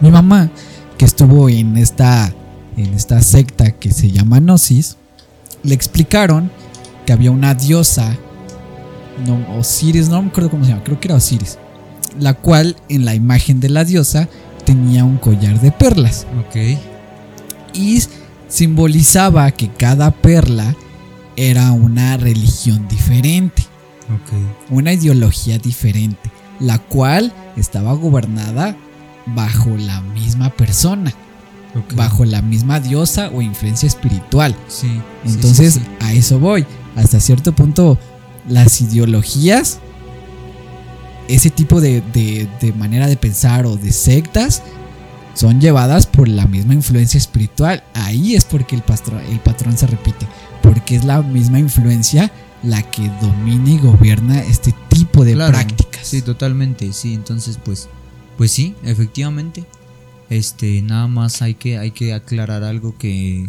mi 0.00 0.10
mamá, 0.10 0.50
que 0.96 1.04
estuvo 1.04 1.48
en 1.48 1.76
esta, 1.76 2.32
en 2.76 2.94
esta 2.94 3.20
secta 3.20 3.72
que 3.72 3.92
se 3.92 4.10
llama 4.10 4.38
Gnosis, 4.38 4.96
le 5.62 5.74
explicaron 5.74 6.50
que 7.04 7.12
había 7.12 7.30
una 7.30 7.54
diosa, 7.54 8.16
no, 9.26 9.58
Osiris, 9.58 10.08
no 10.08 10.22
me 10.22 10.28
acuerdo 10.28 10.50
cómo 10.50 10.64
se 10.64 10.70
llama, 10.70 10.84
creo 10.84 11.00
que 11.00 11.08
era 11.08 11.16
Osiris, 11.16 11.58
la 12.18 12.34
cual 12.34 12.76
en 12.88 13.04
la 13.04 13.14
imagen 13.14 13.60
de 13.60 13.68
la 13.68 13.84
diosa 13.84 14.28
tenía 14.64 15.04
un 15.04 15.16
collar 15.18 15.60
de 15.60 15.72
perlas 15.72 16.26
Ok. 16.48 16.78
y 17.74 18.02
simbolizaba 18.48 19.50
que 19.50 19.68
cada 19.68 20.10
perla 20.10 20.74
era 21.36 21.70
una 21.72 22.16
religión 22.16 22.86
diferente, 22.88 23.62
Ok. 24.06 24.70
una 24.70 24.92
ideología 24.92 25.58
diferente, 25.58 26.30
la 26.60 26.78
cual 26.78 27.32
estaba 27.56 27.92
gobernada 27.92 28.76
bajo 29.26 29.70
la 29.76 30.00
misma 30.00 30.50
persona, 30.50 31.12
bajo 31.94 32.24
la 32.24 32.42
misma 32.42 32.80
diosa 32.80 33.30
o 33.32 33.40
influencia 33.42 33.86
espiritual. 33.86 34.56
Sí. 34.68 34.88
sí, 34.88 35.32
Entonces, 35.34 35.74
sí, 35.74 35.80
sí. 35.80 35.86
a 36.00 36.12
eso 36.12 36.38
voy. 36.40 36.66
Hasta 36.96 37.20
cierto 37.20 37.52
punto, 37.54 37.98
las 38.48 38.80
ideologías, 38.80 39.78
ese 41.28 41.50
tipo 41.50 41.80
de, 41.80 42.00
de- 42.00 42.48
de 42.60 42.72
manera 42.72 43.06
de 43.06 43.16
pensar 43.16 43.66
o 43.66 43.76
de 43.76 43.92
sectas, 43.92 44.62
son 45.34 45.60
llevadas 45.60 46.06
por 46.06 46.26
la 46.28 46.46
misma 46.46 46.74
influencia 46.74 47.18
espiritual. 47.18 47.84
Ahí 47.94 48.34
es 48.34 48.44
porque 48.44 48.74
el, 48.74 48.82
pastro- 48.82 49.20
el 49.20 49.38
patrón 49.40 49.76
se 49.78 49.86
repite. 49.86 50.26
Porque 50.62 50.96
es 50.96 51.04
la 51.04 51.22
misma 51.22 51.58
influencia 51.60 52.32
la 52.64 52.82
que 52.90 53.08
domina 53.22 53.70
y 53.70 53.78
gobierna 53.78 54.42
este 54.42 54.74
tipo 54.88 55.24
de 55.24 55.34
Claro, 55.34 55.52
prácticas. 55.52 56.06
Sí, 56.06 56.22
totalmente, 56.22 56.92
sí. 56.92 57.14
Entonces, 57.14 57.58
pues, 57.64 57.88
pues 58.36 58.50
sí, 58.50 58.74
efectivamente. 58.82 59.64
Este, 60.30 60.82
nada 60.82 61.06
más 61.06 61.40
hay 61.40 61.54
que, 61.54 61.78
hay 61.78 61.92
que 61.92 62.12
aclarar 62.14 62.64
algo 62.64 62.98
que, 62.98 63.48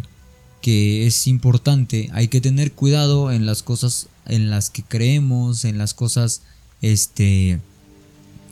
que 0.62 1.06
es 1.06 1.26
importante. 1.26 2.08
Hay 2.12 2.28
que 2.28 2.40
tener 2.40 2.72
cuidado 2.72 3.32
en 3.32 3.46
las 3.46 3.62
cosas 3.64 4.06
en 4.26 4.48
las 4.48 4.70
que 4.70 4.84
creemos, 4.84 5.64
en 5.64 5.76
las 5.76 5.92
cosas, 5.92 6.42
este, 6.82 7.58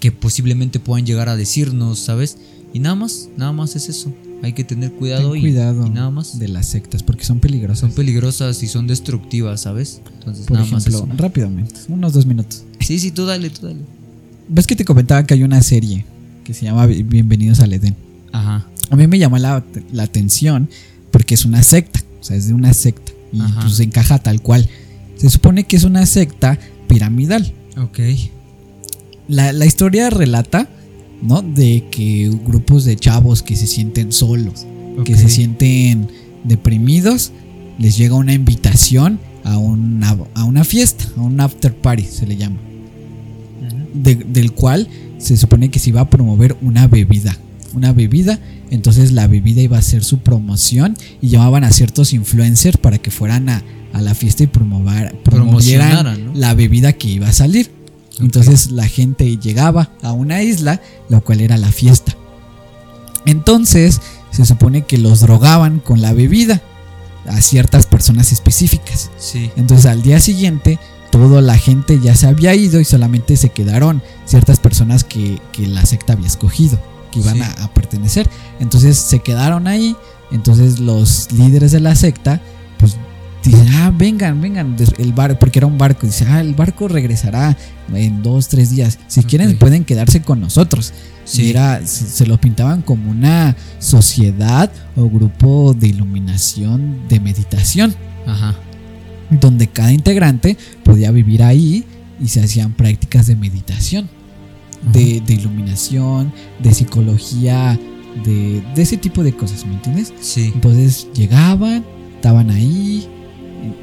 que 0.01 0.13
posiblemente 0.13 0.81
puedan 0.81 1.05
llegar 1.07 1.29
a 1.29 1.37
decirnos, 1.37 1.99
¿sabes? 1.99 2.39
Y 2.73 2.79
nada 2.81 2.95
más, 2.95 3.29
nada 3.37 3.53
más 3.53 3.77
es 3.77 3.89
eso. 3.89 4.13
Hay 4.43 4.53
que 4.53 4.63
tener 4.63 4.93
cuidado, 4.93 5.33
Ten 5.33 5.39
y, 5.39 5.41
cuidado 5.41 5.87
y 5.87 5.91
nada 5.91 6.11
más. 6.11 6.39
de 6.39 6.47
las 6.49 6.67
sectas 6.67 7.03
porque 7.03 7.25
son 7.25 7.41
peligrosas. 7.41 7.81
Son 7.81 7.93
peligrosas 7.93 8.63
y 8.63 8.69
son 8.69 8.87
destructivas, 8.87 9.63
¿sabes? 9.63 10.01
Entonces, 10.19 10.47
Por 10.47 10.59
nada 10.59 10.67
ejemplo, 10.67 11.07
más 11.07 11.17
rápidamente, 11.19 11.75
unos 11.89 12.13
dos 12.13 12.25
minutos. 12.27 12.59
eso. 12.79 12.87
Sí, 12.87 12.99
sí, 13.01 13.11
tú 13.11 13.27
dale, 13.27 13.51
tú 13.51 13.67
dale. 13.67 13.81
¿Ves 14.49 14.67
que 14.67 14.77
te 14.77 14.85
comentaba 14.85 15.25
que 15.27 15.35
hay 15.35 15.43
una 15.43 15.61
serie 15.63 16.05
que 16.45 16.55
se 16.55 16.65
llama 16.67 16.87
Bienvenidos 16.87 17.59
al 17.61 17.73
Edén? 17.73 17.97
Ajá. 18.33 18.67
A 18.91 18.97
mí 18.97 19.07
me 19.09 19.19
llama 19.19 19.39
la, 19.39 19.65
la 19.93 20.03
atención 20.05 20.69
porque 21.11 21.35
es 21.35 21.45
una 21.45 21.63
secta, 21.63 22.01
o 22.21 22.25
sea, 22.25 22.37
es 22.37 22.47
de 22.47 22.55
una 22.55 22.73
secta 22.75 23.13
y 23.33 23.41
Ajá. 23.41 23.63
pues 23.63 23.81
encaja 23.81 24.19
tal 24.21 24.41
cual. 24.41 24.69
Se 25.17 25.29
supone 25.31 25.65
que 25.65 25.77
es 25.77 25.83
una 25.85 26.07
secta 26.07 26.59
piramidal. 26.87 27.53
Ok. 27.77 27.99
La, 29.29 29.53
la 29.53 29.67
historia 29.67 30.11
relata, 30.11 30.69
¿no? 31.23 31.43
De 31.43 31.85
que 31.91 32.31
grupos 32.47 32.85
de 32.85 32.97
chavos 32.97 33.43
que 33.43 33.57
se 33.57 33.67
sienten 33.67 34.11
solos, 34.13 34.67
que 35.05 35.15
se 35.17 35.29
sienten 35.29 36.09
deprimidos, 36.45 37.33
les 37.79 37.97
llega 37.97 38.15
una 38.15 38.33
invitación 38.33 39.21
a 39.45 39.59
una, 39.59 40.17
a 40.35 40.45
una 40.45 40.65
fiesta, 40.65 41.05
a 41.17 41.21
un 41.23 41.41
after 41.41 41.75
party 41.75 42.03
se 42.05 42.27
le 42.27 42.37
llama, 42.37 42.57
de- 43.95 44.17
del 44.17 44.53
cual 44.53 44.89
se 45.19 45.37
supone 45.37 45.71
que 45.71 45.79
se 45.79 45.91
iba 45.91 46.01
a 46.01 46.11
promover 46.11 46.57
una 46.63 46.87
bebida, 46.87 47.37
una 47.75 47.93
bebida, 47.93 48.39
entonces 48.71 49.13
la 49.13 49.27
bebida 49.27 49.61
iba 49.63 49.79
a 49.79 49.83
ser 49.83 50.05
su 50.05 50.19
promoción 50.19 50.97
y 51.21 51.29
llamaban 51.29 51.65
a 51.65 51.71
ciertos 51.71 52.13
influencers 52.13 52.77
para 52.79 52.99
que 52.99 53.11
fueran 53.11 53.49
a, 53.49 53.63
a 53.93 54.01
la 54.03 54.15
fiesta 54.15 54.43
y 54.45 54.47
promover, 54.47 55.15
promovieran 55.23 55.91
la 56.35 56.55
bebida 56.55 56.93
que 56.93 57.09
iba 57.09 57.29
a 57.29 57.33
salir. 57.33 57.71
Entonces 58.21 58.71
la 58.73 58.87
gente 58.89 59.37
llegaba 59.37 59.91
a 60.03 60.13
una 60.13 60.43
isla, 60.43 60.81
lo 61.09 61.23
cual 61.23 61.41
era 61.41 61.57
la 61.57 61.71
fiesta. 61.73 62.15
Entonces 63.27 64.01
se 64.31 64.45
supone 64.45 64.83
que 64.83 64.99
los 64.99 65.21
drogaban 65.21 65.81
con 65.81 66.01
la 66.01 66.13
bebida 66.13 66.61
a 67.27 67.41
ciertas 67.41 67.87
personas 67.87 68.33
específicas. 68.33 69.11
Sí. 69.19 69.51
Entonces 69.57 69.87
al 69.87 70.03
día 70.03 70.21
siguiente 70.21 70.79
toda 71.11 71.41
la 71.41 71.57
gente 71.59 72.01
ya 72.01 72.15
se 72.15 72.27
había 72.27 72.55
ido 72.55 72.81
y 72.81 72.85
solamente 72.85 73.37
se 73.37 73.49
quedaron 73.51 74.03
ciertas 74.25 74.61
personas 74.61 75.05
que, 75.05 75.41
que 75.53 75.67
la 75.67 75.85
secta 75.87 76.13
había 76.15 76.27
escogido, 76.27 76.79
que 77.11 77.21
iban 77.21 77.37
Sí. 77.37 77.41
a, 77.43 77.65
a 77.65 77.75
pertenecer. 77.75 78.29
Entonces 78.61 78.99
se 78.99 79.21
quedaron 79.21 79.67
ahí. 79.67 79.97
Entonces 80.31 80.79
los 80.79 81.31
líderes 81.33 81.73
de 81.73 81.81
la 81.81 81.95
secta 81.95 82.41
pues 82.79 82.97
dicen, 83.49 83.69
ah, 83.75 83.93
vengan, 83.97 84.41
vengan, 84.41 84.77
el 84.99 85.13
barco, 85.13 85.39
porque 85.39 85.59
era 85.59 85.67
un 85.67 85.79
barco, 85.79 86.07
dice, 86.07 86.27
ah, 86.29 86.41
el 86.41 86.55
barco 86.55 86.89
regresará 86.89 87.57
en 87.95 88.23
dos, 88.23 88.49
tres 88.49 88.71
días. 88.71 88.99
Si 89.09 89.23
quieren 89.23 89.57
pueden 89.59 89.85
quedarse 89.85 90.21
con 90.23 90.41
nosotros. 90.41 90.93
Sí. 91.25 91.45
Y 91.45 91.51
era, 91.51 91.85
se, 91.87 92.07
se 92.07 92.27
lo 92.27 92.41
pintaban 92.41 92.83
como 92.83 93.11
una 93.11 93.57
sociedad 93.79 94.71
o 94.97 95.09
grupo 95.09 95.75
de 95.75 95.89
iluminación 95.89 97.07
de 97.09 97.21
meditación 97.21 97.95
Ajá. 98.27 98.55
donde 99.31 99.67
cada 99.67 99.93
integrante 99.93 100.57
podía 100.85 101.11
vivir 101.11 101.43
ahí 101.43 101.85
y 102.21 102.29
se 102.29 102.41
hacían 102.43 102.73
prácticas 102.73 103.27
de 103.27 103.37
meditación, 103.37 104.09
de, 104.93 105.21
de 105.21 105.35
iluminación, 105.35 106.33
de 106.61 106.73
psicología, 106.73 107.79
de, 108.25 108.63
de 108.75 108.83
ese 108.83 108.97
tipo 108.97 109.23
de 109.23 109.33
cosas, 109.33 109.67
¿me 109.67 109.75
entiendes? 109.75 110.13
Sí. 110.21 110.51
Entonces 110.55 111.09
llegaban, 111.15 111.85
estaban 112.17 112.51
ahí 112.51 113.09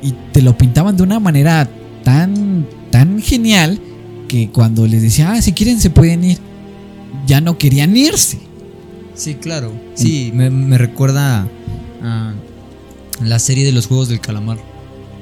y, 0.02 0.14
te 0.32 0.42
lo 0.42 0.58
pintaban 0.58 0.98
de 0.98 1.04
una 1.04 1.20
manera 1.20 1.70
tan, 2.04 2.66
tan 2.92 3.22
genial 3.22 3.80
que 4.28 4.50
cuando 4.50 4.88
les 4.88 5.02
decía, 5.02 5.32
ah, 5.32 5.42
si 5.42 5.54
quieren 5.54 5.80
se 5.80 5.90
pueden 5.90 6.24
ir, 6.24 6.40
ya 7.28 7.42
no 7.42 7.58
querían 7.58 7.96
irse. 7.96 8.40
Sí, 9.14 9.36
claro. 9.36 9.72
Sí, 9.94 10.32
me, 10.34 10.50
me 10.50 10.78
recuerda 10.78 11.48
a 12.04 12.34
la 13.22 13.40
serie 13.40 13.66
de 13.66 13.72
los 13.72 13.88
Juegos 13.88 14.10
del 14.10 14.20
Calamar. 14.20 14.58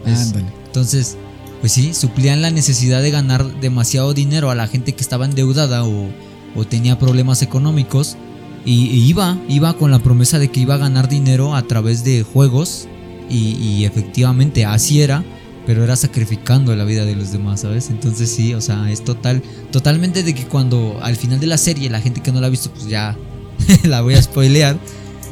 Es- 0.06 0.34
entonces, 0.66 1.16
pues 1.62 1.72
sí, 1.72 1.94
suplían 1.94 2.42
la 2.42 2.50
necesidad 2.50 3.02
de 3.02 3.12
ganar 3.12 3.60
demasiado 3.62 4.14
dinero 4.14 4.50
a 4.50 4.56
la 4.56 4.68
gente 4.68 4.94
que 4.94 5.02
estaba 5.02 5.26
endeudada 5.26 5.86
o, 5.86 6.10
o 6.56 6.66
tenía 6.66 6.98
problemas 6.98 7.42
económicos. 7.42 8.18
Y, 8.66 8.86
y 8.88 9.06
iba, 9.10 9.38
iba 9.50 9.74
con 9.78 9.92
la 9.92 10.00
promesa 10.00 10.40
de 10.40 10.50
que 10.50 10.62
iba 10.62 10.76
a 10.76 10.78
ganar 10.78 11.10
dinero 11.10 11.54
a 11.56 11.62
través 11.64 12.04
de 12.04 12.24
juegos. 12.24 12.88
Y, 13.30 13.86
efectivamente 13.86 14.66
así 14.66 15.02
era. 15.02 15.24
Pero 15.66 15.82
era 15.82 15.96
sacrificando 15.96 16.76
la 16.76 16.84
vida 16.84 17.06
de 17.06 17.16
los 17.16 17.32
demás, 17.32 17.62
¿sabes? 17.62 17.90
Entonces 17.90 18.30
sí, 18.30 18.54
o 18.54 18.60
sea, 18.60 18.92
es 18.92 19.02
total, 19.06 19.42
totalmente 19.72 20.22
de 20.22 20.36
que 20.36 20.46
cuando 20.46 21.00
al 21.02 21.16
final 21.16 21.40
de 21.40 21.48
la 21.48 21.58
serie, 21.58 21.90
la 21.90 22.02
gente 22.02 22.22
que 22.22 22.34
no 22.34 22.42
la 22.42 22.48
ha 22.48 22.50
visto, 22.50 22.70
pues 22.70 22.88
ya 22.88 23.18
la 23.84 24.02
voy 24.02 24.16
a 24.16 24.22
spoilear. 24.22 24.78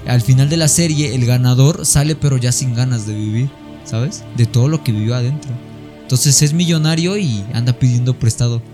Al 0.07 0.21
final 0.21 0.49
de 0.49 0.55
la 0.55 0.69
serie, 0.69 1.13
el 1.15 1.25
ganador 1.25 1.85
sale 1.85 2.15
pero 2.15 2.37
ya 2.37 2.53
sin 2.53 2.73
ganas 2.73 3.05
de 3.05 3.13
vivir, 3.13 3.49
¿sabes? 3.83 4.23
De 4.37 4.45
todo 4.45 4.69
lo 4.69 4.83
que 4.85 4.93
vivió 4.93 5.15
adentro. 5.15 5.51
Entonces 6.01 6.41
es 6.41 6.53
millonario 6.53 7.17
y 7.17 7.45
anda 7.53 7.73
pidiendo 7.73 8.17
prestado. 8.17 8.61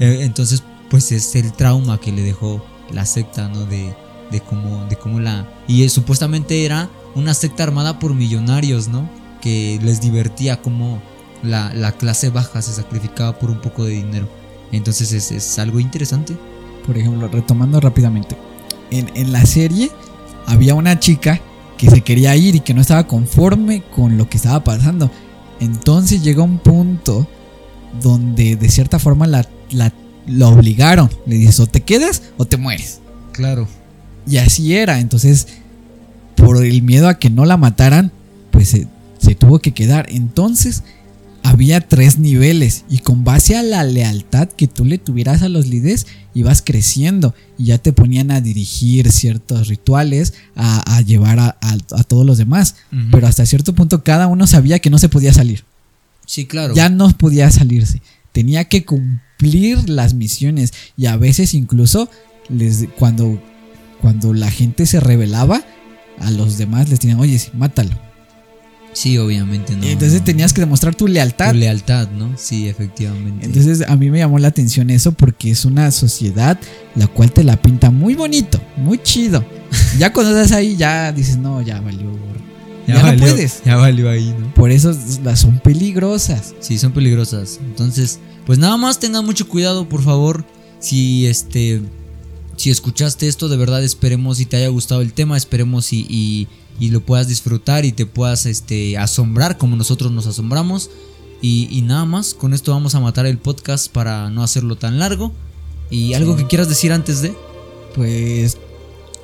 Eh, 0.00 0.20
Entonces, 0.22 0.62
pues 0.90 1.12
es 1.12 1.34
el 1.34 1.52
trauma 1.52 2.00
que 2.00 2.12
le 2.12 2.22
dejó 2.22 2.64
la 2.92 3.06
secta, 3.06 3.48
¿no? 3.48 3.64
De, 3.64 3.94
de 4.30 4.40
cómo, 4.40 4.84
de 4.88 4.96
cómo 4.96 5.20
la... 5.20 5.46
Y 5.66 5.88
supuestamente 5.88 6.64
era 6.64 6.90
una 7.14 7.34
secta 7.34 7.62
armada 7.62 7.98
por 7.98 8.14
millonarios, 8.14 8.88
¿no? 8.88 9.08
Que 9.40 9.78
les 9.82 10.00
divertía 10.00 10.60
como 10.60 11.00
la, 11.42 11.72
la 11.74 11.92
clase 11.92 12.30
baja 12.30 12.62
se 12.62 12.72
sacrificaba 12.72 13.38
por 13.38 13.50
un 13.50 13.60
poco 13.60 13.84
de 13.84 13.92
dinero. 13.92 14.28
Entonces 14.72 15.12
es, 15.12 15.30
es 15.32 15.58
algo 15.58 15.80
interesante. 15.80 16.36
Por 16.86 16.96
ejemplo, 16.96 17.28
retomando 17.28 17.80
rápidamente, 17.80 18.36
en, 18.90 19.10
en 19.14 19.32
la 19.32 19.44
serie 19.44 19.90
había 20.46 20.74
una 20.74 20.98
chica 20.98 21.40
que 21.76 21.90
se 21.90 22.00
quería 22.00 22.34
ir 22.34 22.56
y 22.56 22.60
que 22.60 22.74
no 22.74 22.80
estaba 22.80 23.06
conforme 23.06 23.82
con 23.94 24.18
lo 24.18 24.28
que 24.28 24.36
estaba 24.36 24.64
pasando. 24.64 25.10
Entonces 25.60 26.22
llega 26.22 26.42
un 26.42 26.58
punto 26.58 27.26
donde 28.02 28.56
de 28.56 28.68
cierta 28.68 28.98
forma 28.98 29.26
la, 29.26 29.46
la, 29.70 29.92
la 30.26 30.48
obligaron. 30.48 31.10
Le 31.26 31.36
dices, 31.36 31.60
o 31.60 31.66
te 31.66 31.82
quedas 31.82 32.22
o 32.36 32.44
te 32.44 32.56
mueres. 32.56 33.00
Claro. 33.32 33.68
Y 34.26 34.38
así 34.38 34.74
era. 34.74 34.98
Entonces, 34.98 35.46
por 36.38 36.64
el 36.64 36.82
miedo 36.82 37.08
a 37.08 37.18
que 37.18 37.30
no 37.30 37.44
la 37.44 37.56
mataran, 37.56 38.12
pues 38.50 38.68
se, 38.70 38.86
se 39.18 39.34
tuvo 39.34 39.58
que 39.58 39.72
quedar. 39.72 40.06
Entonces, 40.10 40.82
había 41.42 41.80
tres 41.80 42.18
niveles. 42.18 42.84
Y 42.90 42.98
con 42.98 43.24
base 43.24 43.56
a 43.56 43.62
la 43.62 43.84
lealtad 43.84 44.48
que 44.48 44.66
tú 44.66 44.84
le 44.84 44.98
tuvieras 44.98 45.42
a 45.42 45.48
los 45.48 45.66
líderes, 45.66 46.06
ibas 46.34 46.62
creciendo. 46.62 47.34
Y 47.56 47.66
ya 47.66 47.78
te 47.78 47.92
ponían 47.92 48.30
a 48.30 48.40
dirigir 48.40 49.10
ciertos 49.12 49.68
rituales, 49.68 50.34
a, 50.56 50.96
a 50.96 51.00
llevar 51.00 51.38
a, 51.38 51.56
a- 51.60 51.76
a 51.96 52.02
todos 52.04 52.24
los 52.26 52.38
demás. 52.38 52.76
Pero 53.10 53.26
hasta 53.26 53.46
cierto 53.46 53.74
punto, 53.74 54.02
cada 54.04 54.26
uno 54.26 54.46
sabía 54.46 54.78
que 54.78 54.90
no 54.90 54.98
se 54.98 55.08
podía 55.08 55.32
salir. 55.32 55.64
Sí, 56.26 56.46
claro. 56.46 56.74
Ya 56.74 56.88
no 56.88 57.10
podía 57.16 57.50
salirse. 57.50 58.02
Tenía 58.32 58.64
que 58.66 58.84
cumplir 58.84 59.88
las 59.88 60.14
misiones. 60.14 60.72
Y 60.96 61.06
a 61.06 61.16
veces 61.16 61.54
incluso 61.54 62.10
les, 62.50 62.86
cuando, 62.98 63.40
cuando 64.02 64.34
la 64.34 64.50
gente 64.50 64.84
se 64.86 65.00
rebelaba, 65.00 65.62
a 66.20 66.30
los 66.30 66.58
demás 66.58 66.88
les 66.88 67.00
tenían, 67.00 67.20
oye, 67.20 67.38
sí, 67.38 67.50
mátalo. 67.54 67.90
Sí, 68.92 69.16
obviamente, 69.18 69.76
no. 69.76 69.84
Entonces 69.84 70.20
no. 70.20 70.24
tenías 70.24 70.52
que 70.52 70.60
demostrar 70.60 70.94
tu 70.94 71.06
lealtad. 71.06 71.52
Tu 71.52 71.58
lealtad, 71.58 72.08
¿no? 72.10 72.32
Sí, 72.36 72.68
efectivamente. 72.68 73.46
Entonces 73.46 73.82
a 73.88 73.94
mí 73.96 74.10
me 74.10 74.18
llamó 74.18 74.38
la 74.38 74.48
atención 74.48 74.90
eso 74.90 75.12
porque 75.12 75.50
es 75.50 75.64
una 75.64 75.90
sociedad 75.90 76.58
la 76.96 77.06
cual 77.06 77.30
te 77.30 77.44
la 77.44 77.60
pinta 77.60 77.90
muy 77.90 78.14
bonito, 78.14 78.60
muy 78.76 78.98
chido. 78.98 79.44
Ya 79.98 80.12
cuando 80.12 80.36
estás 80.36 80.56
ahí 80.56 80.76
ya 80.76 81.12
dices, 81.12 81.36
no, 81.38 81.62
ya 81.62 81.80
valió. 81.80 82.10
Ya, 82.88 82.94
no 82.94 83.02
valió- 83.02 83.20
puedes. 83.20 83.62
Ya 83.64 83.76
valió 83.76 84.08
ahí, 84.10 84.34
¿no? 84.38 84.52
Por 84.54 84.70
eso 84.70 84.96
las 85.22 85.40
son 85.40 85.58
peligrosas. 85.60 86.54
Sí, 86.60 86.78
son 86.78 86.92
peligrosas. 86.92 87.60
Entonces, 87.62 88.18
pues 88.46 88.58
nada 88.58 88.76
más 88.78 88.98
tengan 88.98 89.24
mucho 89.24 89.46
cuidado, 89.46 89.88
por 89.88 90.02
favor. 90.02 90.44
Si 90.80 91.26
este 91.26 91.82
si 92.58 92.70
escuchaste 92.70 93.28
esto, 93.28 93.48
de 93.48 93.56
verdad 93.56 93.84
esperemos 93.84 94.40
y 94.40 94.46
te 94.46 94.56
haya 94.56 94.68
gustado 94.68 95.00
el 95.00 95.12
tema, 95.12 95.36
esperemos 95.36 95.92
y, 95.92 96.04
y, 96.08 96.48
y 96.80 96.90
lo 96.90 97.00
puedas 97.00 97.28
disfrutar 97.28 97.84
y 97.84 97.92
te 97.92 98.04
puedas 98.04 98.46
este, 98.46 98.98
asombrar 98.98 99.58
como 99.58 99.76
nosotros 99.76 100.10
nos 100.10 100.26
asombramos. 100.26 100.90
Y, 101.40 101.68
y, 101.70 101.82
nada 101.82 102.04
más, 102.04 102.34
con 102.34 102.52
esto 102.52 102.72
vamos 102.72 102.96
a 102.96 103.00
matar 103.00 103.26
el 103.26 103.38
podcast 103.38 103.92
para 103.92 104.28
no 104.28 104.42
hacerlo 104.42 104.74
tan 104.74 104.98
largo. 104.98 105.32
¿Y 105.88 106.14
algo 106.14 106.34
que 106.34 106.48
quieras 106.48 106.68
decir 106.68 106.92
antes 106.92 107.22
de? 107.22 107.32
Pues 107.94 108.58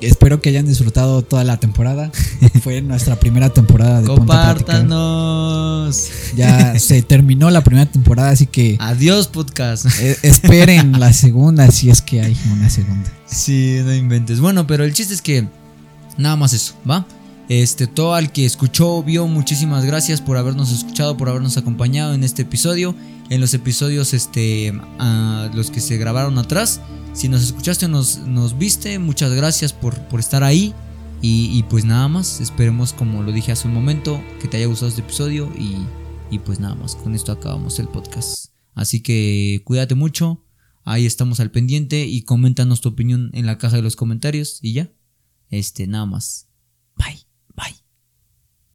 espero 0.01 0.41
que 0.41 0.49
hayan 0.49 0.65
disfrutado 0.65 1.21
toda 1.21 1.43
la 1.43 1.57
temporada. 1.57 2.11
Fue 2.63 2.81
nuestra 2.81 3.19
primera 3.19 3.49
temporada 3.49 4.01
de 4.01 4.07
Compártanos. 4.07 6.09
Ya 6.35 6.79
se 6.85 7.01
terminó 7.01 7.49
la 7.49 7.63
primera 7.63 7.89
temporada, 7.89 8.29
así 8.29 8.47
que. 8.47 8.77
Adiós, 8.79 9.27
podcast. 9.27 9.85
Eh, 9.99 10.17
esperen 10.23 10.99
la 10.99 11.13
segunda, 11.13 11.69
si 11.71 11.89
es 11.89 12.01
que 12.01 12.21
hay 12.21 12.37
una 12.51 12.69
segunda. 12.69 13.11
Sí, 13.25 13.79
no 13.83 13.93
inventes. 13.93 14.39
Bueno, 14.39 14.67
pero 14.67 14.83
el 14.83 14.93
chiste 14.93 15.13
es 15.13 15.21
que. 15.21 15.47
Nada 16.17 16.37
más 16.37 16.53
eso, 16.53 16.75
¿va? 16.89 17.05
Este, 17.49 17.87
todo 17.87 18.15
al 18.15 18.31
que 18.31 18.45
escuchó, 18.45 19.03
vio, 19.03 19.27
muchísimas 19.27 19.85
gracias 19.85 20.21
por 20.21 20.37
habernos 20.37 20.71
escuchado, 20.71 21.17
por 21.17 21.29
habernos 21.29 21.57
acompañado 21.57 22.13
en 22.13 22.23
este 22.23 22.41
episodio, 22.41 22.95
en 23.29 23.39
los 23.39 23.53
episodios, 23.53 24.13
este, 24.13 24.73
los 25.53 25.69
que 25.69 25.81
se 25.81 25.97
grabaron 25.97 26.39
atrás. 26.39 26.81
Si 27.15 27.29
nos 27.29 27.43
escuchaste 27.43 27.85
o 27.85 27.87
nos, 27.87 28.19
nos 28.19 28.57
viste, 28.57 28.99
muchas 28.99 29.31
gracias 29.31 29.71
por, 29.71 29.97
por 30.09 30.19
estar 30.19 30.43
ahí. 30.43 30.73
Y, 31.21 31.49
y, 31.57 31.63
pues 31.63 31.85
nada 31.85 32.09
más, 32.09 32.41
esperemos 32.41 32.91
como 32.91 33.23
lo 33.23 33.31
dije 33.31 33.53
hace 33.53 33.67
un 33.67 33.73
momento, 33.73 34.21
que 34.41 34.49
te 34.49 34.57
haya 34.57 34.67
gustado 34.67 34.89
este 34.89 35.01
episodio 35.01 35.49
y, 35.57 35.77
y 36.29 36.39
pues 36.39 36.59
nada 36.59 36.75
más, 36.75 36.95
con 36.95 37.15
esto 37.15 37.31
acabamos 37.31 37.79
el 37.79 37.87
podcast. 37.87 38.51
Así 38.73 39.01
que 39.01 39.61
cuídate 39.63 39.95
mucho, 39.95 40.45
ahí 40.83 41.05
estamos 41.05 41.39
al 41.39 41.51
pendiente 41.51 42.05
y 42.05 42.23
coméntanos 42.23 42.81
tu 42.81 42.89
opinión 42.89 43.31
en 43.33 43.45
la 43.45 43.57
caja 43.57 43.77
de 43.77 43.81
los 43.81 43.95
comentarios 43.95 44.59
y 44.61 44.73
ya, 44.73 44.91
este, 45.49 45.87
nada 45.87 46.05
más. 46.05 46.49
Bye. 46.97 47.24